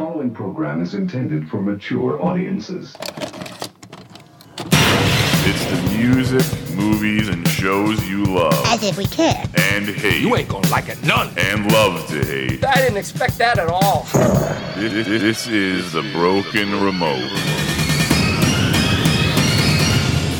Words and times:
following 0.00 0.30
program 0.30 0.80
is 0.80 0.94
intended 0.94 1.46
for 1.46 1.60
mature 1.60 2.18
audiences. 2.24 2.96
It's 5.42 5.64
the 5.66 5.94
music, 5.98 6.74
movies, 6.74 7.28
and 7.28 7.46
shows 7.46 8.02
you 8.08 8.24
love 8.24 8.64
As 8.64 8.82
if 8.82 8.96
we 8.96 9.04
care. 9.04 9.44
and 9.74 9.84
hate 9.84 10.22
You 10.22 10.34
ain't 10.36 10.48
gonna 10.48 10.66
like 10.70 10.88
it 10.88 11.04
none. 11.04 11.28
and 11.36 11.70
love 11.70 12.06
to 12.08 12.24
hate. 12.24 12.64
I 12.64 12.76
didn't 12.76 12.96
expect 12.96 13.36
that 13.36 13.58
at 13.58 13.68
all. 13.68 14.06
This, 14.76 15.06
this 15.06 15.46
is 15.48 15.92
the 15.92 16.00
Broken 16.14 16.82
Remote. 16.82 17.30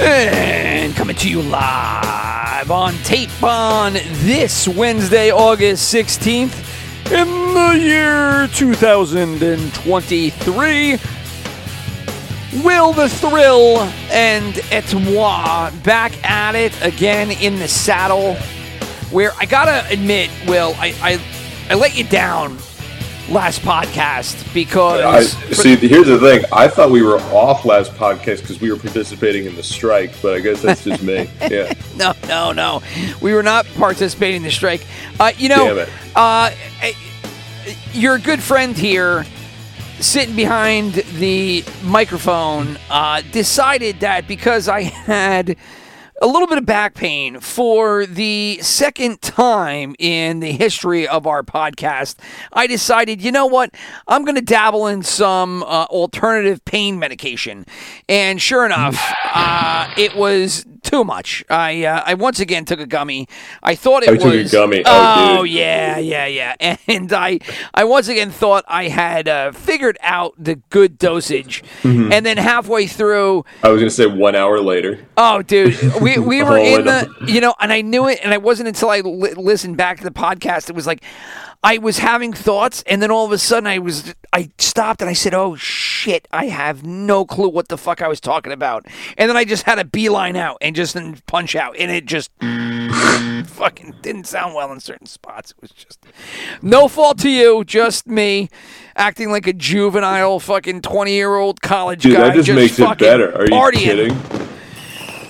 And 0.00 0.96
coming 0.96 1.16
to 1.16 1.28
you 1.28 1.42
live 1.42 2.70
on 2.70 2.94
tape 3.04 3.42
on 3.42 3.92
this 3.92 4.66
Wednesday, 4.66 5.30
August 5.30 5.92
16th, 5.94 6.68
in 7.12 7.28
the 7.54 7.76
year 7.76 8.46
2023. 8.54 10.98
Will 12.64 12.92
the 12.92 13.08
Thrill 13.08 13.78
and 14.10 14.56
Etoile 14.70 15.72
back 15.82 16.12
at 16.28 16.54
it 16.54 16.72
again 16.82 17.32
in 17.32 17.58
the 17.58 17.66
saddle. 17.66 18.36
Where 19.10 19.32
I 19.40 19.44
gotta 19.44 19.84
admit, 19.92 20.30
Will, 20.46 20.72
I, 20.78 20.94
I, 21.02 21.20
I 21.68 21.74
let 21.74 21.96
you 21.96 22.04
down 22.04 22.58
last 23.30 23.62
podcast 23.62 24.52
because. 24.52 25.00
I, 25.02 25.52
see, 25.52 25.76
here's 25.76 26.06
the 26.06 26.18
thing. 26.18 26.44
I 26.52 26.68
thought 26.68 26.90
we 26.90 27.02
were 27.02 27.18
off 27.32 27.64
last 27.64 27.92
podcast 27.94 28.40
because 28.42 28.60
we 28.60 28.70
were 28.70 28.78
participating 28.78 29.46
in 29.46 29.54
the 29.54 29.62
strike, 29.62 30.12
but 30.20 30.34
I 30.34 30.40
guess 30.40 30.62
that's 30.62 30.84
just 30.84 31.02
me. 31.02 31.28
Yeah. 31.50 31.72
no, 31.96 32.12
no, 32.28 32.52
no. 32.52 32.82
We 33.20 33.32
were 33.32 33.42
not 33.42 33.66
participating 33.76 34.36
in 34.36 34.42
the 34.42 34.50
strike. 34.50 34.86
Uh, 35.18 35.32
you 35.36 35.48
know. 35.48 35.86
Uh, 36.14 36.50
eh, 36.82 36.92
your 37.92 38.18
good 38.18 38.42
friend 38.42 38.76
here, 38.76 39.24
sitting 40.00 40.36
behind 40.36 40.94
the 40.94 41.64
microphone, 41.82 42.78
uh, 42.88 43.22
decided 43.32 44.00
that 44.00 44.28
because 44.28 44.68
I 44.68 44.82
had 44.82 45.56
a 46.20 46.26
little 46.26 46.46
bit 46.46 46.58
of 46.58 46.66
back 46.66 46.94
pain 46.94 47.40
for 47.40 48.04
the 48.04 48.58
second 48.60 49.22
time 49.22 49.94
in 49.98 50.40
the 50.40 50.52
history 50.52 51.08
of 51.08 51.26
our 51.26 51.42
podcast, 51.42 52.16
I 52.52 52.66
decided, 52.66 53.22
you 53.22 53.32
know 53.32 53.46
what? 53.46 53.74
I'm 54.06 54.24
going 54.24 54.34
to 54.34 54.42
dabble 54.42 54.86
in 54.86 55.02
some 55.02 55.62
uh, 55.62 55.86
alternative 55.86 56.62
pain 56.64 56.98
medication. 56.98 57.64
And 58.08 58.40
sure 58.40 58.66
enough, 58.66 59.00
uh, 59.32 59.92
it 59.96 60.14
was 60.14 60.66
too 60.82 61.04
much. 61.04 61.44
I 61.50 61.84
uh, 61.84 62.02
I 62.06 62.14
once 62.14 62.40
again 62.40 62.64
took 62.64 62.80
a 62.80 62.86
gummy. 62.86 63.28
I 63.62 63.74
thought 63.74 64.02
it 64.02 64.08
Oh, 64.08 64.12
was 64.14 64.22
took 64.22 64.34
a 64.34 64.48
gummy. 64.48 64.82
Oh, 64.86 65.38
Oh, 65.40 65.42
yeah, 65.44 65.98
yeah, 65.98 66.26
yeah. 66.26 66.76
And 66.88 67.12
I 67.12 67.38
I 67.74 67.84
once 67.84 68.08
again 68.08 68.30
thought 68.30 68.64
I 68.68 68.88
had 68.88 69.28
uh, 69.28 69.52
figured 69.52 69.98
out 70.02 70.34
the 70.38 70.56
good 70.70 70.98
dosage, 70.98 71.62
Mm-hmm. 71.82 72.12
and 72.12 72.24
then 72.26 72.36
halfway 72.36 72.86
through, 72.86 73.44
I 73.62 73.68
was 73.70 73.80
going 73.80 73.88
to 73.90 73.94
say 73.94 74.06
one 74.06 74.34
hour 74.36 74.60
later. 74.60 75.06
Oh, 75.16 75.42
dude, 75.42 75.78
we 76.00 76.18
we 76.18 76.42
were 76.42 76.58
Oh, 76.58 76.64
in 76.78 76.84
the 76.84 77.08
you 77.26 77.40
know, 77.40 77.54
and 77.60 77.72
I 77.72 77.80
knew 77.82 78.08
it, 78.08 78.20
and 78.22 78.32
it 78.32 78.42
wasn't 78.42 78.68
until 78.68 78.90
I 78.90 79.00
li- 79.00 79.34
listened 79.34 79.76
back 79.76 79.98
to 79.98 80.04
the 80.04 80.10
podcast. 80.10 80.68
It 80.68 80.74
was 80.74 80.86
like 80.86 81.02
I 81.62 81.76
was 81.76 81.98
having 81.98 82.32
thoughts, 82.32 82.82
and 82.86 83.02
then 83.02 83.10
all 83.10 83.26
of 83.26 83.32
a 83.32 83.38
sudden 83.38 83.66
I 83.66 83.78
was 83.78 84.14
I 84.32 84.50
stopped 84.58 85.02
and 85.02 85.10
I 85.10 85.12
said, 85.12 85.34
"Oh 85.34 85.56
shit, 85.56 86.26
I 86.32 86.46
have 86.46 86.84
no 86.84 87.26
clue 87.26 87.50
what 87.50 87.68
the 87.68 87.76
fuck 87.76 88.00
I 88.00 88.08
was 88.08 88.18
talking 88.18 88.50
about," 88.52 88.86
and 89.18 89.28
then 89.28 89.36
I 89.36 89.44
just 89.44 89.64
had 89.64 89.78
a 89.78 89.84
beeline 89.84 90.36
out 90.36 90.56
and 90.62 90.74
just 90.74 90.96
punch 91.26 91.54
out, 91.54 91.76
and 91.78 91.90
it 91.90 92.06
just 92.06 92.30
fucking 92.40 93.96
didn't 94.00 94.26
sound 94.26 94.54
well 94.54 94.72
in 94.72 94.80
certain 94.80 95.06
spots. 95.06 95.50
It 95.50 95.60
was 95.60 95.70
just 95.72 95.98
no 96.62 96.88
fault 96.88 97.18
to 97.18 97.28
you, 97.28 97.62
just 97.64 98.06
me 98.06 98.48
acting 98.96 99.30
like 99.30 99.46
a 99.46 99.52
juvenile 99.52 100.40
fucking 100.40 100.80
twenty 100.80 101.12
year 101.12 101.36
old 101.36 101.60
college 101.60 102.02
Dude, 102.02 102.16
guy. 102.16 102.34
that 102.34 102.42
just, 102.42 102.56
makes 102.56 102.78
it 102.78 102.98
better. 102.98 103.36
Are 103.36 103.44
you 103.44 103.50
partying 103.50 103.74
kidding? 103.74 104.50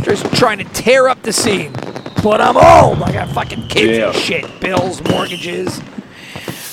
just 0.03 0.33
trying 0.35 0.59
to 0.59 0.65
tear 0.65 1.09
up 1.09 1.23
the 1.23 1.33
scene. 1.33 1.73
But 2.23 2.41
I'm 2.41 2.57
old. 2.57 3.03
I 3.03 3.13
got 3.13 3.31
fucking 3.31 3.69
kids 3.69 3.99
and 3.99 4.15
shit, 4.15 4.61
bills, 4.61 5.03
mortgages. 5.03 5.81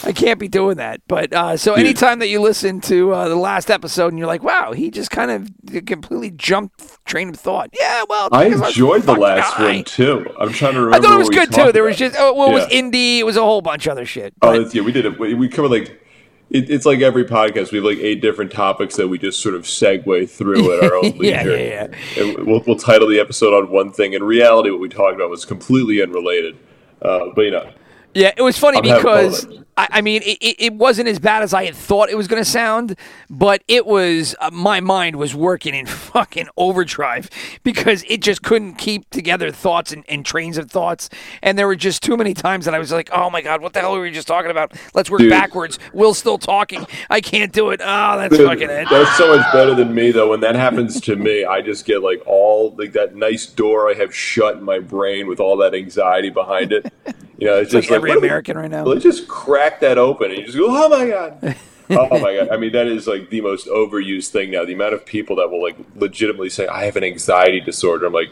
I 0.08 0.14
can't 0.14 0.40
be 0.40 0.48
doing 0.48 0.78
that. 0.78 1.02
But 1.08 1.34
uh, 1.34 1.58
so 1.58 1.74
anytime 1.74 2.20
that 2.20 2.30
you 2.30 2.40
listen 2.42 2.80
to 2.82 3.12
uh, 3.14 3.28
the 3.28 3.36
last 3.36 3.70
episode 3.70 4.08
and 4.08 4.18
you're 4.18 4.28
like, 4.28 4.42
wow, 4.42 4.72
he 4.72 4.90
just 4.90 5.12
kind 5.12 5.30
of 5.32 5.86
completely 5.86 6.32
jumped 6.32 7.04
train 7.06 7.30
of 7.30 7.36
thought. 7.36 7.70
Yeah, 7.80 8.04
well, 8.10 8.30
I 8.32 8.46
enjoyed 8.46 9.04
the 9.04 9.14
last 9.14 9.54
high. 9.54 9.76
one, 9.76 9.84
too. 9.84 10.26
I'm 10.40 10.54
trying 10.54 10.74
to 10.74 10.80
remember. 10.82 10.96
I 11.06 11.10
thought 11.10 11.16
it 11.16 11.20
was 11.20 11.30
good 11.30 11.52
too. 11.52 11.72
There 11.72 11.84
was 11.84 11.98
just 11.98 12.16
oh, 12.18 12.34
well, 12.34 12.50
it 12.50 12.54
was 12.54 12.68
Yeah. 12.72 12.82
indie. 12.82 13.18
It 13.20 13.26
was 13.26 13.36
a 13.38 13.42
whole 13.42 13.62
bunch 13.62 13.86
of 13.86 13.92
other 13.92 14.06
shit. 14.06 14.34
Oh, 14.42 14.52
But- 14.54 14.64
that's, 14.64 14.76
yeah, 14.76 14.82
we 14.82 14.92
did 14.92 15.06
it. 15.06 15.20
We, 15.20 15.34
we 15.34 15.50
covered 15.50 15.70
like 15.72 16.02
it, 16.50 16.70
it's 16.70 16.86
like 16.86 17.02
every 17.02 17.26
podcast. 17.26 17.74
We 17.74 17.80
have 17.80 17.86
like 17.86 17.98
eight 17.98 18.22
different 18.22 18.54
topics 18.54 18.96
that 18.96 19.10
we 19.10 19.18
just 19.18 19.42
sort 19.42 19.56
of 19.56 19.64
segue 19.64 20.30
through 20.30 20.78
at 20.78 20.84
our 20.86 20.96
own 20.96 21.04
Yeah, 21.18 21.44
leisure. 21.44 21.58
yeah, 21.58 21.88
And 22.18 22.46
we'll, 22.48 22.64
we'll 22.66 22.78
title 22.78 23.10
the 23.10 23.20
episode 23.20 23.54
on 23.54 23.70
one 23.70 23.92
thing. 23.92 24.14
In 24.14 24.24
reality, 24.24 24.70
what 24.72 24.80
we 24.80 24.88
talked 24.88 25.16
about 25.16 25.30
was 25.30 25.44
completely 25.44 26.02
unrelated. 26.02 26.56
Uh, 27.02 27.26
but 27.36 27.42
you 27.42 27.52
know, 27.52 27.70
Yeah, 28.14 28.32
it 28.38 28.42
was 28.42 28.58
funny 28.58 28.78
I'm 28.78 28.84
because 28.84 29.46
I, 29.78 29.88
I 29.92 30.02
mean 30.02 30.22
it, 30.26 30.38
it, 30.42 30.74
wasn't 30.74 31.08
as 31.08 31.20
bad 31.20 31.44
as 31.44 31.54
I 31.54 31.66
had 31.66 31.76
thought 31.76 32.10
it 32.10 32.18
was 32.18 32.28
going 32.28 32.44
to 32.44 32.50
sound, 32.50 32.96
but 33.30 33.64
it 33.68 33.86
was 33.86 34.36
uh, 34.42 34.50
my 34.52 34.80
mind 34.80 35.16
was 35.16 35.36
working 35.36 35.74
in 35.76 35.86
fucking 36.08 36.48
overdrive 36.58 37.30
because 37.64 38.04
it 38.08 38.22
just 38.22 38.42
couldn't 38.44 38.76
keep 38.76 39.10
together 39.10 39.52
thoughts 39.52 39.92
and, 39.92 40.04
and 40.10 40.26
trains 40.26 40.58
of 40.58 40.70
thoughts, 40.70 41.10
and 41.42 41.58
there 41.58 41.68
were 41.68 41.76
just 41.76 42.04
too 42.04 42.18
many 42.18 42.34
times 42.34 42.66
that 42.66 42.74
I 42.74 42.80
was 42.80 42.92
like, 42.92 43.10
oh 43.14 43.30
my 43.30 43.42
god, 43.42 43.62
what 43.62 43.74
the 43.74 43.80
hell 43.80 43.94
were 43.94 44.02
we 44.02 44.12
just 44.12 44.28
talking 44.28 44.52
about? 44.52 44.74
Let's 44.94 45.10
work 45.10 45.20
Dude. 45.22 45.30
backwards. 45.30 45.80
Will's 45.94 46.18
still 46.18 46.38
talking. 46.38 46.86
I 47.10 47.22
can't 47.22 47.54
do 47.54 47.70
it. 47.70 47.80
Oh, 47.84 48.18
that's 48.18 48.36
Dude, 48.36 48.48
fucking 48.48 48.70
it. 48.70 48.88
that's 48.90 49.18
so 49.18 49.36
much 49.38 49.52
better 49.54 49.76
than 49.76 49.94
me 49.94 50.12
though. 50.12 50.30
When 50.30 50.42
that 50.42 50.56
happens 50.56 51.00
to 51.02 51.16
me, 51.16 51.46
I 51.46 51.62
just 51.62 51.86
get 51.86 52.02
like 52.02 52.22
all 52.26 52.76
like 52.78 52.94
that 52.94 53.16
nice 53.16 53.46
door 53.46 53.90
I 53.90 53.94
have 53.94 54.14
shut 54.16 54.58
in 54.58 54.64
my 54.64 54.80
brain 54.80 55.28
with 55.28 55.40
all 55.40 55.58
that 55.58 55.76
anxiety 55.76 56.30
behind 56.30 56.72
it. 56.72 56.92
You 57.40 57.46
know, 57.46 57.58
it's, 57.58 57.72
It's 57.72 57.86
just 57.86 57.92
like, 57.92 57.98
every 57.98 58.10
what 58.10 58.16
do 58.16 58.22
we- 58.22 58.28
American 58.30 58.58
right 58.58 58.72
now. 58.72 58.84
Let's 58.84 59.04
just 59.04 59.28
crack 59.28 59.67
that 59.82 59.98
open 59.98 60.32
and 60.32 60.40
you 60.40 60.46
just 60.46 60.58
go, 60.58 60.68
oh 60.70 60.90
my 60.90 61.08
god. 61.08 61.56
oh 61.90 62.20
my 62.20 62.36
god! 62.36 62.50
I 62.50 62.58
mean, 62.58 62.74
that 62.74 62.88
is 62.88 63.08
like 63.08 63.30
the 63.30 63.40
most 63.42 63.68
overused 63.68 64.30
thing 64.30 64.52
now. 64.52 64.66
The 64.66 64.74
amount 64.74 64.94
of 64.94 65.06
people 65.06 65.36
that 65.38 65.50
will 65.50 65.62
like 65.62 65.78
legitimately 65.96 66.50
say, 66.50 66.68
"I 66.68 66.84
have 66.84 66.98
an 66.98 67.04
anxiety 67.06 67.62
disorder." 67.62 68.06
I'm 68.08 68.14
like, 68.14 68.30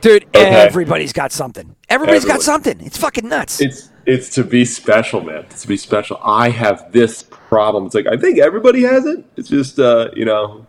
Dude, 0.00 0.24
Okay. 0.34 0.46
everybody's 0.48 1.12
got 1.12 1.32
something. 1.32 1.74
Everybody's 1.88 2.24
got 2.24 2.40
something. 2.42 2.80
It's 2.80 2.96
fucking 2.96 3.28
nuts. 3.28 3.60
it's 3.60 3.90
it's 4.06 4.30
to 4.30 4.44
be 4.44 4.64
special, 4.64 5.20
man. 5.20 5.44
It's 5.50 5.62
to 5.62 5.68
be 5.68 5.76
special. 5.76 6.18
I 6.24 6.48
have 6.50 6.90
this 6.92 7.22
problem. 7.22 7.86
It's 7.86 7.94
like 7.94 8.06
I 8.06 8.16
think 8.16 8.38
everybody 8.38 8.82
has 8.84 9.04
it. 9.04 9.24
It's 9.36 9.48
just 9.48 9.78
uh, 9.78 10.10
you 10.14 10.24
know 10.24 10.64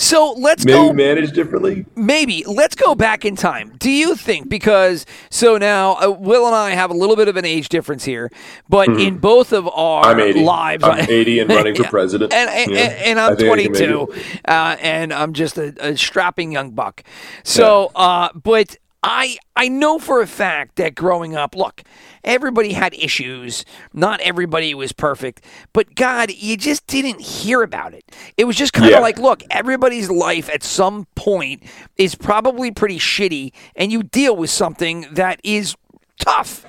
so 0.00 0.32
let's 0.38 0.64
maybe 0.64 0.76
go. 0.78 0.92
managed 0.94 1.34
differently. 1.34 1.84
maybe 1.94 2.42
let's 2.46 2.74
go 2.74 2.94
back 2.94 3.24
in 3.24 3.36
time. 3.36 3.74
Do 3.78 3.90
you 3.90 4.16
think 4.16 4.48
because 4.48 5.04
so 5.30 5.58
now 5.58 5.96
uh, 6.02 6.10
Will 6.10 6.46
and 6.46 6.54
I 6.54 6.70
have 6.70 6.90
a 6.90 6.94
little 6.94 7.16
bit 7.16 7.28
of 7.28 7.36
an 7.36 7.44
age 7.44 7.68
difference 7.68 8.04
here, 8.04 8.30
but 8.68 8.88
in 8.88 9.18
both 9.18 9.52
of 9.52 9.68
our 9.68 10.04
Mm-hmm. 10.04 10.10
I'm 10.10 10.20
80. 10.20 10.40
lives, 10.44 10.84
I'm 10.84 11.10
80 11.10 11.38
and 11.40 11.50
running 11.50 11.74
for 11.74 11.84
president. 11.98 12.32
and 12.32 12.48
and, 12.48 12.70
Yeah. 12.70 12.80
and, 12.80 12.92
and 12.94 13.20
I'm 13.20 13.36
think 13.36 13.50
I 13.52 13.62
can 13.62 13.72
make 13.72 13.78
22, 13.80 14.14
uh, 14.48 14.76
and 14.80 15.12
I'm 15.12 15.32
just 15.34 15.58
a, 15.58 15.74
a 15.86 15.96
strapping 15.96 16.50
young 16.52 16.70
buck. 16.72 17.02
So, 17.44 17.90
uh, 17.94 18.30
but. 18.34 18.76
I 19.02 19.38
I 19.56 19.68
know 19.68 19.98
for 19.98 20.20
a 20.20 20.26
fact 20.26 20.76
that 20.76 20.94
growing 20.94 21.34
up, 21.34 21.54
look, 21.56 21.80
everybody 22.24 22.72
had 22.72 22.94
issues. 22.94 23.64
Not 23.92 24.20
everybody 24.20 24.74
was 24.74 24.92
perfect, 24.92 25.44
but 25.72 25.94
God, 25.94 26.30
you 26.32 26.56
just 26.56 26.86
didn't 26.86 27.20
hear 27.20 27.62
about 27.62 27.94
it. 27.94 28.04
It 28.36 28.44
was 28.44 28.56
just 28.56 28.72
kind 28.72 28.86
of 28.86 28.92
Yeah. 28.92 29.00
like, 29.00 29.18
look, 29.18 29.42
everybody's 29.50 30.10
life 30.10 30.48
at 30.52 30.62
some 30.62 31.06
point 31.14 31.62
is 31.96 32.14
probably 32.14 32.70
pretty 32.70 32.98
shitty, 32.98 33.52
and 33.76 33.90
you 33.92 34.02
deal 34.02 34.36
with 34.36 34.50
something 34.50 35.06
that 35.12 35.40
is 35.44 35.74
tough. 36.18 36.64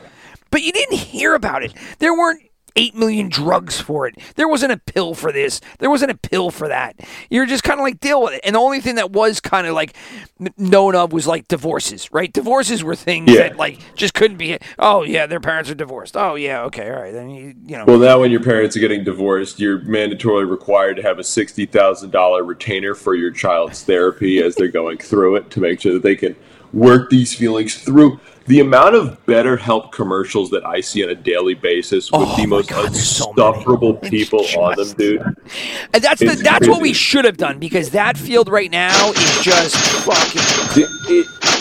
But 0.50 0.62
you 0.64 0.72
didn't 0.72 0.98
hear 0.98 1.34
about 1.34 1.64
it. 1.64 1.74
There 2.00 2.14
weren't 2.14 2.42
8 2.76 2.96
million 2.96 3.30
drugs 3.30 3.80
for 3.80 4.08
it. 4.08 4.16
There 4.36 4.48
wasn't 4.48 4.72
a 4.72 4.78
pill 4.78 5.14
for 5.14 5.32
this. 5.32 5.62
There 5.80 5.90
wasn't 5.90 6.12
a 6.12 6.18
pill 6.18 6.52
for 6.52 6.68
that. 6.68 6.96
You're 7.30 7.46
just 7.46 7.64
kind 7.64 7.80
of 7.80 7.84
like 7.84 8.00
deal 8.00 8.22
with 8.24 8.34
it. 8.34 8.42
And 8.44 8.56
the 8.56 8.60
only 8.60 8.80
thing 8.82 8.96
that 8.96 9.12
was 9.12 9.40
kind 9.40 9.68
of 9.68 9.74
like 9.74 9.96
known 10.58 10.96
of 10.96 11.14
was 11.14 11.28
like 11.28 11.48
divorces, 11.48 12.12
right? 12.12 12.32
Divorces 12.32 12.84
were 12.84 12.96
things 12.96 13.32
Yeah. 13.32 13.50
that 13.50 13.58
like 13.58 13.80
just 13.96 14.14
couldn't 14.14 14.38
be. 14.38 14.58
Oh 14.80 15.04
yeah, 15.04 15.26
their 15.26 15.40
parents 15.40 15.70
are 15.70 15.76
divorced. 15.76 16.16
Oh 16.18 16.36
yeah, 16.36 16.62
okay, 16.64 16.90
all 16.90 17.02
right. 17.02 17.12
Then 17.14 17.30
you 17.30 17.54
you 17.66 17.78
know. 17.78 17.86
Well, 17.86 17.98
now 18.00 18.20
when 18.20 18.32
your 18.32 18.44
parents 18.44 18.76
are 18.78 18.80
getting 18.80 19.04
divorced, 19.04 19.60
you're 19.60 19.80
mandatorily 19.80 20.50
required 20.50 20.96
to 20.98 21.02
have 21.04 21.20
a 21.20 21.24
sixty 21.24 21.66
thousand 21.66 22.12
dollar 22.12 22.44
retainer 22.44 22.96
for 22.96 23.16
your 23.16 23.32
child's 23.32 23.84
therapy 23.84 24.40
as 24.42 24.56
they're 24.56 24.68
going 24.68 24.98
through 24.98 25.36
it 25.36 25.50
to 25.52 25.60
make 25.60 25.82
sure 25.82 25.94
that 25.94 26.04
they 26.04 26.16
can 26.16 26.36
work 26.74 27.10
these 27.10 27.34
feelings 27.34 27.76
through. 27.76 28.20
The 28.48 28.60
amount 28.60 28.96
of 28.96 29.24
BetterHelp 29.28 29.92
commercials 29.92 30.50
that 30.50 30.66
I 30.66 30.82
see 30.82 31.04
on 31.04 31.10
a 31.10 31.16
daily 31.16 31.54
basis 31.54 32.12
with 32.12 32.22
Oh 32.24 32.36
the 32.36 32.48
most 32.48 32.70
God, 32.70 32.88
insufferable 32.88 34.00
It's 34.02 34.10
people 34.10 34.46
on 34.58 34.76
them, 34.76 34.92
dude. 34.98 35.22
and 35.94 36.04
that's 36.04 36.20
the, 36.20 36.40
that's 36.44 36.68
what 36.68 36.82
we 36.82 36.92
should 36.92 37.24
have 37.24 37.38
done 37.38 37.60
because 37.60 37.92
that 37.92 38.18
field 38.18 38.50
right 38.50 38.72
now 38.72 39.12
is 39.12 39.42
just 39.44 39.76
fucking. 40.06 40.82
It- 40.82 40.90
it- 41.10 41.61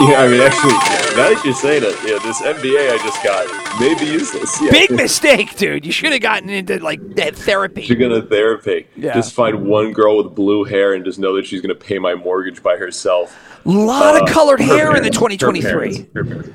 Yeah, 0.08 0.22
I 0.22 0.28
mean, 0.28 0.40
actually, 0.40 0.72
now 1.16 1.28
that 1.34 1.42
you're 1.44 1.52
saying 1.54 1.82
it, 1.84 1.96
yeah, 2.06 2.18
this 2.22 2.40
MBA 2.40 2.92
I 2.92 2.98
just 2.98 3.20
got 3.24 3.80
may 3.80 3.94
be 3.98 4.06
useless. 4.06 4.60
Yeah. 4.62 4.70
Big 4.70 4.90
mistake, 4.92 5.56
dude. 5.56 5.84
You 5.84 5.90
should 5.90 6.12
have 6.12 6.20
gotten 6.20 6.48
into 6.50 6.78
like 6.78 7.00
that 7.16 7.34
therapy. 7.34 7.82
You're 7.82 7.98
gonna 7.98 8.22
therapy. 8.22 8.86
Yeah. 8.94 9.12
Just 9.14 9.34
find 9.34 9.66
one 9.66 9.92
girl 9.92 10.22
with 10.22 10.36
blue 10.36 10.62
hair 10.62 10.92
and 10.94 11.04
just 11.04 11.18
know 11.18 11.34
that 11.34 11.46
she's 11.46 11.60
gonna 11.60 11.74
pay 11.74 11.98
my 11.98 12.14
mortgage 12.14 12.62
by 12.62 12.76
herself. 12.76 13.36
A 13.66 13.68
lot 13.70 14.14
Uh, 14.14 14.22
of 14.22 14.28
colored 14.30 14.60
her 14.60 14.66
hair 14.66 14.94
in 14.96 15.02
the 15.02 15.10
parents- 15.10 15.16
her 15.18 15.50
2023. 15.52 15.70
parents- 15.70 15.98
her 16.14 16.24
parents. 16.24 16.50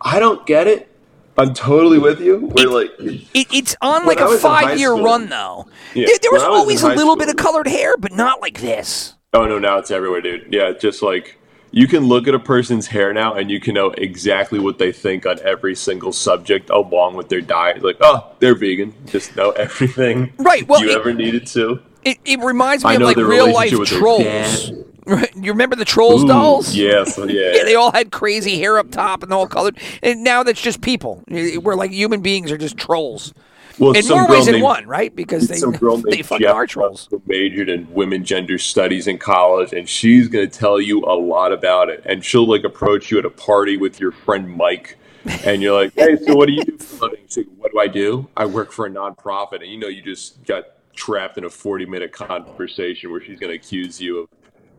I 0.00 0.18
don't 0.18 0.46
get 0.46 0.66
it. 0.66 0.88
I'm 1.36 1.52
totally 1.52 1.98
with 1.98 2.18
you. 2.22 2.50
We're 2.56 2.68
like, 2.70 2.92
It, 2.98 3.46
it's 3.52 3.76
on 3.82 4.06
like 4.06 4.22
I 4.22 4.24
a 4.24 4.28
was 4.30 4.42
in 4.42 4.50
high 4.50 4.62
five 4.68 4.78
year 4.78 4.88
school- 4.92 5.04
run 5.04 5.28
though. 5.28 5.66
Yeah, 5.92 6.06
There, 6.06 6.16
there 6.22 6.32
was 6.32 6.40
was 6.42 6.48
always 6.48 6.82
a 6.82 6.88
little 6.88 7.02
school- 7.02 7.16
bit 7.16 7.28
of 7.28 7.36
colored 7.36 7.68
hair, 7.68 7.96
but 7.98 8.12
not 8.12 8.40
like 8.40 8.60
this. 8.62 9.12
oh 9.34 9.44
no, 9.44 9.58
now 9.58 9.76
it's 9.76 9.90
everywhere, 9.90 10.22
dude. 10.22 10.46
Yeah, 10.50 10.72
just 10.72 11.02
like 11.02 11.38
you 11.76 11.86
can 11.86 12.06
look 12.06 12.26
at 12.26 12.34
a 12.34 12.38
person's 12.38 12.86
hair 12.86 13.12
now 13.12 13.34
and 13.34 13.50
you 13.50 13.60
can 13.60 13.74
know 13.74 13.90
exactly 13.90 14.58
what 14.58 14.78
they 14.78 14.90
think 14.90 15.26
on 15.26 15.38
every 15.44 15.74
single 15.74 16.10
subject 16.10 16.70
along 16.70 17.14
with 17.16 17.28
their 17.28 17.42
diet. 17.42 17.84
Like, 17.84 17.98
oh, 18.00 18.32
they're 18.38 18.54
vegan. 18.54 18.94
Just 19.04 19.36
know 19.36 19.50
everything 19.50 20.32
Right, 20.38 20.66
well, 20.66 20.80
you 20.80 20.88
it- 20.88 20.96
ever 20.96 21.12
needed 21.12 21.46
to. 21.48 21.82
It, 22.02 22.18
it 22.24 22.40
reminds 22.40 22.82
me 22.82 22.92
I 22.92 22.94
of 22.94 23.02
like 23.02 23.16
real 23.16 23.52
life 23.52 23.72
relationship 23.72 23.78
with 23.80 23.90
their 23.90 23.98
trolls. 23.98 24.72
Right? 25.06 25.36
You 25.36 25.52
remember 25.52 25.76
the 25.76 25.84
trolls 25.84 26.24
Ooh, 26.24 26.28
dolls? 26.28 26.74
Yes, 26.74 27.18
oh, 27.18 27.24
yeah. 27.28 27.56
Yeah, 27.56 27.64
they 27.64 27.74
all 27.74 27.92
had 27.92 28.10
crazy 28.10 28.58
hair 28.58 28.78
up 28.78 28.90
top 28.90 29.22
and 29.22 29.30
all 29.32 29.46
colored. 29.46 29.76
And 30.02 30.24
now 30.24 30.44
that's 30.44 30.62
just 30.62 30.80
people. 30.80 31.24
We're 31.28 31.74
like 31.74 31.90
human 31.90 32.22
beings 32.22 32.50
are 32.50 32.56
just 32.56 32.78
trolls. 32.78 33.34
Well, 33.78 33.92
In 33.92 34.02
some 34.02 34.20
more 34.20 34.30
ways 34.30 34.46
than 34.46 34.60
one, 34.60 34.86
right? 34.86 35.14
Because 35.14 35.48
they 35.48 35.56
some 35.56 35.72
girl 35.72 35.96
they 35.98 36.16
named 36.16 36.26
fucking 36.26 36.46
Jeff 36.46 36.54
are 36.54 36.66
trolls. 36.66 37.08
who 37.10 37.22
majored 37.26 37.68
in 37.68 37.92
women 37.92 38.24
gender 38.24 38.58
studies 38.58 39.06
in 39.06 39.18
college, 39.18 39.72
and 39.72 39.88
she's 39.88 40.28
going 40.28 40.48
to 40.48 40.58
tell 40.58 40.80
you 40.80 41.00
a 41.04 41.14
lot 41.14 41.52
about 41.52 41.88
it. 41.88 42.02
And 42.04 42.24
she'll 42.24 42.48
like 42.48 42.64
approach 42.64 43.10
you 43.10 43.18
at 43.18 43.24
a 43.24 43.30
party 43.30 43.76
with 43.76 44.00
your 44.00 44.12
friend 44.12 44.48
Mike, 44.48 44.96
and 45.44 45.62
you're 45.62 45.74
like, 45.74 45.92
"Hey, 45.94 46.16
so 46.16 46.34
what 46.34 46.46
do 46.46 46.54
you 46.54 46.64
do 46.64 46.78
for 46.78 47.06
a 47.06 47.08
living?" 47.10 47.24
She's 47.28 47.36
like, 47.38 47.56
"What 47.58 47.72
do 47.72 47.78
I 47.78 47.88
do? 47.88 48.28
I 48.36 48.46
work 48.46 48.72
for 48.72 48.86
a 48.86 48.90
nonprofit." 48.90 49.62
And 49.62 49.66
you 49.66 49.78
know, 49.78 49.88
you 49.88 50.02
just 50.02 50.44
got 50.44 50.64
trapped 50.94 51.36
in 51.36 51.44
a 51.44 51.50
40 51.50 51.86
minute 51.86 52.12
conversation 52.12 53.10
where 53.10 53.20
she's 53.20 53.38
going 53.38 53.50
to 53.50 53.56
accuse 53.56 54.00
you 54.00 54.20
of 54.20 54.28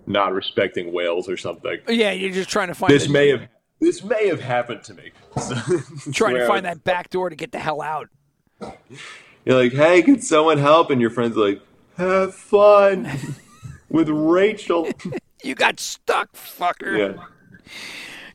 not 0.08 0.34
respecting 0.34 0.92
whales 0.92 1.30
or 1.30 1.38
something. 1.38 1.78
Yeah, 1.88 2.12
you're 2.12 2.32
just 2.32 2.50
trying 2.50 2.70
to 2.70 2.76
find 2.76 2.92
This 2.92 3.08
may 3.08 3.30
have 3.30 3.48
this 3.80 4.04
may 4.04 4.28
have 4.28 4.42
happened 4.42 4.84
to 4.86 4.94
me. 4.96 5.12
trying 6.14 6.36
to 6.36 6.48
find 6.48 6.66
that 6.66 6.84
back 6.84 7.12
door 7.12 7.30
to 7.30 7.36
get 7.36 7.52
the 7.52 7.60
hell 7.60 7.82
out. 7.82 8.10
You're 9.46 9.62
like, 9.64 9.74
hey, 9.74 10.02
can 10.02 10.22
someone 10.22 10.58
help? 10.58 10.90
And 10.90 11.00
your 11.00 11.10
friend's 11.10 11.38
like, 11.38 11.62
have 11.98 12.34
fun 12.36 13.10
with 13.90 14.10
Rachel. 14.10 14.90
You 15.44 15.54
got 15.54 15.80
stuck, 15.80 16.34
fucker. 16.34 16.98
yeah, 17.16 17.24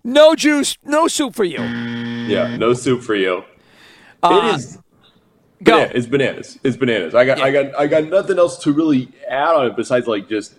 No 0.04 0.36
juice, 0.36 0.78
no 0.84 1.08
soup 1.08 1.34
for 1.34 1.42
you. 1.42 1.58
yeah, 1.60 2.56
no 2.56 2.74
soup 2.74 3.02
for 3.02 3.16
you. 3.16 3.42
Uh, 4.22 4.52
it 4.54 4.54
is. 4.56 4.78
Go. 5.64 5.78
It's 5.80 6.06
bananas. 6.06 6.60
It's 6.62 6.76
bananas. 6.76 7.16
I 7.16 7.25
got, 7.25 7.40
I 7.40 7.50
got, 7.50 7.75
I 7.78 7.88
got 7.88 8.04
nothing 8.04 8.38
else 8.38 8.56
to 8.58 8.72
really 8.72 9.08
add 9.28 9.48
on 9.48 9.66
it 9.66 9.76
besides 9.76 10.06
like 10.06 10.28
just. 10.28 10.54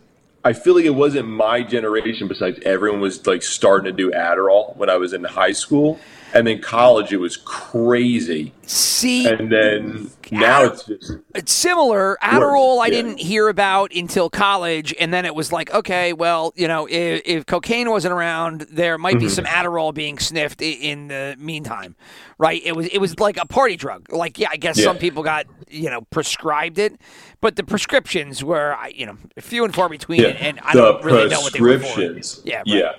I 0.46 0.54
feel 0.54 0.76
like 0.76 0.86
it 0.86 0.96
wasn't 0.96 1.30
my 1.30 1.64
generation. 1.64 2.28
Besides, 2.28 2.60
everyone 2.64 3.00
was 3.00 3.26
like 3.26 3.44
starting 3.44 3.86
to 3.86 3.96
do 3.96 4.12
Adderall 4.12 4.76
when 4.76 4.90
I 4.90 4.98
was 4.98 5.14
in 5.14 5.24
high 5.24 5.54
school, 5.54 6.00
and 6.34 6.46
then 6.46 6.62
college. 6.62 7.14
It 7.14 7.18
was 7.18 7.38
crazy, 7.38 8.54
See, 8.66 9.26
and 9.26 9.52
then 9.52 10.12
now 10.40 10.64
it's 10.64 10.84
just 10.86 11.12
it's 11.36 11.52
similar. 11.52 12.18
Adderall, 12.22 12.82
I 12.82 12.88
yeah. 12.88 12.92
didn't 13.02 13.20
hear 13.20 13.48
about 13.50 13.94
until 13.94 14.30
college, 14.30 14.94
and 15.00 15.14
then 15.14 15.26
it 15.26 15.36
was 15.36 15.52
like, 15.52 15.74
okay, 15.74 16.14
well, 16.14 16.54
you 16.56 16.68
know, 16.68 16.86
if, 16.90 17.22
if 17.26 17.46
cocaine 17.46 17.90
wasn't 17.90 18.14
around, 18.14 18.62
there 18.72 18.98
might 18.98 19.20
be 19.20 19.26
Mm-hmm. 19.26 19.34
some 19.34 19.46
Adderall 19.46 19.94
being 19.94 20.20
sniffed 20.20 20.62
in 20.62 21.08
the 21.08 21.36
meantime, 21.40 21.96
right? 22.38 22.62
It 22.64 22.76
was 22.76 22.88
it 22.88 22.98
was 23.00 23.20
like 23.20 23.38
a 23.38 23.46
party 23.46 23.76
drug. 23.76 24.12
Like, 24.12 24.38
yeah, 24.38 24.50
I 24.52 24.58
guess 24.58 24.78
Yeah. 24.78 24.86
some 24.86 24.98
people 24.98 25.24
got 25.24 25.46
you 25.70 25.90
know 25.90 26.02
prescribed 26.12 26.78
it, 26.78 27.00
but 27.42 27.56
the 27.56 27.64
prescriptions 27.64 28.44
were 28.44 28.76
you 28.94 29.06
know 29.06 29.18
few 29.40 29.64
and 29.64 29.74
far 29.74 29.90
between, 29.90 30.22
yeah. 30.22 30.28
and 30.30 30.60
I 30.62 30.74
don't 30.74 31.04
really 31.04 31.30
know 31.30 31.42
what 31.42 31.54
they 31.54 31.62
were 31.62 31.74
for. 31.80 31.86
prescriptions. 31.86 32.42
Yeah, 32.44 32.58
right. 32.58 32.68
yeah. 32.68 32.92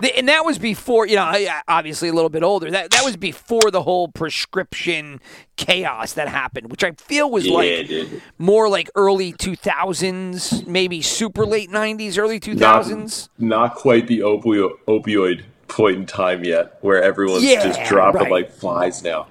The- 0.00 0.16
And 0.16 0.28
that 0.28 0.44
was 0.44 0.58
before, 0.58 1.06
you 1.06 1.16
know, 1.16 1.32
obviously 1.66 2.08
a 2.08 2.12
little 2.12 2.30
bit 2.30 2.42
older. 2.42 2.70
That 2.70 2.90
that 2.92 3.04
was 3.04 3.16
before 3.16 3.70
the 3.70 3.82
whole 3.82 4.08
prescription 4.08 5.20
chaos 5.56 6.12
that 6.12 6.28
happened, 6.28 6.70
which 6.70 6.84
I 6.84 6.92
feel 6.92 7.30
was 7.30 7.46
Yeah, 7.46 7.54
like 7.54 7.88
dude. 7.88 8.22
more 8.38 8.68
like 8.68 8.90
early 8.94 9.32
2000s, 9.32 10.66
maybe 10.66 11.02
super 11.02 11.44
late 11.44 11.70
90s, 11.70 12.18
early 12.18 12.38
2000s. 12.38 13.28
Not, 13.38 13.48
not 13.48 13.74
quite 13.74 14.06
the 14.06 14.20
opioid, 14.20 14.70
opioid 14.86 15.42
point 15.66 15.96
in 15.96 16.06
time 16.06 16.44
yet, 16.44 16.78
where 16.80 17.02
everyone's 17.02 17.44
Yeah, 17.44 17.64
just 17.64 17.84
dropping 17.88 18.22
right. 18.22 18.30
like 18.30 18.52
flies 18.52 19.02
now. 19.02 19.26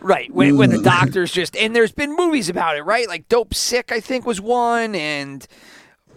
Right. 0.00 0.32
When, 0.32 0.56
when 0.56 0.70
the 0.70 0.76
mm. 0.76 0.84
doctors 0.84 1.32
just, 1.32 1.56
and 1.56 1.74
there's 1.74 1.92
been 1.92 2.14
movies 2.14 2.48
about 2.48 2.76
it, 2.76 2.82
right? 2.82 3.08
Like 3.08 3.28
Dopesick, 3.28 3.90
I 3.90 4.00
think, 4.00 4.26
was 4.26 4.40
one, 4.40 4.94
and 4.94 5.46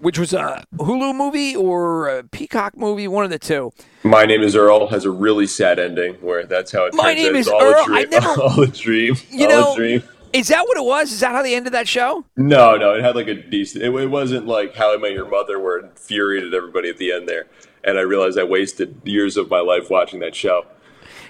which 0.01 0.18
was 0.19 0.33
a 0.33 0.63
Hulu 0.75 1.15
movie 1.15 1.56
or 1.56 2.09
a 2.09 2.24
Peacock 2.24 2.75
movie, 2.75 3.07
one 3.07 3.24
of 3.24 3.30
the 3.30 3.39
two. 3.39 3.71
My 4.03 4.25
name 4.25 4.42
is 4.42 4.56
Earl 4.56 4.88
has 4.88 5.06
a 5.06 5.12
really 5.12 5.48
sad 5.48 5.80
ending 5.80 6.15
where 6.15 6.45
that's 6.45 6.71
how 6.71 6.86
it 6.86 6.94
My 6.94 7.13
name 7.13 7.30
out. 7.30 7.36
is 7.36 7.48
all 7.48 7.62
a 7.62 7.65
Earl. 7.74 7.86
dream- 7.86 7.98
I 7.98 8.03
never- 8.06 8.27
all 8.42 8.62
a 8.62 8.68
dream. 8.68 9.15
You 9.30 9.45
all 9.45 9.51
know, 9.51 9.74
a 9.74 9.77
dream. 9.77 10.03
is 10.33 10.48
that 10.50 10.68
what 10.68 10.77
it 10.77 10.83
was? 10.83 11.12
Is 11.12 11.19
that 11.19 11.31
how 11.31 11.42
they 11.44 11.56
ended 11.56 11.74
that 11.74 11.88
show? 11.88 12.25
No, 12.36 12.75
no, 12.77 12.95
it 12.95 13.03
had 13.03 13.15
like 13.15 13.27
a 13.27 13.36
decent. 13.36 13.83
It, 13.83 13.94
it 13.94 14.07
wasn't 14.09 14.48
like 14.48 14.75
How 14.75 14.94
I 14.94 14.98
Met 14.98 15.12
Your 15.12 15.30
Mother, 15.30 15.59
where 15.59 15.77
it 15.77 15.86
infuriated 15.86 16.53
everybody 16.53 16.89
at 16.89 16.98
the 16.98 17.12
end 17.12 17.30
there. 17.30 17.48
And 17.83 17.98
I 17.98 18.01
realized 18.01 18.38
I 18.38 18.44
wasted 18.44 18.95
years 19.06 19.38
of 19.38 19.50
my 19.50 19.59
life 19.59 19.89
watching 19.89 20.19
that 20.19 20.36
show. 20.36 20.65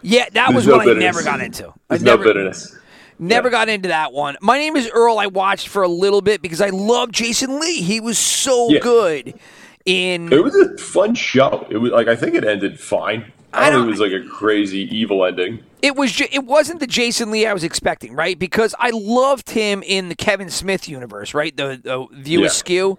Yeah, 0.01 0.25
that 0.31 0.33
There's 0.33 0.55
was 0.55 0.67
no 0.67 0.77
one 0.77 0.89
I 0.89 0.93
never 0.93 1.23
got 1.23 1.39
into. 1.41 1.67
I 1.69 1.73
There's 1.89 2.03
never, 2.03 2.23
no 2.23 2.29
bitterness. 2.29 2.75
Never 3.21 3.47
Yeah. 3.49 3.51
got 3.51 3.69
into 3.69 3.89
that 3.89 4.11
one. 4.13 4.35
My 4.41 4.57
name 4.57 4.75
is 4.75 4.89
Earl. 4.89 5.19
I 5.19 5.27
watched 5.27 5.67
for 5.67 5.83
a 5.83 5.87
little 5.87 6.21
bit 6.21 6.41
because 6.41 6.59
I 6.59 6.69
love 6.69 7.11
Jason 7.11 7.59
Lee. 7.61 7.81
He 7.81 7.99
was 8.01 8.17
so 8.17 8.69
Yeah. 8.69 8.79
good 8.79 9.35
in. 9.85 10.33
It 10.33 10.43
was 10.43 10.55
a 10.55 10.75
fun 10.77 11.13
show. 11.15 11.65
It 11.69 11.77
was 11.77 11.91
like 11.91 12.07
I 12.07 12.15
think 12.15 12.33
it 12.35 12.43
ended 12.43 12.79
fine. 12.79 13.31
I 13.53 13.67
I 13.67 13.69
don't 13.69 13.73
don't- 13.73 13.81
think 13.93 13.99
it 13.99 14.01
was 14.01 14.11
like 14.11 14.21
a 14.23 14.27
crazy 14.27 14.89
evil 14.95 15.23
ending. 15.25 15.59
It 15.83 15.95
was. 15.95 16.11
Ju- 16.13 16.27
it 16.31 16.45
wasn't 16.45 16.79
the 16.79 16.87
Jason 16.87 17.31
Lee 17.31 17.45
I 17.45 17.53
was 17.53 17.63
expecting, 17.63 18.13
right? 18.13 18.37
Because 18.39 18.73
I 18.79 18.91
loved 18.91 19.49
him 19.51 19.83
in 19.85 20.09
the 20.09 20.15
Kevin 20.15 20.49
Smith 20.49 20.87
universe, 20.87 21.33
right? 21.33 21.55
The, 21.57 21.79
the 21.83 22.07
View 22.21 22.41
Yeah. 22.41 22.45
Askew, 22.47 22.97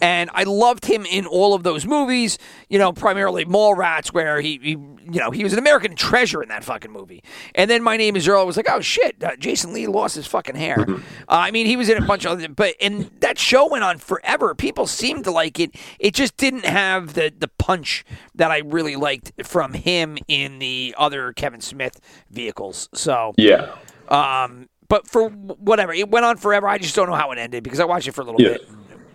and 0.00 0.30
I 0.32 0.44
loved 0.44 0.84
him 0.86 1.04
in 1.06 1.26
all 1.26 1.54
of 1.54 1.62
those 1.62 1.86
movies. 1.86 2.38
You 2.68 2.78
know, 2.78 2.92
primarily 2.92 3.44
Mallrats, 3.44 4.12
where 4.12 4.40
he, 4.40 4.58
he, 4.62 4.70
you 4.70 5.20
know, 5.20 5.30
he 5.30 5.44
was 5.44 5.52
an 5.52 5.58
American 5.58 5.94
treasure 5.96 6.42
in 6.42 6.48
that 6.48 6.64
fucking 6.64 6.90
movie. 6.90 7.22
And 7.54 7.70
then 7.70 7.82
My 7.82 7.96
Name 7.96 8.16
Is 8.16 8.26
Earl 8.28 8.46
was 8.46 8.56
like, 8.56 8.68
oh 8.70 8.80
shit, 8.80 9.22
uh, 9.22 9.36
Jason 9.36 9.72
Lee 9.72 9.86
lost 9.86 10.14
his 10.16 10.26
fucking 10.26 10.56
hair. 10.56 10.76
uh, 10.88 10.96
I 11.28 11.50
mean, 11.50 11.66
he 11.66 11.76
was 11.76 11.88
in 11.88 12.02
a 12.02 12.06
bunch 12.06 12.24
of 12.24 12.32
other, 12.32 12.48
but 12.48 12.74
and 12.80 13.10
that 13.20 13.38
show 13.38 13.68
went 13.68 13.84
on 13.84 13.98
forever. 13.98 14.54
People 14.54 14.86
seemed 14.86 15.24
to 15.24 15.30
like 15.30 15.58
it. 15.60 15.74
It 15.98 16.14
just 16.14 16.36
didn't 16.36 16.64
have 16.64 17.14
the 17.14 17.32
the 17.36 17.48
punch 17.48 18.04
that 18.34 18.50
I 18.50 18.58
really 18.58 18.96
liked 18.96 19.32
from 19.44 19.72
him 19.74 20.18
in 20.28 20.58
the 20.58 20.94
other 20.98 21.32
Kevin 21.32 21.60
Smith 21.60 22.00
vehicles. 22.30 22.88
So, 22.94 23.34
Yeah. 23.36 23.74
um, 24.08 24.68
but 24.88 25.06
for 25.06 25.28
whatever, 25.30 25.92
it 25.92 26.10
went 26.10 26.24
on 26.26 26.36
forever. 26.36 26.66
I 26.68 26.78
just 26.78 26.94
don't 26.94 27.08
know 27.08 27.14
how 27.16 27.30
it 27.32 27.38
ended 27.38 27.62
because 27.64 27.80
I 27.80 27.84
watched 27.84 28.08
it 28.08 28.12
for 28.12 28.20
a 28.20 28.24
little 28.24 28.40
Yeah. 28.40 28.54
bit. 28.58 28.68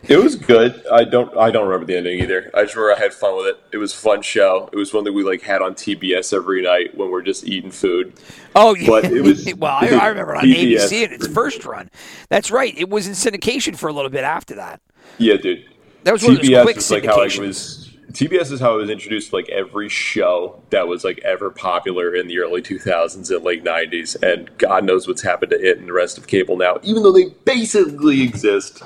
It 0.04 0.18
was 0.18 0.36
good. 0.36 0.86
I 0.92 1.04
don't 1.04 1.36
I 1.38 1.51
don't 1.51 1.68
remember 1.68 1.86
the 1.86 1.98
ending 1.98 2.20
either. 2.22 2.50
I 2.54 2.63
just 2.63 2.75
remember 2.75 2.96
I 3.00 3.04
had 3.04 3.13
fun 3.13 3.36
with 3.36 3.48
it. 3.48 3.60
It 3.74 3.77
was 3.77 3.94
a 3.94 3.98
fun 3.98 4.22
show. 4.22 4.70
It 4.72 4.75
was 4.77 4.94
one 4.94 5.04
that 5.04 5.13
we 5.13 5.24
like 5.24 5.42
had 5.42 5.62
on 5.62 5.74
TBS 5.74 6.34
every 6.34 6.62
night 6.62 6.96
when 6.96 7.10
we're 7.12 7.24
just 7.24 7.46
eating 7.46 7.72
food. 7.72 8.13
Oh 8.56 8.75
yeah. 8.75 8.88
But 8.88 9.06
it 9.06 9.22
was- 9.22 9.54
well, 9.58 9.74
I, 9.82 9.88
I 9.88 10.08
remember 10.08 10.36
it 10.36 10.38
on. 10.38 10.44
ABC 10.46 11.04
in 11.06 11.13
its 11.13 11.27
first 11.27 11.66
run. 11.66 11.89
That's 12.30 12.51
right. 12.51 12.77
It 12.77 12.89
was 12.89 13.08
in 13.08 13.13
syndication 13.13 13.75
for 13.75 13.89
a 13.89 13.94
little 13.94 14.12
bit 14.12 14.24
after 14.24 14.56
that. 14.56 14.82
Yeah, 15.18 15.36
dude. 15.38 15.66
That 16.04 16.13
was 16.13 16.24
one 16.24 16.34
of 16.34 16.38
those 16.38 16.50
TBS 16.50 16.63
quick 16.63 16.77
is 16.77 16.92
like 16.92 17.06
how 17.06 17.20
I 17.22 17.27
syndications. 17.27 17.39
was 17.48 17.84
TBS 18.13 18.51
is 18.54 18.60
how 18.62 18.74
I 18.74 18.75
was 18.77 18.89
introduced 18.89 19.32
to 19.32 19.36
like 19.36 19.50
every 19.50 19.89
show 19.89 20.62
that 20.70 20.88
was 20.88 21.04
like 21.04 21.20
ever 21.25 21.50
popular 21.50 22.16
in 22.16 22.27
the 22.27 22.39
early 22.39 22.62
2000s 22.62 23.30
and 23.36 23.44
late 23.44 23.63
90s 23.66 24.16
and 24.24 24.50
God 24.58 24.86
knows 24.86 25.08
what's 25.08 25.22
happened 25.22 25.51
to 25.51 25.60
it 25.62 25.77
and 25.77 25.88
the 25.89 25.94
rest 25.94 26.18
of 26.18 26.25
cable 26.25 26.56
now 26.56 26.77
even 26.84 27.04
though 27.04 27.12
they 27.12 27.25
basically 27.44 28.22
exist 28.24 28.82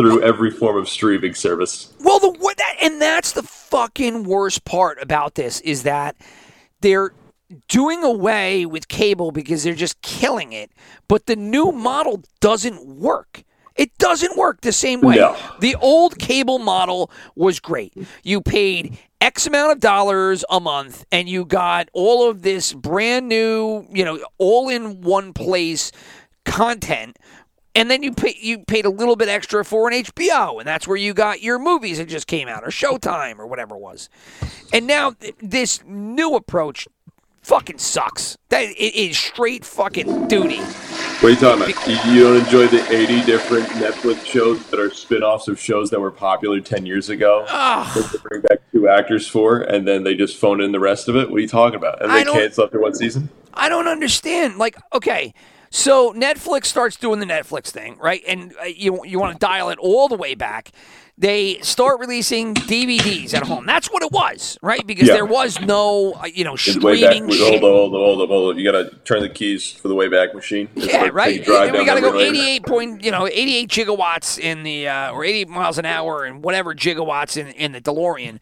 through 0.00 0.22
every 0.22 0.50
form 0.50 0.76
of 0.76 0.88
streaming 0.88 1.34
service. 1.34 1.92
Well, 2.00 2.18
the 2.18 2.30
what 2.30 2.56
that 2.56 2.76
and 2.82 3.00
that's 3.00 3.32
the 3.32 3.42
fucking 3.42 4.24
worst 4.24 4.64
part 4.64 5.00
about 5.02 5.34
this 5.34 5.60
is 5.60 5.82
that 5.82 6.16
they're 6.80 7.12
doing 7.68 8.02
away 8.02 8.64
with 8.64 8.88
cable 8.88 9.32
because 9.32 9.62
they're 9.62 9.74
just 9.74 10.00
killing 10.02 10.52
it, 10.52 10.70
but 11.08 11.26
the 11.26 11.36
new 11.36 11.72
model 11.72 12.22
doesn't 12.40 12.86
work. 12.86 13.42
It 13.76 13.96
doesn't 13.98 14.36
work 14.36 14.60
the 14.60 14.72
same 14.72 15.00
way. 15.00 15.16
No. 15.16 15.36
The 15.60 15.76
old 15.76 16.18
cable 16.18 16.58
model 16.58 17.10
was 17.34 17.60
great. 17.60 17.94
You 18.22 18.40
paid 18.40 18.98
X 19.20 19.46
amount 19.46 19.72
of 19.72 19.80
dollars 19.80 20.44
a 20.50 20.60
month 20.60 21.04
and 21.12 21.28
you 21.28 21.44
got 21.44 21.88
all 21.92 22.28
of 22.28 22.42
this 22.42 22.72
brand 22.72 23.28
new, 23.28 23.86
you 23.90 24.04
know, 24.04 24.18
all 24.38 24.68
in 24.68 25.00
one 25.02 25.32
place 25.32 25.92
content 26.44 27.16
and 27.74 27.90
then 27.90 28.02
you 28.02 28.12
pay, 28.12 28.36
you 28.40 28.58
paid 28.60 28.84
a 28.84 28.90
little 28.90 29.16
bit 29.16 29.28
extra 29.28 29.64
for 29.64 29.88
an 29.90 30.02
HBO, 30.02 30.58
and 30.58 30.66
that's 30.66 30.88
where 30.88 30.96
you 30.96 31.14
got 31.14 31.42
your 31.42 31.58
movies 31.58 31.98
that 31.98 32.08
just 32.08 32.26
came 32.26 32.48
out, 32.48 32.64
or 32.64 32.68
Showtime, 32.68 33.38
or 33.38 33.46
whatever 33.46 33.76
it 33.76 33.80
was. 33.80 34.08
And 34.72 34.86
now 34.86 35.12
th- 35.12 35.34
this 35.40 35.82
new 35.84 36.34
approach 36.34 36.88
fucking 37.42 37.78
sucks. 37.78 38.36
That 38.48 38.64
it 38.64 38.94
is 38.94 39.18
straight 39.18 39.64
fucking 39.64 40.28
duty. 40.28 40.58
What 40.58 41.24
are 41.24 41.30
you 41.30 41.36
talking 41.36 41.62
about? 41.62 41.86
You, 41.86 42.12
you 42.12 42.22
don't 42.22 42.44
enjoy 42.44 42.66
the 42.66 42.84
80 42.90 43.24
different 43.24 43.66
Netflix 43.68 44.24
shows 44.24 44.64
that 44.70 44.80
are 44.80 44.90
spin 44.90 45.22
offs 45.22 45.48
of 45.48 45.60
shows 45.60 45.90
that 45.90 46.00
were 46.00 46.10
popular 46.10 46.60
10 46.60 46.86
years 46.86 47.08
ago? 47.08 47.44
Ah. 47.48 47.90
That 47.94 48.12
they 48.12 48.18
bring 48.28 48.40
back 48.42 48.58
two 48.72 48.88
actors 48.88 49.28
for, 49.28 49.60
and 49.60 49.86
then 49.86 50.04
they 50.04 50.14
just 50.14 50.36
phone 50.38 50.60
in 50.60 50.72
the 50.72 50.80
rest 50.80 51.08
of 51.08 51.16
it? 51.16 51.30
What 51.30 51.36
are 51.36 51.40
you 51.40 51.48
talking 51.48 51.76
about? 51.76 52.02
And 52.02 52.10
they 52.10 52.24
cancel 52.24 52.64
after 52.64 52.80
one 52.80 52.94
season? 52.94 53.28
I 53.54 53.68
don't 53.68 53.88
understand. 53.88 54.58
Like, 54.58 54.76
okay, 54.92 55.34
so 55.70 56.12
Netflix 56.12 56.66
starts 56.66 56.96
doing 56.96 57.20
the 57.20 57.26
Netflix 57.26 57.68
thing, 57.68 57.96
right? 57.98 58.22
And 58.26 58.54
uh, 58.60 58.64
you 58.66 59.04
you 59.04 59.18
want 59.20 59.34
to 59.34 59.38
dial 59.38 59.70
it 59.70 59.78
all 59.78 60.08
the 60.08 60.16
way 60.16 60.34
back. 60.34 60.72
They 61.16 61.58
start 61.60 62.00
releasing 62.00 62.54
DVDs 62.54 63.34
at 63.34 63.42
home. 63.42 63.66
That's 63.66 63.88
what 63.92 64.02
it 64.02 64.10
was, 64.10 64.58
right? 64.62 64.84
Because 64.86 65.06
Yeah. 65.06 65.14
there 65.16 65.26
was 65.26 65.60
no, 65.60 66.14
uh, 66.14 66.24
you 66.24 66.44
know, 66.44 66.54
It's 66.54 66.78
way 66.78 66.98
back. 67.02 67.14
Hold 67.18 67.30
on, 67.32 67.60
hold 67.60 67.62
on, 67.94 68.00
hold 68.00 68.20
on, 68.22 68.28
hold 68.28 68.50
on. 68.54 68.58
You 68.58 68.64
gotta 68.64 68.90
turn 69.04 69.20
the 69.20 69.28
keys 69.28 69.70
for 69.70 69.88
the 69.88 69.94
way 69.94 70.08
back 70.08 70.34
machine. 70.34 70.68
It's 70.76 70.86
Yeah, 70.86 71.02
like 71.02 71.12
right. 71.12 71.46
And 71.46 71.76
we 71.76 71.84
got 71.84 71.96
to 71.96 72.00
go 72.00 72.12
memory 72.12 72.26
88 72.28 72.62
point, 72.64 73.04
you 73.04 73.10
know, 73.10 73.26
88 73.28 73.68
gigawatts 73.68 74.38
in 74.38 74.62
the 74.62 74.88
uh, 74.88 75.12
or 75.12 75.22
80 75.22 75.44
miles 75.50 75.76
an 75.76 75.84
hour 75.84 76.24
and 76.24 76.42
whatever 76.42 76.74
gigawatts 76.74 77.36
in 77.36 77.48
in 77.48 77.72
the 77.72 77.82
DeLorean 77.82 78.38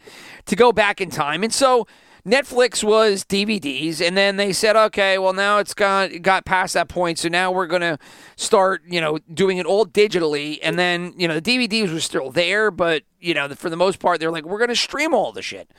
to 0.47 0.54
go 0.54 0.70
back 0.70 1.00
in 1.00 1.11
time. 1.11 1.42
And 1.42 1.52
so 1.52 1.87
Netflix 2.28 2.85
was 2.85 3.25
DVDs, 3.25 4.06
and 4.06 4.16
then 4.16 4.37
they 4.37 4.52
said, 4.52 4.76
okay, 4.76 5.18
well 5.18 5.32
now 5.32 5.58
it's 5.58 5.75
got 5.75 6.11
got 6.23 6.44
past 6.44 6.75
that 6.75 6.88
point, 6.88 7.18
so 7.18 7.28
now 7.28 7.50
we're 7.50 7.66
gonna 7.66 7.99
start, 8.37 8.82
you 8.87 9.00
know, 9.00 9.18
doing 9.32 9.58
it 9.58 9.66
all 9.66 9.87
digitally. 9.87 10.58
And 10.62 10.78
then 10.78 11.14
you 11.16 11.26
know 11.26 11.38
the 11.38 11.68
DVDs 11.68 11.92
were 11.92 12.00
still 12.00 12.30
there, 12.30 12.70
but 12.70 13.02
you 13.20 13.35
know 13.35 13.49
for 13.50 13.70
the 13.70 13.76
most 13.76 13.99
part 13.99 14.20
they're 14.20 14.30
like, 14.30 14.44
we're 14.44 14.61
gonna 14.61 14.76
stream 14.76 15.14
all 15.14 15.32
the 15.32 15.42
shit. 15.42 15.70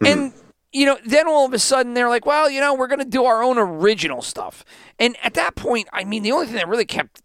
Mm-hmm. 0.00 0.06
And 0.06 0.32
you 0.72 0.84
know, 0.84 0.98
then 1.04 1.26
all 1.26 1.46
of 1.46 1.52
a 1.52 1.58
sudden 1.58 1.94
they're 1.94 2.10
like, 2.10 2.26
well, 2.26 2.50
you 2.50 2.60
know, 2.60 2.74
we're 2.74 2.88
going 2.88 2.98
to 2.98 3.04
do 3.04 3.24
our 3.24 3.42
own 3.42 3.56
original 3.56 4.20
stuff. 4.20 4.64
And 4.98 5.16
at 5.22 5.34
that 5.34 5.54
point, 5.56 5.88
I 5.94 6.04
mean, 6.04 6.22
the 6.22 6.32
only 6.32 6.46
thing 6.46 6.56
that 6.56 6.68
really 6.68 6.84
kept 6.84 7.22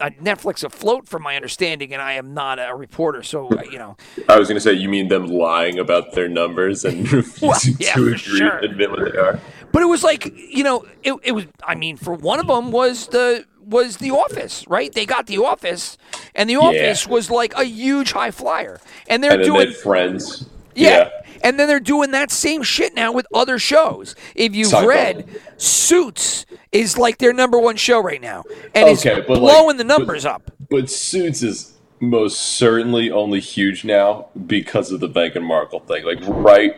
uh, 0.00 0.10
Netflix 0.22 0.64
afloat, 0.64 1.08
from 1.08 1.22
my 1.22 1.36
understanding, 1.36 1.92
and 1.92 2.02
I 2.02 2.14
am 2.14 2.34
not 2.34 2.58
a 2.58 2.74
reporter, 2.74 3.22
so 3.22 3.48
uh, 3.48 3.62
you 3.70 3.78
know, 3.78 3.96
I 4.28 4.38
was 4.38 4.48
gonna 4.48 4.60
say, 4.60 4.72
you 4.72 4.88
mean 4.88 5.08
them 5.08 5.26
lying 5.26 5.78
about 5.78 6.12
their 6.12 6.28
numbers 6.28 6.84
and 6.84 7.10
refusing 7.12 7.76
yeah, 7.78 7.94
to 7.94 8.02
agree 8.08 8.16
sure. 8.18 8.58
admit 8.58 8.90
what 8.90 9.12
they 9.12 9.18
are? 9.18 9.40
but 9.72 9.82
it 9.82 9.86
was 9.86 10.02
like, 10.02 10.34
you 10.36 10.64
know, 10.64 10.84
it, 11.02 11.14
it 11.22 11.32
was. 11.32 11.46
I 11.64 11.74
mean, 11.74 11.96
for 11.96 12.14
one 12.14 12.40
of 12.40 12.46
them 12.46 12.72
was 12.72 13.08
the 13.08 13.44
was 13.64 13.98
the 13.98 14.10
Office, 14.10 14.66
right? 14.68 14.92
They 14.92 15.06
got 15.06 15.26
the 15.26 15.38
Office, 15.38 15.96
and 16.34 16.50
the 16.50 16.56
Office 16.56 17.06
was 17.06 17.30
like 17.30 17.54
a 17.54 17.64
huge 17.64 18.12
high 18.12 18.30
flyer, 18.30 18.80
and 19.08 19.22
they're 19.22 19.32
And 19.32 19.44
doing 19.44 19.72
friends. 19.72 20.46
Yeah. 20.74 21.10
And 21.42 21.58
then 21.58 21.68
they're 21.68 21.80
doing 21.80 22.10
that 22.12 22.30
same 22.30 22.62
shit 22.62 22.94
now 22.94 23.12
with 23.12 23.26
other 23.34 23.58
shows. 23.58 24.14
If 24.34 24.54
you've 24.54 24.68
Seinfeld. 24.68 24.86
read, 24.86 25.40
Suits 25.56 26.46
is 26.72 26.98
like 26.98 27.18
their 27.18 27.32
number 27.32 27.58
one 27.58 27.76
show 27.76 28.00
right 28.02 28.20
now, 28.20 28.44
and 28.74 28.88
Okay, 28.90 28.92
it's 28.92 29.26
but, 29.26 29.40
like, 29.40 29.40
blowing 29.40 29.76
the 29.76 29.84
but- 29.84 29.98
numbers 29.98 30.24
up. 30.26 30.50
But 30.70 30.90
Suits 30.90 31.42
is 31.42 31.72
most 31.98 32.38
certainly 32.40 33.10
only 33.10 33.40
huge 33.40 33.84
now 33.84 34.26
because 34.46 34.90
of 34.92 35.00
the 35.00 35.08
Meghan 35.08 35.42
Markle 35.42 35.80
thing. 35.80 36.04
Like, 36.04 36.18
right? 36.22 36.76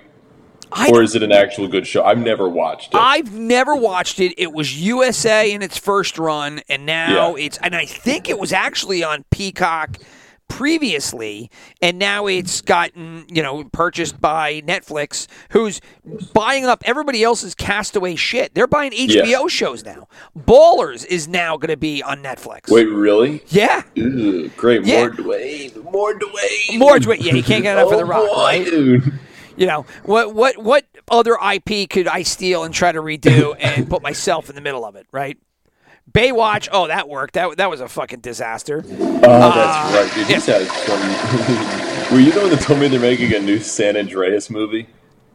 I, 0.75 0.89
Or 0.91 1.03
is 1.03 1.15
it 1.15 1.23
an 1.23 1.33
actual 1.33 1.69
good 1.69 1.87
show? 1.87 2.03
I've 2.03 2.19
never 2.19 2.49
watched 2.49 2.95
it. 2.95 2.97
I've 2.99 3.31
never 3.35 3.77
watched 3.77 4.19
it. 4.21 4.33
It 4.39 4.53
was 4.55 4.81
USA 4.81 5.53
in 5.53 5.61
its 5.61 5.77
first 5.77 6.19
run, 6.19 6.63
and 6.69 6.87
now 6.87 7.37
Yeah. 7.37 7.45
it's 7.45 7.59
and 7.59 7.77
I 7.77 7.85
think 7.85 8.31
it 8.31 8.39
was 8.39 8.55
actually 8.55 9.05
on 9.05 9.25
Peacock 9.31 9.99
previously, 10.53 11.51
and 11.81 11.99
now 11.99 12.27
it's 12.27 12.61
gotten 12.61 13.25
you 13.29 13.43
know 13.43 13.65
purchased 13.65 14.21
by 14.21 14.61
Netflix, 14.61 15.27
who's 15.51 15.81
buying 16.35 16.67
up 16.67 16.83
everybody 16.85 17.23
else's 17.23 17.55
castaway 17.55 18.15
shit. 18.15 18.55
They're 18.55 18.67
buying 18.67 18.93
HBO 18.93 19.49
shows 19.49 19.85
now. 19.85 20.09
Ballers 20.39 21.07
is 21.07 21.27
now 21.27 21.57
going 21.57 21.71
to 21.71 21.77
be 21.77 22.03
on 22.03 22.23
Netflix. 22.23 22.71
Wait, 22.71 22.85
really? 22.85 23.43
Yeah. 23.49 23.83
Ugh, 23.97 24.51
great. 24.57 24.85
Yeah. 24.85 25.07
More 25.07 25.11
Dwayne. 25.11 25.85
More 25.91 26.15
Dwayne. 26.15 26.79
More 26.79 26.99
Dwayne. 26.99 27.23
Yeah, 27.23 27.35
you 27.35 27.43
can't 27.43 27.63
get 27.63 27.79
enough 27.79 27.89
of 27.89 27.93
oh, 27.95 27.99
The 27.99 28.05
Rock, 28.05 28.29
boy, 28.29 28.37
right? 28.37 28.65
dude. 28.65 29.19
You 29.57 29.67
know 29.67 29.87
what? 30.05 30.35
What? 30.35 30.59
What 30.59 30.85
other 31.11 31.37
IP 31.37 31.89
could 31.89 32.09
I 32.09 32.23
steal 32.23 32.65
and 32.65 32.75
try 32.75 32.93
to 32.93 33.01
redo 33.01 33.57
and 33.61 33.89
put 33.89 34.03
myself 34.03 34.51
in 34.51 34.55
the 34.55 34.63
middle 34.63 34.85
of 34.85 34.97
it? 34.97 35.07
Right? 35.13 35.39
Baywatch. 36.11 36.69
Oh, 36.73 36.89
that 36.89 37.09
worked. 37.09 37.35
That 37.35 37.57
that 37.57 37.71
was 37.71 37.81
a 37.81 37.89
fucking 37.89 38.21
disaster. 38.21 38.83
Oh, 38.87 39.21
that's 39.21 40.17
right, 40.17 40.29
dude. 40.29 40.43
Some. 40.43 42.13
Were 42.13 42.21
you 42.21 42.33
the 42.33 42.41
one 42.41 42.51
that 42.51 42.61
told 42.61 42.81
me 42.81 42.89
they're 42.89 43.01
making 43.01 43.33
a 43.35 43.39
new 43.41 43.59
San 43.59 43.97
Andreas 43.97 44.51
movie? 44.51 44.89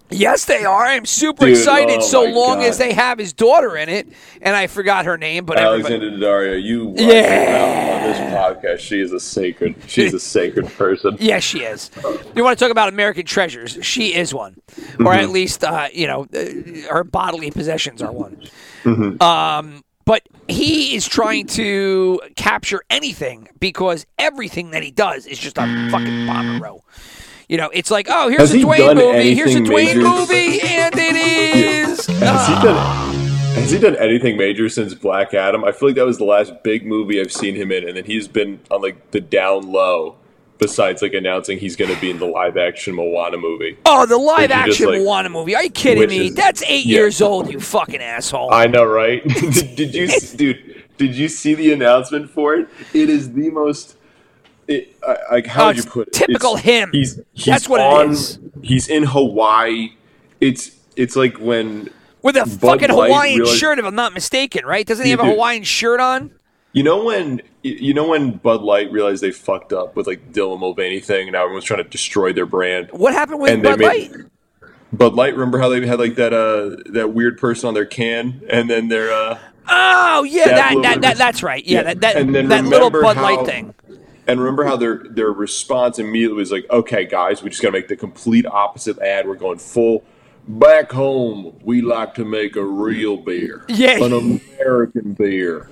Yes, 0.09 0.45
they 0.45 0.63
are. 0.63 0.85
I'm 0.85 1.05
super 1.05 1.47
Dude, 1.47 1.57
excited. 1.57 1.97
oh 1.97 2.01
so 2.01 2.23
long 2.23 2.59
God. 2.59 2.67
as 2.67 2.77
they 2.77 2.93
have 2.93 3.17
his 3.17 3.33
daughter 3.33 3.75
in 3.75 3.89
it, 3.89 4.07
and 4.41 4.55
I 4.55 4.67
forgot 4.67 5.03
her 5.03 5.17
name, 5.17 5.43
but 5.45 5.57
everybody, 5.57 5.95
Alexandra 5.95 6.11
Daddario, 6.29 6.63
you 6.63 6.93
Yeah. 6.95 7.97
on 7.97 8.03
this 8.09 8.17
podcast. 8.33 8.79
She 8.79 9.01
is 9.01 9.11
a 9.11 9.19
sacred. 9.19 9.75
She's 9.85 10.13
a 10.13 10.19
sacred 10.19 10.67
person. 10.67 11.17
Yes, 11.19 11.43
she 11.43 11.59
is. 11.63 11.91
You 12.35 12.43
want 12.43 12.57
to 12.57 12.63
talk 12.63 12.71
about 12.71 12.87
American 12.87 13.25
treasures? 13.25 13.77
She 13.81 14.13
is 14.13 14.33
one, 14.33 14.55
or 14.77 14.81
Mm-hmm. 14.81 15.07
at 15.07 15.29
least 15.29 15.63
uh, 15.65 15.87
you 15.91 16.07
know 16.07 16.25
uh, 16.33 16.89
her 16.89 17.03
bodily 17.03 17.51
possessions 17.51 18.01
are 18.01 18.11
one. 18.13 18.47
Mm-hmm. 18.83 19.21
Um, 19.21 19.83
but 20.07 20.27
he 20.47 20.95
is 20.95 21.05
trying 21.07 21.45
to 21.47 22.19
capture 22.35 22.81
anything 22.89 23.49
because 23.59 24.05
everything 24.17 24.71
that 24.71 24.81
he 24.81 24.89
does 24.89 25.27
is 25.27 25.37
just 25.37 25.57
a 25.59 25.89
fucking 25.91 26.25
bomber 26.25 26.63
row. 26.63 26.83
You 27.49 27.57
know, 27.57 27.69
it's 27.73 27.91
like, 27.91 28.07
oh, 28.09 28.27
here's 28.29 28.39
Has 28.41 28.53
a 28.53 28.57
he 28.57 28.63
Dwayne 28.63 28.77
done 28.77 28.97
movie. 28.97 29.35
Here's 29.35 29.53
a 29.53 29.57
anything 29.57 29.73
Dwayne 29.75 29.85
major? 29.85 30.01
movie, 30.01 30.61
and 30.61 30.95
it 30.97 31.15
is. 31.89 32.05
Has 32.07 32.47
he 32.47 32.53
Ah. 32.55 32.61
done? 32.63 33.61
Has 33.61 33.71
he 33.71 33.79
done 33.79 33.95
anything 33.97 34.37
major 34.37 34.69
since 34.69 34.93
Black 34.93 35.33
Adam? 35.33 35.63
I 35.63 35.71
feel 35.71 35.89
like 35.89 35.95
that 35.97 36.05
was 36.05 36.17
the 36.17 36.25
last 36.25 36.63
big 36.63 36.85
movie 36.85 37.19
I've 37.21 37.31
seen 37.31 37.55
him 37.55 37.71
in, 37.71 37.87
and 37.87 37.97
then 37.97 38.05
he's 38.05 38.27
been 38.27 38.59
on 38.71 38.81
like 38.81 39.11
the 39.11 39.19
down 39.21 39.71
low. 39.71 40.15
Besides, 40.59 41.01
like 41.03 41.13
announcing 41.13 41.59
he's 41.59 41.75
going 41.75 41.93
to 41.93 42.01
be 42.01 42.09
in 42.09 42.17
the 42.19 42.25
live 42.25 42.57
action 42.57 42.95
Moana 42.95 43.37
movie. 43.37 43.77
Oh, 43.85 44.05
the 44.07 44.17
live 44.17 44.41
you 44.41 44.47
just, 44.47 44.57
action 44.81 44.87
like- 44.87 45.01
Moana 45.01 45.29
movie. 45.29 45.55
Are 45.55 45.63
you 45.63 45.69
kidding 45.69 46.09
me? 46.09 46.27
is- 46.27 46.35
That's 46.35 46.63
eight 46.63 46.85
yeah. 46.85 46.97
years 46.97 47.21
old, 47.21 47.51
you 47.51 47.59
fucking 47.59 48.01
asshole. 48.01 48.51
I 48.51 48.65
know, 48.67 48.83
right? 48.83 49.23
did, 49.27 49.75
did 49.75 49.93
you, 49.93 50.07
dude? 50.35 50.83
Did 50.97 51.15
you 51.15 51.27
see 51.27 51.53
the 51.53 51.73
announcement 51.73 52.31
for 52.31 52.55
it? 52.55 52.67
It 52.93 53.09
is 53.09 53.31
the 53.33 53.51
most. 53.51 53.97
It, 54.67 54.95
like 55.31 55.45
how 55.45 55.65
Oh, 55.65 55.67
would 55.67 55.77
you 55.77 55.83
put 55.83 56.07
it? 56.07 56.13
typical 56.13 56.53
It's- 56.57 56.65
him. 56.65 56.89
He's, 56.91 57.19
he's 57.33 57.45
That's 57.45 57.69
what 57.69 57.79
it 57.79 57.85
on, 57.85 58.09
is. 58.09 58.39
He's 58.63 58.87
in 58.87 59.03
Hawaii. 59.03 59.93
It's 60.41 60.71
it's 60.95 61.15
like 61.15 61.37
when 61.37 61.89
With 62.23 62.35
a 62.35 62.41
Bud 62.59 62.81
fucking 62.81 62.95
Light 62.95 63.07
Hawaiian 63.11 63.37
realized- 63.41 63.59
shirt, 63.59 63.77
if 63.79 63.85
I'm 63.85 63.93
not 63.95 64.13
mistaken, 64.13 64.65
right? 64.65 64.85
Doesn't 64.87 65.05
he 65.05 65.11
have 65.11 65.19
a. 65.19 65.25
Hawaiian 65.25 65.63
shirt 65.63 65.99
on? 65.99 66.31
you 66.73 66.83
know 66.83 67.03
when 67.03 67.41
you 67.67 67.93
know 67.93 68.07
when 68.07 68.31
Bud 68.33 68.61
Light 68.61 68.91
realized 68.91 69.21
they 69.23 69.31
fucked 69.31 69.73
up 69.73 69.95
with 69.95 70.07
like 70.07 70.31
Dylan 70.31 70.59
Mulvaney 70.59 70.99
thing, 70.99 71.27
and 71.27 71.33
now 71.33 71.43
everyone's 71.43 71.65
trying 71.65 71.83
to 71.83 71.89
destroy 71.89 72.33
their 72.33 72.45
brand. 72.45 72.89
What 72.91 73.13
happened 73.13 73.39
with 73.41 73.51
And 73.51 73.63
Bud 73.63 73.79
Light? 73.79 74.11
Bud 74.93 75.13
Light, 75.15 75.33
remember 75.33 75.59
how 75.59 75.69
they 75.69 75.85
had 75.85 75.99
like 75.99 76.15
that 76.15 76.33
uh 76.33 76.77
that 76.93 77.13
weird 77.13 77.37
person 77.37 77.67
on 77.67 77.73
their 77.73 77.85
can, 77.85 78.41
and 78.49 78.69
then 78.69 78.87
their 78.87 79.11
uh 79.11 79.37
Oh 79.69 80.23
yeah, 80.23 80.45
That 80.45 80.55
that, 80.55 80.81
that, 80.83 81.01
that 81.01 81.17
that's 81.17 81.43
right. 81.43 81.63
Yeah, 81.65 81.79
Yeah, 81.79 81.83
that 81.83 82.01
that, 82.01 82.15
and 82.15 82.33
then 82.33 82.47
that 82.49 82.63
little 82.65 82.89
Bud 82.89 83.17
how- 83.17 83.23
Light 83.23 83.45
thing. 83.45 83.73
And 84.27 84.39
remember 84.41 84.65
how 84.65 84.75
their 84.75 85.03
their 85.09 85.31
response 85.31 85.99
immediately 85.99 86.37
was 86.39 86.51
like, 86.51 86.65
"Okay, 86.69 87.05
guys, 87.05 87.41
we 87.41 87.49
just 87.49 87.61
got 87.61 87.69
to 87.69 87.71
make 87.71 87.87
the 87.87 87.95
complete 87.95 88.45
opposite 88.45 88.99
ad. 88.99 89.25
We're 89.25 89.35
going 89.35 89.57
full. 89.57 90.03
Back 90.49 90.91
home, 90.91 91.57
we 91.63 91.81
like 91.81 92.13
to 92.15 92.25
make 92.25 92.55
a 92.57 92.63
real 92.63 93.15
beer, 93.17 93.63
Yeah. 93.69 94.03
an 94.03 94.13
American 94.13 95.13
beer, 95.13 95.69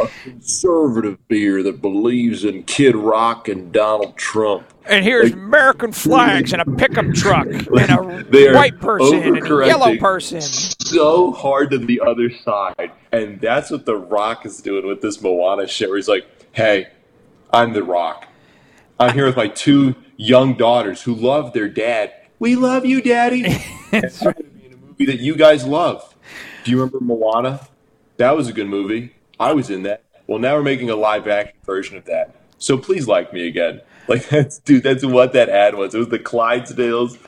a 0.00 0.08
conservative 0.24 1.18
beer 1.28 1.62
that 1.62 1.80
believes 1.80 2.44
in 2.44 2.62
Kid 2.64 2.96
Rock 2.96 3.48
and 3.48 3.72
Donald 3.72 4.16
Trump." 4.16 4.66
And 4.86 5.04
here's 5.04 5.32
American 5.32 5.92
flags 5.92 6.52
and 6.52 6.62
a 6.62 6.64
pickup 6.64 7.12
truck 7.14 7.46
and 7.52 7.90
a 7.90 8.52
white 8.54 8.80
person 8.80 9.22
and 9.22 9.36
a 9.36 9.66
yellow 9.66 9.96
person. 9.98 10.40
so 10.40 11.32
hard 11.32 11.70
to 11.70 11.78
the 11.78 12.00
other 12.00 12.30
side. 12.30 12.90
And 13.12 13.40
that's 13.40 13.70
what 13.70 13.86
The 13.86 13.96
Rock 13.96 14.46
is 14.46 14.60
doing 14.60 14.86
with 14.86 15.00
this 15.00 15.22
Moana 15.22 15.66
shit, 15.66 15.88
where 15.88 15.98
he's 15.98 16.08
like, 16.08 16.26
hey, 16.52 16.88
I'm 17.52 17.72
The 17.72 17.84
Rock. 17.84 18.26
I'm 18.98 19.14
here 19.14 19.26
with 19.26 19.36
my 19.36 19.48
two 19.48 19.94
young 20.16 20.54
daughters 20.54 21.02
who 21.02 21.14
love 21.14 21.52
their 21.52 21.68
dad. 21.68 22.12
We 22.38 22.56
love 22.56 22.84
you, 22.84 23.00
Daddy. 23.00 23.44
and 23.92 24.04
I'm 24.04 24.22
going 24.22 24.34
to 24.34 24.42
be 24.42 24.66
in 24.66 24.72
a 24.72 24.76
movie 24.76 25.06
that 25.06 25.20
you 25.20 25.36
guys 25.36 25.64
love. 25.64 26.14
Do 26.64 26.70
you 26.70 26.78
remember 26.78 27.00
Moana? 27.00 27.66
That 28.16 28.36
was 28.36 28.48
a 28.48 28.52
good 28.52 28.68
movie. 28.68 29.14
I 29.40 29.52
was 29.52 29.70
in 29.70 29.82
that. 29.82 30.04
Well, 30.28 30.38
now 30.38 30.54
we're 30.54 30.62
making 30.62 30.90
a 30.90 30.96
live 30.96 31.26
action 31.26 31.56
version 31.64 31.96
of 31.96 32.04
that. 32.04 32.34
So 32.58 32.78
please 32.78 33.08
like 33.08 33.32
me 33.32 33.48
again. 33.48 33.80
Like 34.06 34.28
that's 34.28 34.58
dude, 34.58 34.82
that's 34.84 35.04
what 35.04 35.32
that 35.32 35.48
ad 35.48 35.74
was. 35.74 35.94
It 35.94 35.98
was 35.98 36.08
the 36.08 36.18
Clydesdales. 36.18 37.18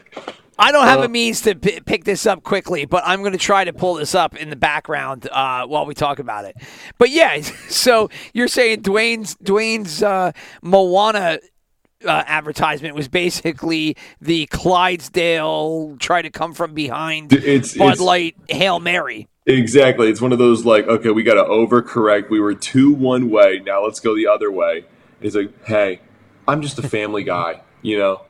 I 0.58 0.70
don't 0.70 0.86
have 0.86 1.00
Uh, 1.00 1.04
a 1.04 1.08
means 1.08 1.40
to 1.40 1.54
p- 1.56 1.80
pick 1.80 2.04
this 2.04 2.26
up 2.26 2.42
quickly, 2.42 2.84
but 2.84 3.02
I'm 3.06 3.20
going 3.22 3.32
to 3.32 3.38
try 3.38 3.64
to 3.64 3.72
pull 3.72 3.94
this 3.94 4.14
up 4.14 4.36
in 4.36 4.50
the 4.50 4.54
background 4.56 5.26
uh, 5.32 5.66
while 5.66 5.86
we 5.86 5.94
talk 5.94 6.18
about 6.18 6.44
it. 6.44 6.54
But 6.98 7.08
yeah, 7.10 7.40
so 7.68 8.10
you're 8.34 8.48
saying 8.48 8.82
Dwayne's 8.82 9.34
Dwayne's 9.36 10.02
uh, 10.02 10.32
Moana 10.62 11.38
uh, 12.04 12.24
advertisement 12.26 12.94
was 12.94 13.08
basically 13.08 13.96
the 14.20 14.46
Clydesdale 14.46 15.96
try 15.98 16.20
to 16.22 16.30
come 16.30 16.52
from 16.52 16.74
behind 16.74 17.32
It's- 17.32 17.76
Bud 17.76 17.84
it's- 17.94 18.00
Light 18.00 18.36
Hail 18.48 18.78
Mary. 18.78 19.28
Exactly. 19.46 20.08
It's 20.08 20.20
one 20.20 20.32
of 20.32 20.38
those 20.38 20.64
like, 20.64 20.86
okay, 20.86 21.10
we 21.10 21.22
got 21.22 21.34
to 21.34 21.42
overcorrect. 21.44 22.30
We 22.30 22.40
were 22.40 22.54
two 22.54 22.92
one 22.92 23.28
way. 23.30 23.60
Now 23.64 23.84
let's 23.84 24.00
go 24.00 24.14
the 24.14 24.26
other 24.28 24.50
way. 24.52 24.84
It's 25.20 25.34
like, 25.34 25.64
hey, 25.64 26.00
I'm 26.46 26.62
just 26.62 26.78
a 26.78 26.88
family 26.88 27.24
guy. 27.36 27.60
You 27.82 27.98
know, 27.98 28.22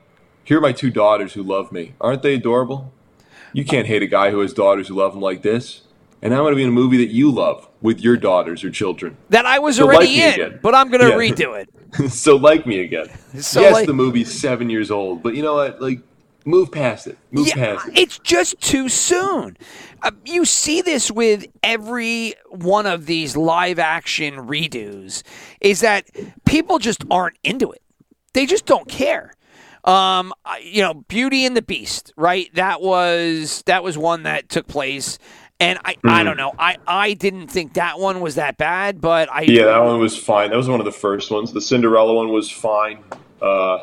here 0.43 0.57
are 0.57 0.61
my 0.61 0.71
two 0.71 0.89
daughters 0.89 1.33
who 1.33 1.43
love 1.43 1.71
me. 1.71 1.93
Aren't 2.01 2.23
they 2.23 2.33
adorable? 2.35 2.91
You 3.53 3.63
can't 3.63 3.85
hate 3.85 4.01
a 4.01 4.07
guy 4.07 4.31
who 4.31 4.39
has 4.39 4.53
daughters 4.53 4.87
who 4.87 4.95
love 4.95 5.13
him 5.13 5.21
like 5.21 5.43
this. 5.43 5.81
And 6.23 6.33
I'm 6.33 6.39
going 6.39 6.53
to 6.53 6.55
be 6.55 6.63
in 6.63 6.69
a 6.69 6.71
movie 6.71 6.97
that 7.05 7.11
you 7.13 7.29
love 7.29 7.67
with 7.81 7.99
your 7.99 8.15
daughters 8.17 8.63
or 8.63 8.71
children. 8.71 9.17
That 9.29 9.45
I 9.45 9.59
was 9.59 9.75
So 9.75 9.83
already 9.83 10.07
like 10.07 10.15
in, 10.17 10.33
again. 10.45 10.59
but 10.63 10.73
I'm 10.73 10.89
going 10.89 11.01
to 11.01 11.09
Yeah. 11.09 11.15
redo 11.15 11.61
it. 11.61 12.09
so 12.11 12.37
like 12.37 12.65
me 12.65 12.79
again. 12.79 13.07
So 13.39 13.61
yes, 13.61 13.73
like- 13.73 13.87
the 13.87 13.93
movie's 13.93 14.33
seven 14.33 14.69
years 14.69 14.89
old, 14.89 15.21
but 15.21 15.35
you 15.35 15.43
know 15.43 15.55
what? 15.55 15.81
Like, 15.81 15.99
move 16.45 16.71
past 16.71 17.07
it. 17.07 17.17
Move 17.31 17.49
past 17.49 17.87
it. 17.87 17.97
It's 17.97 18.19
just 18.19 18.59
too 18.61 18.89
soon. 18.89 19.57
Uh, 20.01 20.11
you 20.25 20.45
see 20.45 20.81
this 20.81 21.09
with 21.11 21.45
every 21.63 22.33
one 22.49 22.85
of 22.85 23.05
these 23.05 23.37
live 23.37 23.79
action 23.79 24.35
redos 24.47 25.23
is 25.61 25.81
that 25.81 26.05
people 26.45 26.79
just 26.79 27.03
aren't 27.09 27.37
into 27.43 27.71
it. 27.71 27.81
They 28.33 28.45
just 28.45 28.65
don't 28.65 28.87
care. 28.89 29.33
Um, 29.85 30.33
you 30.61 30.81
know, 30.81 30.93
Beauty 30.93 31.45
and 31.45 31.55
the 31.57 31.61
Beast, 31.61 32.13
right? 32.17 32.53
That 32.55 32.81
was 32.81 33.63
that 33.65 33.83
was 33.83 33.97
one 33.97 34.23
that 34.23 34.49
took 34.49 34.67
place. 34.67 35.19
And 35.59 35.79
I, 35.85 35.95
Hmm. 36.03 36.09
I 36.09 36.23
don't 36.23 36.35
know. 36.37 36.53
I, 36.57 36.77
I 36.87 37.13
didn't 37.13 37.47
think 37.47 37.75
that 37.75 37.99
one 37.99 38.19
was 38.21 38.35
that 38.35 38.57
bad, 38.57 38.99
but 38.99 39.29
I 39.31 39.43
Yeah, 39.43 39.65
that 39.65 39.83
one 39.83 39.99
was 39.99 40.17
fine. 40.17 40.49
That 40.49 40.57
was 40.57 40.67
one 40.67 40.79
of 40.81 40.85
the 40.85 40.91
first 40.91 41.31
ones. 41.31 41.53
The 41.53 41.61
Cinderella 41.61 42.13
one 42.13 42.29
was 42.29 42.49
fine. 42.49 43.03
Uh, 43.41 43.79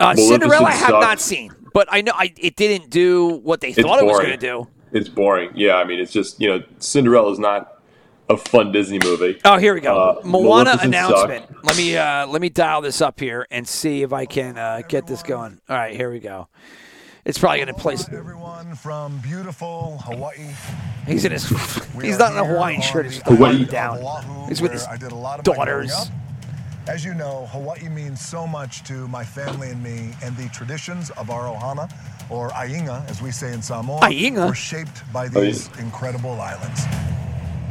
uh, 0.00 0.14
Cinderella 0.16 0.66
I 0.68 0.72
have 0.72 0.88
sucked. 0.90 1.00
not 1.02 1.20
seen, 1.20 1.52
but 1.74 1.86
I 1.90 2.00
know 2.00 2.12
I, 2.14 2.32
it 2.38 2.56
didn't 2.56 2.88
do 2.88 3.40
what 3.42 3.60
they 3.60 3.74
thought 3.74 3.98
it 4.00 4.06
was 4.06 4.18
going 4.18 4.30
to 4.30 4.36
do. 4.38 4.66
it's 4.92 5.10
boring. 5.10 5.50
Yeah, 5.54 5.74
I 5.74 5.84
mean, 5.84 6.00
it's 6.00 6.12
just 6.12 6.40
you 6.40 6.48
know, 6.48 6.62
Cinderella's 6.78 7.38
not 7.38 7.82
a 8.30 8.38
fun 8.38 8.72
Disney 8.72 8.98
movie. 9.04 9.38
Oh, 9.44 9.58
here 9.58 9.74
we 9.74 9.80
go. 9.82 10.00
Uh, 10.00 10.26
Moana 10.26 10.64
Maleficent 10.64 10.82
announcement. 10.94 11.64
Let 11.64 11.76
me 11.76 11.96
uh, 11.98 12.26
let 12.28 12.40
me 12.40 12.48
dial 12.48 12.80
this 12.80 13.02
up 13.02 13.20
here 13.20 13.46
and 13.50 13.68
see 13.68 14.02
if 14.02 14.14
I 14.14 14.24
can 14.24 14.56
uh, 14.56 14.80
get 14.88 15.06
this 15.06 15.22
going. 15.22 15.60
All 15.68 15.76
right, 15.76 15.94
here 15.94 16.10
we 16.10 16.20
go. 16.20 16.48
It's 17.24 17.38
probably 17.38 17.58
going 17.58 17.68
to 17.68 17.74
place. 17.74 18.06
Everyone 18.12 18.74
from 18.74 19.18
beautiful 19.18 19.98
Hawaii. 20.04 20.50
He's 21.06 21.24
in 21.24 21.32
his. 21.32 21.48
He's 22.00 22.18
not 22.18 22.32
in 22.32 22.38
a 22.38 22.44
Hawaiian 22.44 22.82
shirt. 22.82 23.06
He's 23.06 23.14
just 23.14 23.26
Hawaii. 23.26 23.64
down. 23.64 23.98
Oahu, 23.98 24.48
He's 24.48 24.60
with 24.60 24.72
his 24.72 24.84
I 24.86 24.96
did 24.96 25.10
a 25.10 25.14
lot 25.14 25.40
of 25.40 25.46
my 25.46 25.54
daughters. 25.54 26.10
Up. 26.84 26.94
As 26.94 27.04
you 27.04 27.14
know, 27.14 27.46
Hawaii 27.50 27.88
means 27.88 28.20
so 28.20 28.46
much 28.46 28.82
to 28.84 29.08
my 29.08 29.24
family 29.24 29.70
and 29.70 29.82
me, 29.82 30.12
and 30.22 30.36
the 30.36 30.48
traditions 30.50 31.10
of 31.10 31.30
our 31.30 31.44
ohana, 31.44 31.90
or 32.30 32.50
ainga, 32.50 33.08
as 33.08 33.20
we 33.20 33.30
say 33.30 33.52
in 33.52 33.62
Samoa, 33.62 34.00
Ainga? 34.00 34.48
were 34.48 34.54
shaped 34.54 35.02
by 35.12 35.28
these 35.28 35.68
incredible 35.78 36.40
islands. 36.40 36.84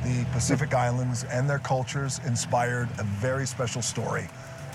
The 0.03 0.25
Pacific 0.33 0.73
Islands 0.73 1.23
and 1.25 1.49
their 1.49 1.59
cultures 1.59 2.19
inspired 2.25 2.89
a 2.99 3.03
very 3.03 3.47
special 3.47 3.81
story, 3.81 4.27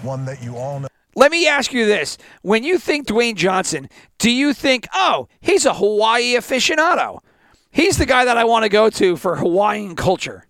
one 0.03 0.25
that 0.25 0.43
you 0.43 0.57
all 0.57 0.81
know. 0.81 0.89
Let 1.15 1.31
me 1.31 1.47
ask 1.47 1.73
you 1.73 1.85
this: 1.85 2.17
When 2.43 2.65
you 2.65 2.79
think 2.79 3.07
Dwayne 3.07 3.35
Johnson, 3.35 3.89
do 4.19 4.31
you 4.31 4.55
think, 4.55 4.87
oh, 4.95 5.29
he's 5.41 5.67
a 5.67 5.75
Hawaii 5.75 6.35
aficionado? 6.35 7.21
He's 7.71 7.99
the 7.99 8.07
guy 8.07 8.25
that 8.25 8.39
I 8.39 8.45
want 8.45 8.63
to 8.65 8.69
go 8.71 8.89
to 8.89 9.17
for 9.17 9.37
Hawaiian 9.37 9.95
culture. 9.95 10.47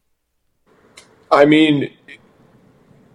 I 1.30 1.44
mean, 1.44 1.90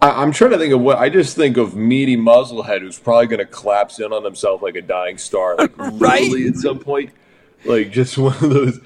I, 0.00 0.22
I'm 0.22 0.32
trying 0.32 0.50
to 0.50 0.58
think 0.58 0.72
of 0.72 0.80
what 0.80 0.98
I 0.98 1.08
just 1.08 1.36
think 1.36 1.56
of 1.56 1.74
meaty 1.74 2.16
muzzlehead 2.16 2.80
who's 2.80 2.98
probably 2.98 3.26
going 3.26 3.38
to 3.38 3.46
collapse 3.46 4.00
in 4.00 4.12
on 4.12 4.24
himself 4.24 4.62
like 4.62 4.76
a 4.76 4.82
dying 4.82 5.18
star, 5.18 5.56
like 5.56 5.72
Right? 5.78 6.32
at 6.46 6.56
some 6.56 6.78
point, 6.78 7.10
like 7.64 7.90
just 7.90 8.18
one 8.18 8.34
of 8.34 8.50
those. 8.50 8.80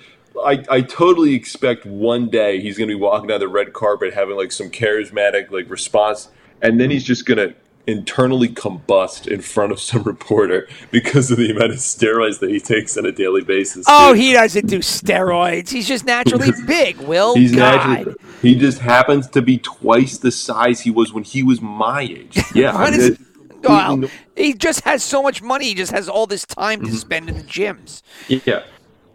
I, 0.44 0.64
I 0.70 0.80
totally 0.82 1.34
expect 1.34 1.84
one 1.84 2.28
day 2.28 2.60
he's 2.60 2.78
going 2.78 2.88
to 2.88 2.94
be 2.94 3.00
walking 3.00 3.28
down 3.28 3.40
the 3.40 3.48
red 3.48 3.72
carpet 3.72 4.14
having 4.14 4.36
like 4.36 4.52
some 4.52 4.70
charismatic 4.70 5.50
like 5.50 5.68
response, 5.68 6.28
and 6.62 6.80
then 6.80 6.90
he's 6.90 7.04
just 7.04 7.26
going 7.26 7.38
to 7.38 7.54
internally 7.88 8.48
combust 8.48 9.26
in 9.26 9.40
front 9.40 9.72
of 9.72 9.80
some 9.80 10.02
reporter 10.14 10.68
because 10.90 11.30
of 11.30 11.38
the 11.38 11.50
amount 11.50 11.70
of 11.72 11.78
steroids 11.78 12.38
that 12.40 12.50
he 12.50 12.60
takes 12.60 12.96
on 12.96 13.06
a 13.06 13.12
daily 13.12 13.42
basis. 13.42 13.86
Oh, 13.88 14.12
he 14.12 14.32
doesn't 14.32 14.66
do 14.66 14.78
steroids. 14.80 15.70
He's 15.70 15.88
just 15.88 16.04
naturally 16.04 16.50
big. 16.66 16.98
Will 16.98 17.34
He's 17.34 17.54
God. 17.54 17.86
naturally. 17.86 18.14
He 18.42 18.54
just 18.54 18.78
happens 18.80 19.26
to 19.30 19.42
be 19.42 19.58
twice 19.58 20.18
the 20.18 20.30
size 20.30 20.80
he 20.82 20.90
was 20.90 21.12
when 21.12 21.24
he 21.24 21.42
was 21.42 21.60
my 21.60 22.02
age. 22.02 22.38
Yeah, 22.54 22.76
I 22.76 22.88
is- 22.90 23.18
Well, 23.62 24.04
he 24.36 24.52
just 24.54 24.82
has 24.82 25.02
so 25.02 25.22
much 25.22 25.42
money. 25.42 25.66
He 25.66 25.74
just 25.74 25.90
has 25.92 26.08
all 26.08 26.26
this 26.26 26.44
time 26.46 26.80
Mm-hmm. 26.80 26.90
to 26.92 26.96
spend 26.96 27.28
in 27.28 27.36
the 27.36 27.42
gyms. 27.42 28.02
yeah. 28.28 28.62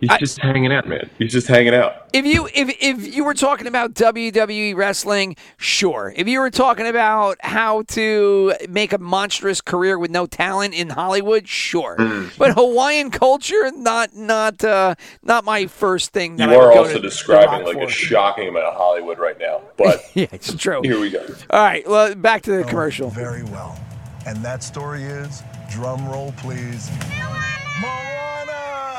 He's 0.03 0.09
I- 0.11 0.17
just 0.17 0.37
hanging 0.39 0.73
out, 0.73 0.85
man. 0.85 1.09
He's 1.17 1.31
just 1.31 1.47
hanging 1.47 1.73
out. 1.73 2.09
If 2.11 2.25
you 2.25 2.47
if 2.53 2.75
if 2.81 3.15
you 3.15 3.23
were 3.23 3.33
talking 3.33 3.67
about 3.67 3.93
WWE 3.93 4.75
wrestling, 4.75 5.37
sure. 5.57 6.13
If 6.15 6.27
you 6.27 6.41
were 6.41 6.49
talking 6.51 6.85
about 6.87 7.37
how 7.39 7.83
to 7.83 8.53
make 8.69 8.91
a 8.91 8.97
monstrous 8.97 9.61
career 9.61 9.97
with 9.97 10.11
no 10.11 10.25
talent 10.25 10.73
in 10.73 10.89
Hollywood, 10.89 11.47
sure. 11.47 11.95
Mm. 11.97 12.37
But 12.37 12.51
Hawaiian 12.55 13.11
culture, 13.11 13.71
not 13.71 14.13
not 14.13 14.61
uh, 14.63 14.95
not 15.23 15.45
my 15.45 15.67
first 15.67 16.11
thing. 16.11 16.35
That 16.35 16.49
You 16.49 16.55
I 16.55 16.59
are 16.65 16.77
also 16.77 16.95
to 16.95 16.99
describing 16.99 17.65
Rock 17.65 17.75
like 17.75 17.87
a 17.87 17.89
shocking 17.89 18.49
amount 18.49 18.65
of 18.65 18.75
Hollywood 18.75 19.17
right 19.19 19.39
now. 19.39 19.61
But 19.77 20.03
yeah, 20.13 20.27
it's 20.33 20.53
true. 20.53 20.81
here 20.83 20.99
we 20.99 21.09
go. 21.09 21.25
All 21.49 21.63
right, 21.63 21.87
well, 21.87 22.13
back 22.15 22.41
to 22.43 22.51
the 22.51 22.61
know 22.61 22.67
commercial. 22.67 23.09
very 23.09 23.43
well. 23.43 23.79
And 24.27 24.37
that 24.45 24.63
story 24.63 25.03
is, 25.03 25.41
drum 25.71 26.05
roll 26.07 26.33
please, 26.37 26.89
Moana! 27.81 28.42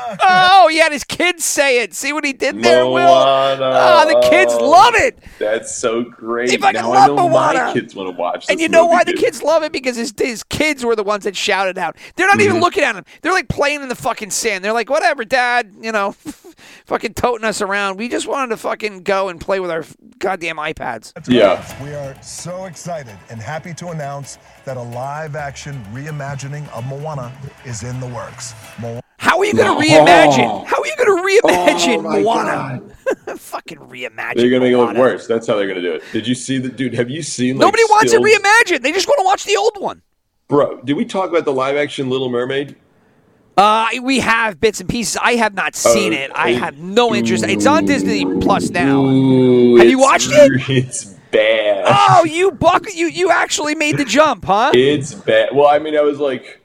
Oh, 0.21 0.67
he 0.69 0.77
had 0.79 0.91
his 0.91 1.03
kids 1.03 1.43
say 1.45 1.81
it. 1.81 1.93
See 1.93 2.13
what 2.13 2.23
he 2.25 2.33
did 2.33 2.61
there, 2.63 2.85
Will? 2.85 3.07
Ah, 3.07 4.05
the 4.05 4.27
kids 4.29 4.53
Oh, 4.57 4.69
love 4.69 4.93
it. 4.95 5.19
That's 5.39 5.75
so 5.75 6.03
great. 6.03 6.49
Fucking 6.59 6.73
now 6.81 6.93
I 6.93 7.07
know 7.07 7.29
Moana. 7.29 7.65
my 7.65 7.73
kids 7.73 7.95
want 7.95 8.09
to 8.09 8.15
watch. 8.15 8.45
And 8.49 8.59
you 8.59 8.69
know 8.69 8.85
why 8.85 9.03
the 9.03 9.13
kids 9.13 9.41
love 9.43 9.63
it? 9.63 9.71
Because 9.71 9.95
his, 9.95 10.13
his 10.17 10.43
kids 10.43 10.83
were 10.85 10.95
the 10.95 11.03
ones 11.03 11.23
that 11.25 11.35
shouted 11.35 11.77
out. 11.77 11.95
They're 12.15 12.27
not 12.27 12.35
Mm-hmm. 12.37 12.41
even 12.49 12.59
looking 12.61 12.83
at 12.83 12.95
him. 12.95 13.05
They're 13.21 13.31
like 13.31 13.47
playing 13.47 13.81
in 13.81 13.89
the 13.89 13.95
fucking 13.95 14.31
sand. 14.31 14.63
They're 14.63 14.73
like, 14.73 14.89
whatever, 14.89 15.23
dad, 15.25 15.73
you 15.81 15.91
know, 15.91 16.15
fucking 16.85 17.13
toting 17.13 17.45
us 17.45 17.61
around. 17.61 17.97
We 17.97 18.09
just 18.09 18.27
wanted 18.27 18.49
to 18.49 18.57
fucking 18.57 19.03
go 19.03 19.29
and 19.29 19.39
play 19.39 19.59
with 19.59 19.71
our 19.71 19.83
goddamn 20.19 20.57
iPads. 20.57 21.13
Yeah. 21.27 21.63
We 21.83 21.93
are 21.93 22.15
so 22.21 22.65
excited 22.65 23.15
and 23.29 23.39
happy 23.41 23.73
to 23.75 23.89
announce 23.89 24.37
that 24.65 24.77
a 24.77 24.81
live 24.81 25.35
action 25.35 25.83
reimagining 25.93 26.67
of 26.69 26.85
Moana 26.87 27.31
is 27.65 27.83
in 27.83 27.99
the 27.99 28.07
works. 28.07 28.53
Mo- 28.79 29.01
How 29.17 29.37
are 29.39 29.45
you 29.45 29.53
going 29.53 29.81
to 29.81 29.87
reimagine? 29.87 30.47
Oh. 30.49 30.63
How 30.65 30.81
are 30.81 30.87
you 30.87 30.95
going 30.97 31.17
to 31.41 31.47
reimagine 31.47 31.97
Oh, 32.05 32.21
Moana? 32.21 32.81
fucking 33.37 33.77
reimagine. 33.79 34.35
They're 34.35 34.49
gonna 34.49 34.61
make 34.61 34.73
it 34.73 34.77
look 34.77 34.95
worse. 34.97 35.27
That's 35.27 35.45
how 35.47 35.55
they're 35.55 35.67
gonna 35.67 35.81
do 35.81 35.93
it. 35.93 36.03
Did 36.11 36.25
you 36.27 36.33
see 36.35 36.57
the 36.57 36.69
dude? 36.69 36.93
Have 36.95 37.09
you 37.09 37.21
seen? 37.21 37.57
Like, 37.57 37.67
Nobody 37.67 37.83
wants 37.83 38.11
it 38.13 38.21
stills- 38.21 38.25
reimagined. 38.25 38.81
They 38.81 38.91
just 38.91 39.07
want 39.07 39.19
to 39.19 39.23
watch 39.25 39.45
the 39.45 39.55
old 39.57 39.77
one. 39.79 40.01
Bro, 40.47 40.81
did 40.81 40.95
we 40.95 41.05
talk 41.05 41.29
about 41.29 41.45
the 41.45 41.53
live 41.53 41.75
action 41.75 42.09
Little 42.09 42.29
Mermaid? 42.29 42.75
Uh, 43.57 43.87
we 44.01 44.19
have 44.19 44.59
bits 44.59 44.81
and 44.81 44.89
pieces. 44.89 45.17
I 45.21 45.33
have 45.35 45.53
not 45.53 45.75
seen 45.75 46.11
it. 46.13 46.29
I 46.35 46.49
I- 46.49 46.51
have 46.53 46.77
no 46.77 47.15
interest. 47.15 47.43
It's 47.45 47.65
on 47.65 47.85
Disney 47.85 48.25
Plus 48.41 48.69
now. 48.69 49.05
Ooh, 49.05 49.77
Have 49.77 49.87
you 49.89 49.99
watched 49.99 50.29
it? 50.31 50.61
It's 50.69 51.05
bad. 51.31 51.85
Oh, 51.87 52.25
you 52.25 52.51
buck! 52.51 52.85
You 52.93 53.07
you 53.07 53.29
actually 53.31 53.75
made 53.75 53.97
the 53.97 54.05
jump, 54.05 54.45
huh? 54.45 54.71
It's 54.73 55.13
bad. 55.13 55.49
Well, 55.53 55.67
I 55.67 55.79
mean, 55.79 55.95
I 55.97 56.01
was 56.01 56.19
like, 56.19 56.61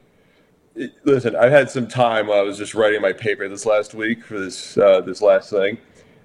listen, 1.03 1.35
I've 1.35 1.51
had 1.51 1.69
some 1.69 1.87
time 1.87 2.27
while 2.27 2.39
I 2.39 2.43
was 2.43 2.57
just 2.57 2.73
writing 2.73 3.01
my 3.01 3.13
paper 3.13 3.47
this 3.49 3.65
last 3.65 3.93
week 3.93 4.23
for 4.23 4.39
this 4.39 4.77
uh, 4.77 5.01
this 5.01 5.21
last 5.21 5.49
thing, 5.49 5.77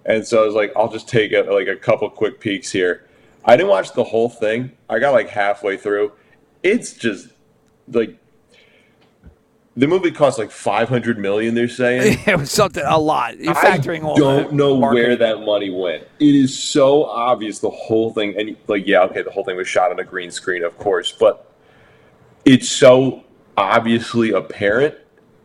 and 0.05 0.26
so 0.26 0.42
I 0.42 0.46
was 0.46 0.55
like, 0.55 0.72
I'll 0.76 0.90
just 0.90 1.09
take 1.09 1.33
a, 1.33 1.42
like 1.42 1.68
a 1.68 1.76
couple 1.76 2.09
quick 2.11 2.40
peeks 2.40 2.70
here. 2.70 3.05
I 3.44 3.57
didn't 3.57 3.68
watch 3.70 3.92
the 3.92 4.05
whole 4.05 4.29
thing. 4.29 4.72
I 4.88 4.98
got 4.98 5.12
like 5.12 5.29
halfway 5.29 5.76
through. 5.76 6.12
It's 6.62 6.92
just 6.94 7.29
like 7.92 8.16
the 9.78 9.86
movie 9.86 10.10
cost 10.10 10.38
like 10.38 10.50
five 10.50 10.88
hundred 10.88 11.18
million. 11.18 11.54
They're 11.54 11.68
saying. 11.68 12.18
it 12.26 12.38
was 12.38 12.50
something 12.50 12.82
a 12.86 12.98
lot. 12.98 13.38
You're 13.38 13.54
factoring 13.54 14.00
I 14.00 14.08
all. 14.08 14.16
don't 14.16 14.52
know 14.54 14.76
marketing. 14.78 15.06
where 15.08 15.16
that 15.16 15.40
money 15.44 15.70
went. 15.70 16.04
It 16.18 16.34
is 16.34 16.58
so 16.58 17.04
obvious 17.04 17.58
the 17.58 17.70
whole 17.70 18.12
thing, 18.12 18.34
and 18.38 18.56
like, 18.68 18.86
yeah, 18.86 19.02
okay, 19.02 19.22
the 19.22 19.30
whole 19.30 19.44
thing 19.44 19.56
was 19.56 19.68
shot 19.68 19.90
on 19.90 19.98
a 19.98 20.04
green 20.04 20.30
screen, 20.30 20.64
of 20.64 20.76
course, 20.78 21.12
but 21.12 21.52
it's 22.44 22.68
so 22.68 23.24
obviously 23.56 24.30
apparent. 24.32 24.94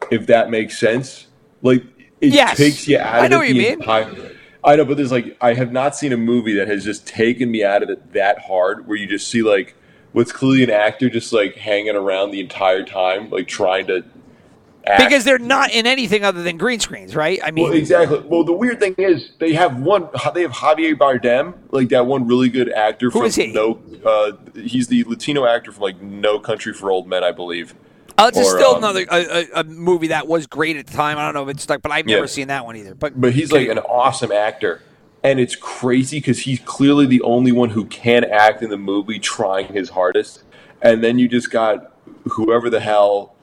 If 0.09 0.27
that 0.27 0.49
makes 0.49 0.77
sense, 0.79 1.27
like 1.61 1.83
it 2.21 2.33
Yes. 2.33 2.57
takes 2.57 2.87
you 2.87 2.97
out 2.99 3.15
I 3.15 3.25
of 3.25 3.31
know 3.31 3.37
it 3.37 3.39
what 3.39 3.49
you 3.49 3.55
mean. 3.55 3.73
entire- 3.73 4.31
I 4.63 4.75
know, 4.75 4.85
but 4.85 4.95
there's 4.97 5.11
like 5.11 5.35
I 5.41 5.53
have 5.55 5.71
not 5.71 5.95
seen 5.95 6.13
a 6.13 6.17
movie 6.17 6.53
that 6.55 6.67
has 6.67 6.83
just 6.85 7.07
taken 7.07 7.49
me 7.49 7.63
out 7.63 7.81
of 7.83 7.89
it 7.89 8.13
that 8.13 8.39
hard, 8.39 8.87
where 8.87 8.95
you 8.97 9.07
just 9.07 9.27
see 9.27 9.41
like 9.41 9.75
what's 10.13 10.31
clearly 10.31 10.63
an 10.63 10.69
actor 10.69 11.09
just 11.09 11.33
like 11.33 11.55
hanging 11.55 11.95
around 11.95 12.29
the 12.31 12.39
entire 12.39 12.83
time, 12.83 13.29
like 13.31 13.47
trying 13.47 13.87
to 13.87 14.03
act. 14.85 14.99
because 15.03 15.23
they're 15.23 15.37
not 15.39 15.71
in 15.71 15.85
anything 15.87 16.23
other 16.23 16.43
than 16.43 16.57
green 16.57 16.79
screens, 16.79 17.15
right? 17.15 17.39
I 17.43 17.51
mean, 17.51 17.65
Well, 17.65 17.73
exactly. 17.73 18.19
Well, 18.19 18.43
the 18.43 18.53
weird 18.53 18.79
thing 18.79 18.95
is 18.97 19.31
they 19.39 19.53
have 19.53 19.79
one. 19.79 20.07
They 20.33 20.41
have 20.41 20.51
Javier 20.51 20.95
Bardem, 20.95 21.53
like 21.71 21.89
that 21.89 22.05
one 22.05 22.27
really 22.27 22.49
good 22.49 22.71
actor 22.71 23.07
Who 23.09 23.19
from 23.19 23.25
is 23.27 23.35
he? 23.35 23.47
No. 23.53 23.79
Uh, 24.05 24.31
he's 24.55 24.87
the 24.87 25.03
Latino 25.05 25.45
actor 25.45 25.71
from 25.71 25.83
like 25.83 26.01
No 26.01 26.39
Country 26.39 26.73
for 26.73 26.91
Old 26.91 27.07
Men, 27.07 27.23
I 27.23 27.31
believe. 27.31 27.73
uh, 28.17 28.31
it's 28.33 28.37
or, 28.37 28.57
still 28.57 28.71
um, 28.71 28.77
another 28.83 29.05
a, 29.11 29.41
a, 29.55 29.61
a 29.61 29.63
movie 29.63 30.07
that 30.07 30.27
was 30.27 30.47
great 30.47 30.75
at 30.77 30.87
the 30.87 30.93
time. 30.93 31.17
I 31.17 31.23
don't 31.25 31.33
know 31.33 31.43
if 31.43 31.49
it's 31.55 31.63
stuck, 31.63 31.81
but 31.81 31.91
I've 31.91 32.07
Yeah. 32.07 32.15
never 32.15 32.27
seen 32.27 32.47
that 32.47 32.65
one 32.65 32.75
either. 32.75 32.95
But 32.95 33.19
But 33.19 33.33
he's 33.33 33.51
like 33.51 33.67
an 33.67 33.79
awesome 33.79 34.31
actor, 34.31 34.81
and 35.23 35.39
it's 35.39 35.55
crazy 35.55 36.17
because 36.17 36.39
he's 36.39 36.59
clearly 36.61 37.05
the 37.05 37.21
only 37.21 37.51
one 37.51 37.69
who 37.69 37.85
can 37.85 38.23
act 38.23 38.61
in 38.63 38.69
the 38.71 38.77
movie, 38.77 39.19
trying 39.19 39.67
his 39.73 39.89
hardest. 39.89 40.43
And 40.81 41.03
then 41.03 41.19
you 41.19 41.27
just 41.27 41.51
got 41.51 41.95
whoever 42.31 42.69
the 42.69 42.79
hell 42.79 43.35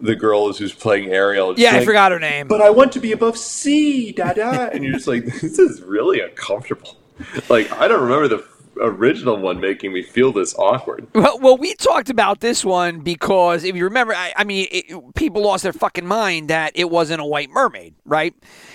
the 0.00 0.14
girl 0.16 0.48
is 0.48 0.58
who's 0.58 0.72
playing 0.72 1.10
Ariel. 1.12 1.58
Yeah, 1.58 1.76
I 1.76 1.84
forgot 1.84 2.12
her 2.12 2.18
name. 2.18 2.48
But 2.48 2.60
I 2.60 2.70
want 2.70 2.92
to 2.92 3.00
be 3.00 3.12
above 3.12 3.36
C, 3.36 4.12
da 4.12 4.32
da. 4.32 4.66
And 4.66 4.84
you're 4.84 4.94
just 4.94 5.06
like, 5.06 5.24
this 5.24 5.58
is 5.58 5.82
really 5.82 6.20
uncomfortable. 6.20 6.96
Like 7.48 7.70
I 7.72 7.88
don't 7.88 8.02
remember 8.02 8.28
the 8.28 8.44
original 8.80 9.36
one 9.36 9.60
making 9.60 9.92
me 9.92 10.02
feel 10.02 10.32
this 10.32 10.54
awkward. 10.56 11.06
Well, 11.14 11.38
well, 11.40 11.56
we 11.56 11.74
talked 11.74 12.10
about 12.10 12.40
this 12.40 12.64
one 12.64 13.00
because 13.00 13.64
if 13.64 13.74
you 13.76 13.84
remember, 13.84 14.14
I, 14.14 14.32
I 14.36 14.44
mean, 14.44 14.68
it, 14.70 15.14
people 15.14 15.42
lost 15.42 15.62
their 15.62 15.72
fucking 15.72 16.06
mind 16.06 16.48
that 16.50 16.72
it 16.74 16.90
wasn't 16.90 17.20
a 17.20 17.24
white 17.24 17.50
mermaid, 17.50 17.94
right? 18.04 18.34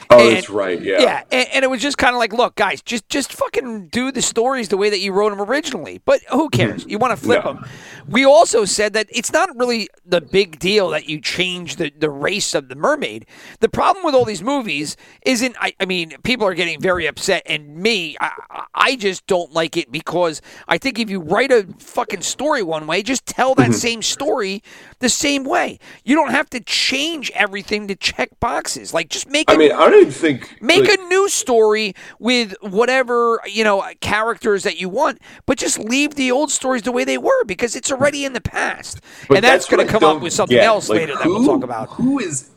Oh, 0.09 0.19
And- 0.19 0.35
that's 0.35 0.49
right. 0.49 0.81
Yeah. 0.81 1.01
Yeah, 1.01 1.23
and, 1.31 1.47
and 1.53 1.63
it 1.63 1.69
was 1.69 1.81
just 1.81 1.97
kind 1.97 2.15
of 2.15 2.19
like, 2.19 2.33
look, 2.33 2.55
guys, 2.55 2.81
just 2.81 3.07
just 3.09 3.33
fucking 3.33 3.87
do 3.87 4.11
the 4.11 4.21
stories 4.21 4.69
the 4.69 4.77
way 4.77 4.89
that 4.89 4.99
you 4.99 5.11
wrote 5.13 5.29
them 5.29 5.41
originally. 5.41 6.01
But 6.05 6.21
who 6.29 6.49
mm-hmm. 6.49 6.57
cares? 6.61 6.85
You 6.87 6.97
want 6.97 7.17
to 7.17 7.23
flip 7.23 7.43
No. 7.45 7.53
them. 7.53 7.65
We 8.07 8.25
also 8.25 8.65
said 8.65 8.93
that 8.93 9.07
it's 9.09 9.31
not 9.31 9.49
really 9.57 9.87
the 10.05 10.21
big 10.21 10.59
deal 10.59 10.89
that 10.89 11.07
you 11.07 11.19
change 11.21 11.77
the, 11.77 11.91
the 11.97 12.09
race 12.09 12.53
of 12.53 12.67
the 12.69 12.75
mermaid. 12.75 13.25
The 13.61 13.69
problem 13.69 14.03
with 14.03 14.13
all 14.13 14.25
these 14.25 14.43
movies 14.43 14.97
isn't, 15.25 15.55
I, 15.59 15.73
I 15.79 15.85
mean, 15.85 16.13
people 16.23 16.45
are 16.45 16.53
getting 16.53 16.81
very 16.81 17.07
upset, 17.07 17.43
and 17.45 17.77
me, 17.77 18.17
I, 18.19 18.31
I- 18.49 18.63
I 18.75 18.95
just 18.97 19.25
don't 19.27 19.53
like 19.53 19.77
it 19.77 19.92
because 19.93 20.41
I 20.67 20.77
think 20.77 20.99
if 20.99 21.09
you 21.09 21.21
write 21.21 21.51
a 21.53 21.65
fucking 21.79 22.23
story 22.23 22.61
one 22.63 22.87
way, 22.87 23.01
just 23.03 23.25
tell 23.25 23.53
Mm-hmm. 23.53 23.71
that 23.71 23.77
same 23.77 24.01
story 24.01 24.63
the 24.99 25.09
same 25.09 25.43
way. 25.43 25.77
You 26.03 26.15
don't 26.15 26.31
have 26.31 26.49
to 26.49 26.59
change 26.59 27.29
everything 27.35 27.87
to 27.89 27.95
check 27.95 28.29
boxes. 28.39 28.93
Like, 28.95 29.09
just 29.09 29.29
make 29.29 29.51
I 29.51 29.57
mean, 29.57 29.71
I 29.71 29.89
don't 29.91 30.11
think 30.11 30.57
Make 30.59 30.87
like, 30.87 30.99
a 30.99 31.03
new 31.03 31.29
story 31.29 31.93
with 32.19 32.55
whatever 32.61 33.39
you 33.45 33.63
know 33.63 33.83
characters 34.01 34.63
that 34.63 34.79
you 34.81 34.89
want, 34.89 35.19
but 35.45 35.57
just 35.59 35.77
leave 35.77 36.15
the 36.15 36.31
old 36.31 36.51
stories 36.51 36.81
the 36.81 36.91
way 36.91 37.03
they 37.03 37.19
were 37.19 37.43
because 37.45 37.75
it's 37.75 37.91
already 37.91 38.25
in 38.25 38.33
the 38.33 38.41
past, 38.41 39.01
and 39.29 39.43
that's, 39.43 39.69
what 39.69 39.77
going 39.77 39.87
to 39.87 39.91
come 39.93 40.03
up 40.03 40.21
with 40.21 40.33
something 40.33 40.57
get. 40.57 40.65
else 40.65 40.89
Like, 40.89 41.01
later 41.01 41.13
that 41.15 41.25
we'll 41.27 41.45
talk 41.45 41.63
about. 41.63 41.89
Who 41.91 42.19
is 42.19 42.49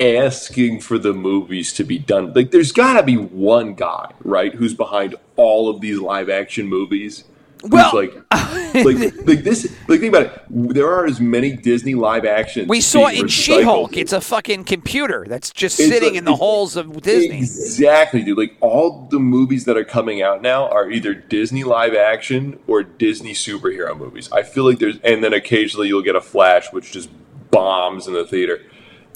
asking 0.00 0.80
for 0.80 0.98
the 0.98 1.12
movies 1.12 1.72
to 1.74 1.84
be 1.84 1.98
done? 1.98 2.32
Like, 2.32 2.50
there's 2.50 2.72
got 2.72 2.94
to 2.94 3.02
be 3.02 3.16
one 3.16 3.74
guy, 3.74 4.12
right, 4.22 4.54
who's 4.54 4.74
behind 4.74 5.14
all 5.36 5.68
of 5.68 5.80
these 5.80 5.98
live 5.98 6.28
action 6.28 6.66
movies. 6.66 7.24
Well- 7.64 7.90
like, 7.94 8.14
like, 8.74 9.26
like 9.26 9.42
this. 9.42 9.64
Like, 9.88 10.00
think 10.00 10.14
about 10.14 10.26
it. 10.26 10.42
There 10.50 10.86
are 10.86 11.06
as 11.06 11.20
many 11.20 11.56
Disney 11.56 11.94
live 11.94 12.24
action. 12.26 12.68
We 12.68 12.80
saw 12.82 13.08
in. 13.08 13.28
She-Hulk, 13.28 13.96
it's 13.96 14.12
a 14.12 14.20
fucking 14.20 14.64
computer 14.64 15.24
that's 15.26 15.50
just 15.50 15.80
It's 15.80 15.88
sitting 15.88 16.10
like- 16.10 16.18
in 16.18 16.24
the 16.24 16.36
halls 16.36 16.76
of 16.76 17.00
Disney. 17.02 17.38
Exactly, 17.38 18.22
dude. 18.22 18.36
Like 18.38 18.56
all 18.60 19.08
the 19.10 19.18
movies 19.18 19.64
that 19.64 19.76
are 19.76 19.84
coming 19.84 20.20
out 20.22 20.42
now 20.42 20.68
are 20.68 20.90
either 20.90 21.14
Disney 21.14 21.64
live 21.64 21.94
action 21.94 22.58
or 22.66 22.82
Disney 22.82 23.32
superhero 23.32 23.96
movies. 23.96 24.30
I 24.30 24.42
feel 24.42 24.64
like 24.64 24.78
there's, 24.78 24.98
and 25.02 25.24
then 25.24 25.32
occasionally 25.32 25.88
you'll 25.88 26.02
get 26.02 26.14
a 26.16 26.20
Flash, 26.20 26.72
which 26.72 26.92
just 26.92 27.08
bombs 27.50 28.06
in 28.06 28.12
the 28.12 28.26
theater. 28.26 28.60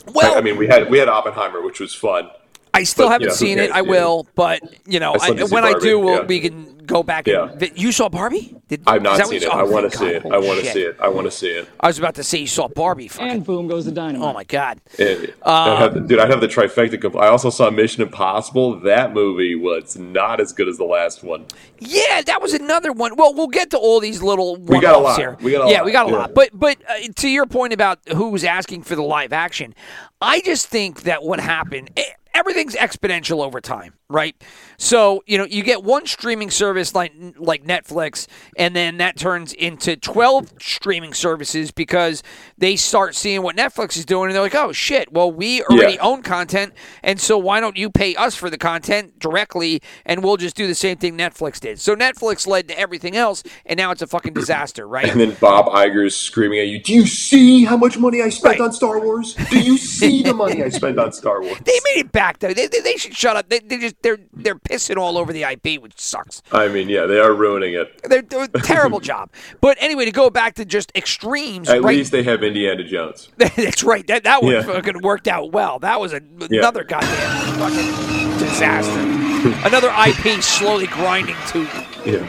Well, 0.06 0.34
I, 0.34 0.38
I 0.38 0.40
mean, 0.40 0.56
we 0.56 0.66
had 0.66 0.90
we 0.90 0.98
had 0.98 1.08
Oppenheimer, 1.08 1.60
which 1.62 1.80
was 1.80 1.94
fun. 1.94 2.30
I 2.72 2.84
still 2.84 3.06
but, 3.06 3.12
haven't 3.12 3.22
you 3.22 3.28
know, 3.28 3.34
seen 3.34 3.58
it. 3.58 3.70
I 3.72 3.82
will, 3.82 4.26
but 4.34 4.60
you 4.86 5.00
know, 5.00 5.12
I 5.12 5.26
I, 5.26 5.30
need 5.30 5.38
to 5.38 5.46
when 5.46 5.64
I 5.64 5.74
do, 5.78 5.98
we'll, 5.98 6.16
yeah. 6.16 6.22
we 6.22 6.40
can 6.40 6.79
go 6.90 7.02
back. 7.02 7.26
Yeah. 7.26 7.50
And, 7.50 7.70
you 7.74 7.92
saw 7.92 8.08
Barbie? 8.08 8.54
Did, 8.68 8.82
I've 8.86 8.98
is 8.98 9.02
not 9.02 9.16
that 9.16 9.26
what 9.26 9.30
seen 9.30 9.40
you 9.40 9.46
it. 9.46 9.50
saw? 9.50 9.58
I 9.58 9.62
Oh, 9.62 9.70
want 9.70 9.90
to 9.92 9.96
see 9.98 10.06
it. 10.08 10.24
I 10.30 10.38
want 10.38 10.60
to 10.60 10.66
see 10.66 10.80
it. 10.82 10.96
I 11.00 11.08
want 11.08 11.24
to 11.26 11.30
see 11.30 11.48
it. 11.48 11.68
I 11.80 11.86
was 11.86 11.98
about 11.98 12.14
to 12.16 12.24
say 12.24 12.38
you 12.38 12.46
saw 12.46 12.68
Barbie. 12.68 13.08
Fucking, 13.08 13.28
And 13.30 13.44
boom 13.44 13.68
goes 13.68 13.84
the 13.84 13.92
dynamite. 13.92 14.28
oh 14.28 14.32
my 14.32 14.44
god. 14.44 14.80
It- 14.98 15.34
Uh, 15.42 15.50
I'd 15.50 15.78
have 15.78 15.94
the- 15.94 16.00
dude, 16.00 16.18
I'd 16.18 16.30
have 16.30 16.40
the 16.40 16.48
trifecta. 16.48 16.94
compl- 17.00 17.20
I 17.22 17.28
also 17.28 17.50
saw 17.50 17.70
Mission 17.70 18.02
Impossible. 18.02 18.80
That 18.80 19.12
movie 19.14 19.54
was 19.54 19.96
not 19.96 20.40
as 20.40 20.52
good 20.52 20.68
as 20.68 20.76
the 20.78 20.84
last 20.84 21.22
one. 21.24 21.46
Yeah, 21.78 22.22
that 22.22 22.42
was 22.42 22.52
another 22.54 22.92
one. 22.92 23.16
Well, 23.16 23.32
we'll 23.34 23.46
get 23.48 23.70
to 23.70 23.78
all 23.78 24.00
these 24.00 24.22
little 24.22 24.56
We 24.56 24.80
got 24.80 24.94
a 24.94 24.98
lot. 24.98 25.18
here. 25.18 25.36
We 25.40 25.52
got 25.52 25.66
a 25.68 25.70
yeah, 25.70 25.78
lot. 25.78 25.84
we 25.86 25.92
got 25.92 26.06
a 26.08 26.10
Yeah. 26.10 26.16
lot. 26.18 26.34
But 26.34 26.50
but 26.52 26.76
uh, 26.88 27.08
to 27.16 27.28
your 27.28 27.46
point 27.46 27.72
about 27.72 27.98
who's 28.14 28.44
asking 28.44 28.82
for 28.82 28.94
the 28.96 29.02
live 29.02 29.32
action, 29.32 29.74
I 30.20 30.40
just 30.40 30.66
think 30.68 31.02
that 31.02 31.22
what 31.22 31.40
happened. 31.40 31.90
eh, 31.96 32.02
Everything's 32.32 32.76
exponential 32.76 33.44
over 33.44 33.60
time, 33.60 33.92
right? 34.08 34.36
So 34.82 35.22
you 35.26 35.36
know 35.36 35.44
you 35.44 35.62
get 35.62 35.84
one 35.84 36.06
streaming 36.06 36.50
service 36.50 36.94
like 36.94 37.12
like 37.36 37.64
Netflix, 37.64 38.26
and 38.56 38.74
then 38.74 38.96
that 38.96 39.14
turns 39.18 39.52
into 39.52 39.94
twelve 39.94 40.54
streaming 40.58 41.12
services 41.12 41.70
because 41.70 42.22
they 42.56 42.76
start 42.76 43.14
seeing 43.14 43.42
what 43.42 43.56
Netflix 43.56 43.98
is 43.98 44.06
doing, 44.06 44.28
and 44.28 44.34
they're 44.34 44.40
like, 44.42 44.54
"Oh 44.54 44.72
shit! 44.72 45.12
Well, 45.12 45.30
we 45.30 45.62
already 45.62 45.92
Yeah. 45.94 46.00
own 46.00 46.22
content, 46.22 46.72
and 47.02 47.20
so 47.20 47.36
why 47.36 47.60
don't 47.60 47.76
you 47.76 47.90
pay 47.90 48.14
us 48.14 48.34
for 48.34 48.48
the 48.48 48.56
content 48.56 49.18
directly, 49.18 49.82
and 50.06 50.24
we'll 50.24 50.38
just 50.38 50.56
do 50.56 50.66
the 50.66 50.74
same 50.74 50.96
thing 50.96 51.14
Netflix 51.18 51.60
did." 51.60 51.78
So 51.78 51.94
Netflix 51.94 52.46
led 52.46 52.66
to 52.68 52.78
everything 52.78 53.14
else, 53.18 53.42
and 53.66 53.76
now 53.76 53.90
it's 53.90 54.00
a 54.00 54.06
fucking 54.06 54.32
disaster, 54.32 54.88
right? 54.88 55.10
And 55.10 55.20
then 55.20 55.36
Bob 55.42 55.66
Iger's 55.66 56.16
screaming 56.16 56.58
at 56.58 56.68
you, 56.68 56.78
Do 56.82 56.94
you 56.94 57.06
see 57.06 57.66
how 57.66 57.76
much 57.76 57.98
money 57.98 58.22
I 58.22 58.30
spent 58.30 58.52
Right. 58.58 58.60
on 58.62 58.72
Star 58.72 58.98
Wars? 58.98 59.34
Do 59.50 59.60
you 59.60 59.76
see 59.76 60.22
the 60.22 60.32
money 60.32 60.64
I 60.64 60.70
spent 60.70 60.98
on 60.98 61.12
Star 61.12 61.42
Wars? 61.42 61.58
They 61.66 61.78
made 61.94 62.00
it 62.06 62.12
back 62.12 62.38
though. 62.38 62.54
They, 62.54 62.66
they, 62.66 62.80
they 62.80 62.96
should 62.96 63.14
shut 63.14 63.36
up. 63.36 63.50
They, 63.50 63.58
they 63.58 63.76
just 63.76 63.96
they're 64.02 64.18
they're 64.32 64.54
pissing 64.70 64.96
all 64.96 65.18
over 65.18 65.32
the 65.32 65.42
IP, 65.42 65.80
which 65.82 65.98
sucks. 65.98 66.42
I 66.52 66.68
mean, 66.68 66.88
yeah, 66.88 67.06
they 67.06 67.18
are 67.18 67.34
ruining 67.34 67.74
it. 67.74 68.00
They're, 68.04 68.24
a 68.42 68.48
terrible 68.62 69.00
job. 69.00 69.30
But 69.60 69.76
anyway, 69.80 70.04
to 70.04 70.12
go 70.12 70.30
back 70.30 70.54
to 70.54 70.64
just 70.64 70.92
extremes, 70.94 71.68
At 71.68 71.82
right? 71.82 71.96
least 71.96 72.12
they 72.12 72.22
have 72.22 72.42
Indiana 72.42 72.84
Jones. 72.84 73.28
That's 73.36 73.82
right. 73.82 74.06
That 74.06 74.24
that 74.24 74.42
one 74.42 74.52
Yeah. 74.52 74.62
fucking 74.62 75.02
worked 75.02 75.28
out 75.28 75.52
well. 75.52 75.78
That 75.80 76.00
was 76.00 76.12
a, 76.12 76.20
another 76.50 76.84
goddamn 76.84 77.58
fucking 77.58 78.38
disaster. 78.38 79.00
another 79.66 79.92
IP 80.06 80.42
slowly 80.42 80.86
grinding 80.86 81.36
to. 81.48 81.62
Yeah. 82.06 82.26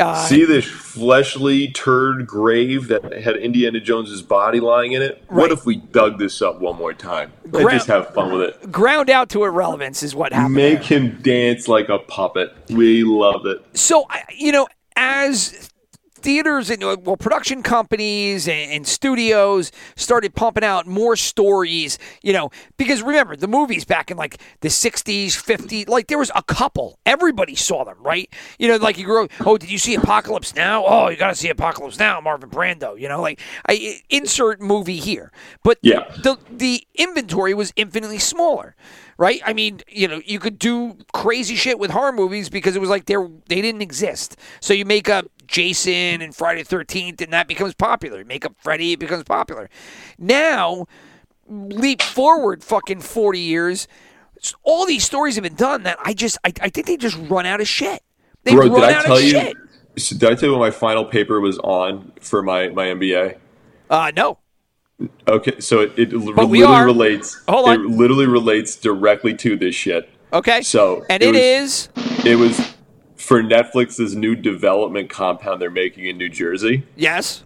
Uh, 0.00 0.26
See 0.26 0.44
this 0.44 0.64
fleshly 0.92 1.68
turd 1.68 2.26
grave 2.26 2.88
that 2.88 3.12
had 3.22 3.36
Indiana 3.36 3.80
Jones's 3.80 4.20
body 4.22 4.60
lying 4.60 4.92
in 4.92 5.02
it? 5.02 5.24
Right. 5.28 5.40
What 5.42 5.52
if 5.52 5.64
we 5.64 5.76
dug 5.76 6.18
this 6.18 6.42
up 6.42 6.60
one 6.60 6.76
more 6.76 6.92
time 6.92 7.32
and 7.44 7.52
Gra- 7.52 7.72
just 7.72 7.86
have 7.86 8.12
fun 8.14 8.32
with 8.32 8.42
it? 8.42 8.70
ground 8.70 9.08
out 9.08 9.28
to 9.30 9.44
irrelevance 9.44 10.02
is 10.02 10.14
what 10.14 10.32
happened. 10.32 10.54
Make 10.54 10.80
there. 10.86 11.00
him 11.00 11.22
dance 11.22 11.66
like 11.68 11.88
a 11.88 11.98
puppet. 11.98 12.54
We 12.68 13.04
love 13.04 13.46
it. 13.46 13.64
So 13.74 14.06
you 14.36 14.52
know, 14.52 14.68
as 14.96 15.70
theaters 16.22 16.70
and 16.70 16.82
uh, 16.84 16.96
well, 17.02 17.16
production 17.16 17.62
companies 17.62 18.48
and, 18.48 18.70
and 18.72 18.86
studios 18.86 19.72
started 19.96 20.34
pumping 20.34 20.64
out 20.64 20.86
more 20.86 21.16
stories, 21.16 21.98
you 22.22 22.32
know, 22.32 22.50
because 22.76 23.02
remember 23.02 23.36
the 23.36 23.48
movies 23.48 23.84
back 23.84 24.10
in 24.10 24.16
like 24.16 24.40
the 24.60 24.68
'60s, 24.68 25.28
'50s, 25.28 25.88
like 25.88 26.06
there 26.08 26.18
was 26.18 26.30
a 26.34 26.42
couple. 26.42 26.98
Everybody 27.06 27.54
saw 27.54 27.84
them, 27.84 27.96
right? 28.00 28.32
You 28.58 28.68
know, 28.68 28.76
like 28.76 28.98
you 28.98 29.04
grew. 29.04 29.24
up, 29.24 29.30
Oh, 29.44 29.58
did 29.58 29.70
you 29.70 29.78
see 29.78 29.94
Apocalypse 29.94 30.54
Now? 30.54 30.84
Oh, 30.86 31.08
you 31.08 31.16
got 31.16 31.28
to 31.28 31.34
see 31.34 31.48
Apocalypse 31.48 31.98
Now, 31.98 32.20
Marlon 32.20 32.50
Brando. 32.50 32.98
You 32.98 33.08
know, 33.08 33.20
like 33.20 33.40
I 33.68 34.00
insert 34.10 34.60
movie 34.60 34.98
here, 34.98 35.32
but 35.62 35.78
Yeah. 35.82 36.00
the 36.22 36.38
the 36.50 36.86
inventory 36.94 37.54
was 37.54 37.72
infinitely 37.76 38.18
smaller, 38.18 38.76
right? 39.18 39.40
I 39.44 39.52
mean, 39.52 39.80
you 39.88 40.06
know, 40.08 40.20
you 40.24 40.38
could 40.38 40.58
do 40.58 40.96
crazy 41.12 41.56
shit 41.56 41.78
with 41.78 41.90
horror 41.90 42.12
movies 42.12 42.48
because 42.48 42.76
it 42.76 42.80
was 42.80 42.90
like 42.90 43.06
they 43.06 43.16
they 43.48 43.60
didn't 43.60 43.82
exist. 43.82 44.36
So 44.60 44.72
you 44.74 44.84
make 44.84 45.08
up 45.08 45.26
Jason 45.52 46.20
and 46.22 46.34
Friday 46.34 46.62
the 46.62 46.68
Thirteenth, 46.68 47.20
and 47.20 47.32
that 47.32 47.46
becomes 47.46 47.74
popular. 47.74 48.24
Make 48.24 48.44
up 48.44 48.54
Freddy, 48.58 48.92
it 48.92 48.98
becomes 48.98 49.22
popular. 49.24 49.70
Now, 50.18 50.86
leap 51.46 52.02
forward, 52.02 52.64
fucking 52.64 53.00
forty 53.02 53.38
years. 53.40 53.86
All 54.64 54.86
these 54.86 55.04
stories 55.04 55.36
have 55.36 55.44
been 55.44 55.54
done 55.54 55.84
that 55.84 55.98
I 56.02 56.14
just 56.14 56.38
I, 56.44 56.52
I 56.60 56.68
think 56.70 56.88
they 56.88 56.96
just 56.96 57.16
run 57.28 57.46
out 57.46 57.60
of 57.60 57.68
shit. 57.68 58.02
They 58.42 58.52
Bro, 58.54 58.68
run 58.68 58.80
did 58.80 58.84
I 58.84 58.92
out 58.94 59.04
tell 59.04 59.16
of 59.18 59.22
you? 59.22 59.30
shit. 59.30 59.56
Did 60.18 60.24
I 60.24 60.34
tell 60.34 60.48
you 60.48 60.52
what 60.56 60.60
my 60.60 60.70
final 60.70 61.04
paper 61.04 61.38
was 61.38 61.58
on 61.58 62.10
for 62.20 62.42
my, 62.42 62.68
my 62.70 62.86
MBA? 62.86 63.36
Uh, 63.90 64.10
no. 64.16 64.38
Okay, 65.28 65.60
so 65.60 65.80
it, 65.80 65.92
it 65.98 66.12
l- 66.14 66.32
But 66.32 66.46
we 66.48 66.60
literally 66.60 66.64
are- 66.80 66.84
relates. 66.86 67.40
Hold 67.46 67.68
on. 67.68 67.80
It 67.80 67.86
literally 67.90 68.26
relates 68.26 68.74
directly 68.74 69.34
to 69.34 69.54
this 69.56 69.74
shit. 69.74 70.08
Okay. 70.32 70.62
So 70.62 71.04
and 71.10 71.22
it 71.22 71.34
it 71.36 71.60
was- 71.60 71.88
is 71.94 72.26
It 72.26 72.36
was 72.36 72.74
for 73.22 73.42
Netflix's 73.42 74.14
new 74.16 74.34
development 74.34 75.08
compound 75.10 75.62
they're 75.62 75.70
making 75.70 76.06
in 76.06 76.18
New 76.18 76.28
Jersey. 76.28 76.84
yes. 76.96 77.44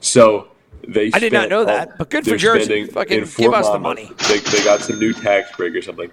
So 0.00 0.48
they. 0.86 1.10
I 1.14 1.20
did 1.20 1.32
not 1.32 1.48
know 1.48 1.60
all- 1.60 1.64
that, 1.66 1.96
but 1.96 2.10
good 2.10 2.24
for 2.26 2.36
Jersey. 2.36 2.86
Fucking 2.86 3.20
give 3.36 3.52
us 3.52 3.68
the 3.70 3.78
money. 3.78 4.10
They, 4.28 4.38
they 4.38 4.64
got 4.64 4.80
some 4.80 4.98
new 4.98 5.12
tax 5.12 5.56
break 5.56 5.74
or 5.76 5.82
something. 5.82 6.10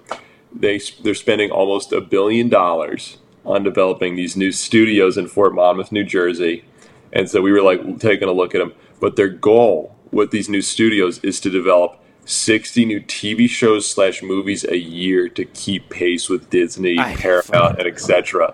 They 0.54 0.80
they're 1.04 1.16
spending 1.16 1.50
almost 1.50 1.92
a 1.92 2.02
billion 2.02 2.50
dollars 2.50 3.18
on 3.46 3.64
developing 3.64 4.16
these 4.16 4.36
new 4.38 4.52
studios 4.52 5.18
in 5.18 5.28
Fort 5.28 5.56
Monmouth, 5.56 5.92
New 5.92 6.04
Jersey, 6.04 6.66
and 7.12 7.28
so 7.30 7.42
we 7.42 7.52
were 7.52 7.64
like 7.64 8.00
taking 8.00 8.28
a 8.28 8.32
look 8.32 8.54
at 8.54 8.60
them. 8.60 8.74
But 9.00 9.16
their 9.16 9.30
goal 9.30 9.96
with 10.12 10.30
these 10.30 10.50
new 10.50 10.62
studios 10.62 11.20
is 11.24 11.40
to 11.40 11.50
develop 11.50 12.00
60 12.26 12.86
new 12.86 13.00
TV 13.02 13.50
shows 13.50 13.90
slash 13.90 14.22
movies 14.22 14.64
a 14.66 14.78
year 14.78 15.30
to 15.30 15.46
keep 15.46 15.90
pace 15.90 16.30
with 16.30 16.50
Disney, 16.52 17.00
I- 17.00 17.16
Paramount, 17.16 17.80
and 17.80 17.88
etc. 17.88 18.54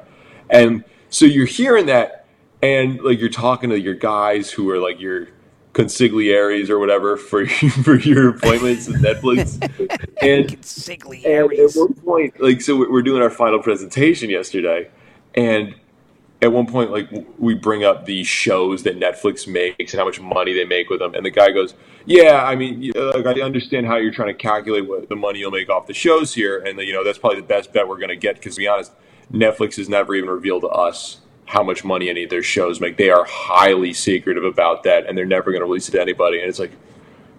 And 0.49 0.83
so 1.09 1.25
you're 1.25 1.45
hearing 1.45 1.87
that, 1.87 2.25
and 2.61 3.01
like 3.01 3.19
you're 3.19 3.29
talking 3.29 3.69
to 3.69 3.79
your 3.79 3.93
guys 3.93 4.51
who 4.51 4.69
are 4.69 4.79
like 4.79 4.99
your 4.99 5.27
consiglieres 5.73 6.69
or 6.69 6.79
whatever 6.79 7.17
for 7.17 7.45
for 7.83 7.99
your 7.99 8.29
appointments 8.29 8.87
at 8.87 8.95
Netflix, 8.95 9.59
and 10.21 10.65
Sickly 10.65 11.25
and 11.25 11.51
at 11.53 11.75
one 11.75 11.93
point, 11.93 12.41
like, 12.41 12.61
so 12.61 12.75
we- 12.77 12.87
we're 12.87 13.01
doing 13.01 13.21
our 13.21 13.29
final 13.29 13.61
presentation 13.61 14.29
yesterday, 14.29 14.89
and 15.35 15.75
at 16.41 16.51
one 16.51 16.67
point, 16.67 16.91
like, 16.91 17.09
we 17.39 17.55
bring 17.55 17.83
up 17.83 18.05
the 18.05 18.23
shows 18.23 18.83
that 18.83 18.99
Netflix 18.99 19.47
makes 19.47 19.93
and 19.93 19.99
how 19.99 20.05
much 20.05 20.19
money 20.19 20.53
they 20.53 20.65
make 20.65 20.89
with 20.89 20.99
them, 20.99 21.13
and 21.13 21.25
the 21.25 21.31
guy 21.31 21.51
goes, 21.51 21.73
"Yeah, 22.05 22.43
I 22.45 22.55
mean, 22.55 22.91
uh, 22.95 23.13
like, 23.15 23.25
I 23.25 23.41
understand 23.41 23.85
how 23.85 23.97
you're 23.97 24.11
trying 24.13 24.27
to 24.29 24.33
calculate 24.33 24.87
what 24.87 25.09
the 25.09 25.15
money 25.15 25.39
you'll 25.39 25.51
make 25.51 25.69
off 25.69 25.87
the 25.87 25.93
shows 25.93 26.33
here, 26.33 26.59
and 26.59 26.79
you 26.79 26.93
know 26.93 27.03
that's 27.03 27.17
probably 27.17 27.41
the 27.41 27.47
best 27.47 27.73
bet 27.73 27.87
we're 27.87 27.97
going 27.97 28.09
to 28.09 28.15
get 28.15 28.35
because, 28.35 28.55
to 28.55 28.59
be 28.59 28.67
honest, 28.67 28.91
Netflix 29.31 29.77
has 29.77 29.89
never 29.89 30.15
even 30.15 30.29
revealed 30.29 30.61
to 30.61 30.69
us." 30.69 31.17
How 31.47 31.61
much 31.61 31.83
money 31.83 32.09
any 32.09 32.23
of 32.23 32.31
their 32.31 32.41
shows 32.41 32.81
make? 32.81 32.97
They 32.97 33.11
are 33.11 33.23
highly 33.23 33.93
secretive 33.93 34.43
about 34.43 34.81
that, 34.83 35.05
and 35.05 35.15
they're 35.15 35.25
never 35.25 35.51
going 35.51 35.61
to 35.61 35.65
release 35.65 35.87
it 35.87 35.91
to 35.91 36.01
anybody. 36.01 36.39
And 36.39 36.49
it's 36.49 36.57
like, 36.57 36.71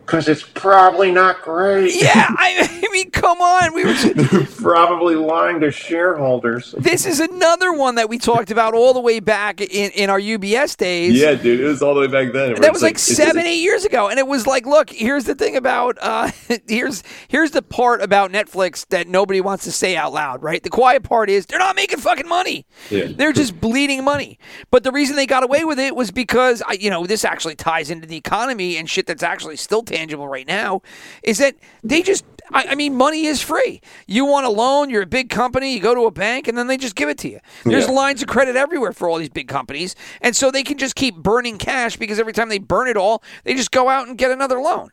because 0.06 0.28
it's 0.28 0.42
probably 0.42 1.10
not 1.10 1.42
great. 1.42 2.00
Yeah, 2.00 2.26
I, 2.28 2.80
I 2.82 2.88
mean, 2.92 3.10
come 3.10 3.40
on. 3.40 3.74
We 3.74 3.84
were. 3.84 4.46
probably 4.56 5.16
lying 5.16 5.60
to 5.60 5.70
shareholders. 5.70 6.74
This 6.78 7.06
is 7.06 7.20
another 7.20 7.72
one 7.72 7.96
that 7.96 8.08
we 8.08 8.18
talked 8.18 8.50
about 8.50 8.74
all 8.74 8.94
the 8.94 9.00
way 9.00 9.20
back 9.20 9.60
in, 9.60 9.90
in 9.92 10.10
our 10.10 10.20
UBS 10.20 10.76
days. 10.76 11.14
Yeah, 11.14 11.34
dude, 11.34 11.60
it 11.60 11.64
was 11.64 11.82
all 11.82 11.94
the 11.94 12.00
way 12.00 12.06
back 12.06 12.32
then. 12.32 12.54
That 12.60 12.72
was 12.72 12.82
like 12.82 12.94
it's- 12.94 13.16
seven, 13.16 13.44
eight 13.44 13.60
years 13.60 13.84
ago, 13.84 14.08
and 14.08 14.18
it 14.18 14.26
was 14.26 14.46
like, 14.46 14.64
look, 14.66 14.90
here's 14.90 15.24
the 15.24 15.34
thing 15.34 15.56
about 15.56 15.98
uh, 16.00 16.30
here's 16.68 17.02
here's 17.28 17.50
the 17.50 17.62
part 17.62 18.00
about 18.00 18.30
Netflix 18.30 18.86
that 18.88 19.08
nobody 19.08 19.40
wants 19.40 19.64
to 19.64 19.72
say 19.72 19.96
out 19.96 20.12
loud, 20.12 20.42
right? 20.42 20.62
The 20.62 20.70
quiet 20.70 21.02
part 21.02 21.28
is 21.30 21.46
they're 21.46 21.58
not 21.58 21.76
making 21.76 21.98
fucking 21.98 22.28
money. 22.28 22.66
Yeah. 22.90 23.06
They're 23.10 23.32
just 23.32 23.60
bleeding 23.60 24.04
money. 24.04 24.38
But 24.70 24.84
the 24.84 24.92
reason 24.92 25.16
they 25.16 25.26
got 25.26 25.42
away 25.42 25.64
with 25.64 25.78
it 25.78 25.96
was 25.96 26.10
because 26.10 26.62
I, 26.66 26.72
you 26.74 26.90
know 26.90 27.06
this 27.06 27.24
actually 27.24 27.56
ties 27.56 27.90
into 27.90 28.06
the 28.06 28.16
economy 28.16 28.76
and 28.76 28.88
shit 28.88 29.06
that's 29.06 29.22
actually 29.22 29.56
still 29.56 29.82
tangible 29.96 30.28
right 30.28 30.46
now, 30.46 30.82
is 31.22 31.38
that 31.38 31.56
they 31.82 32.02
just. 32.02 32.24
I, 32.52 32.66
I 32.70 32.74
mean, 32.76 32.94
money 32.94 33.26
is 33.26 33.42
free. 33.42 33.80
You 34.06 34.24
want 34.24 34.46
a 34.46 34.50
loan, 34.50 34.88
you're 34.88 35.02
a 35.02 35.06
big 35.06 35.30
company, 35.30 35.74
you 35.74 35.80
go 35.80 35.96
to 35.96 36.02
a 36.02 36.12
bank, 36.12 36.46
and 36.46 36.56
then 36.56 36.68
they 36.68 36.76
just 36.76 36.94
give 36.94 37.08
it 37.08 37.18
to 37.18 37.28
you. 37.28 37.40
There's 37.64 37.88
Yeah. 37.88 37.92
lines 37.94 38.22
of 38.22 38.28
credit 38.28 38.54
everywhere 38.54 38.92
for 38.92 39.08
all 39.08 39.18
these 39.18 39.30
big 39.30 39.48
companies, 39.48 39.96
and 40.20 40.36
so 40.36 40.52
they 40.52 40.62
can 40.62 40.78
just 40.78 40.94
keep 40.94 41.16
burning 41.16 41.58
cash 41.58 41.96
because 41.96 42.20
every 42.20 42.32
time 42.32 42.48
they 42.48 42.60
burn 42.60 42.86
it 42.86 42.96
all, 42.96 43.20
they 43.42 43.54
just 43.54 43.72
go 43.72 43.88
out 43.88 44.06
and 44.06 44.16
get 44.16 44.30
another 44.30 44.60
loan. 44.60 44.90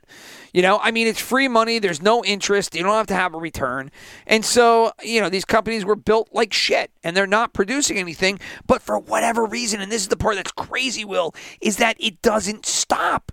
You 0.51 0.63
know, 0.63 0.79
I 0.81 0.89
mean, 0.89 1.05
it's 1.05 1.19
free 1.19 1.47
money. 1.47 1.77
There's 1.77 2.01
no 2.01 2.23
interest. 2.25 2.73
You 2.73 2.81
don't 2.81 2.95
have 2.95 3.07
to 3.07 3.15
have 3.15 3.35
a 3.35 3.39
return. 3.39 3.91
And 4.25 4.43
so, 4.43 4.91
you 5.03 5.21
know, 5.21 5.29
these 5.29 5.45
companies 5.45 5.85
were 5.85 5.95
built 5.95 6.29
like 6.31 6.53
shit 6.53 6.89
and 7.03 7.15
they're 7.15 7.27
not 7.27 7.53
producing 7.53 7.97
anything. 7.97 8.39
But 8.65 8.81
for 8.81 8.97
whatever 8.97 9.45
reason, 9.45 9.79
and 9.81 9.91
this 9.91 10.01
is 10.01 10.07
the 10.09 10.17
part 10.17 10.35
that's 10.37 10.51
crazy, 10.51 11.05
Will, 11.05 11.35
is 11.61 11.77
that 11.77 11.97
it 11.99 12.21
doesn't 12.23 12.65
stop. 12.65 13.31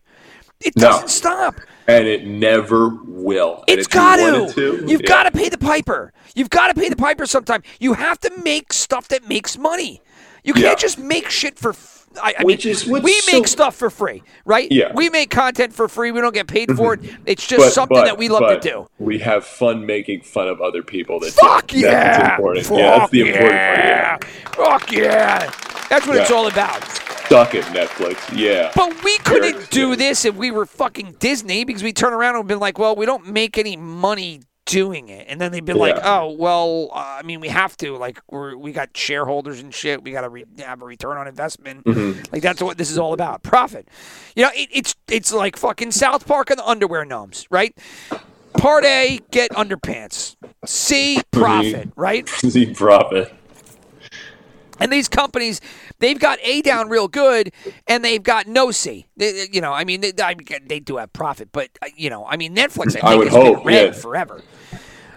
It 0.61 0.77
No. 0.77 0.88
doesn't 0.90 1.09
stop. 1.09 1.61
and 1.88 2.07
it 2.07 2.25
never 2.27 2.88
will. 3.05 3.64
It's 3.66 3.87
got 3.88 4.16
to. 4.16 4.53
to, 4.55 4.85
You've 4.87 5.01
yeah. 5.01 5.07
got 5.09 5.23
to 5.25 5.31
pay 5.33 5.49
the 5.49 5.59
piper. 5.59 6.12
You've 6.37 6.51
got 6.51 6.68
to 6.68 6.75
pay 6.81 6.88
the 6.88 6.94
piper 6.96 7.27
sometime. 7.27 7.62
You 7.81 7.94
have 7.94 8.20
to 8.20 8.31
make 8.44 8.73
stuff 8.73 9.09
that 9.09 9.27
makes 9.29 9.59
money. 9.59 10.01
You 10.44 10.53
can't 10.55 10.64
Yeah. 10.66 10.75
just 10.77 10.99
make 10.99 11.29
shit 11.31 11.59
for. 11.59 11.75
I 12.20 12.35
Which 12.42 12.64
mean, 12.64 12.73
is- 12.73 12.87
we 12.87 12.99
is 13.12 13.27
make 13.33 13.46
so- 13.46 13.53
stuff 13.53 13.77
for 13.77 13.88
free, 13.88 14.23
right? 14.44 14.66
Yeah. 14.70 14.92
We 14.94 15.11
make 15.11 15.31
content 15.31 15.73
for 15.73 15.87
free. 15.88 16.11
We 16.11 16.20
don't 16.20 16.35
get 16.35 16.49
paid 16.49 16.77
for 16.77 16.94
it. 16.94 17.03
Mm-hmm. 17.03 17.23
It's 17.27 17.46
just 17.46 17.61
But- 17.66 17.73
something 17.73 17.96
but- 17.99 18.05
that 18.05 18.18
we 18.18 18.29
love 18.29 18.61
to 18.61 18.68
do. 18.68 18.88
We 18.99 19.18
have 19.20 19.44
fun 19.44 19.87
making 19.87 20.23
fun 20.23 20.49
of 20.49 20.61
other 20.61 20.83
people. 20.83 21.20
That 21.20 21.33
Fuck 21.33 21.68
do. 21.68 21.79
yeah! 21.79 21.90
That's 22.18 22.31
important. 22.31 22.66
Fuck 22.66 22.79
yeah, 22.79 22.99
that's 22.99 23.11
the 23.12 23.20
important 23.20 23.51
part. 23.51 23.79
Yeah. 23.79 24.18
Fuck 24.53 24.92
yeah! 24.92 25.51
That's 25.88 26.07
what 26.07 26.16
it's 26.16 26.31
all 26.33 26.46
about. 26.49 26.83
Stuck 27.31 27.55
at 27.55 27.62
Netflix. 27.66 28.37
Yeah. 28.37 28.73
But 28.75 29.05
we 29.05 29.16
couldn't 29.19 29.53
Sure. 29.55 29.66
do 29.71 29.95
this 29.95 30.25
if 30.25 30.35
we 30.35 30.51
were 30.51 30.66
fucking 30.66 31.14
Disney 31.21 31.62
because 31.62 31.81
we 31.81 31.93
turn 31.93 32.12
around 32.12 32.35
and 32.35 32.49
been 32.49 32.59
like, 32.59 32.77
well, 32.77 32.97
we 32.97 33.07
don't 33.07 33.29
make 33.29 33.57
any 33.57 33.77
money 33.77 34.40
doing 34.66 35.09
it, 35.09 35.27
and 35.29 35.40
then 35.40 35.53
they've 35.53 35.64
been 35.64 35.77
like, 35.77 35.97
oh, 36.03 36.33
well, 36.37 36.90
uh, 36.93 37.19
I 37.21 37.23
mean, 37.23 37.38
we 37.38 37.47
have 37.47 37.77
to. 37.77 37.97
Like, 37.97 38.21
we're 38.29 38.57
we 38.57 38.73
got 38.73 38.97
shareholders 38.97 39.61
and 39.61 39.73
shit. 39.73 40.03
We 40.03 40.11
got 40.11 40.23
to 40.23 40.29
re- 40.29 40.45
have 40.59 40.83
a 40.83 40.85
return 40.85 41.19
on 41.19 41.29
investment. 41.29 41.85
Mm-hmm. 41.85 42.33
Like 42.33 42.43
that's 42.43 42.61
what 42.61 42.79
this 42.79 42.90
is 42.90 42.99
all 42.99 43.12
about, 43.12 43.45
profit. 43.45 43.87
You 44.35 44.43
know, 44.47 44.51
it, 44.53 44.69
it's 44.73 44.97
it's 45.09 45.33
like 45.33 45.57
fucking 45.57 45.93
South 45.93 46.27
Park 46.27 46.51
and 46.51 46.59
the 46.59 46.66
underwear 46.66 47.05
gnomes, 47.05 47.47
right? 47.49 47.79
Part 48.55 48.85
A, 48.85 49.21
get 49.31 49.53
underpants. 49.53 50.35
C, 50.66 51.21
profit, 51.31 51.90
right? 51.95 52.29
C, 52.29 52.75
profit. 52.75 53.33
And 54.81 54.90
these 54.90 55.09
companies, 55.09 55.61
they've 56.00 56.18
got 56.18 56.38
A 56.42 56.60
down 56.62 56.88
real 56.88 57.06
good, 57.06 57.52
and 57.86 58.04
they've 58.04 58.22
got 58.22 58.46
no 58.46 58.70
C. 58.70 59.06
They, 59.16 59.48
you 59.52 59.60
know, 59.60 59.72
I 59.72 59.84
mean, 59.84 60.00
they, 60.00 60.12
I 60.20 60.34
they 60.66 60.80
do 60.80 60.96
have 60.96 61.12
profit, 61.12 61.50
but 61.52 61.70
uh, 61.80 61.86
you 61.96 62.10
know, 62.10 62.26
I 62.26 62.36
mean, 62.36 62.54
Netflix, 62.54 62.88
I 62.88 62.92
think, 62.92 63.04
I 63.04 63.14
would 63.14 63.28
has 63.28 63.36
been 63.36 63.54
hope, 63.54 63.64
red 63.64 63.94
yeah. 63.94 64.00
forever. 64.00 64.42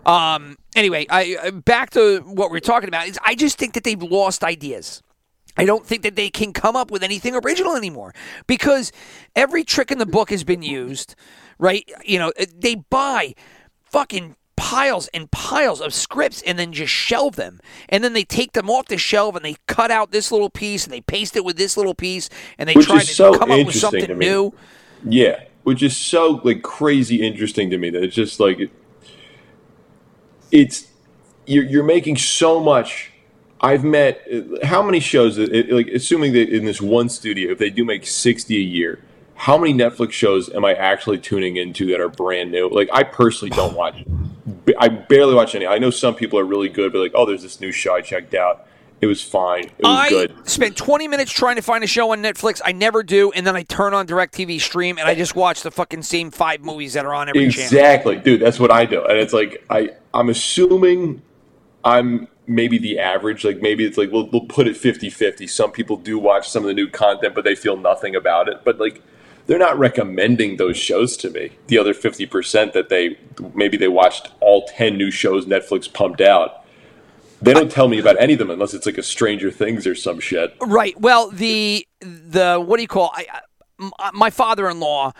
Um. 0.05 0.57
Anyway, 0.75 1.05
I 1.09 1.37
uh, 1.41 1.51
back 1.51 1.91
to 1.91 2.19
what 2.21 2.51
we're 2.51 2.59
talking 2.59 2.89
about 2.89 3.07
is 3.07 3.17
I 3.23 3.35
just 3.35 3.57
think 3.57 3.73
that 3.73 3.83
they've 3.83 4.01
lost 4.01 4.43
ideas. 4.43 5.01
I 5.55 5.65
don't 5.65 5.85
think 5.85 6.01
that 6.01 6.15
they 6.15 6.29
can 6.29 6.51
come 6.51 6.75
up 6.75 6.89
with 6.89 7.03
anything 7.03 7.35
original 7.35 7.75
anymore 7.75 8.13
because 8.47 8.91
every 9.35 9.63
trick 9.63 9.91
in 9.91 9.99
the 9.99 10.05
book 10.05 10.31
has 10.31 10.43
been 10.43 10.63
used, 10.63 11.15
right? 11.59 11.87
You 12.03 12.17
know, 12.17 12.33
they 12.55 12.75
buy 12.75 13.35
fucking 13.83 14.35
piles 14.63 15.09
and 15.13 15.29
piles 15.29 15.81
of 15.81 15.93
scripts 15.93 16.41
and 16.43 16.57
then 16.57 16.71
just 16.71 16.91
shelve 16.91 17.35
them. 17.35 17.59
And 17.89 18.01
then 18.01 18.13
they 18.13 18.23
take 18.23 18.53
them 18.53 18.69
off 18.69 18.85
the 18.85 18.97
shelf 18.97 19.35
and 19.35 19.43
they 19.43 19.57
cut 19.67 19.91
out 19.91 20.11
this 20.11 20.31
little 20.31 20.49
piece 20.49 20.85
and 20.85 20.93
they 20.93 21.01
paste 21.01 21.35
it 21.35 21.43
with 21.43 21.57
this 21.57 21.75
little 21.75 21.93
piece 21.93 22.29
and 22.57 22.69
they 22.69 22.73
Which 22.73 22.85
try 22.85 23.01
to 23.01 23.05
so 23.05 23.37
come 23.37 23.51
up 23.51 23.65
with 23.65 23.75
something 23.75 24.07
to 24.07 24.15
me. 24.15 24.25
new. 24.25 24.53
Yeah, 25.03 25.43
which 25.63 25.83
is 25.83 25.97
so 25.97 26.39
like 26.45 26.61
crazy 26.61 27.21
interesting 27.27 27.71
to 27.71 27.77
me 27.77 27.89
that 27.89 28.03
it's 28.03 28.15
just 28.15 28.39
like 28.39 28.71
it's 30.49 30.87
you're 31.45 31.65
you're 31.65 31.83
making 31.83 32.15
so 32.15 32.61
much. 32.61 33.11
I've 33.59 33.83
met 33.83 34.21
uh, 34.33 34.65
how 34.65 34.81
many 34.81 35.01
shows 35.01 35.35
that 35.35 35.51
it, 35.53 35.73
like 35.73 35.87
assuming 35.87 36.31
that 36.33 36.47
in 36.47 36.63
this 36.63 36.81
one 36.81 37.09
studio 37.09 37.51
if 37.51 37.57
they 37.57 37.69
do 37.69 37.83
make 37.83 38.07
60 38.07 38.55
a 38.55 38.59
year, 38.59 39.03
how 39.43 39.57
many 39.57 39.73
Netflix 39.73 40.13
shows 40.13 40.49
am 40.53 40.63
I 40.63 40.73
actually 40.73 41.17
tuning 41.17 41.57
into 41.57 41.87
that 41.87 41.99
are 41.99 42.07
brand 42.07 42.49
new? 42.49 42.69
Like 42.69 42.87
I 42.93 43.03
personally 43.03 43.53
don't 43.53 43.75
watch 43.75 44.05
I 44.79 44.87
barely 44.87 45.35
watch 45.35 45.53
any. 45.53 45.67
I 45.67 45.79
know 45.79 45.89
some 45.89 46.15
people 46.15 46.39
are 46.39 46.45
really 46.45 46.69
good 46.69 46.93
but 46.93 46.99
like 46.99 47.11
oh 47.13 47.25
there's 47.25 47.41
this 47.41 47.59
new 47.59 47.73
show 47.73 47.93
I 47.93 47.99
checked 47.99 48.33
out. 48.35 48.67
It 49.01 49.05
was 49.05 49.21
fine. 49.21 49.65
It 49.65 49.83
was 49.83 49.99
I 49.99 50.07
good. 50.07 50.47
spent 50.47 50.77
20 50.77 51.09
minutes 51.09 51.29
trying 51.29 51.57
to 51.57 51.61
find 51.61 51.83
a 51.83 51.87
show 51.87 52.13
on 52.13 52.21
Netflix. 52.21 52.61
I 52.63 52.71
never 52.71 53.03
do, 53.03 53.33
and 53.33 53.45
then 53.45 53.53
I 53.53 53.63
turn 53.63 53.93
on 53.93 54.07
DirecTV 54.07 54.61
Stream 54.61 54.97
and 54.97 55.09
I 55.09 55.13
just 55.13 55.35
watch 55.35 55.61
the 55.61 55.71
fucking 55.71 56.03
same 56.03 56.31
five 56.31 56.61
movies 56.61 56.93
that 56.93 57.03
are 57.05 57.13
on 57.13 57.27
every 57.27 57.49
channel. 57.49 57.65
Exactly, 57.65 58.15
dude. 58.15 58.39
That's 58.39 58.61
what 58.61 58.71
I 58.71 58.85
do, 58.85 59.03
and 59.03 59.17
it's 59.17 59.33
like 59.33 59.65
I 59.69 59.89
I'm 60.13 60.29
assuming 60.29 61.21
I'm 61.83 62.29
maybe 62.47 62.77
the 62.77 62.97
average. 62.99 63.43
Like 63.43 63.61
maybe 63.61 63.83
it's 63.83 63.97
like 63.97 64.09
we'll 64.09 64.29
we'll 64.29 64.45
put 64.45 64.69
it 64.69 64.77
50-50. 64.77 65.49
Some 65.49 65.73
people 65.73 65.97
do 65.97 66.17
watch 66.17 66.47
some 66.47 66.63
of 66.63 66.67
the 66.67 66.73
new 66.73 66.87
content, 66.87 67.35
but 67.35 67.43
they 67.43 67.55
feel 67.55 67.75
nothing 67.75 68.15
about 68.15 68.47
it. 68.47 68.61
But 68.63 68.79
like 68.79 69.01
they're 69.47 69.59
not 69.59 69.77
recommending 69.77 70.57
those 70.57 70.77
shows 70.77 71.17
to 71.17 71.29
me. 71.29 71.51
The 71.67 71.77
other 71.77 71.93
fifty 71.93 72.25
percent 72.25 72.73
that 72.73 72.89
they 72.89 73.17
maybe 73.53 73.77
they 73.77 73.87
watched 73.87 74.29
all 74.39 74.65
ten 74.67 74.97
new 74.97 75.11
shows 75.11 75.45
Netflix 75.45 75.91
pumped 75.91 76.21
out. 76.21 76.65
They 77.41 77.53
don't 77.53 77.69
tell 77.71 77.89
me 77.89 77.99
about 77.99 78.15
any 78.21 78.33
of 78.33 78.39
them 78.39 78.49
unless 78.49 78.73
it's 78.73 78.85
like 78.85 78.97
a 78.97 79.03
Stranger 79.03 79.51
Things 79.51 79.85
or 79.85 79.95
some 79.95 80.21
shit. 80.21 80.55
Right. 80.61 80.97
Well, 80.99 81.29
the 81.29 81.85
the 81.99 82.63
what 82.65 82.77
do 82.77 82.81
you 82.81 82.87
call? 82.87 83.11
I- 83.13 83.41
my 84.13 84.29
father-in-law 84.29 85.11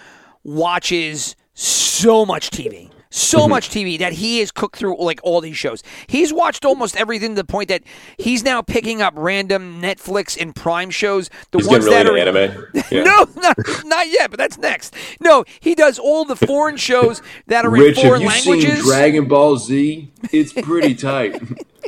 watches 0.43 1.35
so 1.53 2.25
much 2.25 2.49
TV. 2.49 2.89
So 3.15 3.41
Mm-hmm. 3.41 3.49
much 3.51 3.69
TV 3.69 3.99
that 3.99 4.13
he 4.13 4.39
has 4.39 4.51
cooked 4.51 4.75
through 4.75 4.97
like 4.99 5.19
all 5.21 5.39
these 5.39 5.55
shows. 5.55 5.83
He's 6.07 6.33
watched 6.33 6.65
almost 6.65 6.95
everything 6.97 7.31
to 7.31 7.35
the 7.35 7.43
point 7.43 7.69
that 7.69 7.83
he's 8.17 8.43
now 8.43 8.63
picking 8.63 9.03
up 9.03 9.13
random 9.15 9.79
Netflix 9.79 10.35
and 10.39 10.55
Prime 10.55 10.89
shows. 10.89 11.29
The 11.51 11.59
He's 11.59 11.67
ones 11.67 11.85
really 11.85 11.97
that 11.97 12.07
are 12.07 12.17
anime. 12.17 12.67
Yeah. 12.91 13.03
No, 13.03 13.27
not, 13.35 13.57
not 13.85 14.07
yet, 14.09 14.31
but 14.31 14.37
that's 14.39 14.57
next. 14.57 14.95
No, 15.19 15.45
he 15.59 15.75
does 15.75 15.99
all 15.99 16.25
the 16.25 16.35
foreign 16.35 16.75
shows 16.77 17.21
that 17.47 17.65
are 17.65 17.69
Rich, 17.69 17.97
in 17.99 18.03
have 18.03 18.03
foreign 18.03 18.21
you 18.23 18.27
languages. 18.29 18.73
seen 18.79 18.83
Dragon 18.83 19.27
Ball 19.27 19.57
Z? 19.57 20.11
It's 20.31 20.51
pretty 20.53 20.95
tight. 21.09 21.39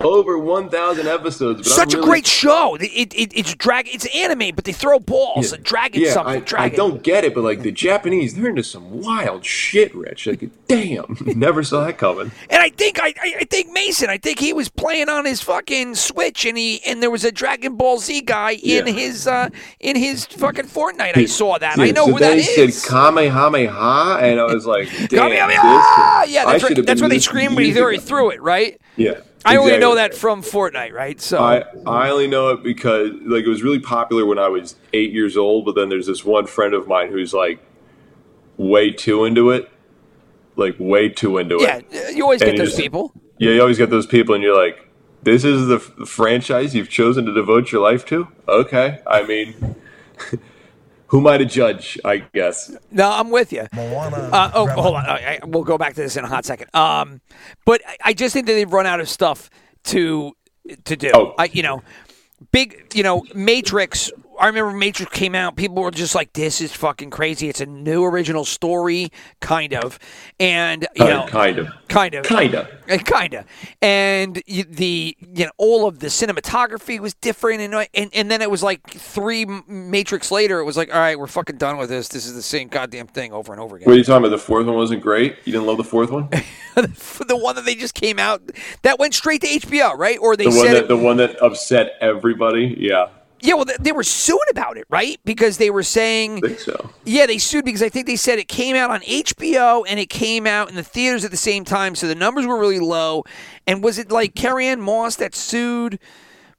Over 0.02 0.38
1,000 0.38 1.08
episodes. 1.08 1.60
But 1.60 1.68
Such 1.68 1.94
I'm 1.94 2.02
a 2.02 2.04
great 2.04 2.28
show. 2.28 2.76
It, 2.76 2.84
it, 3.14 3.32
it's 3.38 3.54
drag. 3.56 3.88
It's 3.88 4.06
anime, 4.16 4.54
but 4.56 4.66
they 4.66 4.72
throw 4.74 5.00
balls. 5.00 5.52
Yeah, 5.52 5.60
Dragon 5.64 6.02
yeah, 6.02 6.14
something. 6.14 6.44
I, 6.58 6.64
I 6.66 6.70
don't 6.70 7.02
get 7.04 7.24
it, 7.24 7.34
but 7.34 7.44
like 7.44 7.62
the 7.62 7.72
Japanese, 7.72 8.36
they're 8.36 8.48
into 8.50 8.64
some 8.64 9.02
wild 9.02 9.46
shit, 9.46 9.94
Rich. 9.96 10.28
Like, 10.28 10.50
damn, 10.68 11.18
never 11.36 11.64
saw 11.64 11.86
that 11.86 11.98
coming. 11.98 12.32
And 12.50 12.62
I 12.62 12.70
think 12.70 13.00
I, 13.02 13.14
I, 13.22 13.36
I 13.42 13.44
think 13.46 13.72
Mason. 13.72 14.10
I 14.10 14.18
think 14.18 14.40
he 14.40 14.54
was 14.54 14.70
playing 14.70 15.10
on 15.10 15.26
his 15.26 15.42
fucking 15.42 15.96
Switch, 15.96 16.46
and 16.46 16.58
he 16.58 16.82
and 16.86 17.02
there 17.02 17.12
was 17.12 17.24
a 17.24 17.32
Dragon 17.32 17.76
Ball 17.76 18.00
Z 18.00 18.22
guy 18.22 18.52
in 18.52 18.88
Yeah. 18.88 18.94
his 18.94 19.28
uh 19.28 19.50
in 19.80 19.96
his 19.96 20.26
fucking 20.26 20.66
Fortnite. 20.66 21.16
I 21.18 21.26
saw 21.26 21.58
that. 21.58 21.80
I 21.80 21.92
know 21.92 22.06
so 22.06 22.14
who 22.14 22.20
then 22.20 22.38
that 22.38 22.44
he 22.44 22.62
is. 22.62 22.82
said 22.84 22.92
Kamehameha, 22.92 24.20
and 24.22 24.40
I 24.40 24.44
was 24.54 24.66
like, 24.66 24.90
damn, 24.90 25.08
Kamehameha! 25.32 26.22
this- 26.26 26.34
Yeah, 26.34 26.46
that's 26.46 26.64
right. 26.64 26.86
That's 26.86 27.02
what 27.02 27.10
they 27.10 27.20
scream 27.20 27.56
when 27.56 27.64
he 27.64 27.70
years 27.72 27.80
already 27.82 27.98
ago. 27.98 28.06
threw 28.06 28.30
it, 28.32 28.42
right? 28.42 28.80
Yeah. 28.98 29.20
I 29.46 29.58
only 29.58 29.78
know 29.78 29.96
that 29.96 30.14
from 30.16 30.42
Fortnite, 30.42 30.92
right? 30.92 31.22
So 31.22 31.38
I, 31.44 31.64
I 31.86 32.10
only 32.10 32.28
know 32.28 32.50
it 32.50 32.64
because 32.64 33.12
like 33.26 33.46
it 33.46 33.50
was 33.50 33.64
really 33.64 33.80
popular 33.80 34.26
when 34.26 34.40
I 34.40 34.48
was 34.48 34.76
eight 34.94 35.12
years 35.12 35.38
old, 35.38 35.66
but 35.66 35.76
then 35.76 35.90
there's 35.90 36.08
this 36.08 36.26
one 36.26 36.48
friend 36.48 36.74
of 36.74 36.88
mine 36.88 37.10
who's 37.12 37.34
like 37.34 37.60
way 38.58 38.92
too 38.92 39.26
into 39.26 39.52
it. 39.52 39.70
Like 40.56 40.76
way 40.80 41.10
too 41.10 41.38
into 41.38 41.58
yeah, 41.62 41.78
it. 41.78 41.86
Yeah, 41.92 42.10
you 42.10 42.24
always 42.24 42.42
And 42.42 42.52
get 42.52 42.58
those 42.58 42.70
just- 42.70 42.82
people. 42.82 43.14
Yeah, 43.38 43.52
you 43.52 43.62
always 43.62 43.78
get 43.78 43.90
those 43.90 44.08
people 44.08 44.34
and 44.34 44.42
you're 44.44 44.56
like, 44.58 44.88
This 45.24 45.44
is 45.44 45.68
the, 45.68 45.76
f- 45.76 45.92
the 45.98 46.06
franchise 46.06 46.74
you've 46.74 46.90
chosen 46.90 47.26
to 47.26 47.34
devote 47.34 47.72
your 47.72 47.82
life 47.82 48.06
to? 48.06 48.30
Okay. 48.48 49.00
I 49.06 49.24
mean 49.24 49.76
who 51.08 51.20
am 51.20 51.28
I 51.28 51.38
to 51.38 51.46
judge, 51.46 52.00
I 52.04 52.18
guess. 52.34 52.76
No, 52.92 53.10
I'm 53.10 53.30
with 53.32 53.54
you. 53.54 53.68
Moana. 53.74 54.18
Uh, 54.18 54.52
oh, 54.54 54.66
Grandma- 54.66 54.82
hold 54.82 54.96
on. 54.96 55.06
I, 55.06 55.40
I, 55.42 55.46
we'll 55.46 55.64
go 55.64 55.78
back 55.78 55.94
to 55.96 56.02
this 56.02 56.18
in 56.18 56.24
a 56.24 56.28
hot 56.28 56.46
second. 56.46 56.74
Um, 56.74 57.22
but 57.66 57.82
I, 57.88 57.98
I 58.06 58.14
just 58.14 58.34
think 58.34 58.48
that 58.48 58.54
they've 58.54 58.72
run 58.72 58.86
out 58.86 59.00
of 59.00 59.10
stuff 59.10 59.50
to 59.86 60.34
to 60.86 60.96
do. 60.96 61.12
Oh. 61.14 61.34
I, 61.38 61.46
you 61.46 61.62
know, 61.64 61.84
big. 62.52 62.94
You 62.94 63.04
know, 63.04 63.24
Matrix. 63.34 64.12
I 64.40 64.48
remember 64.48 64.72
Matrix 64.74 65.12
came 65.12 65.36
out. 65.36 65.56
People 65.56 65.82
were 65.82 65.92
just 65.92 66.16
like, 66.16 66.34
"This 66.34 66.62
is 66.62 66.72
fucking 66.74 67.10
crazy." 67.10 67.50
It's 67.50 67.62
a 67.62 67.66
new 67.66 68.04
original 68.06 68.46
story, 68.46 69.12
kind 69.42 69.74
of, 69.74 70.00
and 70.40 70.88
you 70.96 71.06
know, 71.06 71.26
kind 71.28 71.60
of. 71.60 71.68
kind 71.88 72.16
of, 72.16 72.26
Kinda. 72.26 72.68
Uh, 72.90 72.98
kinda, 72.98 73.46
and 73.82 74.42
y- 74.48 74.66
the 74.70 75.16
you 75.34 75.46
know 75.46 75.52
all 75.58 75.88
of 75.88 76.00
the 76.00 76.08
cinematography 76.08 77.00
was 77.00 77.14
different, 77.16 77.62
and 77.62 77.88
and, 77.94 78.10
and 78.14 78.30
then 78.32 78.42
it 78.42 78.50
was 78.52 78.62
like 78.64 78.86
three 78.90 79.46
Matrix 79.68 80.32
later, 80.32 80.60
it 80.60 80.66
was 80.66 80.78
like, 80.78 80.94
all 80.94 81.00
right, 81.00 81.18
we're 81.18 81.28
fucking 81.28 81.58
done 81.58 81.78
with 81.78 81.90
this. 81.90 82.08
This 82.10 82.26
is 82.26 82.36
the 82.36 82.42
same 82.42 82.68
goddamn 82.68 83.08
thing 83.08 83.32
over 83.34 83.52
and 83.54 83.62
over 83.62 83.76
again. 83.78 83.86
What 83.86 83.94
are 83.94 83.98
you 83.98 84.04
talking 84.04 84.26
about? 84.26 84.30
The 84.30 84.38
fourth 84.38 84.66
one 84.66 84.76
wasn't 84.76 85.02
great? 85.02 85.38
You 85.46 85.52
didn't 85.54 85.68
love 85.68 85.78
the 85.78 85.84
fourth 85.84 86.12
one? 86.12 86.30
The 86.76 87.38
one 87.38 87.56
that 87.56 87.64
they 87.64 87.76
just 87.76 87.94
came 87.94 88.20
out, 88.20 88.42
that 88.82 89.00
went 89.00 89.14
straight 89.14 89.40
to 89.42 89.48
HBO, 89.48 89.98
right? 89.98 90.18
Or 90.20 90.36
they 90.36 90.44
The 90.44 90.50
one 90.50 90.66
said, 90.66 90.74
that 90.76 90.84
it, 90.84 90.88
the 90.90 90.98
one 90.98 91.16
that 91.18 91.42
upset 91.42 91.94
everybody? 92.02 92.76
Yeah. 92.78 93.08
Yeah, 93.46 93.54
well, 93.54 93.66
they, 93.66 93.76
they 93.80 93.92
were 93.92 94.04
suing 94.04 94.40
about 94.50 94.78
it, 94.78 94.86
right? 94.90 95.20
Because 95.24 95.58
they 95.58 95.70
were 95.70 95.84
saying, 95.84 96.38
I 96.38 96.48
think 96.48 96.60
so. 96.60 96.90
yeah, 97.06 97.26
they 97.26 97.38
sued 97.38 97.64
because 97.66 97.84
I 97.84 97.90
think 97.90 98.08
they 98.08 98.16
said 98.16 98.40
it 98.40 98.48
came 98.48 98.76
out 98.76 98.90
on 98.90 99.02
HBO 99.02 99.86
and 99.88 100.00
it 100.00 100.10
came 100.10 100.48
out 100.48 100.70
in 100.70 100.76
the 100.76 100.84
theaters 100.84 101.24
at 101.24 101.32
the 101.32 101.38
same 101.38 101.64
time, 101.64 101.96
so 101.96 102.08
the 102.08 102.16
numbers 102.16 102.46
were 102.46 102.60
really 102.60 102.80
low. 102.80 103.24
And 103.68 103.84
was 103.84 104.00
it 104.00 104.12
like 104.12 104.36
Carrie-Anne 104.36 104.82
Moss 104.82 105.16
that 105.18 105.36
sued? 105.36 106.00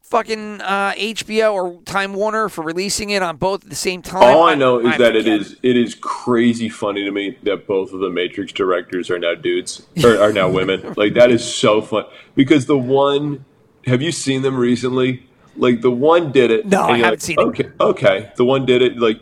Fucking 0.03 0.61
uh, 0.61 0.93
HBO 0.93 1.53
or 1.53 1.83
Time 1.83 2.15
Warner 2.15 2.49
for 2.49 2.63
releasing 2.63 3.11
it 3.11 3.23
on 3.23 3.39
both 3.39 3.65
at 3.65 3.71
the 3.71 3.75
same 3.75 4.03
time. 4.03 4.23
All 4.23 4.45
I 4.45 4.55
know 4.55 4.79
is 4.79 4.97
that 4.99 5.17
it 5.17 5.25
forget. 5.25 5.41
is 5.41 5.57
it 5.65 5.77
is 5.77 5.97
crazy 5.97 6.69
funny 6.69 7.03
to 7.03 7.11
me 7.11 7.37
that 7.43 7.67
both 7.67 7.93
of 7.93 7.99
the 7.99 8.09
Matrix 8.09 8.53
directors 8.53 9.11
are 9.11 9.19
now 9.19 9.35
dudes 9.35 9.85
or 10.05 10.17
are 10.23 10.33
now 10.33 10.49
women. 10.49 10.95
like 10.97 11.15
that 11.15 11.33
is 11.33 11.45
so 11.45 11.83
fun 11.83 12.05
because 12.37 12.67
the 12.67 12.79
one 12.79 13.45
have 13.87 14.01
you 14.01 14.13
seen 14.13 14.43
them 14.43 14.57
recently? 14.57 15.27
Like 15.59 15.81
the 15.81 15.91
one 15.91 16.33
did 16.33 16.51
it. 16.51 16.67
No, 16.67 16.83
I 16.83 16.99
haven't 16.99 17.11
like, 17.11 17.21
seen 17.21 17.39
it. 17.39 17.43
Okay, 17.43 17.71
okay. 17.81 18.33
The 18.37 18.45
one 18.45 18.67
did 18.67 18.83
it. 18.83 18.99
Like 18.99 19.21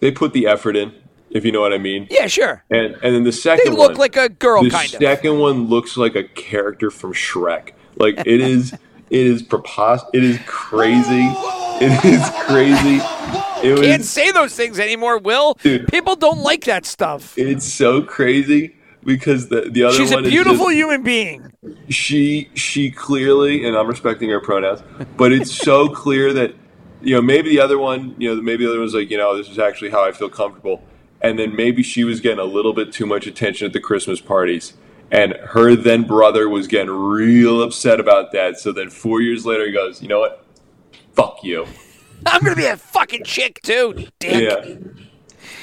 they 0.00 0.10
put 0.10 0.32
the 0.32 0.46
effort 0.46 0.76
in, 0.76 0.92
if 1.30 1.44
you 1.44 1.52
know 1.52 1.60
what 1.60 1.72
I 1.72 1.78
mean. 1.78 2.06
Yeah, 2.10 2.26
sure. 2.26 2.64
And 2.70 2.94
and 3.02 3.14
then 3.14 3.24
the 3.24 3.32
second 3.32 3.64
They 3.64 3.76
look 3.76 3.90
one, 3.90 3.98
like 3.98 4.16
a 4.16 4.28
girl, 4.28 4.62
the 4.62 4.70
kind 4.70 4.92
of. 4.92 5.00
second 5.00 5.38
one 5.38 5.68
looks 5.68 5.96
like 5.96 6.14
a 6.14 6.24
character 6.24 6.90
from 6.90 7.12
Shrek. 7.12 7.72
Like 7.96 8.18
it 8.20 8.26
is, 8.40 8.72
it 8.72 8.80
is 9.10 9.42
preposterous. 9.42 10.10
It 10.14 10.24
is 10.24 10.38
crazy. 10.46 11.28
It 11.80 12.04
is 12.04 12.30
crazy. 12.46 13.00
It 13.66 13.78
was. 13.78 13.86
Can't 13.86 14.04
say 14.04 14.30
those 14.30 14.54
things 14.54 14.78
anymore, 14.78 15.18
Will. 15.18 15.54
Dude. 15.62 15.88
People 15.88 16.16
don't 16.16 16.40
like 16.40 16.64
that 16.64 16.84
stuff. 16.86 17.36
It's 17.36 17.64
so 17.64 18.02
crazy 18.02 18.76
because 19.04 19.48
the 19.48 19.62
the 19.70 19.84
other 19.84 19.96
She's 19.96 20.12
a 20.12 20.22
beautiful 20.22 20.66
just- 20.66 20.76
human 20.76 21.02
being. 21.02 21.52
she 21.88 22.50
she 22.54 22.90
clearly 22.90 23.64
and 23.66 23.76
I'm 23.76 23.86
respecting 23.88 24.28
her 24.30 24.40
pronouns, 24.40 24.82
but 25.16 25.32
it's 25.32 25.50
so 25.64 25.88
clear 25.88 26.32
that 26.32 26.54
you 27.02 27.14
know 27.14 27.22
maybe 27.22 27.50
the 27.50 27.60
other 27.60 27.78
one 27.78 28.14
you 28.18 28.34
know 28.34 28.40
maybe 28.40 28.64
the 28.64 28.70
other 28.70 28.80
one's 28.80 28.94
like 28.94 29.10
you 29.10 29.18
know 29.18 29.36
this 29.36 29.48
is 29.48 29.58
actually 29.58 29.90
how 29.90 30.04
I 30.04 30.12
feel 30.12 30.28
comfortable, 30.28 30.82
and 31.20 31.38
then 31.38 31.54
maybe 31.56 31.82
she 31.82 32.04
was 32.04 32.20
getting 32.20 32.38
a 32.38 32.44
little 32.44 32.72
bit 32.72 32.92
too 32.92 33.06
much 33.06 33.26
attention 33.26 33.66
at 33.66 33.72
the 33.72 33.80
Christmas 33.80 34.20
parties, 34.20 34.74
and 35.10 35.32
her 35.34 35.74
then 35.74 36.04
brother 36.04 36.48
was 36.48 36.66
getting 36.68 36.90
real 36.90 37.62
upset 37.62 37.98
about 38.00 38.32
that. 38.32 38.58
So 38.58 38.72
then 38.72 38.88
four 38.90 39.20
years 39.20 39.44
later 39.44 39.66
he 39.66 39.72
goes, 39.72 40.00
you 40.00 40.08
know 40.08 40.20
what, 40.20 40.44
fuck 41.14 41.42
you. 41.42 41.66
I'm 42.26 42.40
gonna 42.42 42.54
be 42.54 42.66
a 42.66 42.76
fucking 42.76 43.24
chick 43.24 43.60
too, 43.62 44.06
dick. 44.20 44.48
Yeah. 44.48 44.76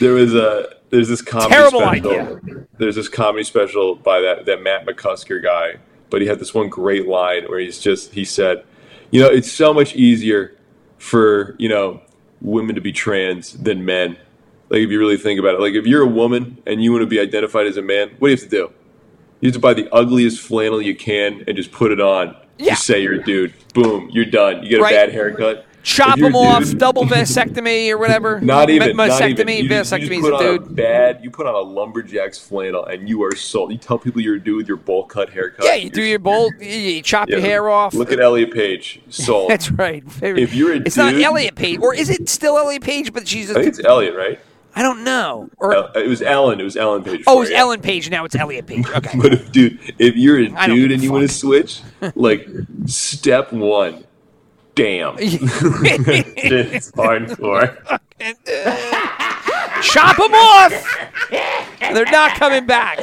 There 0.02 0.14
was 0.14 0.36
a 0.36 0.76
there's 0.90 1.08
this 1.08 1.22
comedy 1.22 1.54
Terrible 1.54 1.80
special. 1.82 2.12
idea. 2.12 2.40
There's 2.78 2.96
this 2.96 3.10
comedy 3.10 3.44
special 3.44 3.96
by 3.96 4.22
that 4.22 4.46
that 4.46 4.62
Matt 4.64 4.86
McCusker 4.86 5.42
guy, 5.44 5.76
but 6.10 6.22
he 6.22 6.28
had 6.28 6.40
this 6.40 6.54
one 6.54 6.70
great 6.70 7.08
line 7.08 7.46
where 7.46 7.60
he's 7.60 7.80
just 7.80 8.14
he 8.14 8.26
said, 8.26 8.64
you 9.12 9.22
know, 9.22 9.28
it's 9.28 9.52
so 9.52 9.74
much 9.74 9.96
easier 9.96 10.56
for 10.98 11.56
you 11.60 11.70
know 11.70 12.02
women 12.42 12.76
to 12.76 12.82
be 12.82 12.92
trans 12.92 13.54
than 13.54 13.84
men. 13.86 14.18
Like 14.70 14.82
if 14.82 14.90
you 14.90 15.00
really 15.00 15.18
think 15.18 15.40
about 15.40 15.56
it, 15.56 15.60
like 15.62 15.74
if 15.74 15.86
you're 15.86 16.04
a 16.04 16.08
woman 16.08 16.62
and 16.68 16.84
you 16.84 16.92
want 16.92 17.02
to 17.02 17.08
be 17.08 17.20
identified 17.20 17.66
as 17.68 17.78
a 17.78 17.82
man, 17.82 18.10
what 18.20 18.28
do 18.28 18.32
you 18.32 18.38
have 18.38 18.44
to 18.44 18.50
do? 18.50 18.72
You 19.42 19.48
have 19.48 19.54
to 19.54 19.60
buy 19.60 19.74
the 19.74 19.90
ugliest 19.94 20.42
flannel 20.42 20.82
you 20.82 20.96
can 20.96 21.44
and 21.48 21.56
just 21.56 21.72
put 21.72 21.92
it 21.92 22.00
on. 22.02 22.36
Yeah. 22.58 22.72
Just 22.72 22.86
say 22.86 23.02
you're 23.02 23.16
a 23.16 23.24
dude. 23.24 23.54
Boom, 23.74 24.10
you're 24.12 24.26
done. 24.26 24.62
You 24.64 24.70
get 24.70 24.80
a 24.80 24.84
Right. 24.84 24.94
bad 24.94 25.12
haircut. 25.12 25.66
Chop 25.84 26.20
them 26.20 26.36
off, 26.36 26.70
double 26.78 27.04
vasectomy 27.06 27.90
or 27.90 27.98
whatever. 27.98 28.40
not 28.42 28.70
even. 28.70 28.96
Ma- 28.96 29.08
not 29.08 29.22
even. 29.22 29.48
Vasectomy, 29.48 29.58
You 29.58 29.64
you 29.64 29.70
vasectomy 29.70 30.20
put 30.22 30.34
on 30.34 30.40
dude. 30.42 30.62
a 30.62 30.66
bad. 30.66 31.20
You 31.24 31.32
put 31.32 31.46
on 31.48 31.56
a 31.56 31.60
lumberjack's 31.60 32.38
flannel, 32.38 32.86
and 32.86 33.08
you 33.08 33.24
are 33.24 33.36
sold. 33.36 33.72
You 33.72 33.78
tell 33.78 33.98
people 33.98 34.22
you're 34.22 34.36
a 34.36 34.40
dude 34.40 34.58
with 34.58 34.68
your 34.68 34.78
bowl 34.78 35.06
cut 35.06 35.30
haircut. 35.30 35.66
Yeah, 35.66 35.76
you 35.76 35.90
do 35.90 36.04
your 36.04 36.20
bowl, 36.20 36.52
you, 36.60 36.68
you 36.68 37.02
chop 37.02 37.30
your 37.30 37.40
hair 37.42 37.70
off. 37.70 37.94
Look 37.94 38.12
at 38.12 38.20
Elliot 38.20 38.52
Page. 38.54 39.02
Sold. 39.10 39.50
That's 39.52 39.72
right. 39.72 40.04
If 40.22 40.54
you're 40.54 40.74
a 40.74 40.78
it's 40.78 40.98
not 40.98 41.14
Elliot 41.14 41.56
Page, 41.56 41.80
or 41.80 41.94
is 41.96 42.10
it 42.10 42.28
still 42.30 42.58
Elliot 42.58 42.84
Page? 42.84 43.14
But 43.14 43.28
she's 43.28 43.50
I 43.52 43.56
think 43.56 43.68
it's 43.68 43.84
Elliot, 43.84 44.16
right? 44.16 44.40
I 44.76 44.84
don't 44.84 45.04
know. 45.04 45.50
Or 45.58 45.74
It 45.96 46.08
was 46.08 46.22
Ellen. 46.22 46.60
It 46.60 46.64
was 46.64 46.78
Ellen 46.78 47.04
Page. 47.04 47.22
oh, 47.26 47.34
before, 47.34 47.42
it's 47.44 47.52
yeah. 47.52 47.58
Ellen 47.60 47.82
Page 47.82 48.10
now. 48.12 48.24
It's 48.24 48.36
Elliot 48.36 48.68
Page. 48.68 48.88
Okay. 48.88 49.18
But 49.22 49.34
if, 49.34 49.52
dude, 49.52 49.80
if 49.98 50.16
you're 50.16 50.40
a 50.40 50.68
dude 50.68 50.92
and 50.92 51.02
you 51.04 51.12
want 51.12 51.28
to 51.28 51.34
switch, 51.34 51.82
like 52.16 52.48
step 52.86 53.52
one, 53.52 54.04
damn, 54.84 55.16
it's 55.20 56.92
hardcore. 56.92 57.76
chop 59.84 60.18
them 60.18 60.34
off. 60.34 61.30
They're 61.80 62.06
not 62.06 62.36
coming 62.38 62.66
back. 62.66 63.00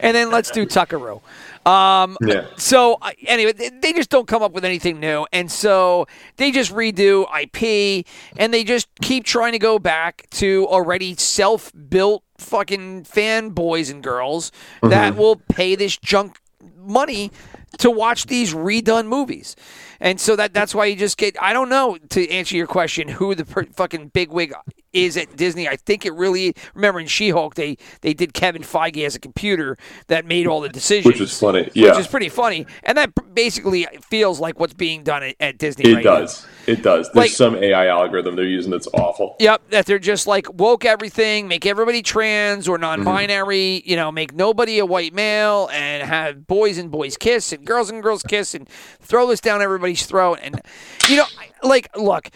And 0.00 0.14
then 0.16 0.30
let's 0.30 0.50
do 0.50 0.66
Tuckaroo. 0.66 1.20
Um, 1.64 2.16
Yeah. 2.20 2.46
So 2.56 2.98
uh, 3.00 3.12
anyway, 3.26 3.52
they, 3.52 3.68
they 3.70 3.92
just 3.92 4.10
don't 4.10 4.26
come 4.26 4.42
up 4.42 4.52
with 4.52 4.64
anything 4.64 4.98
new, 4.98 5.26
and 5.32 5.50
so 5.50 6.06
they 6.36 6.50
just 6.50 6.72
redo 6.74 7.24
IP, 7.40 8.04
and 8.36 8.52
they 8.52 8.64
just 8.64 8.88
keep 9.00 9.24
trying 9.24 9.52
to 9.52 9.60
go 9.60 9.78
back 9.78 10.26
to 10.30 10.66
already 10.68 11.14
self-built 11.14 12.24
fucking 12.38 13.04
fanboys 13.04 13.90
and 13.92 14.02
girls 14.02 14.50
that 14.82 15.14
will 15.14 15.36
pay 15.36 15.76
this 15.76 15.96
junk 15.96 16.40
money 16.76 17.30
to 17.78 17.90
watch 17.90 18.26
these 18.26 18.52
redone 18.54 19.06
movies. 19.06 19.54
And 20.02 20.20
so 20.20 20.34
that 20.34 20.52
that's 20.52 20.74
why 20.74 20.86
you 20.86 20.96
just 20.96 21.16
get 21.16 21.40
I 21.40 21.52
don't 21.52 21.68
know 21.68 21.96
to 22.10 22.28
answer 22.28 22.56
your 22.56 22.66
question 22.66 23.06
who 23.06 23.36
the 23.36 23.44
per, 23.44 23.64
fucking 23.64 24.08
bigwig 24.08 24.52
is 24.92 25.16
at 25.16 25.36
Disney. 25.36 25.68
I 25.68 25.76
think 25.76 26.04
it 26.04 26.12
really 26.12 26.54
remember 26.74 26.98
in 26.98 27.06
She-Hulk 27.06 27.54
they 27.54 27.78
they 28.00 28.12
did 28.12 28.34
Kevin 28.34 28.62
Feige 28.62 29.06
as 29.06 29.14
a 29.14 29.20
computer 29.20 29.78
that 30.08 30.26
made 30.26 30.48
all 30.48 30.60
the 30.60 30.68
decisions. 30.68 31.06
Which 31.06 31.20
is 31.20 31.38
funny, 31.38 31.70
yeah. 31.72 31.90
Which 31.90 32.00
is 32.00 32.08
pretty 32.08 32.28
funny. 32.28 32.66
And 32.82 32.98
that 32.98 33.12
basically 33.32 33.86
feels 34.10 34.40
like 34.40 34.58
what's 34.58 34.74
being 34.74 35.04
done 35.04 35.22
at, 35.22 35.36
at 35.38 35.58
Disney 35.58 35.90
It 35.90 35.94
right 35.94 36.04
now. 36.04 36.26
It 36.66 36.82
does. 36.82 37.06
There's 37.12 37.16
Like- 37.16 37.30
some 37.30 37.56
AI 37.56 37.88
algorithm 37.88 38.36
they're 38.36 38.44
using 38.44 38.70
that's 38.70 38.86
awful. 38.94 39.36
Yep, 39.40 39.62
that 39.70 39.86
they're 39.86 39.98
just 39.98 40.26
like 40.26 40.46
woke 40.52 40.84
everything, 40.84 41.48
make 41.48 41.66
everybody 41.66 42.02
trans 42.02 42.68
or 42.68 42.76
Mm-hmm. 42.78 43.02
non-binary, 43.02 43.82
you 43.84 43.96
know, 43.96 44.12
make 44.12 44.32
nobody 44.32 44.78
a 44.78 44.86
white 44.86 45.12
male, 45.12 45.68
and 45.72 46.02
have 46.02 46.46
boys 46.46 46.78
and 46.78 46.90
boys 46.90 47.16
kiss 47.16 47.52
and 47.52 47.64
girls 47.64 47.90
and 47.90 48.02
girls 48.02 48.22
kiss, 48.22 48.54
and 48.54 48.68
throw 49.00 49.26
this 49.26 49.40
down 49.40 49.60
everybody's 49.62 50.06
throat. 50.06 50.38
And 50.42 50.60
you 51.08 51.16
know, 51.16 51.24
like, 51.62 51.88
look, 51.96 52.30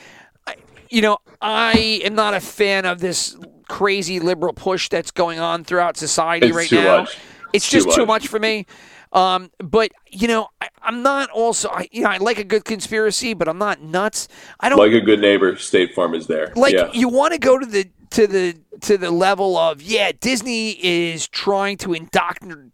I, 0.46 0.56
you 0.90 1.02
know, 1.02 1.18
I 1.40 2.00
am 2.04 2.14
not 2.14 2.34
a 2.34 2.40
fan 2.40 2.84
of 2.86 2.98
this 3.00 3.36
crazy 3.68 4.20
liberal 4.20 4.52
push 4.52 4.88
that's 4.88 5.10
going 5.10 5.38
on 5.40 5.64
throughout 5.64 5.96
society 5.96 6.48
It's 6.48 6.56
right 6.56 6.68
too 6.68 6.82
now. 6.82 6.98
much. 7.02 7.16
It's 7.52 7.64
It's 7.64 7.70
too 7.70 7.76
just 7.78 7.94
too 7.96 8.06
much. 8.06 8.22
much 8.22 8.28
for 8.28 8.38
me. 8.40 8.66
Um, 9.12 9.50
but 9.58 9.92
you 10.08 10.28
know, 10.28 10.48
I, 10.60 10.68
I'm 10.82 11.02
not 11.02 11.30
also. 11.30 11.68
I, 11.68 11.88
you 11.90 12.02
know, 12.02 12.10
I 12.10 12.18
like 12.18 12.38
a 12.38 12.44
good 12.44 12.64
conspiracy, 12.64 13.34
but 13.34 13.48
I'm 13.48 13.59
not 13.59 13.80
nuts. 13.80 14.28
I 14.61 14.68
don't 14.68 14.78
Like 14.78 14.92
a 14.92 15.00
good 15.00 15.20
neighbor, 15.20 15.57
State 15.57 15.94
Farm 15.94 16.14
is 16.14 16.26
there. 16.26 16.52
like 16.57 16.74
yeah. 16.74 16.90
you 16.92 17.09
want 17.09 17.32
to 17.32 17.38
go 17.38 17.59
to 17.59 17.66
the 17.66 17.88
to 18.11 18.26
the 18.26 18.57
to 18.80 18.98
the 18.98 19.11
level 19.11 19.57
of 19.57 19.80
yeah 19.80 20.12
disney 20.20 20.70
is 20.84 21.26
trying 21.28 21.76
to 21.78 21.92
indoctrinate 21.94 22.70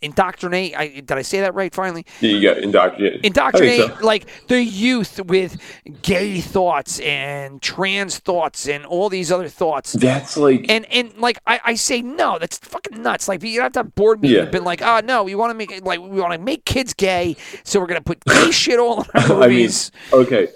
indoctrinate 0.00 0.76
I, 0.76 0.88
did 0.88 1.12
i 1.12 1.22
say 1.22 1.40
that 1.40 1.54
right 1.54 1.74
finally 1.74 2.06
Yeah 2.20 2.30
you 2.30 2.42
got 2.42 2.58
indoctrinated. 2.58 3.24
indoctrinate 3.24 3.80
so. 3.80 3.96
like 4.06 4.26
the 4.48 4.62
youth 4.62 5.20
with 5.26 5.60
gay 6.02 6.40
thoughts 6.40 7.00
and 7.00 7.60
trans 7.60 8.18
thoughts 8.18 8.68
and 8.68 8.84
all 8.86 9.08
these 9.08 9.30
other 9.32 9.48
thoughts 9.48 9.92
That's 9.94 10.36
like 10.36 10.66
and 10.68 10.86
and 10.92 11.16
like 11.18 11.38
I, 11.46 11.60
I 11.64 11.74
say 11.74 12.02
no, 12.02 12.38
that's 12.38 12.58
fucking 12.58 13.02
nuts. 13.02 13.28
Like 13.28 13.42
you 13.42 13.60
have 13.60 13.72
to 13.72 13.84
board 13.84 14.22
me. 14.22 14.30
Yeah. 14.34 14.42
and 14.42 14.50
been 14.50 14.64
like, 14.64 14.82
oh 14.82 15.00
no, 15.04 15.22
we 15.24 15.34
want 15.34 15.50
to 15.50 15.54
make 15.54 15.84
like 15.84 16.00
we 16.00 16.20
want 16.20 16.32
to 16.32 16.38
make 16.38 16.64
kids 16.64 16.94
gay, 16.94 17.36
so 17.64 17.78
we're 17.80 17.86
gonna 17.86 18.00
put 18.00 18.24
gay 18.24 18.50
shit 18.62 18.78
all 18.78 19.02
in 19.02 19.08
our 19.14 19.22
I 19.22 19.28
mean, 19.28 19.58
movies. 19.58 19.90
okay. 20.12 20.48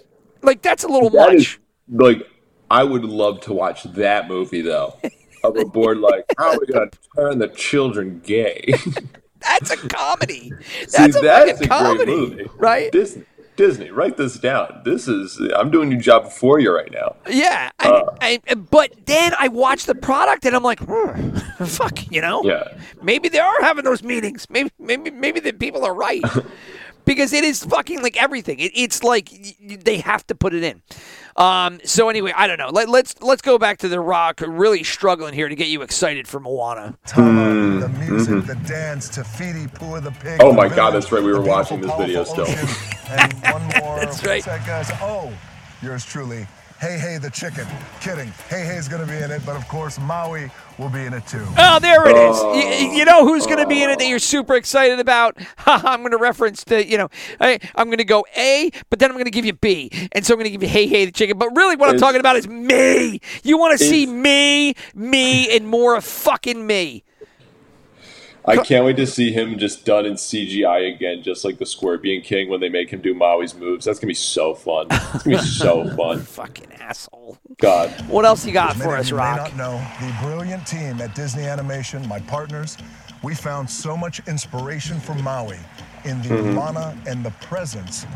like 0.43 0.63
that's 0.63 0.85
a 0.85 0.89
little 0.89 1.11
That 1.11 1.29
much. 1.33 1.35
is 1.37 1.59
like 1.89 2.27
I 2.71 2.85
would 2.85 3.05
love 3.05 3.41
to 3.43 3.53
watch 3.53 3.85
that 3.85 4.29
movie 4.29 4.63
though. 4.63 4.99
Of 5.45 5.57
a 5.57 5.65
board 5.65 5.99
like, 5.99 6.25
how 6.39 6.53
are 6.53 6.59
we 6.59 6.67
gonna 6.67 6.91
turn 7.15 7.39
the 7.39 7.49
children 7.49 8.21
gay? 8.25 8.73
That's 9.41 9.71
a 9.71 9.77
comedy. 9.77 10.53
See, 10.89 10.97
That's 10.97 11.17
a 11.17 11.21
that's 11.21 11.61
a 11.61 11.69
comedy, 11.69 12.05
great 12.05 12.17
movie, 12.17 12.47
right? 12.57 12.91
Disney, 12.91 13.25
Disney, 13.55 13.91
write 13.91 14.17
this 14.17 14.39
down. 14.39 14.83
This 14.85 15.07
is 15.07 15.41
I'm 15.55 15.71
doing 15.71 15.91
your 15.93 16.01
job 16.01 16.33
for 16.33 16.59
you 16.59 16.75
right 16.75 16.91
now. 16.91 17.15
Yeah, 17.29 17.71
I, 17.79 17.89
Uh. 17.89 18.15
I, 18.21 18.55
but 18.55 18.93
then 19.07 19.35
I 19.39 19.49
watch 19.49 19.85
the 19.85 19.95
product 19.95 20.47
and 20.47 20.57
I'm 20.57 20.65
like, 20.65 20.81
hmm, 20.81 21.37
fuck, 21.65 22.11
you 22.11 22.21
know? 22.21 22.43
Yeah. 22.43 22.77
Maybe 23.03 23.29
they 23.29 23.39
are 23.39 23.61
having 23.63 23.85
those 23.85 24.03
meetings. 24.03 24.49
Maybe, 24.51 24.71
maybe, 24.81 25.11
maybe 25.11 25.39
the 25.39 25.53
people 25.53 25.85
are 25.85 25.95
right. 25.95 26.25
Because 27.07 27.33
it 27.33 27.45
is 27.45 27.65
fucking 27.65 28.03
like 28.03 28.21
everything. 28.23 28.59
It, 28.59 28.73
it's 28.75 29.03
like 29.03 29.31
y- 29.33 29.55
y- 29.67 29.79
they 29.83 29.99
have 29.99 30.27
to 30.27 30.35
put 30.35 30.53
it 30.53 30.63
in. 30.63 30.83
Um, 31.37 31.81
so 31.85 32.09
anyway, 32.09 32.33
I 32.37 32.47
don't 32.47 32.59
know. 32.59 32.69
Let, 32.71 32.89
let's 32.89 33.15
let's 33.23 33.43
go 33.43 33.59
back 33.59 33.79
to 33.79 33.89
the 33.89 34.01
Rock. 34.01 34.43
Really 34.47 34.83
struggling 34.83 35.33
here 35.33 35.49
to 35.49 35.55
get 35.55 35.69
you 35.69 35.83
excited 35.83 36.27
for 36.29 36.41
Moana. 36.41 36.99
Tama, 37.07 37.81
the 37.81 37.89
music, 37.89 38.45
the 38.47 38.57
dance, 38.67 39.09
Te 39.09 39.23
Fiti, 39.23 39.67
Pua 39.67 40.03
the 40.03 40.11
pig. 40.11 40.41
Hmm. 40.41 40.47
Oh 40.47 40.51
the 40.51 40.57
my 40.57 40.69
God, 40.69 40.91
that's 40.93 41.11
right, 41.13 41.23
we 41.23 41.33
were 41.33 41.41
watching 41.43 41.81
this 41.81 41.93
video 41.97 42.25
still. 42.25 42.47
and 42.47 43.33
one 43.53 43.63
more. 43.81 44.01
That's 44.01 44.25
right. 44.25 44.45
that, 44.45 44.67
guys? 44.67 44.91
Oh, 45.01 45.33
yours 45.83 46.05
truly. 46.05 46.47
Heihei, 46.81 47.21
the 47.21 47.31
chicken. 47.31 47.67
Kidding. 48.01 48.29
Heihei's 48.49 48.89
gonna 48.89 49.07
be 49.07 49.17
in 49.17 49.31
it, 49.31 49.43
but 49.47 49.57
of 49.57 49.67
course 49.69 49.99
Maui 49.99 50.51
will 50.79 50.91
be 50.91 51.05
in 51.05 51.15
it 51.15 51.27
too. 51.27 51.45
Oh, 51.59 51.79
there 51.79 52.07
it 52.09 52.17
is. 52.17 52.37
You, 52.37 52.91
oh. 52.91 52.93
you 52.97 53.05
know 53.05 53.27
who's 53.27 53.47
going 53.47 53.59
to 53.59 53.67
be 53.67 53.83
in 53.83 53.91
it 53.91 53.99
that 53.99 54.07
you're 54.07 54.19
super 54.19 54.55
excited 54.55 54.99
about? 54.99 55.37
I'm 55.67 56.01
going 56.01 56.11
to 56.11 56.19
reference 56.19 56.65
the, 56.65 56.87
you 56.87 56.99
know, 56.99 57.09
I, 57.41 57.59
I'm 57.75 57.87
going 57.87 57.99
to 57.99 58.05
go 58.05 58.27
A, 58.37 58.71
but 58.91 58.99
then 58.99 59.11
I'm 59.11 59.17
going 59.17 59.25
to 59.25 59.31
give 59.31 59.45
you 59.45 59.55
B. 59.55 59.91
And 60.13 60.25
so 60.25 60.35
I'm 60.35 60.39
going 60.39 60.51
to 60.53 60.57
give 60.57 60.63
you 60.63 60.69
Heihei 60.69 61.07
the 61.07 61.13
Chicken. 61.13 61.39
But 61.39 61.57
really 61.57 61.77
what 61.77 61.89
I'm 61.89 61.97
It's- 61.97 62.07
talking 62.07 62.21
about 62.21 62.37
is 62.37 62.47
me. 62.49 63.21
You 63.43 63.59
want 63.59 63.79
to 63.79 63.85
see 63.85 64.07
me, 64.07 64.75
me, 64.95 65.57
and 65.57 65.67
more 65.67 65.97
of 65.97 66.05
fucking 66.05 66.67
me. 66.67 67.05
I 68.47 68.57
can't 68.59 68.85
wait 68.85 68.97
to 68.99 69.07
see 69.07 69.33
him 69.33 69.59
just 69.59 69.85
done 69.85 70.07
in 70.07 70.15
CGI 70.15 70.95
again, 70.95 71.23
just 71.23 71.45
like 71.45 71.59
the 71.59 71.67
Scorpion 71.67 72.23
King 72.23 72.49
when 72.49 72.61
they 72.61 72.69
make 72.69 72.91
him 72.91 73.01
do 73.01 73.15
Maui's 73.15 73.55
moves. 73.55 73.85
That's 73.87 73.99
gonna 73.99 74.09
be 74.11 74.15
so 74.15 74.55
fun. 74.55 74.87
It's 74.91 75.25
gonna 75.25 75.37
be 75.39 75.43
so 75.43 75.89
fun. 75.97 76.21
Fucking 76.21 76.73
asshole. 76.75 77.39
God. 77.59 77.91
What 78.09 78.25
else 78.25 78.47
you 78.47 78.53
got 78.53 78.77
for 78.77 78.97
us, 78.97 79.11
you 79.11 79.17
may 79.17 79.23
Rock? 79.23 79.37
not 79.39 79.57
know 79.57 79.85
the 80.01 80.15
brilliant 80.27 80.67
team 80.67 81.01
at 81.01 81.15
Disney 81.15 81.45
Animation, 81.45 82.07
my 82.09 82.21
partners. 82.21 82.77
We 83.23 83.35
found 83.35 83.69
so 83.69 83.97
much 83.97 84.21
inspiration 84.29 85.01
for 85.01 85.15
Maui 85.15 85.59
in 86.05 86.23
the 86.23 86.29
Mm-hmm. 86.29 86.55
mana 86.55 86.97
and 87.07 87.25
the 87.25 87.31
presence 87.43 88.07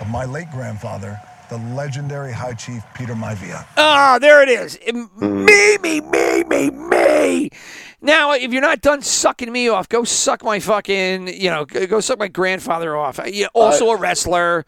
of 0.00 0.08
my 0.10 0.24
late 0.26 0.50
grandfather, 0.50 1.18
the 1.48 1.58
legendary 1.74 2.32
High 2.32 2.54
Chief 2.54 2.82
Peter 2.94 3.14
Maivia. 3.14 3.64
Ah, 3.76 4.18
there 4.20 4.42
it 4.42 4.48
is. 4.48 4.78
M- 4.86 5.08
Mm. 5.18 5.44
Me, 5.46 5.78
me, 5.78 6.00
me, 6.00 6.44
me, 6.44 6.70
me. 6.70 7.50
Now, 8.00 8.32
if 8.32 8.52
you're 8.52 8.62
not 8.62 8.80
done 8.80 9.02
sucking 9.02 9.50
me 9.50 9.68
off, 9.68 9.88
go 9.88 10.04
suck 10.04 10.44
my 10.44 10.60
fucking, 10.60 11.28
you 11.28 11.50
know, 11.50 11.64
go 11.64 11.86
go 11.86 12.00
suck 12.00 12.18
my 12.18 12.28
grandfather 12.28 12.96
off. 12.96 13.18
I- 13.18 13.26
yeah, 13.26 13.46
also 13.54 13.90
a 13.90 13.96
wrestler. 13.96 14.64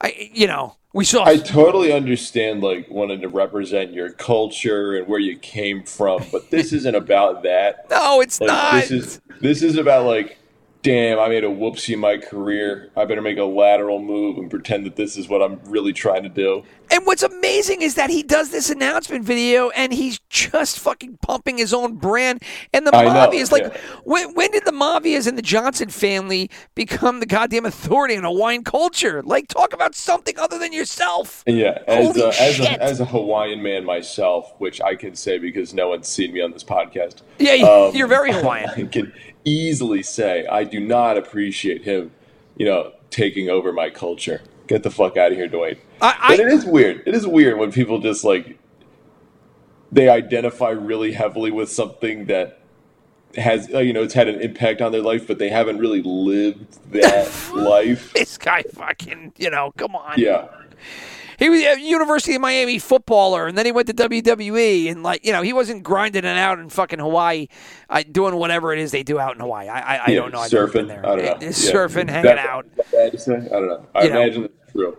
I, 0.00 0.30
you 0.32 0.46
know, 0.46 0.76
we 0.92 1.04
saw. 1.04 1.24
I 1.24 1.36
totally 1.38 1.92
understand 1.92 2.62
like 2.62 2.88
wanting 2.90 3.20
to 3.22 3.28
represent 3.28 3.92
your 3.92 4.10
culture 4.12 4.96
and 4.96 5.08
where 5.08 5.18
you 5.20 5.36
came 5.38 5.82
from, 5.84 6.24
but 6.30 6.50
this 6.50 6.72
isn't 6.72 6.94
about 6.94 7.42
that. 7.42 7.86
no, 7.90 8.20
it's 8.20 8.40
Like 8.40 8.48
not. 8.48 8.72
this 8.74 8.90
is 8.90 9.20
this 9.40 9.62
is 9.62 9.76
about 9.76 10.06
like, 10.06 10.38
damn, 10.82 11.18
I 11.18 11.28
made 11.28 11.44
a 11.44 11.48
whoopsie 11.48 11.94
in 11.94 12.00
my 12.00 12.16
career. 12.16 12.90
I 12.96 13.04
better 13.04 13.22
make 13.22 13.38
a 13.38 13.44
lateral 13.44 14.00
move 14.00 14.38
and 14.38 14.50
pretend 14.50 14.86
that 14.86 14.96
this 14.96 15.16
is 15.16 15.28
what 15.28 15.42
I'm 15.42 15.60
really 15.64 15.92
trying 15.92 16.22
to 16.22 16.28
do. 16.28 16.64
and 16.90 17.06
what's 17.06 17.22
amazing 17.22 17.82
is 17.82 17.94
that 17.94 18.10
he 18.10 18.22
does 18.22 18.50
this 18.50 18.68
announcement 18.68 19.24
video 19.24 19.70
and 19.70 19.92
he's 19.92 20.18
just 20.28 20.78
fucking 20.80 21.18
pumping 21.22 21.58
his 21.58 21.72
own 21.72 21.94
brand. 21.96 22.42
And 22.72 22.86
the 22.86 22.94
I 22.94 23.04
know, 23.04 23.10
Maivias, 23.10 23.52
like, 23.52 23.62
yeah. 23.62 23.80
when, 24.04 24.34
when 24.34 24.50
did 24.50 24.64
the 24.64 24.72
Maivias 24.72 25.26
and 25.26 25.38
the 25.38 25.42
Johnson 25.42 25.88
family 25.88 26.50
become 26.74 27.20
the 27.20 27.26
goddamn 27.26 27.64
authority 27.64 28.14
in 28.14 28.24
Hawaiian 28.24 28.64
culture? 28.64 29.22
Like, 29.22 29.48
talk 29.48 29.72
about 29.72 29.94
something 29.94 30.36
other 30.38 30.58
than 30.58 30.72
yourself. 30.72 31.44
Yeah, 31.46 31.78
as 31.86 32.16
a, 32.16 32.28
as, 32.40 32.60
a, 32.60 32.82
as 32.82 33.00
a 33.00 33.04
Hawaiian 33.04 33.62
man 33.62 33.84
myself, 33.84 34.52
which 34.58 34.80
I 34.80 34.94
can 34.94 35.14
say 35.14 35.38
because 35.38 35.72
no 35.74 35.90
one's 35.90 36.08
seen 36.08 36.32
me 36.32 36.40
on 36.40 36.50
this 36.50 36.64
podcast. 36.64 37.22
Yeah, 37.38 37.52
um, 37.52 37.94
you're 37.94 38.08
very 38.08 38.32
Hawaiian. 38.32 38.70
I 38.76 38.82
can 38.84 39.12
easily 39.44 40.02
say 40.02 40.46
I 40.46 40.64
do 40.64 40.80
not 40.80 41.16
appreciate 41.16 41.84
him, 41.84 42.10
you 42.56 42.66
know, 42.66 42.92
taking 43.10 43.48
over 43.48 43.72
my 43.72 43.90
culture. 43.90 44.42
Get 44.66 44.82
the 44.82 44.90
fuck 44.90 45.16
out 45.16 45.32
of 45.32 45.38
here, 45.38 45.48
Dwayne. 45.48 45.78
I- 46.00 46.16
I- 46.20 46.36
but 46.36 46.40
it 46.46 46.48
is 46.52 46.64
weird. 46.64 47.02
It 47.06 47.14
is 47.14 47.26
weird 47.26 47.58
when 47.58 47.72
people 47.72 47.98
just 47.98 48.24
like 48.24 48.58
they 49.92 50.08
identify 50.08 50.70
really 50.70 51.12
heavily 51.12 51.50
with 51.50 51.70
something 51.70 52.26
that 52.26 52.58
has 53.36 53.72
uh, 53.72 53.78
you 53.78 53.92
know 53.92 54.02
it's 54.02 54.14
had 54.14 54.28
an 54.28 54.40
impact 54.40 54.80
on 54.80 54.92
their 54.92 55.02
life, 55.02 55.26
but 55.26 55.38
they 55.38 55.48
haven't 55.48 55.78
really 55.78 56.02
lived 56.02 56.78
that 56.92 57.28
life. 57.54 58.12
This 58.12 58.38
guy 58.38 58.62
fucking, 58.74 59.32
you 59.38 59.50
know, 59.50 59.72
come 59.76 59.94
on. 59.96 60.18
Yeah. 60.18 60.48
He 61.40 61.48
was 61.48 61.60
a 61.62 61.80
University 61.80 62.36
of 62.36 62.40
Miami 62.42 62.78
footballer, 62.78 63.46
and 63.48 63.58
then 63.58 63.66
he 63.66 63.72
went 63.72 63.88
to 63.88 63.94
WWE, 63.94 64.90
and 64.90 65.02
like 65.02 65.24
you 65.26 65.32
know, 65.32 65.42
he 65.42 65.52
wasn't 65.52 65.82
grinding 65.82 66.24
it 66.24 66.36
out 66.36 66.58
in 66.60 66.68
fucking 66.68 66.98
Hawaii, 67.00 67.48
uh, 67.88 68.02
doing 68.12 68.36
whatever 68.36 68.72
it 68.72 68.78
is 68.78 68.92
they 68.92 69.02
do 69.02 69.18
out 69.18 69.34
in 69.34 69.40
Hawaii. 69.40 69.66
I, 69.68 69.80
I, 69.80 69.96
I 69.96 70.10
Yeah, 70.10 70.14
don't 70.20 70.32
know. 70.32 70.38
I've 70.40 70.50
been 70.50 70.68
surfing. 70.68 70.86
there. 70.88 71.04
I 71.04 71.16
don't 71.16 71.18
know. 71.18 71.24
Yeah. 71.40 71.48
Surfing, 71.48 72.04
Is 72.04 72.10
hanging 72.10 72.38
out, 72.38 72.66
is 72.66 72.72
that 72.76 72.92
bad 72.92 73.12
to 73.12 73.18
say? 73.18 73.34
I 73.36 73.38
don't 73.48 73.66
know. 73.68 73.86
I 73.94 74.04
You 74.04 74.10
know. 74.10 74.20
imagine 74.22 74.44
it's 74.44 74.72
true. 74.72 74.96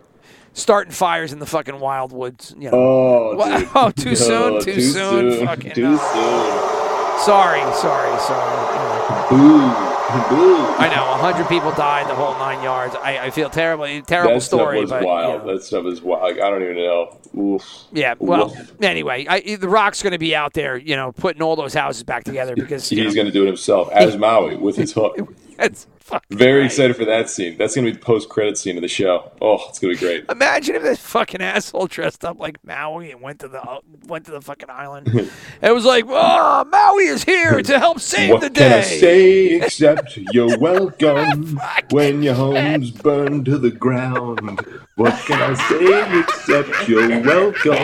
starting 0.54 0.92
fires 0.92 1.32
in 1.32 1.40
the 1.40 1.46
fucking 1.46 1.76
wildwoods. 1.76 2.54
You 2.60 2.72
know. 2.72 2.78
Oh? 2.78 3.70
Oh, 3.76 3.92
too 3.92 4.16
soon, 4.18 4.54
No, 4.56 4.60
too 4.62 4.82
soon, 4.82 5.46
fucking 5.46 5.72
too 5.74 5.84
no. 5.84 5.98
soon. 5.98 7.26
sorry, 7.26 7.62
sorry, 7.76 8.20
sorry. 8.20 9.38
Know. 9.38 9.91
I 10.12 10.90
know, 10.94 11.06
hundred 11.22 11.48
people 11.48 11.72
died, 11.72 12.10
the 12.10 12.16
whole 12.16 12.34
nine 12.34 12.64
yards. 12.64 12.96
I, 12.96 13.26
I 13.26 13.30
feel 13.30 13.50
terrible, 13.50 13.86
terrible 14.04 14.34
that 14.36 14.42
story, 14.42 14.78
stuff 14.78 14.82
was 14.82 14.90
but 14.90 15.04
wild. 15.04 15.42
you 15.42 15.48
know. 15.48 15.54
That 15.58 15.64
stuff 15.64 15.86
is 15.86 16.02
wild. 16.02 16.24
Like, 16.24 16.42
I 16.42 16.50
don't 16.50 16.64
even 16.64 16.76
know. 16.76 17.18
Oof. 17.38 17.64
yeah. 17.92 18.16
Well, 18.20 18.50
Woof. 18.50 18.84
anyway, 18.84 19.26
I, 19.30 19.56
the 19.56 19.70
Rock's 19.70 20.02
going 20.04 20.12
to 20.12 20.20
be 20.20 20.36
out 20.36 20.54
there, 20.54 20.78
you 20.78 20.96
know, 20.96 21.12
putting 21.12 21.42
all 21.42 21.56
those 21.56 21.74
houses 21.74 22.04
back 22.04 22.24
together 22.24 22.56
because 22.56 22.88
He's 22.90 23.16
going 23.16 23.28
to 23.28 23.32
do 23.32 23.44
it 23.44 23.48
himself 23.48 23.90
as 23.92 24.18
Maui 24.18 24.58
with 24.58 24.76
his 24.76 24.94
hook. 24.94 25.18
That's 25.62 25.86
Very 26.32 26.62
right. 26.62 26.66
excited 26.66 26.96
for 26.96 27.06
that 27.06 27.30
scene. 27.30 27.56
That's 27.58 27.76
going 27.76 27.86
to 27.86 27.92
be 27.92 27.98
the 27.98 28.04
post 28.04 28.30
credit 28.30 28.58
scene 28.58 28.76
of 28.78 28.82
the 28.82 28.88
show. 28.88 29.32
Oh, 29.42 29.60
it's 29.70 29.78
going 29.78 29.96
to 29.96 30.02
be 30.02 30.06
great. 30.08 30.26
Imagine 30.30 30.76
if 30.76 30.82
this 30.82 31.00
fucking 31.00 31.40
asshole 31.42 31.86
dressed 31.88 32.26
up 32.26 32.40
like 32.40 32.58
Maui 32.66 33.12
and 33.12 33.22
went 33.22 33.40
to 33.42 33.48
the 33.48 33.62
went 34.08 34.26
to 34.26 34.32
the 34.32 34.42
fucking 34.42 34.70
island. 34.72 35.08
it 35.62 35.72
was 35.72 35.86
like, 35.86 36.06
oh, 36.08 36.66
Maui 36.66 37.04
is 37.04 37.24
here 37.24 37.62
to 37.62 37.78
help 37.80 38.00
save 38.12 38.32
What 38.32 38.42
the 38.42 38.50
can 38.50 38.72
day. 38.72 38.80
I 38.80 38.82
say 38.82 39.46
except 39.62 40.18
you're 40.34 40.58
welcome 40.58 41.60
when 41.92 42.24
your 42.24 42.34
home's 42.34 42.90
burned 42.92 43.46
to 43.46 43.60
the 43.60 43.72
ground? 43.72 44.60
What 44.96 45.14
can 45.26 45.40
I 45.42 45.54
say 45.54 46.20
except 46.20 46.90
you're 46.90 47.22
welcome? 47.22 47.78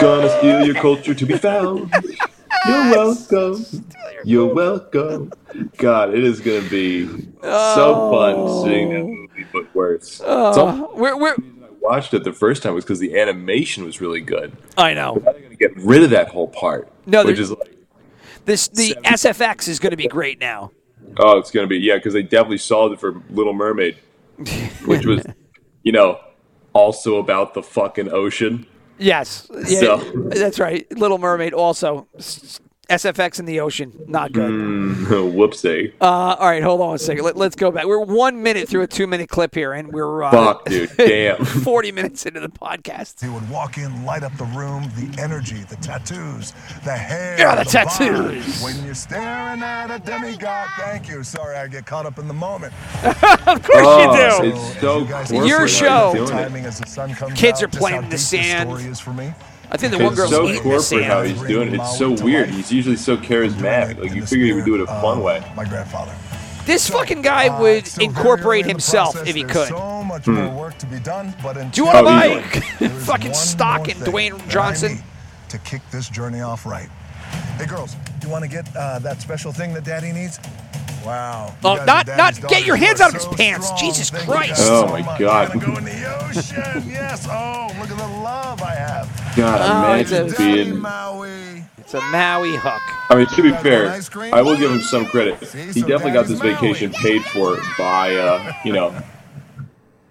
Gonna 0.00 0.38
steal 0.38 0.64
your 0.64 0.76
culture 0.76 1.14
to 1.14 1.26
be 1.26 1.36
found. 1.36 1.92
You're 2.64 2.90
welcome. 2.90 3.64
You're 4.24 4.54
welcome. 4.54 5.32
God, 5.76 6.14
it 6.14 6.24
is 6.24 6.40
gonna 6.40 6.68
be 6.68 7.06
so 7.42 8.10
fun 8.10 8.64
seeing 8.64 8.90
that 8.90 9.00
oh. 9.00 9.06
movie, 9.06 9.46
but 9.52 9.74
worse. 9.74 10.20
Uh, 10.20 10.52
so, 10.52 10.92
We're, 10.94 11.16
we're, 11.16 11.34
I 11.34 11.68
watched 11.80 12.14
it 12.14 12.24
the 12.24 12.32
first 12.32 12.62
time 12.62 12.74
was 12.74 12.84
because 12.84 12.98
the 12.98 13.18
animation 13.18 13.84
was 13.84 14.00
really 14.00 14.20
good. 14.20 14.56
I 14.76 14.94
know 14.94 15.14
Now 15.14 15.32
they're 15.32 15.42
gonna 15.42 15.54
get 15.56 15.76
rid 15.76 16.02
of 16.02 16.10
that 16.10 16.28
whole 16.28 16.48
part, 16.48 16.90
No, 17.06 17.24
which 17.24 17.38
is 17.38 17.50
like. 17.50 17.76
this. 18.44 18.68
The 18.68 18.96
SFX 19.04 19.68
is 19.68 19.78
going 19.78 19.92
to 19.92 19.96
be 19.96 20.08
great 20.08 20.40
now. 20.40 20.72
Oh, 21.18 21.38
it's 21.38 21.50
gonna 21.50 21.66
be 21.66 21.78
yeah, 21.78 21.96
because 21.96 22.12
they 22.12 22.22
definitely 22.22 22.58
solved 22.58 22.94
it 22.94 23.00
for 23.00 23.22
Little 23.30 23.52
Mermaid, 23.54 23.96
which 24.84 25.06
was, 25.06 25.24
you 25.82 25.92
know, 25.92 26.20
also 26.72 27.18
about 27.18 27.54
the 27.54 27.62
fucking 27.62 28.12
ocean. 28.12 28.66
Yes, 28.98 29.46
yeah, 29.68 29.80
So- 29.80 29.96
that's 30.28 30.58
right. 30.58 30.86
Little 30.96 31.18
Mermaid 31.18 31.52
also. 31.54 32.06
S- 32.16 32.60
SFX 32.88 33.40
in 33.40 33.46
the 33.46 33.58
ocean, 33.60 33.92
not 34.06 34.30
good. 34.32 34.50
Whoopsie. 35.06 35.92
Uh, 36.00 36.04
all 36.04 36.48
right, 36.48 36.62
hold 36.62 36.80
on 36.80 36.94
a 36.94 36.98
second. 36.98 37.24
Let, 37.24 37.36
us 37.36 37.54
go 37.56 37.70
back. 37.72 37.84
We're 37.86 37.98
one 38.00 38.42
minute 38.42 38.68
through 38.68 38.82
a 38.82 38.86
two 38.86 39.06
minute 39.08 39.28
clip 39.28 39.54
here, 39.54 39.72
and 39.72 39.92
we're 39.92 40.22
uh, 40.22 40.30
Fuck, 40.30 40.64
dude. 40.66 40.90
Damn. 40.96 41.44
40 41.44 41.92
minutes 41.92 42.26
into 42.26 42.38
the 42.40 42.48
podcast. 42.48 43.20
He 43.24 43.28
would 43.28 43.48
walk 43.50 43.76
in, 43.78 44.04
light 44.04 44.22
up 44.22 44.36
the 44.36 44.44
room, 44.44 44.84
the 44.96 45.20
energy, 45.20 45.64
the 45.68 45.76
tattoos, 45.76 46.52
the 46.84 46.92
hair. 46.92 47.36
Yeah, 47.38 47.56
the 47.56 47.62
vibe. 47.62 47.96
tattoos. 47.98 48.62
When 48.62 48.84
you're 48.84 48.94
staring 48.94 49.62
at 49.62 49.90
a 49.90 49.98
demigod, 49.98 50.68
thank 50.78 51.08
you. 51.08 51.24
Sorry, 51.24 51.56
I 51.56 51.66
get 51.66 51.86
caught 51.86 52.06
up 52.06 52.18
in 52.20 52.28
the 52.28 52.34
moment. 52.34 52.72
Of 53.02 53.62
course 53.62 53.82
Oh, 53.82 54.42
you 54.42 54.50
do. 54.52 54.56
it's 54.56 54.80
so 54.80 54.98
you 55.00 55.04
guys 55.06 55.30
Your 55.32 55.66
show. 55.66 56.12
doing 56.14 56.28
it. 56.28 56.30
Timing 56.30 56.64
as 56.66 56.78
the 56.78 56.86
sun 56.86 57.14
comes 57.14 57.34
Kids 57.38 57.62
out, 57.62 57.74
are 57.74 57.78
playing 57.78 57.98
in 57.98 58.04
the 58.04 58.10
deep 58.10 58.20
sand. 58.20 58.68
story 58.70 58.84
is 58.84 59.00
for 59.00 59.12
me. 59.12 59.32
I 59.70 59.76
think 59.76 59.92
the 59.92 59.98
one 59.98 60.08
It's 60.12 60.16
girl's 60.16 60.30
so 60.30 60.44
eating 60.44 60.54
the 60.56 60.60
corporate 60.78 61.04
how 61.04 61.22
he's 61.22 61.42
doing 61.42 61.68
it. 61.74 61.80
It's 61.80 61.98
so 61.98 62.10
weird. 62.12 62.50
He's 62.50 62.72
usually 62.72 62.96
so 62.96 63.16
charismatic. 63.16 63.98
Like 64.00 64.14
you 64.14 64.24
figure 64.24 64.46
he 64.46 64.52
would 64.52 64.64
do 64.64 64.74
it 64.76 64.80
a 64.80 64.86
fun 64.86 65.18
Uh, 65.18 65.22
way. 65.22 65.42
My 65.56 65.64
grandfather. 65.64 66.12
This 66.66 66.88
fucking 66.90 67.22
guy 67.22 67.48
Uh, 67.48 67.60
would 67.60 67.86
still 67.86 68.06
very 68.08 68.16
incorporate 68.18 68.64
in 68.64 68.70
himself 68.70 69.12
process. 69.14 69.28
if 69.28 69.36
he 69.36 69.44
could. 69.44 69.68
So 69.68 70.02
much 70.04 70.24
Hmm. 70.24 70.34
more 70.34 70.54
work 70.54 70.78
to 70.78 70.86
be 70.86 70.98
done, 70.98 71.34
but 71.42 71.54
Do 71.54 71.80
you 71.80 71.84
want 71.86 71.98
to 71.98 72.04
buy 72.04 72.88
fucking 73.06 73.34
stock 73.34 73.86
more 73.86 73.88
in 73.88 73.96
Dwayne 73.98 74.48
Johnson? 74.48 75.02
to 75.48 75.58
kick 75.58 75.80
this 75.92 76.08
journey 76.08 76.40
off 76.40 76.66
right. 76.66 76.88
Hey 77.58 77.66
girls, 77.66 77.94
do 78.20 78.26
you 78.26 78.32
want 78.32 78.42
to 78.44 78.48
get 78.50 78.66
uh, 78.76 78.98
that 79.00 79.20
special 79.20 79.52
thing 79.52 79.74
that 79.74 79.84
Daddy 79.84 80.10
needs? 80.12 80.38
Wow. 81.04 81.54
Oh, 81.64 81.76
not- 81.84 82.06
not- 82.06 82.40
get 82.48 82.64
your 82.66 82.76
hands 82.76 83.00
out 83.00 83.10
of 83.10 83.16
are 83.16 83.28
his 83.28 83.36
pants. 83.36 83.66
strong. 83.66 83.80
Jesus 83.80 84.10
Thank 84.10 84.28
Christ. 84.28 84.50
guys 84.50 84.60
Oh, 84.68 84.86
so 84.86 84.92
my 84.92 85.02
much. 85.02 85.18
God. 85.20 85.54
We're 85.54 85.60
gonna 85.60 85.72
go 85.72 85.78
in 85.78 85.84
the 85.84 86.24
ocean. 86.24 86.84
yes. 86.90 87.26
Oh, 87.30 87.68
look 87.80 87.90
at 87.90 87.96
the 87.96 88.06
love 88.22 88.62
I 88.62 88.74
have. 88.74 89.08
God, 89.36 89.60
Oh, 89.62 89.94
it's 89.94 90.10
imagine 90.10 90.34
a- 90.34 90.38
being. 90.38 90.80
Maui. 90.80 91.64
It's 91.78 91.94
a 91.94 92.00
Maui 92.00 92.56
hook. 92.56 92.82
I 93.10 93.14
mean, 93.14 93.26
to 93.26 93.42
be 93.42 93.52
fair, 93.52 93.84
want 93.84 93.94
ice 93.96 94.08
cream? 94.08 94.34
I 94.34 94.42
will 94.42 94.56
give 94.56 94.70
him 94.72 94.80
some 94.82 95.06
credit. 95.06 95.46
See, 95.48 95.66
He 95.66 95.80
so 95.82 95.86
definitely 95.86 96.12
got 96.12 96.26
this 96.26 96.40
Maui. 96.40 96.54
vacation 96.54 96.90
paid 96.92 97.24
for 97.26 97.58
by, 97.78 98.16
uh, 98.16 98.52
you 98.64 98.72
know, 98.72 98.92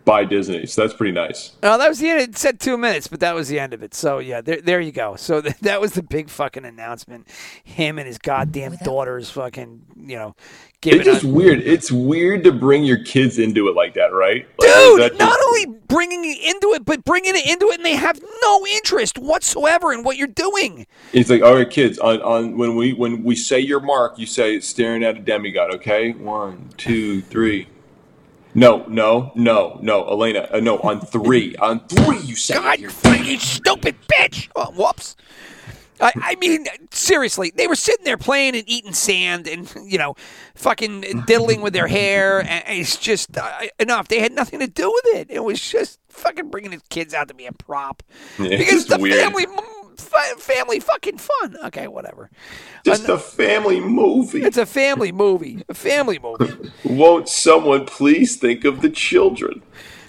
by 0.05 0.23
Disney. 0.23 0.65
So 0.67 0.81
that's 0.81 0.93
pretty 0.93 1.11
nice. 1.11 1.53
Oh, 1.63 1.77
that 1.77 1.89
was 1.89 1.99
the 1.99 2.09
end. 2.09 2.21
It 2.21 2.37
said 2.37 2.59
two 2.59 2.77
minutes, 2.77 3.07
but 3.07 3.19
that 3.19 3.35
was 3.35 3.49
the 3.49 3.59
end 3.59 3.73
of 3.73 3.81
it. 3.83 3.93
So 3.93 4.19
yeah, 4.19 4.39
there, 4.41 4.61
there 4.61 4.79
you 4.79 4.91
go. 4.91 5.15
So 5.15 5.41
th- 5.41 5.57
that 5.61 5.81
was 5.81 5.93
the 5.93 6.03
big 6.03 6.29
fucking 6.29 6.63
announcement. 6.63 7.27
Him 7.63 7.97
and 7.97 8.07
his 8.07 8.17
goddamn 8.19 8.77
daughters, 8.83 9.29
fucking, 9.31 9.81
you 9.97 10.15
know, 10.15 10.35
giving. 10.81 10.99
It's 11.01 11.09
just 11.09 11.23
a- 11.23 11.27
weird. 11.27 11.59
It's 11.61 11.91
weird 11.91 12.43
to 12.43 12.51
bring 12.51 12.83
your 12.85 13.03
kids 13.03 13.39
into 13.39 13.67
it 13.67 13.75
like 13.75 13.95
that, 13.95 14.13
right? 14.13 14.47
Like, 14.59 14.69
Dude, 14.73 15.01
that 15.01 15.17
not 15.17 15.37
only 15.47 15.79
bringing 15.87 16.23
it 16.23 16.37
into 16.55 16.73
it, 16.73 16.85
but 16.85 17.03
bringing 17.03 17.35
it 17.35 17.45
into 17.47 17.67
it, 17.67 17.75
and 17.77 17.85
they 17.85 17.95
have 17.95 18.21
no 18.43 18.65
interest 18.67 19.17
whatsoever 19.17 19.91
in 19.91 20.03
what 20.03 20.17
you're 20.17 20.27
doing. 20.27 20.85
It's 21.13 21.29
like, 21.29 21.41
all 21.41 21.55
right, 21.55 21.69
kids. 21.69 21.97
On, 21.99 22.21
on 22.21 22.57
when 22.57 22.75
we 22.75 22.93
when 22.93 23.23
we 23.23 23.35
say 23.35 23.59
your 23.59 23.79
mark, 23.79 24.19
you 24.19 24.27
say 24.27 24.59
staring 24.59 25.03
at 25.03 25.17
a 25.17 25.19
demigod. 25.19 25.73
Okay, 25.75 26.11
one, 26.11 26.69
two, 26.77 27.21
three. 27.23 27.67
No, 28.55 28.85
no, 28.87 29.31
no, 29.35 29.77
no, 29.81 30.07
Elena. 30.07 30.47
Uh, 30.51 30.61
no, 30.61 30.79
on 30.79 31.01
three. 31.01 31.55
on 31.57 31.85
three, 31.87 32.19
you 32.19 32.35
say. 32.35 32.55
God, 32.55 32.79
you 32.79 32.89
fucking 32.89 33.39
stupid 33.39 33.97
bitch! 34.07 34.49
Oh, 34.55 34.71
whoops. 34.71 35.15
I, 36.01 36.11
I 36.15 36.35
mean, 36.35 36.65
seriously, 36.91 37.53
they 37.55 37.67
were 37.67 37.75
sitting 37.75 38.03
there 38.03 38.17
playing 38.17 38.55
and 38.55 38.63
eating 38.67 38.93
sand 38.93 39.47
and, 39.47 39.71
you 39.85 39.97
know, 39.97 40.15
fucking 40.55 41.23
diddling 41.25 41.61
with 41.61 41.73
their 41.73 41.87
hair. 41.87 42.39
And 42.41 42.63
it's 42.67 42.97
just 42.97 43.37
uh, 43.37 43.49
enough. 43.79 44.09
They 44.09 44.19
had 44.19 44.33
nothing 44.33 44.59
to 44.59 44.67
do 44.67 44.91
with 44.91 45.15
it. 45.15 45.27
It 45.29 45.43
was 45.43 45.59
just 45.61 45.99
fucking 46.09 46.49
bringing 46.49 46.71
his 46.71 46.81
kids 46.89 47.13
out 47.13 47.29
to 47.29 47.33
be 47.33 47.45
a 47.45 47.53
prop. 47.53 48.03
Yeah, 48.37 48.57
because 48.57 48.87
the 48.87 48.97
weird. 48.97 49.21
family, 49.21 49.45
fa- 49.45 49.61
family 50.01 50.79
fucking 50.79 51.17
fun. 51.17 51.57
Okay, 51.65 51.87
whatever. 51.87 52.29
Just 52.83 53.07
a 53.09 53.17
family 53.17 53.79
movie. 53.79 54.43
It's 54.43 54.57
a 54.57 54.65
family 54.65 55.11
movie. 55.11 55.63
A 55.69 55.73
family 55.73 56.19
movie. 56.19 56.71
Won't 56.85 57.29
someone 57.29 57.85
please 57.85 58.35
think 58.35 58.65
of 58.65 58.81
the 58.81 58.89
children? 58.89 59.61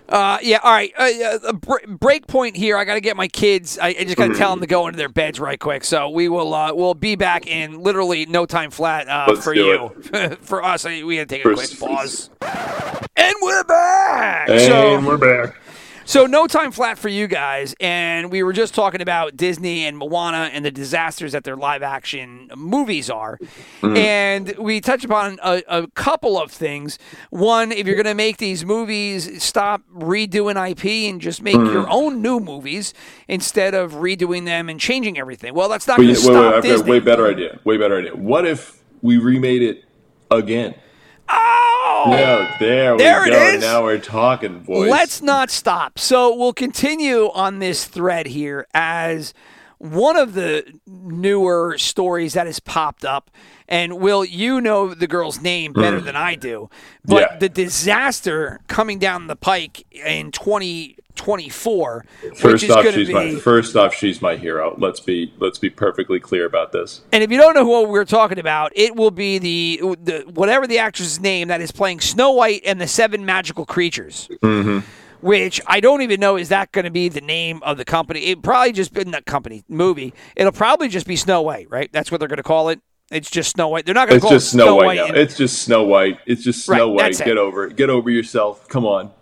Uh, 0.09 0.39
yeah, 0.41 0.61
all 0.63 0.73
right. 0.73 0.93
Uh, 0.97 1.39
uh, 1.49 1.53
break 1.89 2.27
point 2.29 2.57
here. 2.57 2.77
I 2.77 2.85
got 2.85 2.95
to 2.95 3.01
get 3.01 3.17
my 3.17 3.27
kids. 3.27 3.79
I, 3.79 3.89
I 3.89 4.05
just 4.05 4.17
got 4.17 4.29
to 4.29 4.35
tell 4.35 4.51
them 4.51 4.61
to 4.61 4.67
go 4.67 4.87
into 4.87 4.97
their 4.97 5.09
beds 5.09 5.41
right 5.41 5.59
quick. 5.59 5.83
So 5.85 6.09
we 6.09 6.29
will. 6.29 6.55
Uh, 6.55 6.73
we'll 6.75 6.95
be 6.95 7.17
back 7.17 7.47
in 7.47 7.81
literally 7.81 8.27
no 8.27 8.47
time 8.47 8.71
flat 8.71 9.09
uh, 9.09 9.27
Let's 9.29 9.43
for 9.43 9.55
you. 9.55 9.89
for 10.43 10.63
us, 10.63 10.85
we 10.85 11.17
got 11.17 11.29
to 11.29 11.35
take 11.35 11.45
a 11.45 11.55
quick 11.55 11.79
pause. 11.79 12.31
And 13.17 13.35
we're 13.43 13.65
back. 13.65 14.49
And 14.49 14.61
so, 14.61 15.01
we're 15.05 15.17
back. 15.17 15.57
So 16.07 16.25
no 16.27 16.47
time 16.47 16.73
flat 16.73 16.99
for 16.99 17.09
you 17.09 17.27
guys. 17.27 17.75
And 17.81 18.31
we 18.31 18.43
were 18.43 18.53
just 18.53 18.75
talking 18.75 19.03
about 19.03 19.37
Disney 19.37 19.85
and 19.85 19.99
Moana 19.99 20.51
and 20.53 20.65
the 20.65 20.71
disasters 20.71 21.33
that 21.33 21.45
their 21.45 21.57
live 21.57 21.83
action 21.83 22.51
movies 22.57 23.11
are. 23.11 23.39
Mm. 23.83 23.97
And 23.99 24.59
we 24.59 24.81
touched 24.81 25.05
upon 25.05 25.39
a, 25.43 25.63
a 25.69 25.87
couple 25.89 26.41
of 26.41 26.51
things. 26.51 26.99
One, 27.31 27.73
if 27.73 27.87
you're 27.87 27.97
going 27.97 28.07
to 28.07 28.15
make 28.15 28.39
these 28.39 28.65
movies, 28.65 29.43
stop 29.43 29.83
redoing 29.95 30.55
IP 30.71 31.11
and 31.11 31.21
just 31.21 31.43
make 31.43 31.57
mm. 31.57 31.73
your 31.73 31.91
own 31.91 32.23
new 32.23 32.41
movies 32.41 32.95
instead 33.29 33.75
of 33.75 33.95
redoing 33.95 34.45
them 34.45 34.69
and 34.69 34.79
changing 34.79 35.19
everything. 35.19 35.55
Well, 35.55 35.69
that's 35.69 35.87
not 35.87 35.99
going 35.99 36.09
wait, 36.09 36.19
to 36.19 36.29
wait, 36.29 36.35
stop 36.35 36.55
I've 36.55 36.63
got 36.63 36.71
a 36.71 36.73
Disney. 36.73 36.91
way 36.93 37.01
better 37.01 37.27
idea. 37.27 37.61
Way 37.65 37.77
better 37.77 37.99
idea. 37.99 38.15
What 38.15 38.47
if 38.47 38.81
we 39.03 39.19
remade 39.19 39.63
it 39.63 39.85
again? 40.31 40.77
Oh! 41.29 42.05
Yeah, 42.09 42.57
there, 42.59 42.97
There 42.97 43.23
we 43.23 43.29
it 43.29 43.33
go. 43.33 43.43
is. 43.43 43.61
Now 43.63 43.83
we're 43.83 43.99
talking, 43.99 44.61
boys. 44.61 44.91
Let's 44.91 45.23
not 45.23 45.51
stop. 45.51 45.99
So 45.99 46.35
we'll 46.35 46.53
continue 46.53 47.31
on 47.33 47.59
this 47.59 47.85
thread 47.85 48.27
here 48.27 48.67
as 48.75 49.35
one 49.79 50.17
of 50.17 50.35
the 50.35 50.65
newer 50.87 51.77
stories 51.79 52.33
that 52.35 52.47
has 52.47 52.61
popped 52.61 53.05
up. 53.05 53.31
And 53.69 53.99
Will, 54.01 54.25
you 54.25 54.61
know 54.61 54.95
the 54.95 55.07
girl's 55.07 55.41
name 55.41 55.73
better 55.73 56.01
than 56.01 56.15
I 56.17 56.35
do, 56.37 56.71
but 57.05 57.21
Yeah. 57.33 57.37
the 57.39 57.49
disaster 57.49 58.61
coming 58.69 58.99
down 58.99 59.27
the 59.27 59.37
pike 59.37 59.85
in 59.91 60.31
2024, 60.31 62.05
which 62.23 62.39
First 62.39 62.65
is 62.65 62.71
off, 62.71 62.89
she's 62.91 63.11
my 63.11 63.35
first 63.37 63.77
off, 63.77 63.95
she's 63.95 64.23
my 64.23 64.37
hero. 64.37 64.75
Let's 64.79 65.01
be 65.01 65.33
let's 65.39 65.59
be 65.59 65.71
perfectly 65.71 66.21
clear 66.21 66.45
about 66.47 66.73
this. 66.73 67.01
And 67.13 67.23
if 67.23 67.31
you 67.31 67.39
don't 67.39 67.55
know 67.55 67.67
what 67.67 67.89
we're 67.89 68.05
talking 68.05 68.39
about, 68.39 68.73
it 68.75 68.95
will 68.97 69.11
be 69.11 69.39
the, 69.39 69.97
the 70.03 70.25
whatever 70.33 70.67
the 70.67 70.79
actress's 70.79 71.21
name 71.21 71.49
that 71.49 71.61
is 71.61 71.73
playing 71.73 72.01
Snow 72.01 72.31
White 72.33 72.63
and 72.65 72.81
the 72.81 72.87
Seven 72.89 73.25
Magical 73.25 73.65
Creatures. 73.67 74.29
Mm-hmm. 74.43 74.81
Which 75.23 75.61
I 75.67 75.81
don't 75.81 76.03
even 76.03 76.21
know 76.21 76.37
is 76.37 76.51
that 76.51 76.71
going 76.73 76.85
to 76.85 76.91
be 76.91 77.09
the 77.09 77.23
name 77.23 77.61
of 77.63 77.79
the 77.79 77.87
company? 77.87 78.27
It 78.27 78.43
probably 78.43 78.73
just 78.73 78.93
been 78.93 79.11
the 79.11 79.23
company 79.23 79.65
movie. 79.67 80.13
It'll 80.37 80.53
probably 80.53 80.89
just 80.89 81.07
be 81.07 81.17
Snow 81.17 81.41
White, 81.43 81.69
right? 81.71 81.91
That's 81.91 82.13
what 82.13 82.21
they're 82.21 82.29
going 82.29 82.37
to 82.37 82.43
call 82.45 82.69
it. 82.69 82.81
It's 83.11 83.31
just 83.31 83.51
Snow 83.53 83.69
White. 83.69 83.87
They're 83.87 83.95
not 83.95 84.09
going 84.09 84.19
to 84.21 84.25
It's 84.25 84.25
call 84.25 84.33
just 84.33 84.49
it 84.49 84.51
Snow, 84.51 84.77
White, 84.77 84.97
now. 84.97 85.07
It's 85.15 85.37
just 85.37 85.63
Snow 85.63 85.85
White. 85.85 86.19
It's 86.27 86.43
just 86.43 86.65
Snow 86.65 86.75
Right, 86.75 86.85
White. 86.85 86.99
that's 87.05 87.21
it. 87.21 87.25
Get 87.25 87.39
over 87.39 87.67
it. 87.67 87.77
Get 87.77 87.89
over 87.91 88.11
yourself. 88.11 88.69
Come 88.69 88.85
on. 88.85 89.13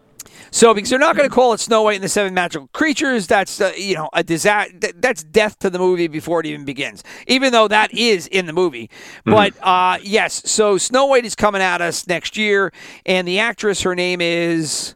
So 0.50 0.72
because 0.72 0.88
they're 0.88 1.00
not 1.00 1.16
going 1.16 1.28
to 1.28 1.34
call 1.34 1.52
it 1.52 1.58
Snow 1.60 1.82
White 1.82 1.96
and 1.96 2.04
the 2.04 2.08
Seven 2.08 2.32
Magical 2.32 2.68
Creatures, 2.72 3.26
that's 3.26 3.60
uh, 3.60 3.72
you 3.76 3.96
know 3.96 4.08
a 4.12 4.22
disaster. 4.22 4.92
That's 4.96 5.22
death 5.24 5.58
to 5.58 5.68
the 5.68 5.78
movie 5.80 6.06
before 6.06 6.38
it 6.40 6.46
even 6.46 6.64
begins. 6.64 7.02
Even 7.26 7.52
though 7.52 7.66
that 7.68 7.92
is 7.92 8.26
in 8.28 8.46
the 8.46 8.52
movie, 8.52 8.88
Mm-hmm. 9.26 9.32
but 9.32 9.52
uh, 9.66 9.98
yes. 10.02 10.48
So 10.50 10.78
Snow 10.78 11.06
White 11.06 11.24
is 11.24 11.34
coming 11.34 11.60
at 11.60 11.82
us 11.82 12.06
next 12.06 12.36
year, 12.36 12.72
and 13.04 13.26
the 13.26 13.40
actress, 13.40 13.82
her 13.82 13.94
name 13.96 14.20
is 14.20 14.94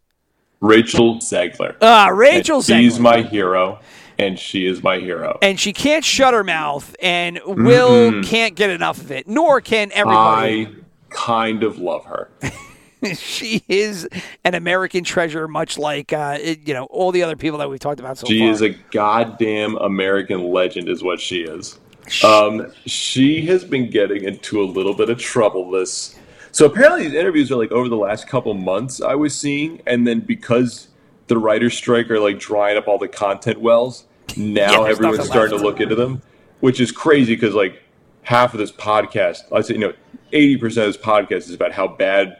Rachel 0.60 1.16
Zegler. 1.16 1.74
uh, 1.82 2.10
Rachel 2.12 2.56
And 2.58 2.64
She's 2.64 2.98
my 3.00 3.22
hero, 3.22 3.80
and 4.18 4.38
she 4.38 4.66
is 4.66 4.82
my 4.82 4.98
hero. 4.98 5.38
and 5.42 5.58
she 5.58 5.72
can't 5.72 6.04
shut 6.04 6.34
her 6.34 6.44
mouth, 6.44 6.94
and 7.00 7.40
Will 7.46 8.22
can't 8.22 8.54
get 8.54 8.70
enough 8.70 9.00
of 9.00 9.10
it, 9.10 9.28
nor 9.28 9.60
can 9.60 9.90
everybody. 9.92 10.66
I 10.66 10.70
kind 11.10 11.62
of 11.62 11.78
love 11.78 12.04
her. 12.06 12.30
she 13.14 13.62
is 13.68 14.08
an 14.44 14.54
American 14.54 15.04
treasure, 15.04 15.46
much 15.46 15.78
like 15.78 16.12
uh, 16.12 16.36
it- 16.40 16.66
you 16.66 16.74
know 16.74 16.84
all 16.86 17.12
the 17.12 17.22
other 17.22 17.36
people 17.36 17.58
that 17.58 17.70
we've 17.70 17.80
talked 17.80 18.00
about 18.00 18.18
so 18.18 18.26
She 18.26 18.38
far. 18.40 18.46
She 18.48 18.50
is 18.50 18.62
a 18.62 18.70
goddamn 18.90 19.76
American 19.76 20.50
legend, 20.52 20.88
is 20.88 21.02
what 21.02 21.20
she 21.20 21.42
is. 21.42 21.78
Um, 22.24 22.72
she 22.86 23.44
has 23.46 23.64
been 23.64 23.90
getting 23.90 24.24
into 24.24 24.62
a 24.62 24.64
little 24.64 24.94
bit 24.94 25.10
of 25.10 25.18
trouble 25.20 25.70
this. 25.70 26.18
So 26.52 26.64
apparently, 26.66 27.02
these 27.04 27.12
interviews 27.14 27.52
are 27.52 27.56
like 27.56 27.70
over 27.70 27.88
the 27.88 27.96
last 27.96 28.26
couple 28.26 28.52
months 28.54 29.00
I 29.02 29.14
was 29.14 29.36
seeing, 29.36 29.80
and 29.86 30.06
then 30.06 30.20
because 30.20 30.88
the 31.28 31.36
writer's 31.36 31.74
strike 31.76 32.10
are 32.10 32.18
like 32.18 32.38
drying 32.40 32.78
up 32.78 32.88
all 32.88 32.96
the 32.98 33.06
content 33.08 33.60
wells, 33.60 34.04
now 34.36 34.84
there's 34.84 34.98
everyone's 34.98 35.26
starting 35.26 35.52
left. 35.52 35.62
to 35.62 35.68
look 35.68 35.80
into 35.80 35.94
them, 35.94 36.22
which 36.60 36.80
is 36.80 36.92
crazy 36.92 37.34
because 37.34 37.54
like 37.54 37.82
half 38.22 38.54
of 38.54 38.58
this 38.58 38.72
podcast, 38.72 39.52
I 39.52 39.60
say 39.60 39.74
you 39.74 39.80
know, 39.80 39.92
eighty 40.32 40.56
percent 40.56 40.88
of 40.88 40.94
this 40.94 41.02
podcast 41.02 41.48
is 41.48 41.54
about 41.54 41.72
how 41.72 41.88
bad 41.88 42.38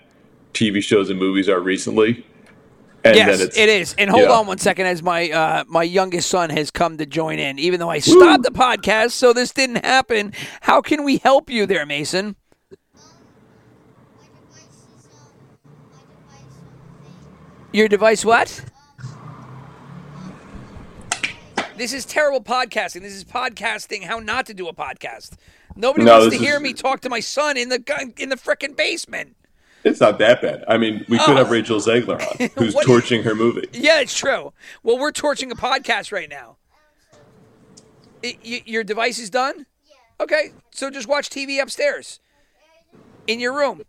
TV 0.55 0.83
shows 0.83 1.11
and 1.11 1.19
movies 1.19 1.49
are 1.49 1.61
recently. 1.61 2.25
And 3.05 3.17
yes, 3.17 3.55
then 3.55 3.69
it's. 3.69 3.95
And 3.95 4.11
hold 4.11 4.25
yeah. 4.25 4.33
on 4.33 4.47
one 4.47 4.59
second, 4.59 4.87
as 4.87 5.03
my 5.03 5.31
uh, 5.31 5.65
my 5.69 5.85
youngest 5.85 6.29
son 6.29 6.51
has 6.51 6.71
come 6.71 6.99
to 6.99 7.07
join 7.07 7.39
in. 7.39 7.59
Even 7.59 7.81
though 7.81 7.89
I 7.89 8.01
stopped 8.01 8.43
the 8.43 8.51
podcast, 8.51 9.13
so 9.13 9.33
this 9.33 9.53
didn't 9.53 9.85
happen. 9.85 10.33
How 10.61 10.81
can 10.81 11.05
we 11.05 11.19
help 11.19 11.49
you 11.49 11.65
there, 11.65 11.87
Mason? 11.87 12.37
Your 17.73 17.89
device 17.89 18.25
what? 18.25 18.65
This 21.79 21.93
is 21.93 22.05
terrible 22.05 22.43
podcasting. 22.43 23.03
This 23.03 23.15
is 23.15 23.25
podcasting 23.25 24.03
how 24.03 24.19
not 24.19 24.47
to 24.47 24.55
do 24.55 24.67
a 24.67 24.75
podcast. 24.75 25.35
Nobody 25.77 26.05
No, 26.05 26.19
wants 26.19 26.37
to 26.37 26.43
hear 26.43 26.57
is- 26.57 26.61
me 26.61 26.73
talk 26.73 27.01
to 27.03 27.09
my 27.09 27.21
son 27.21 27.57
in 27.57 27.69
the 27.69 28.13
in 28.19 28.31
the 28.31 28.35
frickin' 28.37 28.77
basement. 28.77 29.37
It's 29.85 30.01
not 30.01 30.19
that 30.19 30.43
bad. 30.43 30.65
I 30.67 30.77
mean, 30.77 31.05
we 31.09 31.19
could 31.21 31.31
oh. 31.31 31.37
have 31.37 31.53
Rachel 31.53 31.79
Zegler 31.79 32.21
on, 32.21 32.51
who's 32.57 32.75
What- 32.75 32.85
torching 32.85 33.23
her 33.23 33.37
movie. 33.37 33.69
Yeah, 33.73 34.01
it's 34.01 34.17
true. 34.19 34.53
Well, 34.83 34.99
we're 34.99 35.13
torching 35.13 35.53
a 35.53 35.55
podcast 35.55 36.11
right 36.11 36.29
now. 36.29 36.57
I- 38.25 38.37
y- 38.45 38.63
your 38.67 38.83
device 38.83 39.21
is 39.21 39.31
done? 39.31 39.65
Yeah. 39.89 39.95
Okay, 40.25 40.51
so 40.73 40.91
just 40.91 41.07
watch 41.07 41.31
TV 41.31 41.63
upstairs 41.63 42.19
in 43.29 43.39
your 43.39 43.57
room. 43.57 43.83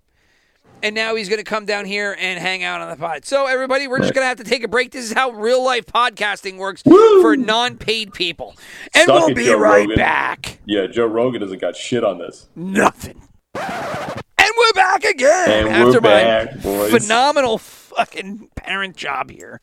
And 0.81 0.95
now 0.95 1.15
he's 1.15 1.27
going 1.27 1.39
to 1.39 1.43
come 1.43 1.65
down 1.65 1.85
here 1.85 2.15
and 2.17 2.39
hang 2.39 2.63
out 2.63 2.79
on 2.81 2.89
the 2.89 2.95
pod. 2.95 3.25
So, 3.25 3.47
everybody, 3.47 3.87
we're 3.87 3.99
just 3.99 4.13
going 4.13 4.23
to 4.23 4.27
have 4.29 4.37
to 4.37 4.43
take 4.43 4.63
a 4.63 4.67
break. 4.67 4.91
This 4.91 5.05
is 5.05 5.13
how 5.13 5.31
real 5.31 5.63
life 5.63 5.85
podcasting 5.85 6.57
works 6.57 6.83
Woo! 6.85 7.21
for 7.21 7.35
non 7.35 7.77
paid 7.77 8.13
people. 8.13 8.55
And 8.95 9.05
Suck 9.05 9.25
we'll 9.27 9.35
be 9.35 9.45
Joe 9.45 9.57
right 9.59 9.81
Rogan. 9.81 9.95
back. 9.97 10.59
Yeah, 10.65 10.87
Joe 10.87 11.05
Rogan 11.07 11.41
doesn't 11.41 11.59
got 11.59 11.75
shit 11.75 12.03
on 12.03 12.17
this. 12.17 12.47
Nothing. 12.55 13.21
And 13.55 14.51
we're 14.57 14.73
back 14.73 15.03
again 15.03 15.49
And 15.49 15.67
after 15.69 15.93
we're 15.93 16.01
back, 16.01 16.55
my 16.55 16.61
boys. 16.61 16.91
phenomenal 17.03 17.57
fucking 17.95 18.49
parent 18.55 18.95
job 18.95 19.29
here. 19.31 19.61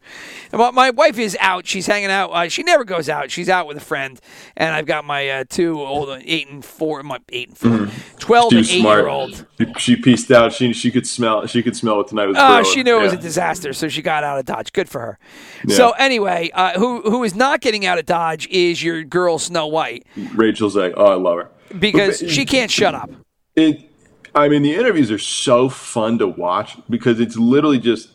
And 0.53 0.59
my- 0.61 0.71
my 0.71 0.91
wife 0.91 1.19
is 1.19 1.37
out. 1.41 1.67
She's 1.67 1.87
hanging 1.87 2.11
out. 2.11 2.31
Uh, 2.31 2.49
she 2.49 2.63
never 2.63 2.85
goes 2.85 3.09
out. 3.09 3.31
She's 3.31 3.49
out 3.49 3.67
with 3.67 3.77
a 3.77 3.81
friend. 3.81 4.21
And 4.57 4.75
I've 4.75 4.87
got 4.87 5.05
my 5.05 5.29
uh, 5.29 5.45
two 5.49 5.81
old 5.81 6.09
eight 6.25 6.49
and 6.49 6.65
four, 6.65 7.03
my 7.03 7.19
eight 7.31 7.49
and 7.49 7.59
4 7.59 7.89
12 8.19 8.53
and 8.53 8.61
eight 8.61 8.81
smart. 8.81 8.99
year 8.99 9.09
old. 9.09 9.47
She, 9.59 9.73
she 9.79 9.97
pieced 9.97 10.31
out. 10.31 10.53
She 10.53 10.73
she 10.73 10.91
could 10.91 11.07
smell. 11.07 11.47
She 11.47 11.63
could 11.63 11.77
smell 11.77 11.97
what 11.99 12.09
tonight 12.09 12.27
was. 12.27 12.37
Oh, 12.39 12.61
brewing. 12.61 12.75
she 12.75 12.83
knew 12.83 12.99
it 12.99 13.03
was 13.03 13.13
a 13.13 13.17
disaster, 13.19 13.73
so 13.73 13.89
she 13.89 14.03
got 14.03 14.25
out 14.25 14.39
of 14.39 14.45
Dodge. 14.45 14.73
Good 14.73 14.89
for 14.89 15.01
her. 15.01 15.19
Yeah. 15.67 15.77
So 15.77 15.91
anyway, 15.93 16.51
uh, 16.55 16.79
who 16.79 17.03
who 17.03 17.23
is 17.25 17.35
not 17.35 17.61
getting 17.61 17.87
out 17.87 17.99
of 17.99 18.07
Dodge 18.07 18.47
is 18.49 18.83
your 18.83 19.03
girl 19.05 19.39
Snow 19.39 19.67
White 19.67 20.05
Rachel's 20.35 20.77
like, 20.77 20.95
oh, 20.97 21.07
I 21.07 21.15
love 21.15 21.39
her. 21.39 21.51
because 21.79 22.21
But- 22.21 22.31
she 22.31 22.45
can't 22.45 22.71
shut 22.71 22.95
up. 22.95 23.11
It. 23.55 23.91
I 24.35 24.49
mean, 24.49 24.61
the 24.63 24.75
interviews 24.75 25.11
are 25.11 25.19
so 25.19 25.69
fun 25.71 26.19
to 26.19 26.27
watch 26.27 26.77
because 26.91 27.21
it's 27.21 27.37
literally 27.37 27.79
just. 27.79 28.11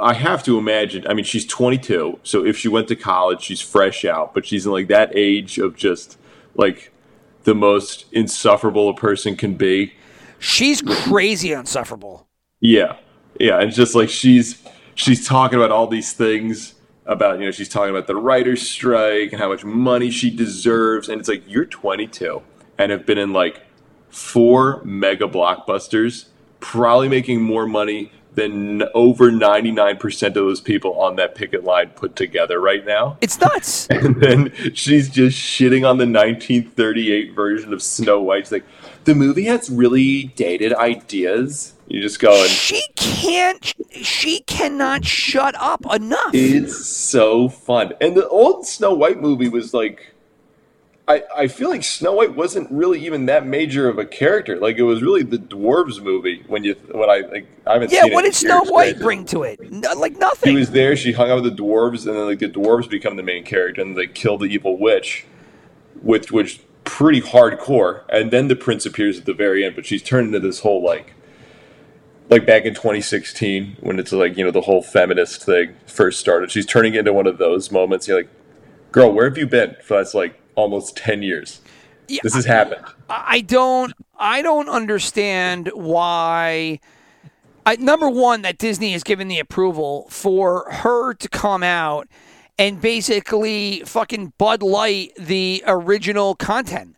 I 0.00 0.14
have 0.14 0.42
to 0.44 0.58
imagine. 0.58 1.06
I 1.06 1.14
mean, 1.14 1.24
she's 1.24 1.46
22, 1.46 2.20
so 2.22 2.44
if 2.44 2.56
she 2.56 2.68
went 2.68 2.88
to 2.88 2.96
college, 2.96 3.42
she's 3.42 3.60
fresh 3.60 4.04
out, 4.04 4.32
but 4.32 4.46
she's 4.46 4.64
in 4.64 4.72
like 4.72 4.88
that 4.88 5.12
age 5.14 5.58
of 5.58 5.76
just 5.76 6.18
like 6.54 6.90
the 7.42 7.54
most 7.54 8.06
insufferable 8.12 8.88
a 8.88 8.94
person 8.94 9.36
can 9.36 9.54
be. 9.54 9.92
She's 10.38 10.82
crazy 10.82 11.52
insufferable. 11.52 12.26
Yeah, 12.60 12.96
yeah, 13.38 13.58
and 13.58 13.68
it's 13.68 13.76
just 13.76 13.94
like 13.94 14.08
she's 14.08 14.62
she's 14.94 15.26
talking 15.26 15.58
about 15.58 15.70
all 15.70 15.86
these 15.86 16.12
things 16.12 16.74
about 17.06 17.38
you 17.38 17.44
know 17.44 17.50
she's 17.50 17.68
talking 17.68 17.90
about 17.90 18.06
the 18.06 18.16
writers' 18.16 18.66
strike 18.66 19.32
and 19.32 19.40
how 19.40 19.48
much 19.48 19.64
money 19.64 20.10
she 20.10 20.30
deserves, 20.30 21.08
and 21.08 21.20
it's 21.20 21.28
like 21.28 21.42
you're 21.46 21.66
22 21.66 22.42
and 22.78 22.90
have 22.90 23.04
been 23.04 23.18
in 23.18 23.32
like 23.32 23.62
four 24.08 24.82
mega 24.84 25.26
blockbusters, 25.26 26.26
probably 26.60 27.08
making 27.08 27.42
more 27.42 27.66
money 27.66 28.10
than 28.34 28.82
over 28.94 29.30
99% 29.30 30.26
of 30.26 30.34
those 30.34 30.60
people 30.60 31.00
on 31.00 31.16
that 31.16 31.34
picket 31.34 31.64
line 31.64 31.90
put 31.90 32.16
together 32.16 32.60
right 32.60 32.84
now. 32.84 33.16
It's 33.20 33.40
nuts. 33.40 33.88
And 34.04 34.20
then 34.20 34.52
she's 34.74 35.08
just 35.08 35.38
shitting 35.38 35.88
on 35.88 35.96
the 35.98 36.06
1938 36.06 37.32
version 37.34 37.72
of 37.72 37.82
Snow 37.82 38.20
White. 38.20 38.44
She's 38.44 38.52
like, 38.52 38.64
the 39.04 39.14
movie 39.14 39.44
has 39.44 39.70
really 39.70 40.24
dated 40.24 40.74
ideas. 40.74 41.74
You're 41.86 42.02
just 42.02 42.18
going, 42.18 42.48
she 42.48 42.82
can't. 42.96 43.74
She 43.92 44.40
cannot 44.40 45.04
shut 45.04 45.54
up 45.58 45.84
enough. 45.94 46.30
It's 46.32 46.86
so 46.86 47.48
fun. 47.48 47.92
And 48.00 48.16
the 48.16 48.28
old 48.28 48.66
Snow 48.66 48.94
White 48.94 49.20
movie 49.20 49.48
was 49.48 49.72
like 49.72 50.13
I, 51.06 51.22
I 51.36 51.48
feel 51.48 51.68
like 51.68 51.84
Snow 51.84 52.12
White 52.14 52.34
wasn't 52.34 52.70
really 52.70 53.04
even 53.04 53.26
that 53.26 53.46
major 53.46 53.88
of 53.88 53.98
a 53.98 54.06
character. 54.06 54.58
Like 54.58 54.78
it 54.78 54.84
was 54.84 55.02
really 55.02 55.22
the 55.22 55.36
dwarves 55.36 56.02
movie 56.02 56.42
when 56.46 56.64
you 56.64 56.74
when 56.92 57.10
I 57.10 57.18
like 57.30 57.46
I 57.66 57.74
haven't 57.74 57.92
yeah, 57.92 58.06
what 58.06 58.22
did 58.22 58.34
Snow 58.34 58.62
White 58.64 58.98
bring 58.98 59.26
to 59.26 59.42
it? 59.42 59.60
No, 59.70 59.92
like 59.94 60.14
He 60.14 60.18
nothing. 60.18 60.54
was 60.54 60.70
there, 60.70 60.96
she 60.96 61.12
hung 61.12 61.30
out 61.30 61.42
with 61.42 61.56
the 61.56 61.62
dwarves, 61.62 62.06
and 62.06 62.16
then 62.16 62.24
like 62.24 62.38
the 62.38 62.48
dwarves 62.48 62.88
become 62.88 63.16
the 63.16 63.22
main 63.22 63.44
character 63.44 63.82
and 63.82 63.96
they 63.96 64.06
kill 64.06 64.38
the 64.38 64.46
evil 64.46 64.78
witch, 64.78 65.26
which 66.00 66.32
which 66.32 66.60
pretty 66.84 67.20
hardcore. 67.20 68.02
And 68.08 68.30
then 68.30 68.48
the 68.48 68.56
prince 68.56 68.86
appears 68.86 69.18
at 69.18 69.26
the 69.26 69.34
very 69.34 69.62
end, 69.62 69.74
but 69.74 69.84
she's 69.84 70.02
turned 70.02 70.28
into 70.28 70.40
this 70.40 70.60
whole 70.60 70.82
like 70.82 71.12
like 72.30 72.46
back 72.46 72.64
in 72.64 72.72
2016 72.72 73.76
when 73.80 73.98
it's 73.98 74.10
like 74.10 74.38
you 74.38 74.44
know 74.44 74.50
the 74.50 74.62
whole 74.62 74.82
feminist 74.82 75.44
thing 75.44 75.74
first 75.86 76.18
started 76.18 76.50
she's 76.50 76.64
turning 76.64 76.94
into 76.94 77.12
one 77.12 77.26
of 77.26 77.36
those 77.36 77.70
moments 77.70 78.08
you're 78.08 78.16
like 78.16 78.30
girl 78.92 79.12
where 79.12 79.28
have 79.28 79.36
you 79.36 79.46
been 79.46 79.76
for 79.82 79.98
that's 79.98 80.14
like 80.14 80.40
almost 80.56 80.96
10 80.96 81.22
years 81.22 81.60
Yeah, 82.08 82.20
this 82.22 82.34
has 82.34 82.44
happened 82.44 82.84
I 83.08 83.40
don't 83.40 83.92
I 84.18 84.42
don't 84.42 84.68
understand 84.68 85.70
why 85.74 86.80
I, 87.66 87.76
number 87.76 88.08
one 88.08 88.42
that 88.42 88.58
Disney 88.58 88.92
has 88.92 89.02
given 89.02 89.28
the 89.28 89.38
approval 89.38 90.06
for 90.10 90.70
her 90.70 91.14
to 91.14 91.28
come 91.28 91.62
out 91.62 92.08
and 92.58 92.80
basically 92.80 93.80
fucking 93.80 94.34
Bud 94.38 94.62
Light 94.62 95.12
the 95.18 95.64
original 95.66 96.34
content. 96.34 96.96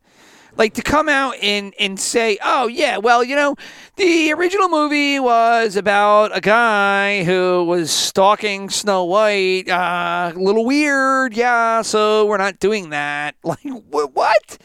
Like 0.59 0.75
to 0.75 0.83
come 0.83 1.09
out 1.09 1.35
and, 1.43 1.75
and 1.79 2.01
say, 2.01 2.39
oh 2.45 2.67
yeah, 2.67 2.97
well 2.99 3.23
you 3.23 3.37
know, 3.37 3.57
the 3.97 4.33
original 4.33 4.69
movie 4.69 5.21
was 5.21 5.77
about 5.77 6.37
a 6.37 6.41
guy 6.41 7.25
who 7.25 7.65
was 7.65 7.91
stalking 7.91 8.71
Snow 8.71 9.05
White. 9.05 9.69
Uh, 9.69 10.33
a 10.35 10.39
little 10.39 10.65
weird, 10.65 11.35
yeah. 11.37 11.83
So 11.83 12.25
we're 12.27 12.39
not 12.39 12.59
doing 12.59 12.91
that. 12.91 13.35
Like 13.45 13.61
wh- 13.61 14.15
what? 14.17 14.59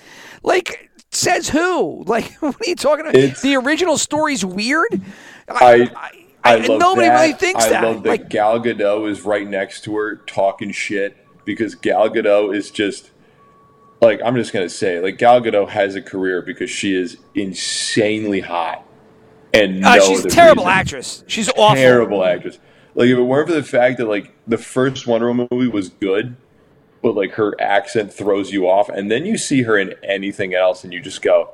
Like 0.44 0.90
says 1.12 1.50
who? 1.50 2.04
Like 2.08 2.32
what 2.42 2.56
are 2.56 2.66
you 2.70 2.76
talking 2.76 3.02
about? 3.06 3.16
It's- 3.16 3.42
the 3.42 3.56
original 3.58 3.98
story's 3.98 4.44
weird. 4.46 5.02
I- 5.50 5.92
I, 6.44 6.56
love 6.56 6.80
nobody 6.80 7.08
that. 7.08 7.22
really 7.22 7.34
thinks 7.34 7.66
I 7.66 7.70
that. 7.70 7.84
love 7.84 8.02
that 8.02 8.10
Like 8.10 8.30
Gal 8.30 8.60
Gadot 8.60 9.08
is 9.12 9.22
right 9.22 9.48
next 9.48 9.84
to 9.84 9.96
her 9.96 10.16
talking 10.26 10.72
shit 10.72 11.16
because 11.46 11.76
Gal 11.76 12.10
Gadot 12.10 12.56
is 12.56 12.72
just 12.72 13.11
like 14.02 14.20
I'm 14.24 14.36
just 14.36 14.52
gonna 14.54 14.70
say 14.70 15.00
like 15.00 15.18
Gal 15.18 15.42
Gadot 15.42 15.70
has 15.70 15.96
a 15.96 16.02
career 16.02 16.42
because 16.42 16.70
she 16.70 16.96
is 16.96 17.18
insanely 17.36 18.40
hot 18.42 18.86
and 19.54 19.84
uh, 19.86 19.96
no 19.96 20.02
she's 20.06 20.26
a 20.26 20.30
terrible 20.30 20.64
reason. 20.64 20.78
actress. 20.80 21.24
She's 21.28 21.50
awful. 21.50 21.76
terrible 21.76 22.24
actress. 22.24 22.58
Like 22.96 23.08
if 23.08 23.18
it 23.18 23.22
weren't 23.24 23.48
for 23.48 23.54
the 23.56 23.64
fact 23.64 23.98
that 24.00 24.08
like 24.08 24.34
the 24.48 24.58
first 24.58 25.08
Wonder 25.08 25.28
Woman 25.28 25.48
movie 25.52 25.68
was 25.70 25.90
good, 25.90 26.36
but 27.02 27.16
like 27.16 27.32
her 27.34 27.60
accent 27.62 28.14
throws 28.14 28.52
you 28.52 28.68
off, 28.70 28.90
and 28.90 29.10
then 29.12 29.26
you 29.26 29.38
see 29.38 29.64
her 29.64 29.78
in 29.78 29.94
anything 30.04 30.54
else, 30.54 30.84
and 30.84 30.92
you 30.94 31.00
just 31.00 31.22
go, 31.22 31.52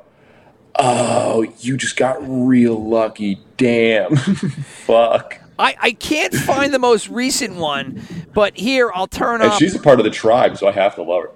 "Oh, 0.75 1.45
you 1.59 1.77
just 1.77 1.95
got 1.97 2.17
real 2.21 2.83
lucky." 2.83 3.39
Damn, 3.57 4.15
fuck. 4.85 5.39
I, 5.59 5.75
I 5.81 5.91
can't 5.93 6.33
find 6.35 6.71
the 6.71 6.79
most 6.79 7.09
recent 7.09 7.55
one, 7.55 8.01
but 8.33 8.55
here 8.57 8.91
I'll 8.93 9.07
turn 9.07 9.41
And 9.41 9.51
up. 9.51 9.57
she's 9.59 9.73
a 9.73 9.79
part 9.79 9.99
of 9.99 10.03
the 10.05 10.11
tribe, 10.11 10.55
so 10.57 10.67
I 10.67 10.71
have 10.71 10.93
to 10.95 11.01
love 11.03 11.23
her. 11.23 11.31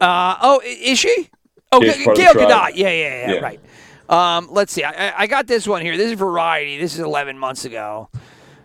Uh, 0.00 0.36
oh, 0.42 0.60
is 0.64 0.98
she? 0.98 1.28
Oh, 1.72 1.80
G- 1.82 1.92
she's 1.92 2.04
part 2.04 2.18
of 2.18 2.22
Gail 2.24 2.34
the. 2.34 2.40
Gadot. 2.40 2.70
Yeah, 2.74 2.88
yeah, 2.88 2.90
yeah, 2.90 3.32
Yeah. 3.34 3.40
right. 3.40 3.60
Um, 4.08 4.48
let's 4.50 4.72
see. 4.72 4.84
I, 4.84 5.08
I- 5.08 5.14
I 5.22 5.26
got 5.26 5.46
this 5.46 5.66
one 5.66 5.82
here. 5.82 5.96
This 5.96 6.12
is 6.12 6.18
Variety. 6.18 6.78
This 6.78 6.94
is 6.94 7.00
11 7.00 7.38
months 7.38 7.64
ago. 7.64 8.08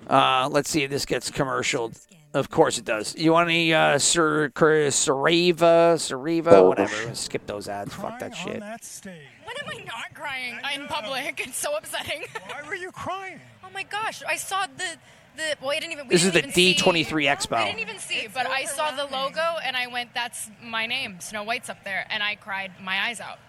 Uh, 0.10 0.50
let's 0.52 0.70
see 0.70 0.84
if 0.84 0.90
this 0.92 1.06
gets 1.06 1.32
commercial. 1.32 1.92
Of 2.34 2.50
course 2.50 2.78
it 2.78 2.86
does. 2.86 3.16
You 3.18 3.34
want 3.34 3.50
any 3.50 3.74
uh, 3.74 3.98
Sir 3.98 4.50
Sariva, 4.56 5.96
Sariva, 5.96 6.52
Oh. 6.54 6.70
whatever? 6.70 7.14
Skip 7.16 7.46
those 7.46 7.68
ads. 7.68 7.94
Fuck 7.94 8.20
that 8.20 8.36
shit. 8.36 8.60
that. 8.62 8.90
When 9.04 9.56
am 9.58 9.82
I 9.82 9.84
not 9.86 10.14
crying 10.14 10.56
in 10.76 10.88
public? 10.88 11.42
It's 11.48 11.58
so 11.58 11.76
upsetting. 11.76 12.24
Why 12.48 12.62
were 12.68 12.76
you 12.76 12.92
crying? 12.92 13.40
oh 13.66 13.70
my 13.74 13.84
gosh! 13.84 14.24
I 14.28 14.36
saw 14.38 14.66
the 14.66 14.98
the. 15.38 15.56
Well, 15.62 15.72
I 15.72 15.80
didn't 15.80 15.94
even. 15.94 16.08
We 16.08 16.16
This 16.16 16.24
is 16.26 16.32
didn't 16.32 16.54
the 16.54 16.76
D23 16.76 17.06
Expo. 17.06 17.58
I 17.58 17.66
didn't 17.66 17.80
even 17.80 18.00
see, 18.00 18.28
but 18.34 18.48
I 18.48 18.66
saw 18.66 18.92
the 18.92 19.06
logo 19.06 19.58
and 19.64 19.76
I 19.76 19.88
went, 19.88 20.14
"That's 20.14 20.50
my 20.64 20.86
name, 20.86 21.20
Snow 21.20 21.44
White's 21.44 21.70
up 21.70 21.84
there," 21.84 22.06
and 22.10 22.22
I 22.24 22.36
cried 22.36 22.72
my 22.82 23.00
eyes 23.08 23.20
out. 23.20 23.40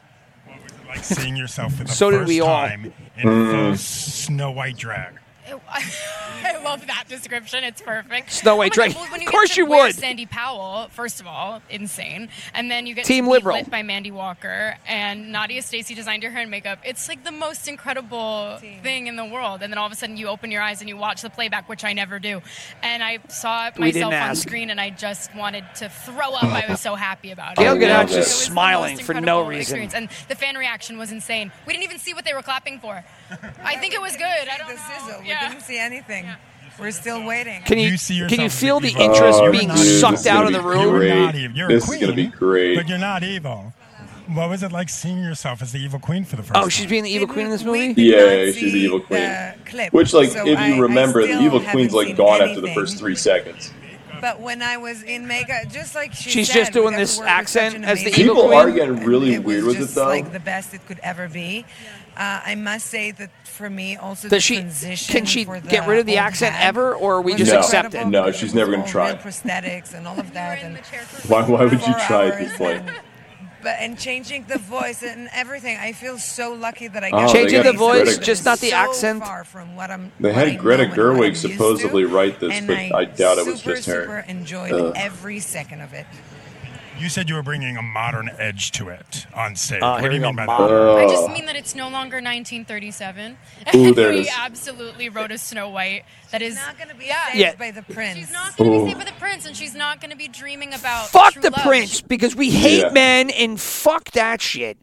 What 0.47 0.63
was 0.63 0.73
it 0.73 0.87
like 0.87 1.05
seeing 1.05 1.37
yourself 1.37 1.75
for 1.75 1.85
the 1.85 1.91
So 1.93 2.11
did 2.11 2.19
first 2.21 2.29
we 2.29 2.41
all. 2.41 2.49
time 2.49 2.93
in 3.17 3.23
full 3.51 3.77
Snow 3.77 4.51
White 4.51 4.77
drag? 4.77 5.15
It- 5.53 5.63
I 6.45 6.61
love 6.63 6.87
that 6.87 7.05
description. 7.09 7.65
It's 7.65 7.81
perfect. 7.81 8.33
Snow 8.33 8.57
White 8.57 8.77
Oh 8.79 8.83
my 8.83 8.89
well, 8.89 9.21
Of 9.21 9.27
course 9.27 9.57
you 9.57 9.67
wear 9.67 9.85
would. 9.85 9.95
Sandy 9.95 10.27
Powell, 10.27 10.89
first 10.91 11.21
of 11.21 11.27
all, 11.27 11.63
insane, 11.71 12.29
and 12.55 12.71
then 12.71 12.87
you 12.87 12.95
get 12.95 13.05
Team 13.05 13.27
liberal. 13.29 13.57
lit 13.57 13.71
by 13.71 13.83
Mandy 13.83 14.11
Walker 14.11 14.77
and 14.87 15.31
Nadia 15.31 15.63
Stacey 15.63 15.95
designed 15.95 16.23
your 16.23 16.33
hair 16.33 16.43
and 16.43 16.51
makeup. 16.51 16.79
It's 16.85 17.09
like 17.09 17.23
the 17.25 17.31
most 17.33 17.69
incredible 17.69 18.59
thing 18.83 19.07
in 19.07 19.17
the 19.17 19.25
world. 19.25 19.63
And 19.63 19.73
then 19.73 19.79
all 19.79 19.87
of 19.87 19.93
a 19.93 19.97
sudden 19.97 20.17
you 20.17 20.29
open 20.29 20.51
your 20.51 20.63
eyes 20.63 20.81
and 20.81 20.89
you 20.89 20.97
watch 20.97 21.23
the 21.23 21.31
playback, 21.31 21.69
which 21.69 21.85
I 21.85 21.93
never 21.93 22.19
do. 22.19 22.41
And 22.83 23.03
I 23.03 23.19
saw 23.29 23.71
We 23.79 23.93
didn't 23.93 24.09
myself 24.11 24.15
on 24.15 24.31
ask. 24.31 24.43
screen 24.43 24.71
and 24.71 24.81
I 24.81 24.91
just 24.91 25.35
wanted 25.35 25.65
to 25.77 25.89
throw 25.89 26.33
up. 26.35 26.45
I 26.45 26.65
was 26.69 26.81
so 26.81 26.95
happy 26.95 27.31
about 27.31 27.57
Gail 27.57 27.75
it. 27.75 27.81
Gadot's 27.81 28.13
It 28.13 28.17
just 28.17 28.29
was 28.31 28.45
smiling 28.47 28.99
for 28.99 29.15
no 29.15 29.43
reason. 29.47 29.61
experience. 29.61 29.95
And 29.95 30.09
the 30.29 30.35
fan 30.35 30.57
reaction 30.57 30.99
was 30.99 31.13
insane. 31.13 31.53
We 31.67 31.73
didn't 31.73 31.85
even 31.85 31.99
see 31.99 32.15
what 32.15 32.25
they 32.25 32.35
were 32.35 32.43
clapping 32.43 32.81
for. 32.81 33.05
I 33.65 33.77
think 33.77 33.95
it 33.95 34.01
was 34.01 34.17
good. 34.17 34.25
I 34.25 34.57
don't 34.59 34.69
the 34.69 34.75
know. 34.75 34.81
sizzle. 35.07 35.21
We 35.23 35.29
Yeah. 35.29 35.49
didn't 35.49 35.63
see 35.63 35.79
anything. 35.79 36.27
We're 36.79 36.91
still 36.91 37.23
waiting. 37.25 37.63
Can 37.63 37.79
you, 37.79 37.91
You 37.91 37.97
see 37.99 38.27
can 38.29 38.41
you 38.41 38.49
feel 38.49 38.81
the 38.81 38.89
the 38.93 38.95
evil- 39.03 39.15
interest 39.15 39.41
Oh, 39.43 39.53
being 39.53 39.69
dude, 39.69 40.01
sucked 40.01 40.27
out 40.27 40.47
of 40.47 40.53
the 40.53 40.59
be 40.61 40.65
room? 40.65 41.03
You're 41.03 41.15
not 41.15 41.35
evil. 41.35 41.57
You're 41.57 41.69
This 41.69 41.89
a 41.89 41.93
is 41.93 42.01
gonna 42.01 42.13
be 42.15 42.27
great. 42.29 42.77
But 42.77 42.89
you're 42.89 42.99
not 42.99 43.23
evil. 43.23 43.75
What 44.29 44.49
was 44.49 44.63
it 44.63 44.73
like 44.73 44.89
seeing 44.89 45.19
yourself 45.23 45.61
as 45.61 45.73
the 45.73 45.79
evil 45.81 45.99
queen 45.99 46.25
for 46.25 46.37
the 46.37 46.43
first 46.43 46.57
Oh, 46.57 46.61
time? 46.63 46.69
she's 46.71 46.87
being 46.87 47.03
the 47.05 47.11
evil 47.11 47.27
queen 47.29 47.47
in 47.47 47.53
this 47.53 47.65
movie. 47.65 47.93
Yeah, 48.01 48.47
she's 48.53 48.73
the 48.73 48.79
evil 48.81 49.01
queen. 49.01 49.29
clip, 49.67 49.93
Which, 49.93 50.15
like, 50.15 50.31
so 50.31 50.47
if 50.47 50.59
I- 50.59 50.69
you 50.69 50.75
I 50.77 50.79
remember, 50.79 51.27
the 51.27 51.43
evil 51.43 51.61
queen's 51.61 51.93
like 51.93 52.07
seen 52.07 52.17
gone 52.17 52.41
after 52.41 52.61
the 52.63 52.73
first 52.73 52.99
three 52.99 53.17
seconds. 53.17 53.71
But 54.21 54.41
when 54.41 54.63
I 54.63 54.77
was 54.77 55.03
in 55.03 55.27
makeup, 55.27 55.69
just 55.71 55.95
like 55.97 56.15
she 56.15 56.31
She's 56.31 56.47
said, 56.49 56.61
just 56.61 56.73
doing 56.73 56.97
this 56.97 57.21
accent 57.21 57.85
as 57.85 57.99
the 57.99 58.07
amazing 58.07 58.25
evil 58.25 58.35
People 58.37 58.49
queen? 58.49 58.61
are 58.61 58.71
getting 58.71 59.05
really 59.05 59.35
it 59.35 59.43
weird 59.45 59.65
with 59.65 59.75
it 59.77 59.81
just 59.81 59.95
though. 59.97 60.07
like 60.07 60.33
the 60.33 60.39
best 60.41 60.73
it 60.73 60.87
could 60.87 61.01
ever 61.03 61.29
be. 61.29 61.65
Uh, 62.17 62.41
I 62.45 62.55
must 62.57 62.87
say 62.89 63.11
that 63.13 63.31
for 63.47 63.71
me, 63.71 63.97
also 63.97 64.29
Does 64.29 64.31
the 64.37 64.41
she? 64.41 64.57
transition 64.57 65.13
Can 65.15 65.25
she 65.25 65.45
for 65.45 65.61
the 65.61 65.69
get 65.69 65.89
rid 65.89 65.99
of 65.99 66.07
the 66.07 66.19
accent 66.19 66.55
ever, 66.61 66.95
or 66.95 67.23
we 67.23 67.35
just 67.35 67.53
No. 67.53 67.61
accept 67.61 67.95
it? 67.95 68.07
No, 68.07 68.31
she's 68.33 68.55
never 68.55 68.71
gonna 68.71 68.87
try 68.87 69.11
it. 69.13 69.21
prosthetics 69.21 69.95
and 69.95 70.07
all 70.07 70.19
of 70.21 70.33
that. 70.35 70.63
And 70.63 70.77
Why, 71.29 71.43
why 71.43 71.63
would 71.65 71.73
you 71.73 71.79
try 72.07 72.27
at 72.27 72.35
hours 72.35 72.49
this 72.49 72.57
point? 72.59 72.79
and- 72.89 72.91
But 73.63 73.77
and 73.79 73.97
changing 73.97 74.47
the 74.49 74.59
voice 74.59 75.03
and 75.05 75.31
everything, 75.33 75.79
I 75.81 75.93
feel 75.93 76.19
so 76.19 76.53
lucky 76.53 76.89
that 76.89 77.05
I 77.05 77.09
Oh, 77.09 77.11
got 77.13 77.27
they 77.29 77.43
Changing 77.45 77.63
the 77.63 77.73
voice, 77.73 78.03
Greta- 78.17 78.21
just 78.21 78.45
not 78.45 78.59
the 78.59 78.71
so 78.71 78.77
accent. 78.77 79.25
Far 79.25 79.45
from 79.45 79.77
what 79.77 79.89
I'm, 79.89 80.11
They 80.19 80.31
what 80.31 80.35
had 80.35 80.49
I 80.49 80.55
Greta 80.57 80.83
know 80.89 80.91
and 80.91 80.99
what 80.99 81.07
I'm 81.09 81.17
Gerwig 81.23 81.29
used 81.29 81.43
to, 81.43 81.53
supposedly 81.53 82.05
write 82.05 82.41
this, 82.41 82.61
but 82.61 82.77
I 82.93 83.05
doubt 83.05 83.39
it 83.39 83.47
was 83.47 83.61
super, 83.61 83.77
just 83.77 83.87
her. 83.87 84.03
Super 84.03 84.25
enjoyed 84.27 84.73
Ugh. 84.73 84.93
every 84.97 85.39
second 85.39 85.81
of 85.81 85.93
it. 85.95 86.07
You 87.03 87.09
said 87.09 87.29
you 87.29 87.35
were 87.35 87.43
bringing 87.43 87.77
a 87.77 87.83
modern 87.83 88.31
edge 88.39 88.71
to 88.73 88.89
it 88.89 89.27
on 89.35 89.57
stage. 89.57 89.81
Oh, 89.83 90.01
what 90.01 90.09
do 90.09 90.15
you 90.15 90.21
mean 90.21 90.37
by 90.37 90.45
modern. 90.47 90.69
that? 90.97 91.05
I 91.05 91.09
just 91.09 91.29
mean 91.31 91.47
that 91.47 91.57
it's 91.57 91.75
no 91.75 91.87
longer 91.89 92.19
1937. 92.19 93.37
Ooh, 93.75 93.93
there 93.93 94.13
it 94.13 94.15
we 94.21 94.31
absolutely 94.39 95.09
wrote 95.09 95.33
a 95.33 95.39
Snow 95.39 95.69
White 95.69 96.05
that 96.31 96.43
is 96.43 96.55
She's 96.55 96.65
not 96.65 96.77
going 96.79 96.91
to 96.91 96.95
be 96.95 97.07
yeah. 97.07 97.27
saved 97.27 97.39
Yeah. 97.39 97.55
by 97.57 97.73
the 97.73 97.83
prince. 97.83 98.19
She's 98.19 98.33
not 98.33 98.57
going 98.57 98.71
to 98.71 98.79
be 98.85 98.91
saved 98.93 98.99
by 99.01 99.05
the 99.05 99.19
prince, 99.19 99.47
and 99.47 99.57
she's 99.57 99.75
not 99.75 100.01
going 100.01 100.13
to 100.13 100.17
be 100.17 100.29
dreaming 100.29 100.75
about 100.75 101.09
Fuck 101.09 101.33
true 101.33 101.43
the 101.43 101.51
love. 101.51 101.63
prince 101.63 102.01
because 102.01 102.37
we 102.37 102.51
hate 102.51 102.83
Yeah. 102.85 102.91
men 102.93 103.31
and 103.31 103.61
fuck 103.61 104.13
that 104.13 104.41
shit. 104.41 104.79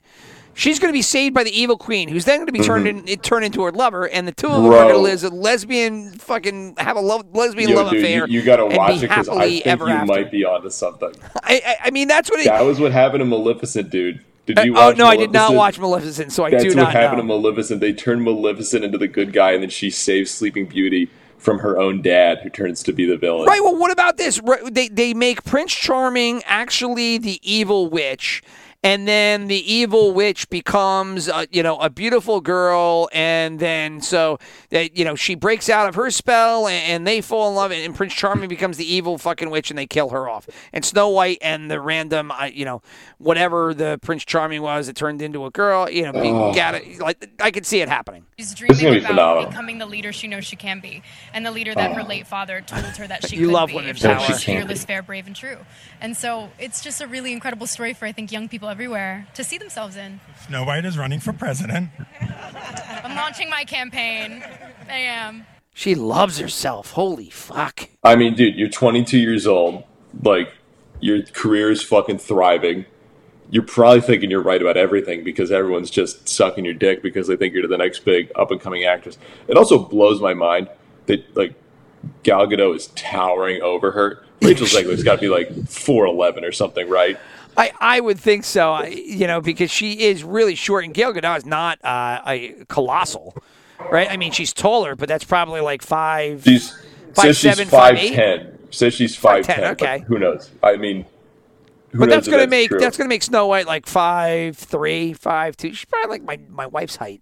She's 0.60 0.78
going 0.78 0.90
to 0.92 0.98
be 0.98 1.02
saved 1.02 1.34
by 1.34 1.44
the 1.46 1.58
evil 1.58 1.78
queen, 1.78 2.10
who's 2.10 2.26
then 2.26 2.40
going 2.40 2.48
to 2.48 2.52
be 2.52 2.60
turned 2.60 2.86
in, 2.86 3.06
turned 3.20 3.46
into 3.46 3.64
her 3.64 3.72
lover, 3.72 4.10
and 4.10 4.28
the 4.28 4.34
two 4.34 4.48
of 4.48 4.62
them 4.62 4.66
are 4.66 4.70
Mm-hmm. 4.76 4.90
Going 4.90 4.94
to 4.96 5.02
live 5.02 5.24
a 5.24 5.30
lesbian 5.36 6.12
fucking 6.12 6.76
have 6.78 6.98
a 6.98 7.00
love, 7.00 7.26
lesbian 7.34 7.70
Yo, 7.70 7.76
love 7.78 7.92
dude, 7.92 8.02
affair. 8.04 8.28
you, 8.28 8.40
you 8.40 8.46
gotta 8.46 8.66
watch 8.66 8.98
it 8.98 9.02
because 9.10 9.30
I 9.30 9.48
think 9.62 9.66
you 9.66 9.72
after. 9.72 10.06
might 10.06 10.30
be 10.32 10.44
onto 10.44 10.70
something. 10.70 11.12
I, 11.44 11.62
I, 11.66 11.76
I 11.86 11.92
mean, 11.92 12.08
that's 12.10 12.30
what 12.30 12.42
it. 12.42 12.46
That 12.46 12.62
was 12.66 12.80
what 12.80 12.92
happened 12.92 13.22
to 13.22 13.26
Maleficent, 13.26 13.90
dude. 13.90 14.24
Did 14.46 14.60
Uh, 14.60 14.64
you 14.64 14.72
oh 14.78 14.88
watch 14.90 14.98
no, 14.98 15.06
I 15.08 15.16
did 15.16 15.32
not 15.32 15.54
watch 15.54 15.80
Maleficent, 15.80 16.32
so 16.34 16.44
I 16.44 16.50
That's 16.50 16.64
do 16.66 16.76
what 16.76 16.92
happened 16.92 17.26
know. 17.26 17.36
to 17.36 17.40
Maleficent. 17.42 17.80
They 17.82 17.94
turned 17.94 18.24
Maleficent 18.24 18.84
into 18.84 18.98
the 18.98 19.08
good 19.08 19.32
guy, 19.32 19.52
and 19.54 19.64
then 19.64 19.70
she 19.70 19.90
saves 19.90 20.30
Sleeping 20.32 20.66
Beauty 20.66 21.10
from 21.38 21.60
her 21.60 21.80
own 21.80 22.02
dad, 22.02 22.40
who 22.44 22.50
turns 22.50 22.84
to 22.84 22.92
be 22.92 23.06
the 23.06 23.16
villain. 23.16 23.46
Right. 23.48 23.62
Well, 23.64 23.78
what 23.78 23.92
about 23.92 24.18
this? 24.18 24.42
They 24.70 24.90
they 24.90 25.14
make 25.14 25.46
Prince 25.46 25.74
Charming 25.74 26.42
actually 26.46 27.18
the 27.18 27.40
evil 27.44 27.90
witch, 27.90 28.42
and 28.84 29.08
then 29.08 29.48
the 29.48 29.74
evil 29.74 30.14
witch 30.14 30.50
becomes 30.50 31.28
uh, 31.28 31.46
you 31.52 31.62
know 31.64 31.78
a 31.80 31.90
beautiful 31.90 32.40
girl, 32.42 33.10
and 33.12 33.60
then 33.60 34.00
so 34.02 34.40
that 34.70 34.96
you 34.98 35.04
know 35.04 35.16
she 35.16 35.36
breaks 35.36 35.70
out 35.70 35.90
of 35.90 35.96
her 35.96 36.10
spell, 36.12 36.68
and, 36.68 36.92
and 36.94 37.08
they 37.08 37.20
fall 37.22 37.50
in 37.50 37.56
love, 37.56 37.72
and, 37.72 37.94
Prince 37.96 38.14
Charming 38.14 38.48
becomes 38.50 38.78
the 38.78 38.86
evil 38.92 39.18
fucking 39.18 39.50
witch, 39.50 39.70
and 39.70 39.78
they 39.78 39.88
kill 39.88 40.10
her 40.10 40.30
off. 40.30 40.48
And 40.72 40.86
Snow 40.86 41.10
White 41.10 41.40
and 41.42 41.70
the 41.70 41.82
random 41.82 42.32
uh, 42.32 42.46
you 42.46 42.64
know 42.66 42.82
whatever 43.18 43.74
the 43.74 44.00
Prince 44.02 44.24
Charming 44.24 44.62
was, 44.62 44.88
it 44.88 44.96
turned 44.96 45.22
into 45.22 45.46
a 45.46 45.52
girl. 45.52 45.90
You 45.90 46.04
know, 46.04 46.14
be, 46.14 46.30
Oh. 46.30 46.54
got 46.54 46.76
it. 46.76 47.00
Like 47.00 47.30
I 47.42 47.52
could 47.52 47.66
see 47.66 47.82
it 47.82 47.90
happening. 47.90 48.26
She's 48.38 48.54
This 48.54 48.54
is 48.54 48.60
gonna 48.60 48.78
dreaming 48.80 48.94
be 48.94 49.00
about 49.00 49.10
phenomenal. 49.10 49.50
becoming 49.50 49.78
the 49.80 49.86
leader 49.86 50.14
she 50.14 50.28
knows 50.28 50.46
she 50.46 50.56
can 50.56 50.80
be, 50.80 51.04
and 51.34 51.46
the 51.46 51.52
leader 51.52 51.76
that 51.76 51.92
her 51.94 52.04
late 52.04 52.28
father 52.28 52.62
told 52.62 52.86
her 52.86 53.08
that 53.08 53.26
she 53.28 53.36
You 53.36 53.48
could 53.48 53.54
love 53.54 53.70
be. 53.70 53.76
women 53.76 53.90
if 53.90 53.98
she 53.98 54.08
power. 54.08 54.16
was 54.30 54.40
She 54.40 54.46
can 54.54 54.62
fearless, 54.62 54.86
fair, 54.86 55.02
brave, 55.02 55.28
and 55.28 55.36
true. 55.36 55.58
And 56.00 56.16
so 56.16 56.50
it's 56.60 56.82
just 56.82 57.02
a 57.02 57.08
really 57.08 57.34
incredible 57.34 57.68
story 57.68 57.94
for 57.94 58.06
I 58.06 58.14
think 58.14 58.32
young 58.32 58.48
people 58.48 58.69
everywhere 58.70 59.28
to 59.34 59.44
see 59.44 59.58
themselves 59.58 59.96
in. 59.96 60.20
Snow 60.48 60.64
White 60.64 60.86
is 60.86 60.98
running 60.98 61.20
for 61.20 61.34
president. 61.34 61.90
I'm 63.04 63.16
launching 63.16 63.50
my 63.50 63.64
campaign. 63.64 64.44
I 64.88 64.98
am. 64.98 65.46
She 65.74 65.96
loves 65.96 66.40
herself. 66.40 66.92
Holy 66.92 67.30
fuck. 67.30 67.90
I 68.04 68.16
mean, 68.16 68.36
dude, 68.36 68.56
you're 68.56 68.70
22 68.70 69.18
years 69.18 69.48
old. 69.48 69.84
Like, 70.24 70.52
your 71.00 71.22
career 71.24 71.72
is 71.72 71.82
fucking 71.82 72.18
thriving. 72.18 72.86
You're 73.50 73.64
probably 73.64 74.02
thinking 74.02 74.30
you're 74.30 74.42
right 74.42 74.62
about 74.62 74.78
everything 74.78 75.24
because 75.24 75.52
everyone's 75.52 75.90
just 75.90 76.28
sucking 76.28 76.66
your 76.66 76.74
dick 76.74 77.02
because 77.02 77.28
they 77.28 77.36
think 77.36 77.54
you're 77.54 77.68
the 77.68 77.78
next 77.78 78.00
big 78.06 78.32
up 78.36 78.52
and 78.52 78.60
coming 78.60 78.84
actress. 78.84 79.18
It 79.48 79.58
also 79.58 79.80
blows 79.80 80.22
my 80.22 80.34
mind 80.34 80.70
that 81.08 81.36
like 81.36 81.56
Gal 82.24 82.48
Gadot 82.48 82.76
is 82.76 82.88
towering 82.96 83.62
over 83.62 83.92
her. 83.92 84.24
Rachel 84.42 84.68
Zegler's 84.68 85.04
got 85.04 85.16
to 85.16 85.22
be 85.22 85.30
like 85.30 85.50
4'11 85.50 86.44
or 86.44 86.52
something, 86.52 86.88
right? 86.88 87.18
I, 87.58 87.72
I 87.80 88.00
would 88.00 88.20
think 88.20 88.46
so, 88.46 88.72
I, 88.72 88.88
you 88.88 89.28
know, 89.28 89.42
because 89.42 89.70
she 89.70 90.02
is 90.08 90.24
really 90.24 90.56
short, 90.56 90.86
and 90.86 90.94
Gail 90.94 91.14
Gadot 91.14 91.38
is 91.40 91.46
not 91.46 91.84
uh, 91.84 92.22
a 92.26 92.66
colossal, 92.70 93.36
right? 93.92 94.10
I 94.10 94.18
mean, 94.18 94.32
she's 94.32 94.54
taller, 94.54 94.96
but 94.96 95.10
that's 95.10 95.26
probably 95.26 95.60
like 95.62 95.82
five. 95.82 96.44
She's 96.46 96.74
Five 97.14 97.24
says 97.24 97.38
she's 97.38 97.56
seven, 97.56 97.68
five 97.68 97.96
eight? 97.98 98.14
5'10. 98.14 98.74
Says 98.74 98.94
she's 98.94 99.18
5'10", 99.18 99.44
5'10. 99.44 99.46
but 99.46 99.64
okay. 99.82 100.04
Who 100.08 100.20
knows? 100.20 100.52
I 100.62 100.78
mean, 100.78 101.06
who 101.92 102.00
but 102.00 102.10
that's 102.10 102.28
gonna 102.28 102.48
make 102.48 102.70
true. 102.70 102.80
that's 102.80 102.98
gonna 102.98 103.10
make 103.10 103.24
Snow 103.24 103.48
White 103.48 103.66
like 103.66 103.88
five 103.88 104.56
three, 104.56 105.14
five 105.14 105.58
two. 105.58 105.74
She's 105.74 105.86
probably 105.86 106.20
like 106.20 106.24
my, 106.24 106.40
my 106.50 106.68
wife's 106.68 106.96
height. 106.96 107.22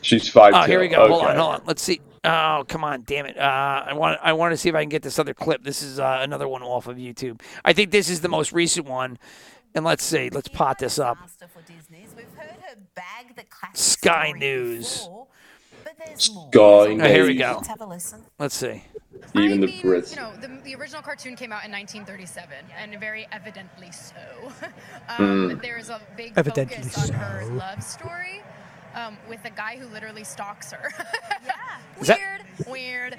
She's 0.00 0.30
5'2. 0.30 0.50
Oh, 0.54 0.66
here 0.66 0.80
we 0.80 0.88
go. 0.88 1.08
Hold 1.08 1.24
on, 1.24 1.36
hold 1.36 1.54
on. 1.54 1.62
Let's 1.66 1.82
see. 1.82 2.00
Oh, 2.24 2.64
come 2.66 2.84
on, 2.84 3.02
damn 3.02 3.26
it! 3.26 3.36
Uh, 3.38 3.84
I 3.86 3.92
want 3.92 4.18
I 4.22 4.32
want 4.32 4.52
to 4.52 4.56
see 4.56 4.68
if 4.68 4.74
I 4.74 4.82
can 4.82 4.88
get 4.88 5.02
this 5.02 5.18
other 5.18 5.34
clip. 5.34 5.62
This 5.62 5.82
is 5.82 5.98
uh, 6.00 6.18
another 6.22 6.48
one 6.48 6.62
off 6.62 6.86
of 6.86 6.96
YouTube. 6.96 7.40
I 7.64 7.72
think 7.72 7.90
this 7.90 8.08
is 8.08 8.20
the 8.20 8.28
most 8.28 8.52
recent 8.52 8.86
one. 8.86 9.18
And 9.74 9.84
let's 9.84 10.04
see. 10.04 10.30
Let's 10.30 10.48
pot 10.48 10.78
this 10.78 10.98
up. 10.98 11.18
Sky 13.74 14.32
News. 14.36 15.08
Sky 16.16 16.48
Oh, 16.56 16.98
here 16.98 17.26
we 17.26 17.34
go. 17.34 17.60
Let's 18.38 18.54
see. 18.54 18.84
Even 19.34 19.60
the 19.60 19.66
I 19.66 19.70
mean, 19.70 19.82
Brits. 19.82 20.10
you 20.10 20.16
know, 20.16 20.32
the, 20.40 20.48
the 20.62 20.74
original 20.76 21.02
cartoon 21.02 21.34
came 21.34 21.50
out 21.50 21.64
in 21.64 21.72
1937, 21.72 22.52
and 22.78 23.00
very 23.00 23.26
evidently 23.32 23.90
so. 23.90 24.14
Um, 25.06 25.58
There's 25.62 25.90
a 25.90 26.00
big 26.16 26.32
Evidently 26.36 26.76
focus 26.76 27.10
on 27.10 27.16
her 27.16 27.44
love 27.46 27.82
story 27.82 28.42
um, 28.94 29.18
with 29.28 29.44
a 29.44 29.50
guy 29.50 29.76
who 29.76 29.86
literally 29.88 30.24
stalks 30.24 30.72
her. 30.72 30.90
Is 32.00 32.06
that- 32.08 32.18
weird, 32.66 33.16
weird. 33.16 33.18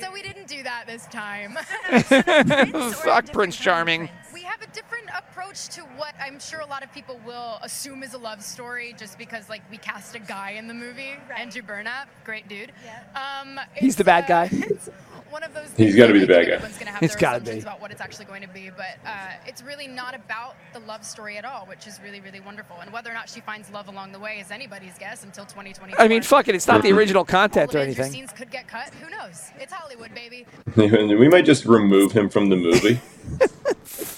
So 0.00 0.10
we 0.12 0.22
didn't 0.22 0.48
do 0.48 0.62
that 0.62 0.84
this 0.86 1.06
time. 1.06 1.56
Fuck 3.04 3.32
Prince 3.32 3.56
Charming. 3.56 4.08
We 4.44 4.50
have 4.50 4.60
a 4.60 4.66
different 4.74 5.08
approach 5.16 5.68
to 5.68 5.80
what 5.96 6.14
I'm 6.20 6.38
sure 6.38 6.60
a 6.60 6.66
lot 6.66 6.84
of 6.84 6.92
people 6.92 7.18
will 7.24 7.58
assume 7.62 8.02
is 8.02 8.12
a 8.12 8.18
love 8.18 8.42
story 8.42 8.94
just 8.98 9.16
because 9.16 9.48
like 9.48 9.62
we 9.70 9.78
cast 9.78 10.14
a 10.14 10.18
guy 10.18 10.50
in 10.50 10.68
the 10.68 10.74
movie, 10.74 11.14
Andrew 11.34 11.62
Burnap, 11.62 12.08
great 12.24 12.46
dude. 12.46 12.70
Um, 13.14 13.58
He's 13.74 13.96
the 13.96 14.04
bad 14.04 14.24
uh, 14.24 14.28
guy. 14.28 14.48
it's 14.52 14.90
one 15.30 15.42
of 15.44 15.54
those. 15.54 15.68
He's 15.68 15.72
things 15.72 15.96
gotta 15.96 16.12
be 16.12 16.18
the 16.18 16.26
bad 16.26 16.46
guy. 16.46 16.52
Everyone's 16.56 16.76
gonna 16.76 16.90
have 16.90 17.00
He's 17.00 17.12
their 17.12 17.20
gotta 17.20 17.40
be. 17.40 17.58
about 17.58 17.80
what 17.80 17.90
it's 17.90 18.02
actually 18.02 18.26
going 18.26 18.42
to 18.42 18.48
be, 18.48 18.68
but 18.68 18.98
uh, 19.06 19.30
it's 19.46 19.62
really 19.62 19.88
not 19.88 20.14
about 20.14 20.56
the 20.74 20.80
love 20.80 21.06
story 21.06 21.38
at 21.38 21.46
all, 21.46 21.64
which 21.64 21.86
is 21.86 21.98
really 22.04 22.20
really 22.20 22.40
wonderful. 22.40 22.76
And 22.82 22.92
whether 22.92 23.10
or 23.10 23.14
not 23.14 23.30
she 23.30 23.40
finds 23.40 23.70
love 23.70 23.88
along 23.88 24.12
the 24.12 24.20
way 24.20 24.40
is 24.40 24.50
anybody's 24.50 24.98
guess 24.98 25.24
until 25.24 25.46
2020. 25.46 25.94
I 25.98 26.06
mean, 26.06 26.20
fuck 26.20 26.48
it. 26.48 26.54
It's 26.54 26.66
not 26.66 26.82
the 26.82 26.92
original 26.92 27.20
All 27.20 27.24
content 27.24 27.74
or 27.74 27.78
major 27.78 28.02
anything. 28.02 28.12
scenes 28.12 28.32
could 28.32 28.50
get 28.50 28.68
cut. 28.68 28.92
Who 28.92 29.08
knows? 29.08 29.50
It's 29.58 29.72
Hollywood, 29.72 30.14
baby. 30.14 30.44
we 30.76 31.30
might 31.30 31.46
just 31.46 31.64
remove 31.64 32.12
him 32.12 32.28
from 32.28 32.50
the 32.50 32.56
movie. 32.56 33.00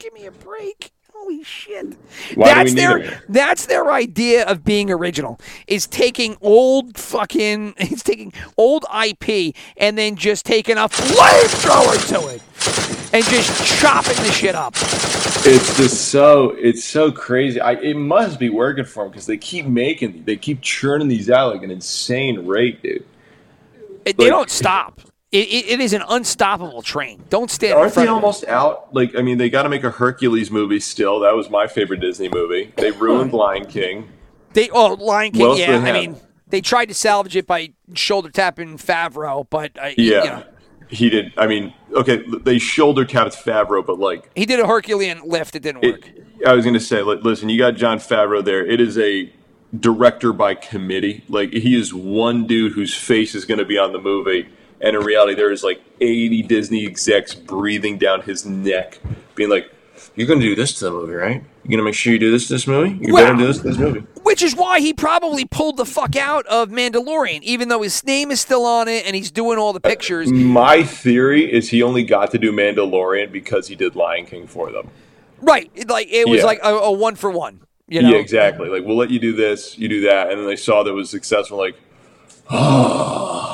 Give 0.00 0.14
me 0.14 0.24
a 0.24 0.30
break. 0.30 0.92
Holy 1.12 1.44
shit. 1.44 1.94
Why 2.34 2.54
that's 2.54 2.72
their 2.72 2.98
him? 2.98 3.22
that's 3.28 3.66
their 3.66 3.92
idea 3.92 4.46
of 4.46 4.64
being 4.64 4.90
original. 4.90 5.38
Is 5.66 5.86
taking 5.86 6.38
old 6.40 6.96
fucking 6.96 7.74
it's 7.78 8.02
taking 8.02 8.32
old 8.56 8.86
IP 9.06 9.54
and 9.76 9.98
then 9.98 10.16
just 10.16 10.46
taking 10.46 10.78
a 10.78 10.88
flamethrower 10.88 12.08
to 12.08 12.34
it. 12.34 12.42
And 13.12 13.24
just 13.26 13.78
chopping 13.78 14.16
the 14.24 14.32
shit 14.32 14.54
up. 14.54 14.74
It's 15.44 15.76
just 15.76 16.08
so 16.08 16.56
it's 16.58 16.82
so 16.82 17.12
crazy. 17.12 17.60
I, 17.60 17.72
it 17.72 17.96
must 17.98 18.38
be 18.38 18.48
working 18.48 18.86
for 18.86 19.04
them 19.04 19.12
because 19.12 19.26
they 19.26 19.36
keep 19.36 19.66
making 19.66 20.24
they 20.24 20.36
keep 20.36 20.62
churning 20.62 21.08
these 21.08 21.28
out 21.28 21.52
like 21.52 21.62
an 21.62 21.70
insane 21.70 22.46
rate, 22.46 22.82
dude. 22.82 23.04
It- 24.06 24.16
they 24.16 24.30
don't 24.30 24.48
stop. 24.48 25.02
It, 25.32 25.46
it, 25.48 25.68
it 25.68 25.80
is 25.80 25.92
an 25.92 26.02
unstoppable 26.08 26.82
train. 26.82 27.22
Don't 27.28 27.50
stand 27.50 27.74
Aren't 27.74 27.94
they 27.94 28.08
almost 28.08 28.44
out? 28.46 28.92
Like, 28.92 29.14
I 29.16 29.22
mean, 29.22 29.38
they 29.38 29.48
got 29.48 29.62
to 29.62 29.68
make 29.68 29.84
a 29.84 29.90
Hercules 29.90 30.50
movie 30.50 30.80
still. 30.80 31.20
That 31.20 31.36
was 31.36 31.48
my 31.48 31.68
favorite 31.68 32.00
Disney 32.00 32.28
movie. 32.28 32.72
They 32.76 32.90
ruined 32.90 33.32
Lion 33.32 33.66
King. 33.66 34.08
They 34.54 34.68
oh 34.70 34.94
Lion 34.94 35.30
King. 35.30 35.56
Yeah, 35.56 35.76
I 35.76 35.78
have? 35.78 35.94
mean 35.94 36.16
they 36.48 36.60
tried 36.60 36.86
to 36.86 36.94
salvage 36.94 37.36
it 37.36 37.46
by 37.46 37.72
shoulder 37.94 38.28
tapping 38.28 38.76
Favreau, 38.76 39.46
but 39.48 39.70
uh, 39.80 39.90
Yeah, 39.96 40.24
you 40.24 40.30
know, 40.30 40.44
he 40.88 41.10
did. 41.10 41.32
I 41.36 41.46
mean, 41.46 41.72
okay, 41.92 42.24
they 42.42 42.58
shoulder 42.58 43.04
tapped 43.04 43.36
Favreau, 43.36 43.86
but 43.86 44.00
like, 44.00 44.30
he 44.36 44.46
did 44.46 44.58
a 44.58 44.66
Herculean 44.66 45.22
lift. 45.24 45.54
It 45.54 45.62
didn't 45.62 45.84
work. 45.84 46.08
it, 46.08 46.46
I 46.46 46.54
was 46.54 46.64
gonna 46.64 46.80
say, 46.80 47.02
like, 47.02 47.22
listen, 47.22 47.48
you 47.48 47.58
got 47.58 47.76
Jon 47.76 47.98
Favreau 47.98 48.44
there. 48.44 48.66
It 48.66 48.80
is 48.80 48.98
a 48.98 49.32
director 49.78 50.32
by 50.32 50.54
committee. 50.54 51.22
Like, 51.28 51.52
he 51.52 51.78
is 51.78 51.94
one 51.94 52.48
dude 52.48 52.72
whose 52.72 52.94
face 52.94 53.36
is 53.36 53.44
gonna 53.44 53.64
be 53.64 53.78
on 53.78 53.92
the 53.92 54.00
movie. 54.00 54.48
And 54.80 54.96
in 54.96 55.02
reality, 55.02 55.34
there 55.34 55.50
is 55.52 55.62
like 55.62 55.80
80 56.00 56.42
Disney 56.44 56.86
execs 56.86 57.34
breathing 57.34 57.98
down 57.98 58.22
his 58.22 58.46
neck, 58.46 58.98
being 59.34 59.50
like, 59.50 59.70
"You're 60.16 60.26
going 60.26 60.40
to 60.40 60.46
do 60.46 60.54
this 60.54 60.72
to 60.78 60.86
the 60.86 60.90
movie, 60.90 61.12
right? 61.12 61.42
You're 61.64 61.70
going 61.70 61.78
to 61.78 61.82
make 61.84 61.94
sure 61.94 62.12
you 62.14 62.18
do 62.18 62.30
this 62.30 62.46
to 62.48 62.54
this 62.54 62.66
movie. 62.66 62.98
You 63.04 63.12
Well- 63.12 63.24
better 63.26 63.36
do 63.38 63.46
this 63.46 63.58
to 63.58 63.62
this 63.64 63.78
movie." 63.78 64.02
Which 64.22 64.42
is 64.42 64.54
why 64.54 64.80
he 64.80 64.92
probably 64.94 65.44
pulled 65.44 65.76
the 65.76 65.84
fuck 65.84 66.14
out 66.16 66.46
of 66.46 66.68
Mandalorian, 66.70 67.42
even 67.42 67.68
though 67.68 67.82
his 67.82 68.04
name 68.04 68.30
is 68.30 68.40
still 68.40 68.64
on 68.64 68.86
it 68.88 69.04
and 69.06 69.16
he's 69.16 69.30
doing 69.30 69.58
all 69.58 69.72
the 69.72 69.80
pictures. 69.80 70.28
Uh, 70.30 70.34
my 70.34 70.82
theory 70.84 71.50
is 71.52 71.68
he 71.70 71.82
only 71.82 72.04
got 72.04 72.30
to 72.30 72.38
do 72.38 72.52
Mandalorian 72.52 73.32
because 73.32 73.66
he 73.68 73.74
did 73.74 73.96
Lion 73.96 74.26
King 74.26 74.46
for 74.46 74.70
them. 74.70 74.88
Right. 75.42 75.70
Like 75.88 76.08
it 76.10 76.28
was 76.28 76.40
Yeah. 76.40 76.44
like 76.46 76.60
a, 76.62 76.68
a 76.74 76.92
one 76.92 77.16
for 77.16 77.30
one. 77.30 77.60
You 77.88 78.02
know? 78.02 78.10
Yeah, 78.10 78.16
exactly. 78.18 78.68
Like 78.68 78.84
we'll 78.84 78.96
let 78.96 79.10
you 79.10 79.18
do 79.18 79.32
this, 79.32 79.76
you 79.76 79.88
do 79.88 80.02
that, 80.02 80.30
and 80.30 80.38
then 80.40 80.46
they 80.46 80.54
saw 80.56 80.84
that 80.84 80.90
it 80.90 80.94
was 80.94 81.10
successful. 81.10 81.58
Like, 81.58 81.74
oh, 82.50 83.49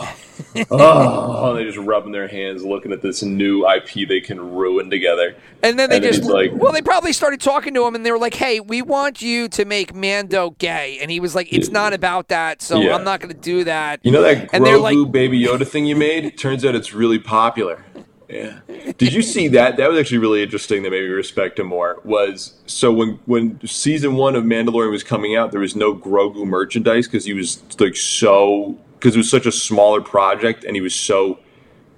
oh, 0.70 1.50
and 1.50 1.58
they 1.58 1.64
just 1.64 1.78
rubbing 1.78 2.12
their 2.12 2.28
hands, 2.28 2.64
looking 2.64 2.92
at 2.92 3.02
this 3.02 3.22
new 3.22 3.66
IP 3.68 4.06
they 4.08 4.20
can 4.20 4.40
ruin 4.54 4.90
together. 4.90 5.34
And 5.62 5.78
then 5.78 5.90
they 5.90 5.96
And 5.96 6.04
just 6.04 6.24
like- 6.24 6.52
well, 6.54 6.72
they 6.72 6.82
probably 6.82 7.12
started 7.12 7.40
talking 7.40 7.74
to 7.74 7.86
him, 7.86 7.94
and 7.94 8.04
they 8.04 8.10
were 8.12 8.18
like, 8.18 8.34
"Hey, 8.34 8.60
we 8.60 8.82
want 8.82 9.22
you 9.22 9.48
to 9.48 9.64
make 9.64 9.94
Mando 9.94 10.50
gay," 10.58 10.98
and 11.00 11.10
he 11.10 11.20
was 11.20 11.34
like, 11.34 11.52
"It's 11.52 11.70
not 11.70 11.92
about 11.92 12.28
that, 12.28 12.62
so 12.62 12.80
Yeah. 12.80 12.94
I'm 12.94 13.04
not 13.04 13.20
going 13.20 13.34
to 13.34 13.40
do 13.40 13.64
that." 13.64 14.00
You 14.02 14.12
know 14.12 14.22
that 14.22 14.50
And 14.52 14.64
they're 14.64 14.78
Grogu 14.78 15.04
like- 15.04 15.12
Baby 15.12 15.42
Yoda 15.44 15.66
thing 15.66 15.86
you 15.86 15.96
made? 15.96 16.36
Turns 16.38 16.64
out 16.64 16.74
it's 16.74 16.92
really 16.94 17.18
popular. 17.18 17.84
Yeah. 18.28 18.58
Did 18.98 19.12
you 19.12 19.22
see 19.22 19.46
that? 19.48 19.76
That 19.76 19.88
was 19.88 20.00
actually 20.00 20.18
really 20.18 20.42
interesting. 20.42 20.82
That 20.82 20.90
made 20.90 21.02
me 21.02 21.08
respect 21.10 21.60
him 21.60 21.68
more. 21.68 22.00
Was 22.04 22.54
so 22.66 22.92
when 22.92 23.20
when 23.26 23.60
season 23.64 24.16
one 24.16 24.34
of 24.34 24.42
Mandalorian 24.42 24.90
was 24.90 25.04
coming 25.04 25.36
out, 25.36 25.52
there 25.52 25.60
was 25.60 25.76
no 25.76 25.94
Grogu 25.94 26.44
merchandise 26.44 27.06
because 27.06 27.24
he 27.24 27.34
was 27.34 27.62
like 27.78 27.94
so 27.94 28.76
because 28.98 29.14
it 29.14 29.18
was 29.18 29.30
such 29.30 29.46
a 29.46 29.52
smaller 29.52 30.00
project 30.00 30.64
and 30.64 30.74
he 30.74 30.80
was 30.82 30.94
so 30.94 31.38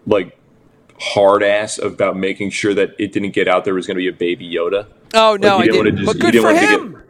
like 0.07 0.37
hard 1.01 1.43
ass 1.43 1.79
about 1.79 2.17
making 2.17 2.51
sure 2.51 2.75
that 2.75 2.91
it 2.99 3.13
didn't 3.13 3.31
get 3.31 3.47
out 3.49 3.65
there 3.65 3.75
was 3.75 3.87
going 3.87 3.97
to 3.97 4.01
be 4.01 4.09
a 4.09 4.13
Baby 4.13 4.53
Yoda. 4.53 4.87
Oh 5.15 5.37
no, 5.41 5.59
Like, 5.59 5.71
I 5.71 5.77
wanna 5.77 5.91
didn't. 5.91 5.97
just- 5.99 6.07
but 6.07 6.19
good 6.21 6.33
didn't 6.33 6.43
for 6.43 6.53
want 6.53 6.61
to 6.61 6.67
get- 6.67 6.81
him. 6.81 7.03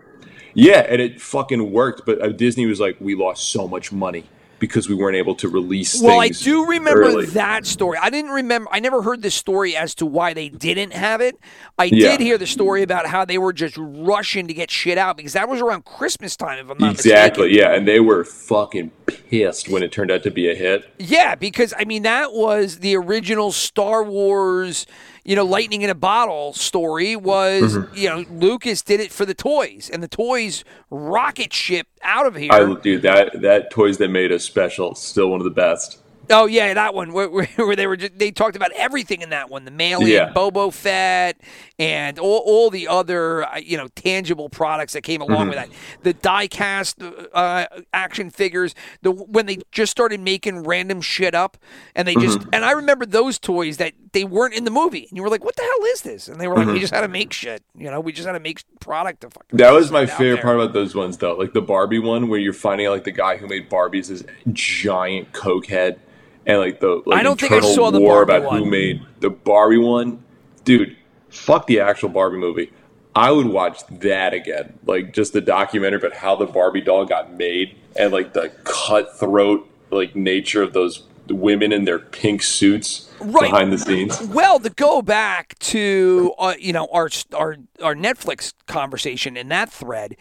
Yeah, 0.55 0.86
and 0.89 1.01
it 1.01 1.20
fucking 1.20 1.70
worked. 1.72 2.03
But 2.05 2.20
uh, 2.20 2.28
Disney 2.28 2.66
was 2.66 2.80
like, 2.80 2.97
we 3.01 3.14
lost 3.14 3.51
so 3.53 3.68
much 3.68 3.93
money 3.93 4.24
because 4.59 4.88
we 4.88 4.94
weren't 4.94 5.16
able 5.16 5.34
to 5.36 5.48
release. 5.48 6.00
Well, 6.02 6.20
I 6.20 6.28
do 6.28 6.66
remember 6.66 7.02
early. 7.02 7.26
that 7.26 7.66
story. 7.66 7.98
I 8.00 8.11
didn't 8.11 8.30
remember. 8.32 8.68
I 8.72 8.80
never 8.80 9.02
heard 9.02 9.22
the 9.22 9.30
story 9.30 9.76
as 9.76 9.94
to 9.96 10.06
why 10.06 10.34
they 10.34 10.48
didn't 10.48 10.92
have 10.92 11.20
it. 11.20 11.36
I 11.78 11.84
Yeah. 11.84 12.11
did 12.11 12.20
hear 12.20 12.38
the 12.38 12.46
story 12.46 12.82
about 12.82 13.06
how 13.06 13.24
they 13.24 13.38
were 13.38 13.52
just 13.52 13.76
rushing 13.78 14.48
to 14.48 14.54
get 14.54 14.70
shit 14.70 14.98
out 14.98 15.16
because 15.16 15.32
that 15.34 15.48
was 15.48 15.61
around 15.61 15.84
Christmas 15.84 16.36
time, 16.36 16.59
if 16.59 16.70
I'm 16.70 16.78
not 16.78 16.92
Exactly, 16.92 17.48
mistaken. 17.48 17.70
yeah, 17.70 17.76
and 17.76 17.86
they 17.86 18.00
were 18.00 18.24
fucking 18.24 18.90
pissed 19.06 19.68
when 19.68 19.82
it 19.82 19.92
turned 19.92 20.11
out 20.11 20.22
to 20.24 20.30
be 20.30 20.50
a 20.50 20.54
hit. 20.54 20.84
Yeah, 20.98 21.34
because 21.34 21.72
I 21.78 21.84
mean 21.84 22.02
that 22.02 22.32
was 22.32 22.78
the 22.80 22.96
original 22.96 23.52
Star 23.52 24.02
Wars, 24.02 24.86
you 25.28 25.36
know, 25.36 25.44
lightning 25.44 25.82
in 25.82 25.90
a 25.90 25.94
bottle 25.94 26.54
story 26.54 27.14
was, 27.14 27.76
Mm-hmm. 27.76 27.94
you 27.94 28.08
know, 28.08 28.24
Lucas 28.30 28.80
did 28.80 28.98
it 28.98 29.12
for 29.12 29.26
the 29.26 29.34
toys 29.34 29.90
and 29.92 30.02
the 30.02 30.08
toys 30.08 30.64
rocket 30.90 31.52
ship 31.52 31.86
out 32.02 32.24
of 32.26 32.34
here. 32.34 32.50
I 32.50 32.74
dude, 32.80 33.02
that 33.02 33.42
that 33.42 33.70
toys 33.70 33.98
that 33.98 34.08
made 34.08 34.32
us 34.32 34.42
special, 34.42 34.94
still 34.94 35.28
one 35.30 35.38
of 35.40 35.44
the 35.44 35.50
best. 35.50 35.97
Oh 36.30 36.46
yeah, 36.46 36.74
that 36.74 36.94
one 36.94 37.12
where, 37.12 37.28
where, 37.56 37.76
they 37.76 37.86
were 37.86 37.96
just, 37.96 38.18
they 38.18 38.30
talked 38.30 38.56
about 38.56 38.70
everything 38.72 39.22
in 39.22 39.30
that 39.30 39.50
one, 39.50 39.64
the 39.64 39.70
mailing, 39.70 40.08
Yeah. 40.08 40.32
Boba 40.34 40.72
Fett, 40.72 41.40
and 41.78 42.18
all, 42.18 42.38
all 42.44 42.70
the 42.70 42.88
other 42.88 43.44
uh, 43.44 43.56
you 43.58 43.76
know 43.76 43.88
tangible 43.94 44.48
products 44.48 44.92
that 44.92 45.02
came 45.02 45.20
along 45.20 45.46
Mhm. 45.46 45.48
with 45.50 45.56
that. 45.56 45.68
The 46.02 46.12
die-cast 46.14 47.02
uh, 47.32 47.66
action 47.92 48.30
figures, 48.30 48.74
the 49.02 49.10
when 49.12 49.46
they 49.46 49.58
just 49.72 49.90
started 49.90 50.20
making 50.20 50.64
random 50.64 51.00
shit 51.00 51.34
up, 51.34 51.56
and 51.94 52.06
they 52.06 52.14
just 52.14 52.38
Mhm. 52.40 52.48
and 52.52 52.64
I 52.64 52.72
remember 52.72 53.06
those 53.06 53.38
toys 53.38 53.76
that 53.78 53.92
they 54.12 54.24
weren't 54.24 54.54
in 54.54 54.64
the 54.64 54.70
movie, 54.70 55.06
and 55.08 55.16
you 55.16 55.22
were 55.22 55.28
like, 55.30 55.44
"What 55.44 55.56
the 55.56 55.62
hell 55.62 55.86
is 55.92 56.02
this?" 56.02 56.28
And 56.28 56.40
they 56.40 56.48
were 56.48 56.56
like, 56.56 56.66
"We 56.66 56.74
Mhm. 56.74 56.80
just 56.80 56.94
had 56.94 57.02
to 57.02 57.08
make 57.08 57.32
shit, 57.32 57.62
you 57.76 57.90
know, 57.90 58.00
we 58.00 58.12
just 58.12 58.26
had 58.26 58.32
to 58.32 58.40
make 58.40 58.62
product 58.80 59.20
to 59.22 59.30
fucking." 59.30 59.56
That 59.58 59.72
was 59.72 59.90
my 59.90 60.06
favorite 60.06 60.34
there." 60.36 60.42
part 60.42 60.56
about 60.56 60.72
those 60.72 60.94
ones, 60.94 61.18
though. 61.18 61.34
Like 61.34 61.52
the 61.52 61.60
Barbie 61.62 61.98
one, 61.98 62.28
where 62.28 62.38
you're 62.40 62.52
finding 62.52 62.86
out 62.86 62.92
like 62.92 63.04
the 63.04 63.12
guy 63.12 63.36
who 63.36 63.46
made 63.46 63.68
Barbies 63.70 64.10
is 64.10 64.24
giant 64.52 65.32
coke 65.32 65.66
head, 65.66 66.00
and 66.49 66.59
like 66.59 66.80
the 66.80 67.03
like, 67.07 67.20
I 67.20 67.22
don't 67.22 67.38
think 67.38 67.53
I 67.53 67.61
saw 67.61 67.90
the 67.90 68.01
war 68.01 68.26
Barbie 68.26 68.46
about 68.46 68.55
who 68.57 68.61
one. 68.62 68.70
made 68.70 69.03
the 69.20 69.30
Barbie 69.30 69.78
one. 69.78 70.24
Dude, 70.64 70.96
fuck 71.28 71.66
the 71.68 71.78
actual 71.80 72.09
Barbie 72.09 72.38
movie. 72.38 72.72
I 73.14 73.30
would 73.30 73.46
watch 73.46 73.86
that 73.86 74.34
again, 74.34 74.78
like 74.86 75.12
just 75.12 75.32
the 75.32 75.40
documentary 75.40 75.99
about 75.99 76.14
how 76.14 76.34
the 76.36 76.46
Barbie 76.46 76.80
doll 76.80 77.05
got 77.05 77.32
made 77.32 77.76
and 77.96 78.12
like 78.12 78.32
the 78.32 78.51
cutthroat 78.64 79.68
like 79.90 80.14
nature 80.16 80.62
of 80.62 80.72
those 80.72 81.03
women 81.28 81.72
in 81.72 81.84
their 81.84 81.99
pink 81.99 82.42
suits 82.42 83.05
Right. 83.20 83.51
behind 83.51 83.72
the 83.72 83.78
scenes. 83.78 84.20
Well, 84.22 84.61
to 84.61 84.70
go 84.70 85.03
back 85.03 85.59
to 85.61 86.32
uh, 86.38 86.55
you 86.59 86.72
know 86.72 86.88
our 86.92 87.09
our 87.34 87.57
our 87.82 87.94
Netflix 87.94 88.53
conversation 88.66 89.36
in 89.36 89.49
that 89.49 89.70
thread, 89.70 90.16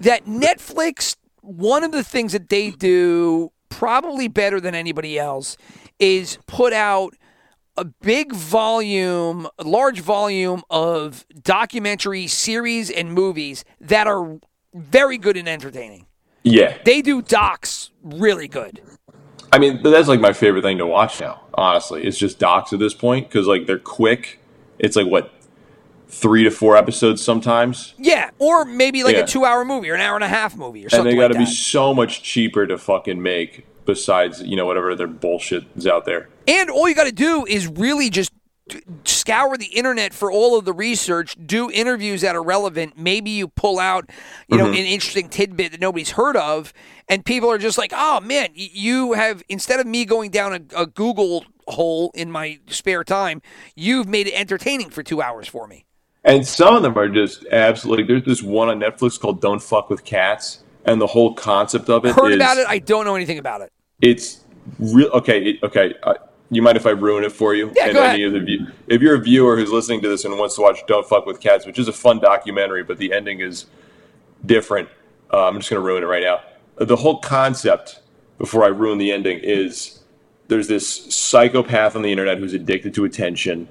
that 0.00 0.24
Netflix 0.24 1.16
one 1.42 1.84
of 1.84 1.92
the 1.92 2.02
things 2.02 2.32
that 2.32 2.48
they 2.48 2.70
do 2.70 3.52
probably 3.68 4.28
better 4.28 4.60
than 4.60 4.74
anybody 4.74 5.18
else 5.18 5.56
is 5.98 6.38
put 6.46 6.72
out 6.72 7.14
a 7.76 7.84
big 7.84 8.32
volume, 8.32 9.48
a 9.58 9.64
large 9.64 10.00
volume 10.00 10.62
of 10.70 11.26
documentary 11.42 12.26
series 12.26 12.90
and 12.90 13.12
movies 13.12 13.64
that 13.80 14.06
are 14.06 14.38
very 14.74 15.18
good 15.18 15.36
and 15.36 15.48
entertaining. 15.48 16.06
Yeah, 16.44 16.76
They 16.84 17.00
do 17.00 17.22
docs 17.22 17.90
really 18.02 18.48
good. 18.48 18.82
I 19.50 19.58
mean, 19.58 19.82
that's 19.82 20.08
like 20.08 20.20
my 20.20 20.32
favorite 20.32 20.62
thing 20.62 20.78
to 20.78 20.86
watch 20.86 21.20
now. 21.20 21.40
Honestly, 21.54 22.04
it's 22.04 22.18
just 22.18 22.38
docs 22.38 22.72
at 22.72 22.80
this 22.80 22.92
point 22.92 23.28
because 23.28 23.46
like 23.46 23.66
they're 23.66 23.78
quick. 23.78 24.40
It's 24.78 24.96
like 24.96 25.06
what 25.06 25.32
three 26.08 26.44
to 26.44 26.50
four 26.50 26.76
episodes 26.76 27.22
sometimes, 27.22 27.94
Yeah, 27.98 28.30
or 28.38 28.64
maybe 28.64 29.02
like 29.04 29.16
Yeah. 29.16 29.22
a 29.22 29.26
two-hour 29.26 29.64
movie 29.64 29.90
or 29.90 29.94
an 29.94 30.00
hour 30.00 30.14
and 30.14 30.24
a 30.24 30.28
half 30.28 30.56
movie 30.56 30.86
or 30.86 30.90
something. 30.90 31.08
and 31.08 31.18
they 31.18 31.20
got 31.20 31.28
to 31.28 31.34
like 31.38 31.46
be 31.48 31.52
so 31.52 31.92
much 31.94 32.22
cheaper 32.22 32.66
to 32.66 32.78
fucking 32.78 33.20
make. 33.22 33.66
Besides, 33.86 34.40
you 34.42 34.56
know, 34.56 34.64
whatever 34.64 34.94
their 34.94 35.06
bullshit 35.06 35.64
is 35.76 35.86
out 35.86 36.06
there. 36.06 36.30
And 36.48 36.70
all 36.70 36.88
you 36.88 36.94
got 36.94 37.04
to 37.04 37.12
do 37.12 37.44
is 37.44 37.66
really 37.66 38.08
just 38.08 38.32
scour 39.04 39.58
the 39.58 39.66
internet 39.66 40.14
for 40.14 40.32
all 40.32 40.58
of 40.58 40.64
the 40.64 40.72
research, 40.72 41.36
do 41.44 41.70
interviews 41.70 42.22
that 42.22 42.34
are 42.34 42.42
relevant. 42.42 42.96
Maybe 42.98 43.30
you 43.30 43.48
pull 43.48 43.78
out, 43.78 44.08
you 44.48 44.56
know, 44.56 44.64
Mhm. 44.66 44.70
an 44.78 44.86
interesting 44.86 45.28
tidbit 45.28 45.72
that 45.72 45.80
nobody's 45.82 46.12
heard 46.12 46.34
of, 46.36 46.72
and 47.10 47.26
people 47.26 47.50
are 47.50 47.58
just 47.58 47.76
like, 47.76 47.92
"Oh 47.94 48.20
man, 48.20 48.48
you 48.54 49.12
have 49.12 49.42
instead 49.50 49.80
of 49.80 49.86
me 49.86 50.06
going 50.06 50.30
down 50.30 50.54
a, 50.54 50.82
a 50.82 50.86
Google 50.86 51.44
hole 51.68 52.10
in 52.14 52.30
my 52.30 52.58
spare 52.68 53.04
time, 53.04 53.42
you've 53.76 54.08
made 54.08 54.26
it 54.28 54.32
entertaining 54.32 54.88
for 54.88 55.02
two 55.02 55.20
hours 55.20 55.46
for 55.46 55.66
me." 55.66 55.84
And 56.24 56.46
some 56.46 56.74
of 56.74 56.82
them 56.82 56.96
are 56.96 57.08
just 57.08 57.44
absolutely. 57.52 58.04
There's 58.04 58.24
this 58.24 58.42
one 58.42 58.68
on 58.68 58.80
Netflix 58.80 59.20
called 59.20 59.40
"Don't 59.40 59.62
Fuck 59.62 59.90
with 59.90 60.04
Cats," 60.04 60.60
and 60.84 61.00
the 61.00 61.06
whole 61.06 61.34
concept 61.34 61.88
of 61.90 62.04
it 62.06 62.14
Heard 62.14 62.30
is- 62.32 62.36
about 62.36 62.56
it? 62.58 62.66
I 62.68 62.78
don't 62.78 63.04
know 63.04 63.14
anything 63.14 63.38
about 63.38 63.60
it. 63.60 63.70
it's 64.00 64.40
real 64.78 65.08
okay 65.08 65.42
it, 65.50 65.62
okay 65.62 65.92
uh, 66.04 66.14
you 66.50 66.62
mind 66.62 66.76
if 66.78 66.86
i 66.86 66.90
ruin 66.90 67.22
it 67.22 67.30
for 67.30 67.54
you 67.54 67.70
Yeah, 67.76 67.84
and 67.84 67.92
go 67.94 68.02
any 68.02 68.22
ahead. 68.24 68.34
of 68.34 68.40
the 68.40 68.46
view 68.46 68.66
if 68.86 69.02
you're 69.02 69.14
a 69.14 69.20
viewer 69.20 69.56
who's 69.58 69.70
listening 69.70 70.00
to 70.00 70.08
this 70.08 70.24
and 70.24 70.36
wants 70.38 70.54
to 70.56 70.62
watch 70.62 70.78
don't 70.86 71.06
fuck 71.06 71.26
with 71.26 71.38
cats 71.38 71.66
which 71.66 71.78
is 71.78 71.86
a 71.86 71.92
fun 71.92 72.18
documentary 72.18 72.82
but 72.82 72.96
the 72.96 73.12
ending 73.12 73.40
is 73.40 73.66
different 74.46 74.88
uh, 75.34 75.46
i'm 75.46 75.56
just 75.58 75.68
going 75.68 75.80
to 75.82 75.86
ruin 75.86 76.02
it 76.02 76.06
right 76.06 76.22
now 76.22 76.40
the 76.76 76.96
whole 76.96 77.18
concept 77.18 78.00
before 78.38 78.64
i 78.64 78.68
ruin 78.68 78.96
the 78.96 79.12
ending 79.12 79.38
is 79.42 80.00
there's 80.48 80.66
this 80.68 81.14
psychopath 81.14 81.94
on 81.94 82.00
the 82.00 82.10
internet 82.10 82.38
who's 82.38 82.54
addicted 82.54 82.94
to 82.94 83.04
attention 83.04 83.68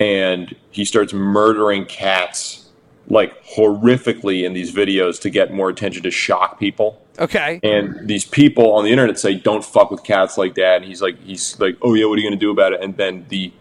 and 0.00 0.56
he 0.70 0.84
starts 0.84 1.12
murdering 1.12 1.84
cats 1.84 2.70
like 3.08 3.44
horrifically 3.44 4.44
in 4.44 4.54
these 4.54 4.72
videos 4.72 5.20
to 5.20 5.30
get 5.30 5.52
more 5.52 5.68
attention 5.68 6.02
to 6.02 6.10
shock 6.10 6.58
people. 6.58 7.04
Okay. 7.18 7.60
and 7.62 8.08
these 8.08 8.24
people 8.24 8.72
on 8.72 8.84
the 8.84 8.90
internet 8.90 9.18
say 9.18 9.34
don't 9.34 9.62
fuck 9.62 9.90
with 9.90 10.02
cats 10.02 10.38
like 10.38 10.54
that. 10.54 10.76
And 10.76 10.84
he's 10.86 11.02
like 11.02 11.20
he's 11.22 11.60
like 11.60 11.76
oh 11.82 11.94
yeah 11.94 12.06
what 12.06 12.14
are 12.14 12.22
you 12.22 12.28
going 12.28 12.38
to 12.38 12.44
do 12.44 12.50
about 12.50 12.72
it? 12.72 12.82
And 12.82 12.96
then 12.96 13.26
the 13.28 13.52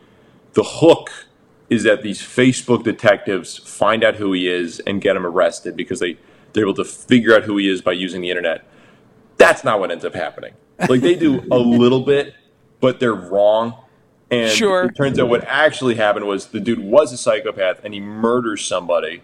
the 0.53 0.63
hook 0.63 1.27
is 1.69 1.83
that 1.83 2.01
these 2.01 2.21
facebook 2.21 2.83
detectives 2.83 3.57
find 3.57 4.03
out 4.03 4.15
who 4.15 4.31
he 4.31 4.47
is 4.47 4.79
and 4.81 5.01
get 5.01 5.15
him 5.15 5.25
arrested 5.25 5.75
because 5.75 5.99
they 5.99 6.17
they're 6.53 6.63
able 6.63 6.73
to 6.73 6.85
figure 6.85 7.35
out 7.35 7.43
who 7.43 7.57
he 7.57 7.69
is 7.69 7.81
by 7.81 7.91
using 7.91 8.21
the 8.21 8.29
internet. 8.29 8.65
That's 9.37 9.63
not 9.63 9.79
what 9.79 9.91
ends 9.91 10.05
up 10.05 10.15
happening. 10.15 10.53
Like 10.87 11.01
they 11.01 11.15
do 11.15 11.43
a 11.51 11.57
little 11.57 12.01
bit 12.01 12.33
but 12.79 12.99
they're 13.01 13.13
wrong 13.13 13.75
and 14.31 14.51
Sure. 14.51 14.85
it 14.85 14.95
turns 14.95 15.17
out 15.19 15.27
what 15.29 15.43
actually 15.45 15.95
happened 15.95 16.27
was 16.27 16.47
the 16.47 16.59
dude 16.59 16.79
was 16.79 17.11
a 17.13 17.17
psychopath 17.17 17.79
and 17.83 17.93
he 17.93 17.99
murders 17.99 18.63
somebody 18.63 19.21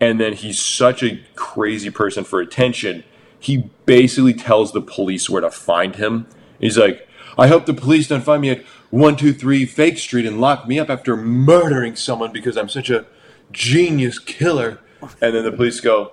and 0.00 0.20
then 0.20 0.32
he's 0.34 0.58
such 0.58 1.02
a 1.02 1.20
crazy 1.34 1.90
person 1.90 2.24
for 2.24 2.40
attention 2.40 3.04
he 3.38 3.70
basically 3.86 4.34
tells 4.34 4.72
the 4.72 4.80
police 4.80 5.28
where 5.30 5.40
to 5.40 5.50
find 5.50 5.96
him 5.96 6.26
he's 6.60 6.76
like 6.78 7.08
i 7.38 7.46
hope 7.46 7.66
the 7.66 7.74
police 7.74 8.08
don't 8.08 8.22
find 8.24 8.42
me 8.42 8.50
at 8.50 8.62
123 8.90 9.64
fake 9.64 9.96
street 9.98 10.26
and 10.26 10.40
lock 10.40 10.68
me 10.68 10.78
up 10.78 10.90
after 10.90 11.16
murdering 11.16 11.96
someone 11.96 12.30
because 12.32 12.56
i'm 12.56 12.68
such 12.68 12.90
a 12.90 13.06
genius 13.52 14.18
killer 14.18 14.78
and 15.20 15.34
then 15.34 15.44
the 15.44 15.52
police 15.52 15.80
go 15.80 16.12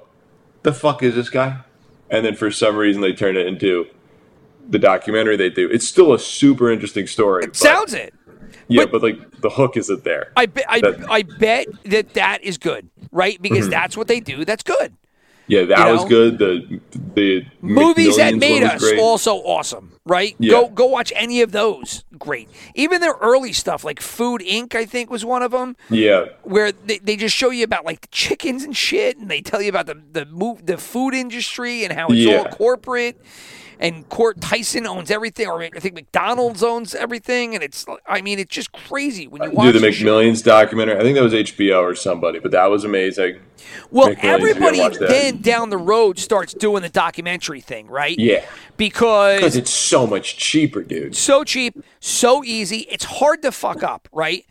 the 0.63 0.73
fuck 0.73 1.03
is 1.03 1.15
this 1.15 1.29
guy 1.29 1.57
and 2.09 2.25
then 2.25 2.35
for 2.35 2.49
some 2.51 2.75
reason 2.77 3.01
they 3.01 3.13
turn 3.13 3.35
it 3.37 3.45
into 3.47 3.85
the 4.71 4.77
documentary 4.77 5.35
they 5.35 5.49
do. 5.49 5.67
It's 5.71 5.87
still 5.87 6.13
a 6.13 6.19
super 6.19 6.69
interesting 6.71 7.07
story. 7.07 7.47
but- 7.47 7.55
Sounds 7.55 7.91
it. 7.95 8.13
Yeah, 8.67 8.85
but, 8.85 9.01
like 9.01 9.41
the 9.41 9.49
hook 9.49 9.77
isn't 9.77 10.03
there. 10.03 10.31
I 10.35 10.45
bet. 10.45 10.65
I, 10.67 10.81
That- 10.81 11.11
I 11.11 11.23
bet 11.23 11.67
that 11.85 12.13
that 12.13 12.43
is 12.43 12.57
good, 12.57 12.89
right? 13.11 13.41
Because 13.41 13.67
Mhm. 13.67 13.71
that's 13.71 13.95
what 13.97 14.07
they 14.07 14.19
do. 14.19 14.45
That's 14.45 14.63
good. 14.63 14.93
yeah, 15.47 15.63
that 15.65 15.87
you 15.87 15.93
was 15.93 16.01
know? 16.03 16.07
good. 16.09 16.37
The 16.37 16.79
the 17.15 17.45
Movies 17.61 18.17
that 18.17 18.35
made 18.35 18.61
us 18.63 18.81
great. 18.81 18.99
also 18.99 19.37
awesome, 19.37 19.93
right? 20.05 20.35
Yeah. 20.37 20.51
Go 20.51 20.67
go 20.69 20.85
watch 20.85 21.11
any 21.15 21.41
of 21.41 21.51
those. 21.51 22.03
Great. 22.19 22.49
Even 22.75 23.01
their 23.01 23.15
early 23.19 23.51
stuff, 23.53 23.83
like 23.83 23.99
Food 23.99 24.41
Inc. 24.41 24.75
I 24.75 24.85
think 24.85 25.09
was 25.09 25.25
one 25.25 25.41
of 25.41 25.51
them. 25.51 25.75
Yeah, 25.89 26.25
where 26.43 26.71
they, 26.71 26.99
they 26.99 27.15
just 27.15 27.35
show 27.35 27.49
you 27.49 27.63
about 27.63 27.83
like 27.83 28.01
the 28.01 28.07
chickens 28.09 28.63
and 28.63 28.77
shit, 28.77 29.17
and 29.17 29.27
they 29.31 29.41
tell 29.41 29.59
you 29.61 29.69
about 29.69 29.87
the 29.87 29.99
the 30.11 30.25
move 30.25 30.65
the 30.67 30.77
food 30.77 31.15
industry 31.15 31.83
and 31.83 31.93
how 31.93 32.07
it's 32.11 32.27
all 32.27 32.45
corporate. 32.53 33.19
And 33.81 34.07
Court 34.09 34.41
Tyson 34.41 34.85
owns 34.85 35.09
everything, 35.09 35.47
or 35.47 35.61
I 35.61 35.69
think 35.69 35.95
McDonald's 35.95 36.61
owns 36.63 36.93
everything, 36.93 37.55
and 37.55 37.63
it's 37.63 37.85
I 38.05 38.21
mean 38.21 38.37
it's 38.37 38.53
just 38.53 38.73
crazy 38.73 39.27
when 39.27 39.41
you 39.43 39.51
watch 39.51 39.71
do 39.71 39.79
the. 39.79 39.87
McMillions 39.87 40.43
documentary. 40.43 40.97
I 40.97 41.01
think 41.01 41.15
that 41.15 41.23
was 41.23 41.33
HBO 41.33 41.81
or 41.81 41.95
somebody, 41.95 42.39
but 42.39 42.51
that 42.51 42.65
was 42.65 42.83
amazing. 42.83 43.39
Well, 43.89 44.09
McMillions, 44.09 44.23
everybody 44.23 44.97
then 44.97 45.41
down 45.41 45.69
the 45.69 45.77
road 45.77 46.19
starts 46.19 46.53
doing 46.53 46.81
the 46.81 46.89
documentary 46.89 47.61
thing, 47.61 47.87
right? 47.87 48.17
Yeah, 48.19 48.45
because 48.75 49.39
because 49.39 49.55
it's 49.55 49.73
so 49.73 50.05
much 50.05 50.35
cheaper, 50.35 50.83
dude. 50.83 51.15
so 51.15 51.45
cheap, 51.45 51.81
so 52.01 52.43
easy. 52.43 52.79
It's 52.89 53.05
hard 53.05 53.41
to 53.43 53.51
fuck 53.51 53.81
up, 53.81 54.09
right? 54.11 54.45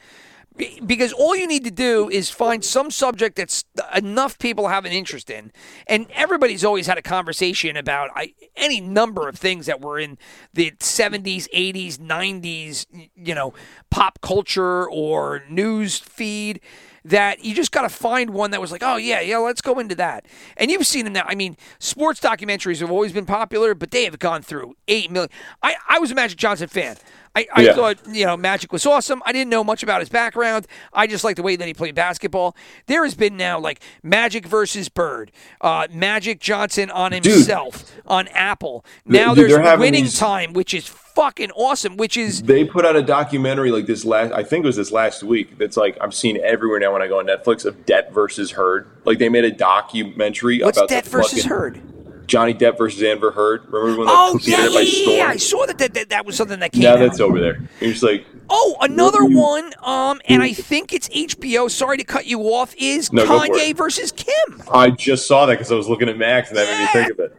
Be- 0.59 0.81
Because 0.85 1.13
all 1.13 1.35
you 1.37 1.47
need 1.47 1.65
to 1.65 1.71
do 1.71 2.11
is 2.11 2.29
find 2.31 2.65
some 2.65 2.91
subject 2.91 3.37
that's 3.37 3.65
enough 3.95 4.39
people 4.39 4.69
have 4.69 4.85
an 4.85 4.93
interest 4.93 5.31
in, 5.31 5.53
and 5.87 6.07
everybody's 6.13 6.65
always 6.65 6.87
had 6.87 6.99
a 6.99 7.03
conversation 7.03 7.77
about 7.77 8.11
I, 8.15 8.35
any 8.57 8.81
number 8.81 9.29
of 9.29 9.37
things 9.37 9.67
that 9.67 9.81
were 9.81 9.99
in 9.99 10.19
the 10.53 10.73
'70s, 10.73 11.49
'80s, 11.55 11.99
'90s, 11.99 12.87
you 13.15 13.35
know, 13.35 13.55
pop 13.91 14.21
culture 14.21 14.89
or 14.89 15.45
news 15.49 15.99
feed. 15.99 16.61
That 17.05 17.45
you 17.45 17.55
just 17.55 17.73
got 17.73 17.83
to 17.83 17.89
find 17.89 18.31
one 18.31 18.51
that 18.51 18.61
was 18.61 18.73
like, 18.73 18.83
oh 18.83 18.97
yeah, 18.97 19.21
yeah, 19.21 19.39
let's 19.39 19.61
go 19.61 19.79
into 19.79 19.95
that. 19.95 20.27
And 20.57 20.71
you've 20.71 20.87
seen 20.87 21.05
them 21.05 21.15
now. 21.15 21.25
I 21.27 21.35
mean, 21.35 21.57
sports 21.79 22.21
documentaries 22.21 22.81
have 22.81 22.91
always 22.91 23.13
been 23.13 23.27
popular, 23.27 23.75
but 23.75 23.91
they 23.91 24.05
have 24.05 24.19
gone 24.19 24.43
through 24.43 24.77
eight 24.89 25.11
million. 25.11 25.31
I, 25.63 25.77
I 25.89 25.99
was 25.99 26.11
a 26.11 26.15
Magic 26.15 26.39
Johnson 26.39 26.69
fan. 26.69 26.97
I, 27.37 27.47
I 27.55 27.61
Yeah. 27.63 27.75
thought 27.75 27.99
you 28.09 28.27
know 28.27 28.37
Magic 28.37 28.73
was 28.73 28.85
awesome. 28.85 29.23
I 29.25 29.33
didn't 29.33 29.51
know 29.51 29.63
much 29.63 29.83
about 29.83 30.01
his 30.01 30.09
background. 30.09 30.67
I 30.93 31.07
just 31.07 31.23
liked 31.25 31.37
the 31.37 31.43
way 31.43 31.57
that 31.57 31.67
he 31.69 31.75
played 31.75 31.95
basketball. 31.95 32.57
There 32.87 33.05
has 33.05 33.15
been 33.15 33.37
now 33.37 33.61
like 33.61 33.81
Magic 34.03 34.45
versus 34.47 34.89
Bird, 34.89 35.31
uh, 35.61 35.87
Magic 35.93 36.41
Johnson 36.41 36.91
on 36.91 37.13
himself 37.13 37.93
on 38.07 38.29
Apple. 38.29 38.85
Now 39.05 39.35
Dude, 39.35 39.51
there's 39.51 39.79
Winning 39.79 40.05
these- 40.05 40.19
Time, 40.19 40.53
which 40.53 40.75
is 40.75 40.87
fucking 41.19 41.51
awesome. 41.53 41.97
Which 41.97 42.17
is 42.17 42.43
They 42.43 42.65
put 42.65 42.85
out 42.85 42.97
a 42.97 43.03
documentary 43.03 43.71
like 43.71 43.87
this 43.87 44.05
last. 44.05 44.33
I 44.33 44.43
think 44.45 44.65
it 44.65 44.67
was 44.67 44.77
this 44.77 44.93
last 44.93 45.23
week. 45.23 45.59
That's 45.59 45.77
like 45.77 45.99
I'm 46.01 46.13
seeing 46.13 46.37
everywhere 46.39 46.79
now 46.79 46.93
when 46.93 47.03
I 47.03 47.09
go 47.09 47.19
on 47.19 47.27
Netflix 47.27 47.65
of 47.65 47.85
Depp 47.87 48.13
versus 48.13 48.53
Heard. 48.53 48.87
Like 49.05 49.19
they 49.19 49.29
made 49.29 49.45
a 49.45 49.51
documentary 49.51 50.61
what's 50.63 50.79
about 50.79 50.91
Depp 50.91 51.05
versus 51.07 51.45
Heard? 51.45 51.83
Johnny 52.29 52.53
Depp 52.53 52.77
versus 52.77 53.03
Amber 53.03 53.31
Heard. 53.31 53.65
Remember 53.73 53.99
when 53.99 54.07
that 54.07 54.15
Oh 54.17 54.33
took 54.35 54.43
the 54.43 54.51
yeah, 54.51 54.63
yeah, 54.65 54.69
by 54.69 54.81
yeah, 54.81 55.03
storm? 55.03 55.17
yeah. 55.17 55.27
I 55.29 55.37
saw 55.37 55.67
that 55.67 55.79
that, 55.79 55.95
that 55.95 56.09
that 56.11 56.27
was 56.27 56.37
something 56.37 56.61
that 56.61 56.73
came 56.73 56.83
Now 56.83 56.93
out. 56.95 56.99
that's 56.99 57.21
over 57.21 57.41
there. 57.41 57.63
You're 57.81 57.93
just 57.93 58.03
like, 58.03 58.27
Oh, 58.51 58.77
another 58.81 59.25
one, 59.27 59.73
um, 59.83 60.23
and 60.27 60.43
I 60.43 60.53
think 60.55 60.95
it's 60.95 61.09
HBO. 61.11 61.71
Sorry 61.71 61.99
to 61.99 62.05
cut 62.05 62.25
you 62.27 62.41
off. 62.45 62.75
Is 62.79 63.13
No, 63.13 63.27
Kanye 63.27 63.77
versus 63.77 64.11
Kim? 64.13 64.63
I 64.73 64.89
just 64.91 65.27
saw 65.27 65.45
that 65.47 65.55
because 65.55 65.71
I 65.71 65.75
was 65.75 65.87
looking 65.89 66.09
at 66.09 66.17
Max 66.17 66.49
and 66.49 66.57
that 66.57 66.67
made 66.67 66.81
me 66.81 66.87
think 66.93 67.13
of 67.13 67.19
it. 67.21 67.37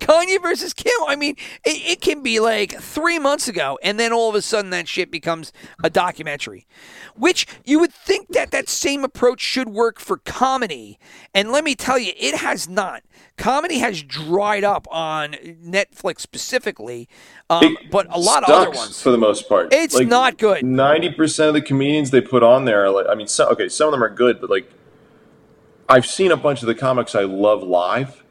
Kanye 0.00 0.40
versus 0.40 0.72
Kim. 0.72 0.92
I 1.06 1.16
mean, 1.16 1.36
it, 1.64 1.92
it 1.92 2.00
can 2.00 2.22
be 2.22 2.40
like 2.40 2.72
three 2.80 3.18
months 3.18 3.48
ago, 3.48 3.78
and 3.82 3.98
then 3.98 4.12
all 4.12 4.28
of 4.28 4.34
a 4.34 4.42
sudden 4.42 4.70
that 4.70 4.88
shit 4.88 5.10
becomes 5.10 5.52
a 5.82 5.90
documentary. 5.90 6.66
Which 7.16 7.46
you 7.64 7.78
would 7.80 7.92
think 7.92 8.28
that 8.28 8.50
that 8.50 8.68
same 8.68 9.04
approach 9.04 9.40
should 9.40 9.68
work 9.68 10.00
for 10.00 10.18
comedy, 10.18 10.98
and 11.34 11.50
let 11.50 11.64
me 11.64 11.74
tell 11.74 11.98
you, 11.98 12.12
it 12.16 12.36
has 12.36 12.68
not. 12.68 13.02
Comedy 13.36 13.78
has 13.78 14.02
dried 14.02 14.64
up 14.64 14.86
on 14.90 15.32
Netflix 15.32 16.20
specifically, 16.20 17.08
um, 17.48 17.76
but 17.90 18.06
a 18.10 18.18
lot 18.18 18.44
of 18.44 18.50
other 18.50 18.70
ones. 18.70 19.00
for 19.00 19.10
the 19.10 19.18
most 19.18 19.48
part. 19.48 19.72
It's 19.72 19.98
not 20.00 20.36
good. 20.38 20.64
Ninety 20.64 21.10
percent 21.10 21.48
of 21.48 21.54
the 21.54 21.62
comedians 21.62 22.10
they 22.10 22.20
put 22.20 22.42
on 22.42 22.64
there, 22.64 22.84
are 22.84 22.90
like, 22.90 23.06
I 23.08 23.14
mean, 23.14 23.26
so, 23.26 23.48
okay, 23.50 23.68
some 23.68 23.88
of 23.88 23.92
them 23.92 24.02
are 24.02 24.10
good, 24.10 24.40
but 24.40 24.50
like, 24.50 24.70
I've 25.88 26.06
seen 26.06 26.30
a 26.30 26.36
bunch 26.36 26.62
of 26.62 26.66
the 26.66 26.74
comics 26.74 27.14
I 27.14 27.22
love 27.22 27.62
live, 27.62 28.22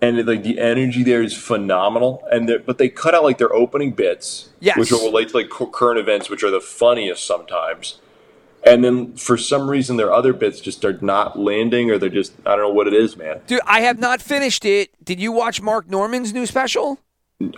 and 0.00 0.24
like 0.26 0.42
the 0.42 0.58
energy 0.58 1.02
there 1.02 1.22
is 1.22 1.36
phenomenal. 1.36 2.26
And 2.30 2.62
but 2.66 2.78
they 2.78 2.88
cut 2.88 3.14
out 3.14 3.24
like 3.24 3.38
their 3.38 3.52
opening 3.52 3.92
bits, 3.92 4.50
Yes. 4.60 4.76
which 4.76 4.90
will 4.92 5.04
relate 5.04 5.30
to 5.30 5.36
like 5.38 5.50
current 5.50 5.98
events, 5.98 6.30
which 6.30 6.42
are 6.42 6.50
the 6.50 6.60
funniest 6.60 7.24
sometimes. 7.26 8.00
And 8.66 8.84
then 8.84 9.14
for 9.14 9.36
some 9.36 9.70
reason, 9.70 9.96
their 9.96 10.12
other 10.12 10.32
bits 10.32 10.60
just 10.60 10.84
are 10.84 10.98
not 11.00 11.38
landing, 11.38 11.90
or 11.90 11.98
they're 11.98 12.08
just 12.08 12.32
I 12.44 12.50
don't 12.50 12.60
know 12.60 12.72
what 12.72 12.86
it 12.86 12.94
is, 12.94 13.16
man. 13.16 13.40
Dude, 13.46 13.60
I 13.64 13.80
have 13.82 13.98
not 13.98 14.20
finished 14.20 14.64
it. 14.64 14.90
Did 15.04 15.20
you 15.20 15.32
watch 15.32 15.62
Mark 15.62 15.88
Normand's 15.88 16.32
new 16.32 16.44
special? 16.46 16.98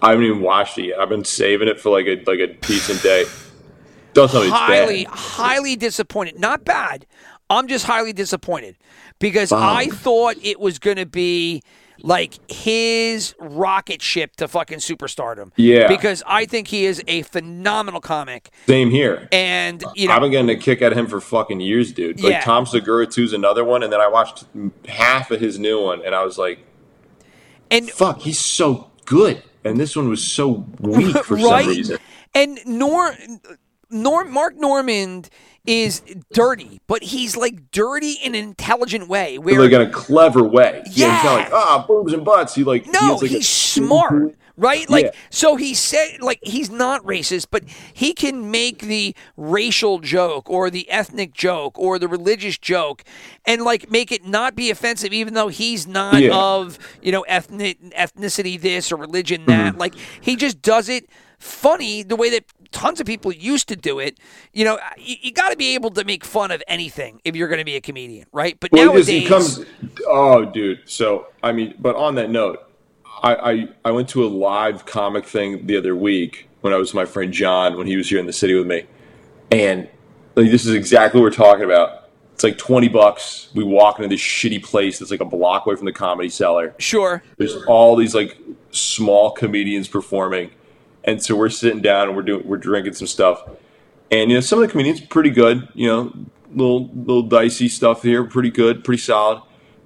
I 0.03 0.11
haven't 0.11 0.25
even 0.27 0.43
watched 0.43 0.77
it 0.79 0.87
yet. 0.89 1.01
I've 1.01 1.09
been 1.09 1.25
saving 1.25 1.69
it 1.69 1.81
for 1.81 1.91
like 1.91 2.07
a 2.07 2.23
like 2.27 2.39
a 2.39 2.49
decent 2.49 3.03
day. 3.03 3.25
Don't 4.13 4.31
tell 4.31 4.41
me 4.41 4.49
it's 4.49 4.57
highly, 4.57 5.05
highly 5.05 5.77
disappointed. 5.77 6.39
Not 6.39 6.65
bad. 6.65 7.07
I'm 7.49 7.67
just 7.67 7.87
highly 7.87 8.13
disappointed 8.13 8.77
because. 9.19 9.53
I 9.53 9.87
thought 9.87 10.37
it 10.43 10.61
was 10.61 10.79
going 10.79 10.97
to 10.99 11.07
be 11.07 11.63
like 12.03 12.35
his 12.51 13.35
rocket 13.39 14.03
ship 14.03 14.37
to 14.37 14.49
fucking 14.49 14.79
superstardom. 14.79 15.53
Yeah. 15.57 15.89
Because 15.89 16.23
I 16.27 16.47
think 16.47 16.69
he 16.69 16.85
is 16.85 17.03
a 17.07 17.23
phenomenal 17.23 18.01
comic. 18.01 18.51
Same 18.67 18.91
here. 18.91 19.29
And, 19.33 19.85
you 19.95 20.09
know, 20.09 20.15
I've 20.15 20.21
been 20.21 20.31
getting 20.31 20.51
a 20.51 20.57
kick 20.57 20.81
of 20.81 20.93
him 20.93 21.07
for 21.07 21.21
fucking 21.21 21.61
years, 21.61 21.93
dude. 21.93 22.21
Like 22.23 22.33
Yeah. 22.33 22.41
Tom 22.41 22.67
Segura 22.67 23.07
2's 23.07 23.33
another 23.33 23.65
one, 23.65 23.83
and 23.83 23.93
then 23.93 24.01
I 24.01 24.09
watched 24.09 24.45
half 24.87 25.31
of 25.31 25.41
his 25.41 25.59
new 25.59 25.83
one, 25.83 26.03
and 26.05 26.15
I 26.15 26.25
was 26.25 26.39
like, 26.39 26.61
and 27.71 27.89
fuck, 27.91 28.21
he's 28.21 28.39
so 28.39 28.91
good. 29.05 29.43
And 29.65 29.79
this 29.79 29.95
one 29.95 30.09
was 30.09 30.25
so 30.25 30.67
weak 30.81 31.17
for 31.25 31.35
right? 31.37 31.65
some 31.65 31.69
reason. 31.69 31.99
And 32.35 32.59
Nor, 32.67 33.15
Norm, 33.91 34.33
Mark 34.33 34.57
Normand 34.57 35.29
is 35.71 36.03
dirty, 36.33 36.81
but 36.89 37.03
he's 37.03 37.37
like 37.37 37.71
dirty 37.71 38.13
in 38.25 38.35
an 38.35 38.43
intelligent 38.43 39.09
way. 39.09 39.39
Where 39.39 39.61
like 39.61 39.71
in 39.73 39.81
a 39.83 39.91
clever 39.91 40.43
way. 40.43 40.83
Yeah. 40.91 41.15
He's 41.15 41.25
not 41.25 41.35
like, 41.39 41.53
ah, 41.53 41.85
boobs 41.87 42.13
and 42.13 42.25
butts. 42.25 42.55
He 42.57 42.65
like, 42.65 42.87
No, 42.87 42.99
has, 43.13 43.23
like, 43.23 43.31
he's 43.31 43.49
smart, 43.49 44.35
right? 44.57 44.91
Like, 44.91 45.05
Yeah. 45.07 45.11
so 45.31 45.55
he 45.55 45.75
said, 45.75 46.21
like, 46.21 46.41
he's 46.43 46.71
not 46.71 47.05
racist, 47.05 47.47
but 47.53 47.63
he 47.95 48.13
can 48.15 48.51
make 48.51 48.81
the 48.81 49.15
racial 49.37 50.01
joke 50.01 50.51
or 50.51 50.71
the 50.71 50.91
ethnic 50.91 51.33
joke 51.35 51.79
or 51.79 52.01
the 52.01 52.09
religious 52.09 52.59
joke 52.59 53.05
and, 53.47 53.63
like, 53.63 53.91
make 53.93 54.11
it 54.11 54.25
not 54.27 54.57
be 54.57 54.71
offensive, 54.71 55.13
even 55.13 55.35
though 55.35 55.49
he's 55.49 55.87
not 55.87 56.21
Yeah. 56.21 56.35
of, 56.37 56.79
you 57.01 57.13
know, 57.13 57.23
ethnic, 57.23 57.79
ethnicity 57.93 58.61
this 58.61 58.91
or 58.91 58.97
religion 58.97 59.45
that. 59.47 59.75
Mhm. 59.75 59.79
Like, 59.79 59.95
he 60.21 60.35
just 60.35 60.61
does 60.63 60.89
it 60.89 61.09
funny 61.41 62.03
the 62.03 62.17
way 62.17 62.31
that 62.31 62.45
tons 62.71 63.01
of 63.01 63.07
people 63.07 63.33
used 63.33 63.67
to 63.69 63.77
do 63.77 63.99
it. 63.99 64.19
You 64.53 64.65
know, 64.65 64.79
you, 64.97 65.17
you 65.21 65.33
got 65.33 65.51
to 65.51 65.57
be 65.57 65.75
able 65.75 65.91
to 65.91 66.05
make 66.05 66.25
fun 66.25 66.51
of 66.51 66.63
anything 66.69 67.21
if 67.25 67.35
you're 67.35 67.49
going 67.49 67.59
to 67.59 67.65
be 67.65 67.77
a 67.77 67.81
comedian, 67.81 68.27
right? 68.33 68.59
But 68.61 68.71
Well, 68.73 68.87
nowadays, 68.87 69.59
it. 69.59 69.69
Oh, 70.07 70.45
dude. 70.45 70.81
So 70.85 71.27
I 71.43 71.53
mean, 71.53 71.75
but 71.79 71.97
on 71.97 72.15
that 72.17 72.31
note, 72.31 72.71
I, 73.23 73.35
I 73.35 73.69
I 73.87 73.91
went 73.91 74.09
to 74.11 74.25
a 74.25 74.29
live 74.29 74.87
comic 74.87 75.25
thing 75.25 75.67
the 75.67 75.77
other 75.77 75.97
week 75.97 76.49
when 76.61 76.73
I 76.73 76.77
was 76.77 76.91
with 76.91 76.97
my 76.97 77.05
friend 77.05 77.33
John 77.33 77.77
when 77.77 77.87
he 77.87 77.97
was 77.97 78.09
here 78.09 78.19
in 78.19 78.27
the 78.27 78.33
city 78.33 78.55
with 78.55 78.67
me, 78.67 78.85
and 79.51 79.89
like 80.37 80.51
this 80.51 80.67
is 80.67 80.75
exactly 80.75 81.21
what 81.21 81.25
we're 81.25 81.37
talking 81.37 81.65
about. 81.65 82.09
It's 82.35 82.45
like 82.45 82.57
twenty 82.57 82.89
bucks. 82.89 83.49
We 83.55 83.65
walk 83.65 83.99
into 83.99 84.09
this 84.09 84.21
shitty 84.21 84.63
place 84.63 84.99
that's 84.99 85.11
like 85.11 85.21
a 85.21 85.27
block 85.27 85.67
away 85.67 85.77
from 85.77 85.85
the 85.85 85.93
comedy 85.93 86.31
cellar. 86.31 86.75
Sure. 86.79 87.23
There's 87.37 87.55
all 87.65 87.97
these 87.97 88.15
like 88.15 88.39
small 88.71 89.33
comedians 89.33 89.89
performing, 89.89 90.51
and 91.05 91.23
so 91.23 91.35
we're 91.37 91.49
sitting 91.49 91.81
down 91.81 92.09
and 92.09 92.17
we're 92.17 92.23
doing 92.23 92.47
we're 92.47 92.57
drinking 92.59 92.95
some 92.95 93.07
stuff, 93.07 93.43
and 94.11 94.31
you 94.31 94.37
know 94.37 94.41
some 94.41 94.61
of 94.61 94.67
the 94.67 94.73
comedians 94.73 95.01
pretty 95.01 95.31
good. 95.31 95.69
You 95.75 95.87
know, 95.89 96.13
little 96.55 96.89
little 96.95 97.23
dicey 97.23 97.69
stuff 97.69 98.03
here, 98.03 98.25
pretty 98.25 98.51
good, 98.51 98.85
pretty 98.85 99.01
solid. 99.03 99.43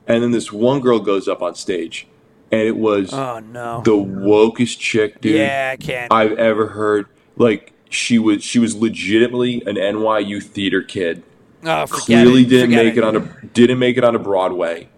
And 0.07 0.23
then 0.23 0.33
this 0.33 0.53
one 0.53 0.81
girl 0.81 0.99
goes 1.01 1.29
up 1.29 1.41
on 1.41 1.55
stage, 1.55 2.07
and 2.53 2.61
it 2.61 2.77
was 2.77 3.12
Oh, 3.15 3.39
no. 3.39 3.81
the 3.85 3.93
wokest 3.93 4.79
chick, 4.79 5.21
dude. 5.23 5.37
Yeah, 5.37 5.71
I 5.73 5.77
can't. 5.77 6.12
I've 6.12 6.33
ever 6.33 6.67
heard. 6.69 7.07
Like 7.37 7.73
she 7.89 8.19
was 8.19 8.43
she 8.45 8.59
was 8.59 8.75
legitimately 8.75 9.62
an 9.67 9.77
NYU 9.77 10.43
theater 10.43 10.83
kid. 10.83 11.23
Oh, 11.65 11.87
Clearly 11.89 12.43
it. 12.43 12.49
didn't 12.51 12.71
Forget 12.71 12.85
make 12.85 12.97
it. 12.99 13.05
on 13.05 13.17
a 13.17 13.47
didn't 13.55 13.79
make 13.79 13.97
it 13.97 14.05
onto 14.05 14.19
Broadway. 14.19 14.89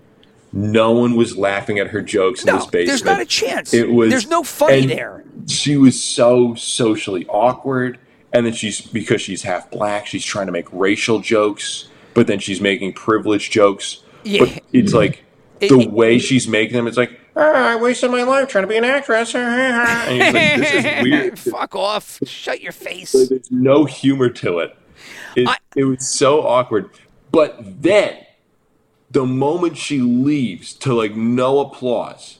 No 0.57 0.93
one 0.93 1.17
was 1.17 1.37
laughing 1.37 1.79
at 1.79 1.89
her 1.89 2.01
jokes 2.01 2.41
in 2.43 2.47
No, 2.47 2.57
this 2.57 2.65
basement. 2.67 2.87
there's 2.89 3.05
not 3.05 3.21
a 3.21 3.27
chance. 3.27 3.75
It 3.75 3.91
was 3.91 4.09
There's 4.09 4.27
no 4.27 4.43
funny 4.43 4.81
and 4.81 4.91
there. 4.91 5.23
She 5.47 5.77
was 5.77 6.03
so 6.03 6.55
socially 6.55 7.27
awkward, 7.27 7.99
and 8.33 8.47
then 8.47 8.55
she's 8.55 8.81
because 8.81 9.21
she's 9.21 9.43
half 9.43 9.71
black, 9.71 10.07
she's 10.07 10.25
trying 10.25 10.47
to 10.47 10.53
make 10.53 10.67
racial 10.73 11.21
jokes, 11.21 11.89
but 12.15 12.27
then 12.27 12.39
she's 12.39 12.61
making 12.61 12.95
privilege 12.95 13.51
jokes. 13.51 13.99
Yeah. 14.25 14.47
But 14.47 14.63
it's 14.73 14.95
like 14.95 15.25
It- 15.61 15.69
the 15.69 15.81
it- 15.81 15.91
way 15.93 16.19
she's 16.19 16.49
making 16.49 16.75
them. 16.77 16.87
It's 16.87 16.97
like 16.97 17.21
"Ah, 17.37 17.73
I 17.73 17.77
wasted 17.77 18.11
my 18.11 18.23
life 18.23 18.49
trying 18.49 18.65
to 18.65 18.69
be 18.69 18.77
an 18.79 18.85
actress. 18.85 19.35
and 19.37 20.11
he's 20.11 20.33
like, 20.33 20.57
this 20.73 20.85
is 20.85 21.03
weird. 21.03 21.39
Fuck 21.39 21.75
off. 21.77 22.19
Shut 22.25 22.63
your 22.63 22.73
face. 22.73 23.11
So 23.11 23.27
there's 23.27 23.51
no 23.51 23.85
humor 23.85 24.31
to 24.31 24.61
it. 24.61 24.75
It, 25.37 25.47
I- 25.49 25.59
it 25.77 25.85
was 25.85 26.09
so 26.09 26.47
awkward. 26.47 26.89
But 27.31 27.83
then, 27.83 28.17
the 29.11 29.25
moment 29.27 29.77
she 29.77 30.01
leaves 30.01 30.73
to 30.75 30.93
like 30.95 31.15
no 31.17 31.61
applause, 31.61 32.39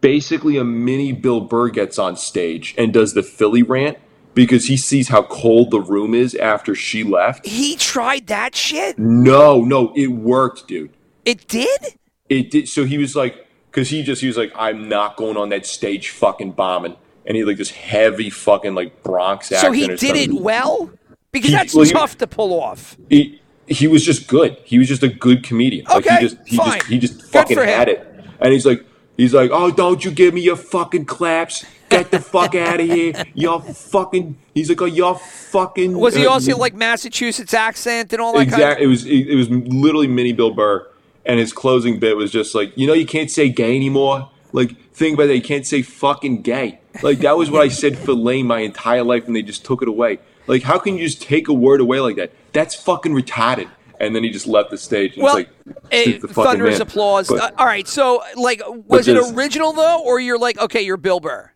basically 0.00 0.56
a 0.56 0.64
mini 0.64 1.12
Bill 1.12 1.40
Burr 1.40 1.70
gets 1.70 1.98
on 1.98 2.16
stage 2.16 2.74
and 2.78 2.92
does 2.92 3.14
the 3.14 3.22
Philly 3.22 3.62
rant 3.62 3.98
because 4.34 4.66
he 4.66 4.76
sees 4.76 5.08
how 5.08 5.22
cold 5.24 5.70
the 5.70 5.80
room 5.80 6.14
is 6.14 6.34
after 6.34 6.74
she 6.74 7.02
left. 7.02 7.46
He 7.46 7.76
tried 7.76 8.26
that 8.28 8.54
shit? 8.54 8.98
No, 8.98 9.62
no, 9.62 9.92
it 9.96 10.08
worked, 10.08 10.68
dude. 10.68 10.90
It 11.24 11.48
did? 11.48 11.98
It 12.28 12.50
did. 12.50 12.68
So 12.68 12.84
he 12.84 12.98
was 12.98 13.16
like, 13.16 13.46
because 13.70 13.88
he 13.90 14.02
just 14.02 14.20
he 14.20 14.26
was 14.28 14.36
like, 14.36 14.52
I'm 14.56 14.88
not 14.88 15.16
going 15.16 15.36
on 15.36 15.48
that 15.48 15.66
stage 15.66 16.10
fucking 16.10 16.52
bombing, 16.52 16.96
and 17.26 17.36
he 17.36 17.44
like 17.44 17.56
this 17.56 17.70
heavy 17.70 18.30
fucking 18.30 18.74
like 18.74 19.02
Bronx 19.02 19.50
accent. 19.50 19.60
So 19.60 19.72
he 19.72 19.86
did 19.96 20.16
it 20.16 20.32
well? 20.40 20.90
Because 21.32 21.50
He- 21.50 21.56
that's 21.56 21.74
well, 21.74 21.84
he- 21.84 21.92
tough 21.92 22.16
to 22.18 22.26
pull 22.26 22.60
off. 22.60 22.96
he 23.10 23.40
he 23.68 23.86
was 23.86 24.04
just 24.04 24.28
good. 24.28 24.56
He 24.64 24.78
was 24.78 24.88
just 24.88 25.02
a 25.02 25.08
good 25.08 25.44
comedian. 25.44 25.84
Like 25.86 26.06
Okay, 26.06 26.14
he 26.16 26.20
just 26.20 26.36
he 26.46 26.56
fine. 26.56 26.78
just 26.78 26.86
he 26.86 26.98
just 26.98 27.22
fucking 27.22 27.58
had 27.58 27.88
it. 27.88 28.06
And 28.40 28.52
he's 28.52 28.66
like 28.66 28.84
he's 29.16 29.34
like, 29.34 29.50
"Oh, 29.52 29.70
don't 29.70 30.04
you 30.04 30.10
give 30.10 30.34
me 30.34 30.40
your 30.40 30.56
fucking 30.56 31.04
claps. 31.04 31.64
Get 31.88 32.10
the 32.10 32.20
fuck 32.20 32.54
out 32.54 32.80
of 32.80 32.86
here. 32.86 33.14
You're 33.34 33.60
fucking 33.60 34.36
He's 34.58 34.68
like, 34.68 34.82
"Oh, 34.82 34.86
you're 34.86 35.14
fucking 35.14 35.96
Was 35.96 36.14
he 36.14 36.26
uh, 36.26 36.30
also 36.30 36.56
like 36.56 36.74
Massachusetts 36.74 37.54
accent 37.54 38.12
and 38.12 38.20
all 38.20 38.32
that 38.32 38.38
kind 38.38 38.54
Exactly. 38.54 38.84
It 38.84 38.88
was 38.88 39.06
it, 39.06 39.28
it 39.28 39.36
was 39.36 39.48
literally 39.50 40.08
mini 40.08 40.32
Bill 40.32 40.50
Burr, 40.52 40.86
and 41.24 41.38
his 41.38 41.52
closing 41.52 41.98
bit 41.98 42.16
was 42.16 42.32
just 42.32 42.54
like, 42.54 42.76
you 42.76 42.86
know, 42.86 42.92
you 42.92 43.06
can't 43.06 43.30
say 43.30 43.48
gay 43.48 43.76
anymore. 43.76 44.30
Like, 44.52 44.76
think 44.92 45.14
about 45.14 45.26
that. 45.26 45.36
You 45.36 45.42
can't 45.42 45.66
say 45.66 45.82
fucking 45.82 46.42
gay. 46.42 46.80
Like 47.02 47.18
that 47.18 47.36
was 47.36 47.50
what 47.50 47.62
I 47.62 47.68
said 47.68 47.96
for 47.96 48.12
Lane 48.12 48.46
my 48.46 48.60
entire 48.60 49.04
life, 49.04 49.26
and 49.26 49.36
they 49.36 49.42
just 49.42 49.64
took 49.64 49.82
it 49.82 49.88
away. 49.88 50.18
Like, 50.48 50.62
how 50.62 50.78
can 50.78 50.96
you 50.96 51.04
just 51.06 51.22
take 51.22 51.48
a 51.48 51.52
word 51.52 51.80
away 51.80 52.00
like 52.00 52.16
that? 52.16 52.32
That's 52.52 52.74
fucking 52.74 53.12
retarded. 53.12 53.68
And 54.00 54.14
then 54.14 54.22
he 54.22 54.30
just 54.30 54.46
left 54.46 54.70
the 54.70 54.78
stage. 54.78 55.14
And 55.14 55.24
Well, 55.24 55.36
it's 55.36 55.48
like, 55.66 55.76
Eh, 55.90 56.18
the 56.18 56.28
thunderous 56.28 56.78
man." 56.78 56.82
applause. 56.82 57.28
But- 57.28 57.40
Uh, 57.40 57.50
all 57.58 57.66
right, 57.66 57.86
so 57.86 58.22
like, 58.36 58.62
was 58.86 59.08
it 59.08 59.16
original 59.34 59.72
though, 59.72 60.02
or 60.04 60.20
you're 60.20 60.38
like, 60.38 60.58
okay, 60.58 60.82
you're 60.82 60.96
Bill 60.96 61.20
Burr? 61.20 61.50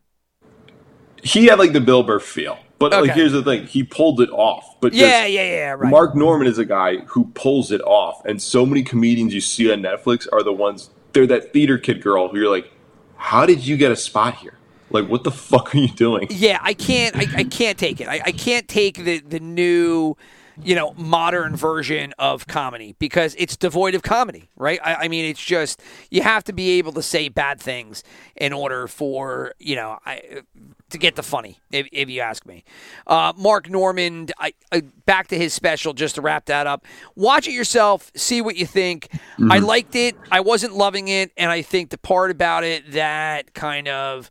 he 1.23 1.47
had 1.47 1.59
like 1.59 1.73
the 1.73 1.81
Bill 1.81 2.03
Burr 2.03 2.19
feel. 2.21 2.59
But 2.79 2.91
like, 2.91 3.13
here's 3.13 3.31
the 3.31 3.45
thing: 3.45 3.67
he 3.67 3.85
pulled 3.85 4.21
it 4.21 4.29
off. 4.31 4.75
But 4.81 4.93
Yeah, 4.93 5.25
yeah, 5.25 5.43
yeah, 5.45 5.71
right. 5.71 5.89
Mark 5.89 6.17
Normand 6.17 6.49
is 6.49 6.59
a 6.59 6.65
guy 6.65 6.97
who 7.07 7.27
pulls 7.35 7.71
it 7.71 7.81
off, 7.83 8.25
and 8.25 8.43
so 8.43 8.67
many 8.67 8.83
comedians 8.83 9.33
you 9.33 9.41
see 9.41 9.73
on 9.73 9.83
Netflix 9.83 10.27
are 10.33 10.43
the 10.43 10.53
ones. 10.53 10.91
They're 11.13 11.29
that 11.29 11.53
theater 11.53 11.79
kid 11.79 12.03
girl 12.03 12.27
who 12.29 12.39
you're 12.41 12.51
like, 12.51 12.73
how 13.17 13.47
did 13.47 13.65
you 13.65 13.77
get 13.77 13.93
a 13.93 13.97
spot 13.97 14.35
here? 14.39 14.55
Like, 14.93 15.09
what 15.09 15.25
the 15.25 15.31
fuck 15.31 15.75
are 15.75 15.79
you 15.79 15.89
doing? 15.89 16.29
Yeah, 16.31 16.59
I 16.63 16.75
can't. 16.75 17.17
I, 17.17 17.27
I 17.39 17.45
can't 17.45 17.79
take 17.79 18.01
it. 18.01 18.09
I, 18.09 18.21
I 18.27 18.33
can't 18.33 18.69
take 18.69 19.05
the 19.05 19.21
the 19.21 19.41
new, 19.41 20.17
you 20.63 20.75
know, 20.75 20.93
modern 20.97 21.57
version 21.57 22.13
of 22.19 22.47
comedy 22.47 22.95
because 22.99 23.35
it's 23.39 23.57
devoid 23.57 23.95
of 23.95 24.03
comedy, 24.03 24.49
right? 24.57 24.81
I, 24.85 24.95
I 24.95 25.09
mean, 25.09 25.25
it's 25.25 25.43
just 25.43 25.81
you 26.11 26.23
have 26.23 26.45
to 26.45 26.53
be 26.53 26.79
able 26.79 26.93
to 26.93 27.03
say 27.03 27.29
bad 27.29 27.61
things 27.61 28.05
in 28.37 28.53
order 28.53 28.87
for 28.87 29.55
you 29.59 29.77
know 29.77 29.99
I, 30.05 30.43
to 30.91 30.99
get 30.99 31.17
the 31.17 31.23
funny. 31.23 31.59
If, 31.71 31.89
if 31.91 32.11
you 32.11 32.21
ask 32.21 32.45
me, 32.47 32.65
uh, 33.07 33.33
Mark 33.37 33.71
Normand. 33.71 34.33
I, 34.39 34.53
I 34.71 34.83
back 35.07 35.29
to 35.29 35.39
his 35.39 35.53
special 35.53 35.95
just 35.95 36.17
to 36.17 36.21
wrap 36.21 36.47
that 36.47 36.67
up. 36.67 36.85
Watch 37.17 37.49
it 37.49 37.53
yourself. 37.53 38.11
See 38.15 38.41
what 38.41 38.57
you 38.57 38.67
think. 38.67 39.09
I 39.51 39.59
liked 39.59 39.95
it. 39.95 40.17
I 40.31 40.41
wasn't 40.41 40.75
loving 40.75 41.09
it, 41.09 41.33
and 41.37 41.51
I 41.51 41.63
think 41.63 41.91
the 41.91 41.99
part 41.99 42.31
about 42.31 42.65
it 42.65 42.93
that 42.93 43.55
kind 43.55 43.89
of 43.89 44.31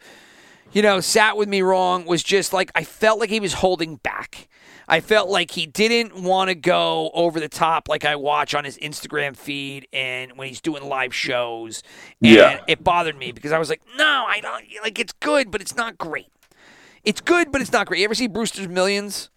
you 0.73 0.81
know, 0.81 0.99
sat 0.99 1.37
with 1.37 1.49
me 1.49 1.61
wrong 1.61 2.05
was 2.05 2.23
just 2.23 2.53
like 2.53 2.71
I 2.75 2.83
felt 2.83 3.19
like 3.19 3.29
he 3.29 3.39
was 3.39 3.53
holding 3.53 3.97
back. 3.97 4.47
I 4.87 4.99
felt 4.99 5.29
like 5.29 5.51
he 5.51 5.65
didn't 5.67 6.21
want 6.21 6.49
to 6.49 6.55
go 6.55 7.11
over 7.13 7.39
the 7.39 7.47
top 7.47 7.87
like 7.87 8.03
I 8.03 8.15
watch 8.17 8.53
on 8.53 8.65
his 8.65 8.77
Instagram 8.79 9.37
feed 9.37 9.87
and 9.93 10.33
when 10.37 10.49
he's 10.49 10.59
doing 10.59 10.83
live 10.83 11.13
shows. 11.15 11.81
And 12.21 12.33
Yeah. 12.33 12.59
it 12.67 12.83
bothered 12.83 13.15
me 13.17 13.31
because 13.31 13.51
I 13.53 13.59
was 13.59 13.69
like, 13.69 13.81
no, 13.97 14.25
I 14.27 14.41
don't 14.41 14.65
like 14.83 14.99
it's 14.99 15.13
good, 15.13 15.49
but 15.49 15.61
it's 15.61 15.75
not 15.75 15.97
great. 15.97 16.27
It's 17.03 17.21
good, 17.21 17.51
but 17.51 17.61
it's 17.61 17.71
not 17.71 17.87
great. 17.87 17.99
You 17.99 18.05
ever 18.05 18.15
see 18.15 18.27
Brewster's 18.27 18.67
Millions? 18.67 19.29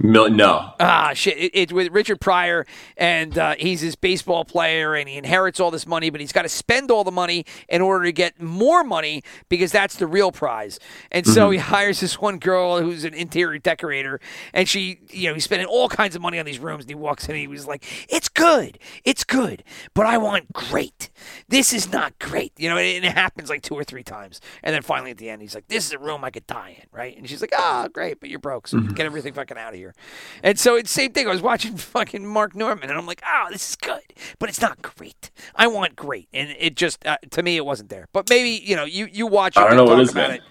Mil- 0.00 0.30
no, 0.30 0.74
Ah, 0.80 1.12
shit. 1.14 1.36
It, 1.36 1.50
it's 1.54 1.72
with 1.72 1.92
Richard 1.92 2.20
Pryor, 2.20 2.66
and 2.96 3.36
uh, 3.36 3.54
he's 3.58 3.80
this 3.80 3.94
baseball 3.96 4.44
player, 4.44 4.94
and 4.94 5.08
he 5.08 5.16
inherits 5.16 5.58
all 5.58 5.70
this 5.70 5.86
money, 5.86 6.10
but 6.10 6.20
he's 6.20 6.32
got 6.32 6.42
to 6.42 6.48
spend 6.48 6.90
all 6.90 7.02
the 7.04 7.10
money 7.10 7.44
in 7.68 7.80
order 7.80 8.04
to 8.04 8.12
get 8.12 8.40
more 8.40 8.84
money 8.84 9.22
because 9.48 9.72
that's 9.72 9.96
the 9.96 10.06
real 10.06 10.30
prize. 10.30 10.78
And 11.10 11.26
so 11.26 11.50
he 11.50 11.58
hires 11.58 12.00
this 12.00 12.20
one 12.20 12.38
girl 12.38 12.80
who's 12.80 13.04
an 13.04 13.14
interior 13.14 13.58
decorator, 13.58 14.20
and 14.52 14.68
she, 14.68 15.00
you 15.10 15.28
know, 15.28 15.34
he's 15.34 15.44
spending 15.44 15.66
all 15.66 15.88
kinds 15.88 16.14
of 16.14 16.22
money 16.22 16.38
on 16.38 16.46
these 16.46 16.58
rooms, 16.60 16.84
and 16.84 16.90
he 16.90 16.94
walks 16.94 17.24
in 17.24 17.32
and 17.32 17.40
he 17.40 17.48
was 17.48 17.66
like, 17.66 17.84
It's 18.08 18.28
good. 18.28 18.78
It's 19.04 19.24
good, 19.24 19.64
but 19.94 20.06
I 20.06 20.18
want 20.18 20.52
great. 20.52 21.10
This 21.48 21.72
is 21.72 21.90
not 21.90 22.18
great. 22.18 22.52
You 22.56 22.68
know, 22.68 22.76
and 22.76 23.04
it 23.04 23.12
happens 23.12 23.48
like 23.50 23.62
two 23.62 23.74
or 23.74 23.84
three 23.84 24.04
times. 24.04 24.40
And 24.62 24.74
then 24.74 24.82
finally 24.82 25.10
at 25.10 25.18
the 25.18 25.28
end, 25.28 25.42
he's 25.42 25.54
like, 25.54 25.68
This 25.68 25.86
is 25.86 25.92
a 25.92 25.98
room 25.98 26.24
I 26.24 26.30
could 26.30 26.46
die 26.46 26.76
in, 26.80 26.86
right? 26.92 27.16
And 27.16 27.28
she's 27.28 27.40
like, 27.40 27.52
Ah, 27.56 27.88
great, 27.92 28.20
but 28.20 28.28
you're 28.28 28.38
broke, 28.38 28.68
so 28.68 28.78
get 28.80 29.06
everything 29.06 29.32
fucking 29.32 29.58
out 29.58 29.70
of 29.72 29.78
here. 29.78 29.87
And 30.42 30.58
so 30.58 30.76
it's 30.76 30.90
same 30.90 31.12
thing. 31.12 31.26
I 31.26 31.30
was 31.30 31.42
watching 31.42 31.76
fucking 31.76 32.26
Mark 32.26 32.54
Normand, 32.54 32.90
and 32.90 32.98
I'm 32.98 33.06
like, 33.06 33.22
oh, 33.26 33.48
this 33.50 33.70
is 33.70 33.76
good, 33.76 34.02
but 34.38 34.48
it's 34.48 34.60
not 34.60 34.80
great. 34.82 35.30
I 35.54 35.66
want 35.66 35.96
great, 35.96 36.28
and 36.32 36.50
it 36.58 36.76
just 36.76 37.04
uh, 37.06 37.18
to 37.30 37.42
me 37.42 37.56
it 37.56 37.64
wasn't 37.66 37.90
there. 37.90 38.08
But 38.12 38.28
maybe 38.30 38.50
you 38.50 38.76
know, 38.76 38.84
you 38.84 39.06
you 39.12 39.26
watch. 39.26 39.56
It 39.56 39.60
I 39.60 39.68
don't 39.68 39.76
know 39.76 39.84
what 39.84 40.00
is 40.00 40.10
about 40.10 40.30
man. 40.30 40.38
it. 40.38 40.42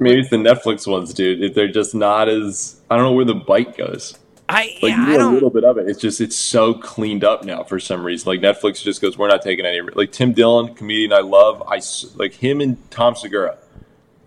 Maybe 0.00 0.20
it's 0.20 0.30
the 0.30 0.36
Netflix 0.36 0.86
ones, 0.90 1.14
dude. 1.14 1.42
If 1.42 1.54
They're 1.54 1.68
just 1.68 1.94
not 1.94 2.28
as. 2.28 2.80
I 2.90 2.96
don't 2.96 3.04
know 3.04 3.12
where 3.12 3.24
the 3.24 3.34
bite 3.34 3.76
goes. 3.76 4.18
I 4.48 4.76
Like 4.82 4.90
yeah, 4.90 5.06
you 5.06 5.12
I 5.12 5.14
a 5.14 5.18
don't. 5.18 5.34
little 5.34 5.50
bit 5.50 5.64
of 5.64 5.78
it. 5.78 5.88
It's 5.88 6.00
just 6.00 6.20
it's 6.20 6.36
so 6.36 6.74
cleaned 6.74 7.24
up 7.24 7.44
now 7.44 7.62
for 7.64 7.80
some 7.80 8.04
reason. 8.04 8.28
Like 8.28 8.40
Netflix 8.40 8.82
just 8.82 9.00
goes, 9.00 9.16
we're 9.16 9.28
not 9.28 9.42
taking 9.42 9.64
any. 9.64 9.80
Like 9.80 10.12
Tim 10.12 10.32
Dillon, 10.32 10.74
comedian 10.74 11.12
I 11.12 11.20
love. 11.20 11.62
I 11.66 11.80
like 12.16 12.34
him 12.34 12.60
and 12.60 12.76
Tom 12.90 13.14
Segura. 13.16 13.56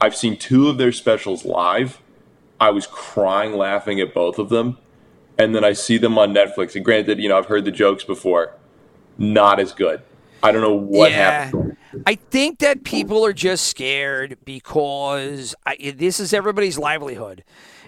I've 0.01 0.15
seen 0.15 0.37
two 0.37 0.69
of 0.69 0.77
their 0.77 0.91
specials 0.91 1.45
live. 1.45 1.99
I 2.59 2.71
was 2.71 2.87
crying 2.87 3.53
laughing 3.53 3.99
at 3.99 4.13
both 4.13 4.39
of 4.39 4.49
them, 4.49 4.77
and 5.37 5.53
then 5.53 5.63
I 5.63 5.73
see 5.73 5.97
them 5.97 6.17
on 6.17 6.33
Netflix. 6.33 6.75
And 6.75 6.83
granted, 6.83 7.19
you 7.19 7.29
know 7.29 7.37
I've 7.37 7.45
heard 7.45 7.65
the 7.65 7.71
jokes 7.71 8.03
before. 8.03 8.53
Not 9.17 9.59
as 9.59 9.73
good. 9.73 10.01
I 10.43 10.51
don't 10.51 10.61
know 10.61 10.73
what 10.73 11.11
Yeah. 11.11 11.45
happened. 11.45 11.77
I 12.05 12.15
think 12.15 12.59
that 12.59 12.83
people 12.83 13.25
are 13.25 13.33
just 13.33 13.65
scared 13.67 14.37
because 14.45 15.55
I, 15.65 15.93
this 15.95 16.19
is 16.19 16.33
everybody's 16.33 16.77
livelihood. 16.77 17.43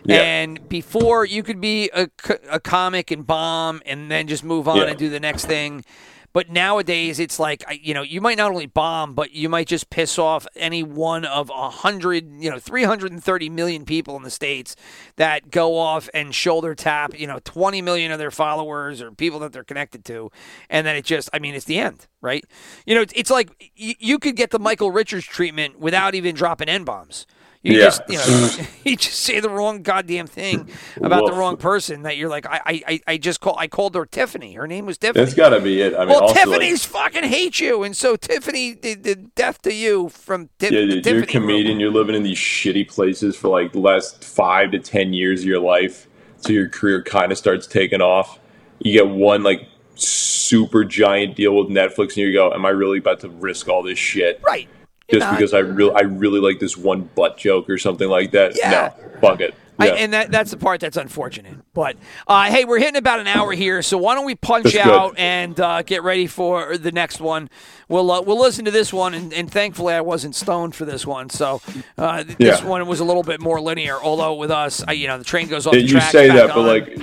Yeah. 0.06 0.22
And 0.22 0.68
before 0.70 1.26
you 1.26 1.44
could 1.44 1.62
be 1.62 1.90
a, 1.94 2.10
a 2.50 2.60
comic 2.60 3.12
and 3.12 3.26
bomb 3.26 3.82
and 3.86 4.10
then 4.10 4.28
just 4.28 4.44
move 4.44 4.68
on 4.68 4.78
Yeah. 4.78 4.88
and 4.88 4.98
do 4.98 5.10
the 5.10 5.20
next 5.20 5.46
thing. 5.46 5.84
But 6.32 6.52
nowadays, 6.52 7.20
it's 7.20 7.40
like 7.40 7.64
you 7.82 7.96
know, 7.96 8.04
you 8.04 8.22
might 8.22 8.38
not 8.38 8.52
only 8.52 8.68
bomb, 8.68 9.16
but 9.16 9.32
you 9.32 9.50
might 9.50 9.66
just 9.68 9.90
piss 9.90 10.20
off 10.20 10.46
any 10.56 10.84
one 10.84 11.26
of 11.26 11.50
a 11.50 11.72
hundred, 11.72 12.30
you 12.40 12.52
know, 12.52 12.60
three 12.60 12.84
hundred 12.84 13.12
and 13.12 13.24
thirty 13.24 13.50
million 13.50 13.84
people 13.84 14.16
in 14.16 14.22
the 14.22 14.30
states 14.30 14.76
that 15.16 15.50
go 15.50 15.76
off 15.76 16.08
and 16.14 16.36
shoulder 16.36 16.76
tap, 16.76 17.20
you 17.20 17.26
know, 17.26 17.40
twenty 17.44 17.82
million 17.82 18.12
of 18.12 18.20
their 18.20 18.30
followers 18.30 19.02
or 19.02 19.12
people 19.12 19.40
that 19.40 19.54
they're 19.54 19.64
connected 19.64 20.06
to, 20.06 20.30
and 20.70 20.86
then 20.86 20.96
it 20.96 21.04
just, 21.04 21.32
I 21.34 21.40
mean, 21.40 21.56
it's 21.56 21.66
the 21.66 21.80
end, 21.80 22.06
right? 22.22 22.46
You 22.86 22.94
know, 22.94 23.06
it's, 23.16 23.32
like 23.32 23.72
you, 23.76 23.96
you 23.98 24.20
could 24.20 24.36
get 24.36 24.52
the 24.52 24.60
Michael 24.60 24.92
Richards 24.92 25.26
treatment 25.26 25.80
without 25.80 26.14
even 26.14 26.36
dropping 26.36 26.70
n 26.70 26.84
bombs. 26.84 27.26
You 27.62 27.74
Yeah. 27.74 27.84
just, 27.86 28.02
you 28.08 28.18
know, 28.18 28.66
you 28.86 28.96
just 28.96 29.20
say 29.20 29.42
the 29.42 29.50
wrong 29.50 29.82
goddamn 29.82 30.28
thing 30.28 30.70
about 31.02 31.26
the 31.26 31.34
wrong 31.34 31.58
person 31.58 32.04
that 32.04 32.16
you're 32.16 32.30
like, 32.30 32.46
I, 32.46 32.62
I, 32.88 33.00
I- 33.06 33.18
just 33.18 33.42
call, 33.42 33.58
I 33.60 33.68
called 33.68 33.96
her 33.96 34.06
Tiffany. 34.06 34.54
Her 34.54 34.66
name 34.66 34.86
was 34.86 34.98
Tiffany. 34.98 35.26
That's 35.26 35.36
got 35.36 35.50
to 35.50 35.60
be 35.60 35.82
it. 35.82 35.94
I 35.94 36.00
mean, 36.00 36.10
well, 36.10 36.22
also, 36.22 36.34
like- 36.36 36.46
Tiffany's 36.62 36.86
fucking 36.86 37.26
hate 37.26 37.60
you, 37.60 37.84
and 37.84 37.98
so 37.98 38.16
Tiffany 38.16 38.76
did, 38.76 39.02
did 39.02 39.36
death 39.36 39.62
to 39.64 39.74
you 39.74 40.08
from 40.08 40.48
Tif- 40.58 40.72
Yeah, 40.72 40.86
dude, 41.02 41.06
you're 41.06 41.24
a 41.24 41.26
comedian. 41.26 41.82
You're 41.82 41.92
living 41.92 42.16
in 42.16 42.24
these 42.24 42.38
shitty 42.38 42.88
places 42.88 43.36
for 43.36 43.50
like 43.50 43.74
the 43.74 43.80
last 43.82 44.24
five 44.24 44.72
to 44.72 44.80
ten 44.80 45.12
years 45.12 45.42
of 45.42 45.48
your 45.48 45.60
life, 45.60 46.08
so 46.38 46.54
your 46.54 46.70
career 46.70 47.04
kind 47.04 47.30
of 47.34 47.38
starts 47.38 47.68
taking 47.68 48.00
off. 48.02 48.40
You 48.80 48.94
get 48.94 49.10
one 49.10 49.44
like 49.44 49.68
super 49.96 50.86
giant 50.86 51.36
deal 51.36 51.54
with 51.58 51.68
Netflix, 51.68 52.10
and 52.10 52.18
you 52.18 52.32
go, 52.34 52.54
"Am 52.54 52.66
I 52.66 52.70
really 52.70 53.00
about 53.00 53.20
to 53.20 53.30
risk 53.30 53.68
all 53.68 53.84
this 53.84 54.00
shit 54.00 54.40
Right. 54.46 54.70
Just 55.12 55.30
because 55.32 55.54
I 55.54 55.60
really, 55.60 55.94
I 55.94 56.02
really 56.02 56.40
like 56.40 56.60
this 56.60 56.78
one 56.78 57.10
butt 57.16 57.38
joke 57.38 57.70
or 57.70 57.78
something 57.78 58.10
like 58.10 58.32
that?" 58.32 58.56
Yeah. 58.56 58.94
No, 59.02 59.20
fuck 59.20 59.42
it. 59.42 59.54
I, 59.80 59.88
and 59.90 60.14
that, 60.14 60.32
that's 60.32 60.52
the 60.52 60.58
part 60.58 60.80
that's 60.82 60.98
unfortunate. 60.98 61.56
But 61.74 61.96
uh, 62.28 62.46
hey, 62.52 62.66
we're 62.66 62.80
hitting 62.80 62.98
about 62.98 63.20
an 63.20 63.28
hour 63.28 63.52
here, 63.54 63.82
so 63.82 63.98
why 63.98 64.16
don't 64.16 64.26
we 64.26 64.36
punch 64.36 64.66
That's 64.66 64.76
good. 64.76 64.88
out 64.88 65.18
and 65.18 65.60
uh, 65.60 65.82
get 65.84 66.04
ready 66.04 66.28
for 66.28 66.78
the 66.78 66.92
next 66.92 67.22
one? 67.22 67.50
We'll 67.88 68.12
uh, 68.12 68.22
we'll 68.22 68.40
listen 68.40 68.66
to 68.66 68.72
this 68.72 68.92
one, 68.94 69.14
and, 69.14 69.34
and 69.34 69.50
thankfully 69.52 69.94
I 69.94 70.02
wasn't 70.02 70.36
stoned 70.36 70.76
for 70.76 70.86
this 70.86 71.08
one, 71.08 71.30
so 71.30 71.62
uh, 71.98 72.24
th- 72.24 72.38
this 72.38 72.62
Yeah. 72.62 72.68
one 72.68 72.86
was 72.88 73.00
a 73.00 73.04
little 73.06 73.24
bit 73.24 73.40
more 73.42 73.60
linear. 73.62 73.98
Although 73.98 74.36
with 74.36 74.52
us, 74.52 74.84
I, 74.88 74.92
you 74.92 75.08
know, 75.08 75.18
the 75.18 75.24
train 75.24 75.48
goes 75.48 75.66
off 75.66 75.74
Yeah, 75.74 75.82
the 75.82 75.88
you 75.88 76.02
say 76.02 76.28
that, 76.28 76.54
but 76.54 76.62
like 76.62 77.00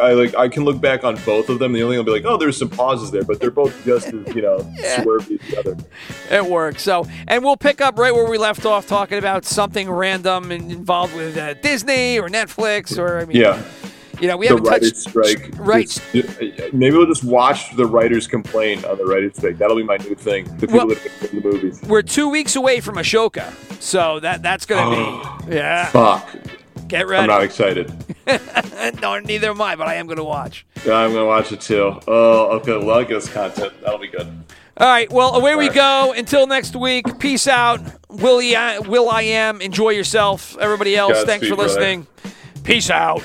I 0.00 0.12
like 0.12 0.34
I 0.34 0.48
can 0.48 0.64
look 0.64 0.80
back 0.80 1.04
on 1.04 1.16
both 1.24 1.48
of 1.48 1.58
them. 1.58 1.72
The 1.72 1.82
only 1.82 1.94
thing 1.94 2.00
I'll 2.00 2.04
be 2.04 2.10
like, 2.10 2.24
oh, 2.24 2.36
there's 2.36 2.56
some 2.56 2.68
pauses 2.70 3.10
there, 3.10 3.22
but 3.24 3.38
they're 3.40 3.50
both 3.50 3.84
just 3.84 4.08
as 4.08 4.34
you 4.34 4.42
know 4.42 4.58
swervy 4.80 5.40
as 5.40 5.50
the 5.50 5.58
other. 5.58 5.76
It 6.30 6.44
works. 6.44 6.82
So, 6.82 7.06
and 7.28 7.44
we'll 7.44 7.56
pick 7.56 7.80
up 7.80 7.98
right 7.98 8.12
where 8.14 8.28
we 8.28 8.36
left 8.38 8.66
off, 8.66 8.86
talking 8.86 9.18
about 9.18 9.44
something 9.44 9.88
random 9.90 10.50
and 10.50 10.72
involved 10.72 11.14
with 11.14 11.36
uh, 11.36 11.54
Disney 12.06 12.18
or 12.18 12.28
Netflix 12.28 12.98
or 12.98 13.18
I 13.20 13.24
mean, 13.24 13.36
Yeah. 13.36 13.62
you 14.20 14.28
know, 14.28 14.36
we 14.36 14.46
the 14.48 14.54
haven't 14.54 14.68
writers 14.70 15.04
touched 15.04 15.08
strike. 15.10 15.50
right. 15.58 15.88
Just- 15.88 16.72
maybe 16.72 16.96
we'll 16.96 17.06
just 17.06 17.24
watch 17.24 17.74
the 17.76 17.86
writers 17.86 18.26
complain 18.26 18.84
on 18.84 18.98
the 18.98 19.04
writers 19.04 19.32
strike. 19.36 19.58
That'll 19.58 19.76
be 19.76 19.82
my 19.82 19.96
new 19.98 20.14
thing. 20.14 20.44
The 20.58 20.66
people 20.66 20.86
Well- 20.86 20.88
that 20.88 21.32
in 21.32 21.40
the 21.42 21.48
movies. 21.48 21.80
We're 21.86 22.02
two 22.02 22.28
weeks 22.28 22.56
away 22.56 22.80
from 22.80 22.96
Ahsoka, 22.96 23.52
so 23.80 24.20
that 24.20 24.42
that's 24.42 24.66
gonna 24.66 24.90
be 24.96 25.02
oh, 25.02 25.38
yeah. 25.48 25.86
Fuck. 25.86 26.28
Get 26.88 27.08
ready. 27.08 27.22
I'm 27.22 27.28
not 27.28 27.42
excited. 27.42 27.92
no, 29.02 29.18
neither 29.18 29.50
am 29.50 29.60
I, 29.60 29.74
but 29.76 29.88
I 29.88 29.94
am 29.94 30.06
gonna 30.06 30.22
watch. 30.24 30.64
Yeah, 30.84 30.94
I'm 30.94 31.12
gonna 31.12 31.26
watch 31.26 31.50
it 31.52 31.60
too. 31.60 31.98
Oh, 32.06 32.56
okay. 32.58 32.76
Well, 32.78 32.98
I 32.98 33.04
guess 33.04 33.28
content. 33.28 33.72
That'll 33.82 33.98
be 33.98 34.08
good. 34.08 34.26
All 34.78 34.86
right. 34.86 35.10
Well, 35.10 35.34
away 35.34 35.56
we 35.56 35.68
All 35.68 35.70
right. 35.70 35.74
go. 35.74 36.12
Until 36.16 36.46
next 36.46 36.76
week. 36.76 37.18
Peace 37.18 37.48
out. 37.48 37.80
Will 38.16 38.40
I, 38.56 38.78
will 38.78 39.08
I 39.10 39.22
am. 39.22 39.60
Enjoy 39.60 39.90
yourself. 39.90 40.56
Everybody 40.58 40.96
else. 40.96 41.22
thanks 41.24 41.48
Godspeed, 41.48 41.48
for 41.50 41.56
brother. 41.56 41.68
listening. 41.80 42.06
Peace 42.64 42.90
out. 42.90 43.22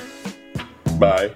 Bye. 0.98 1.34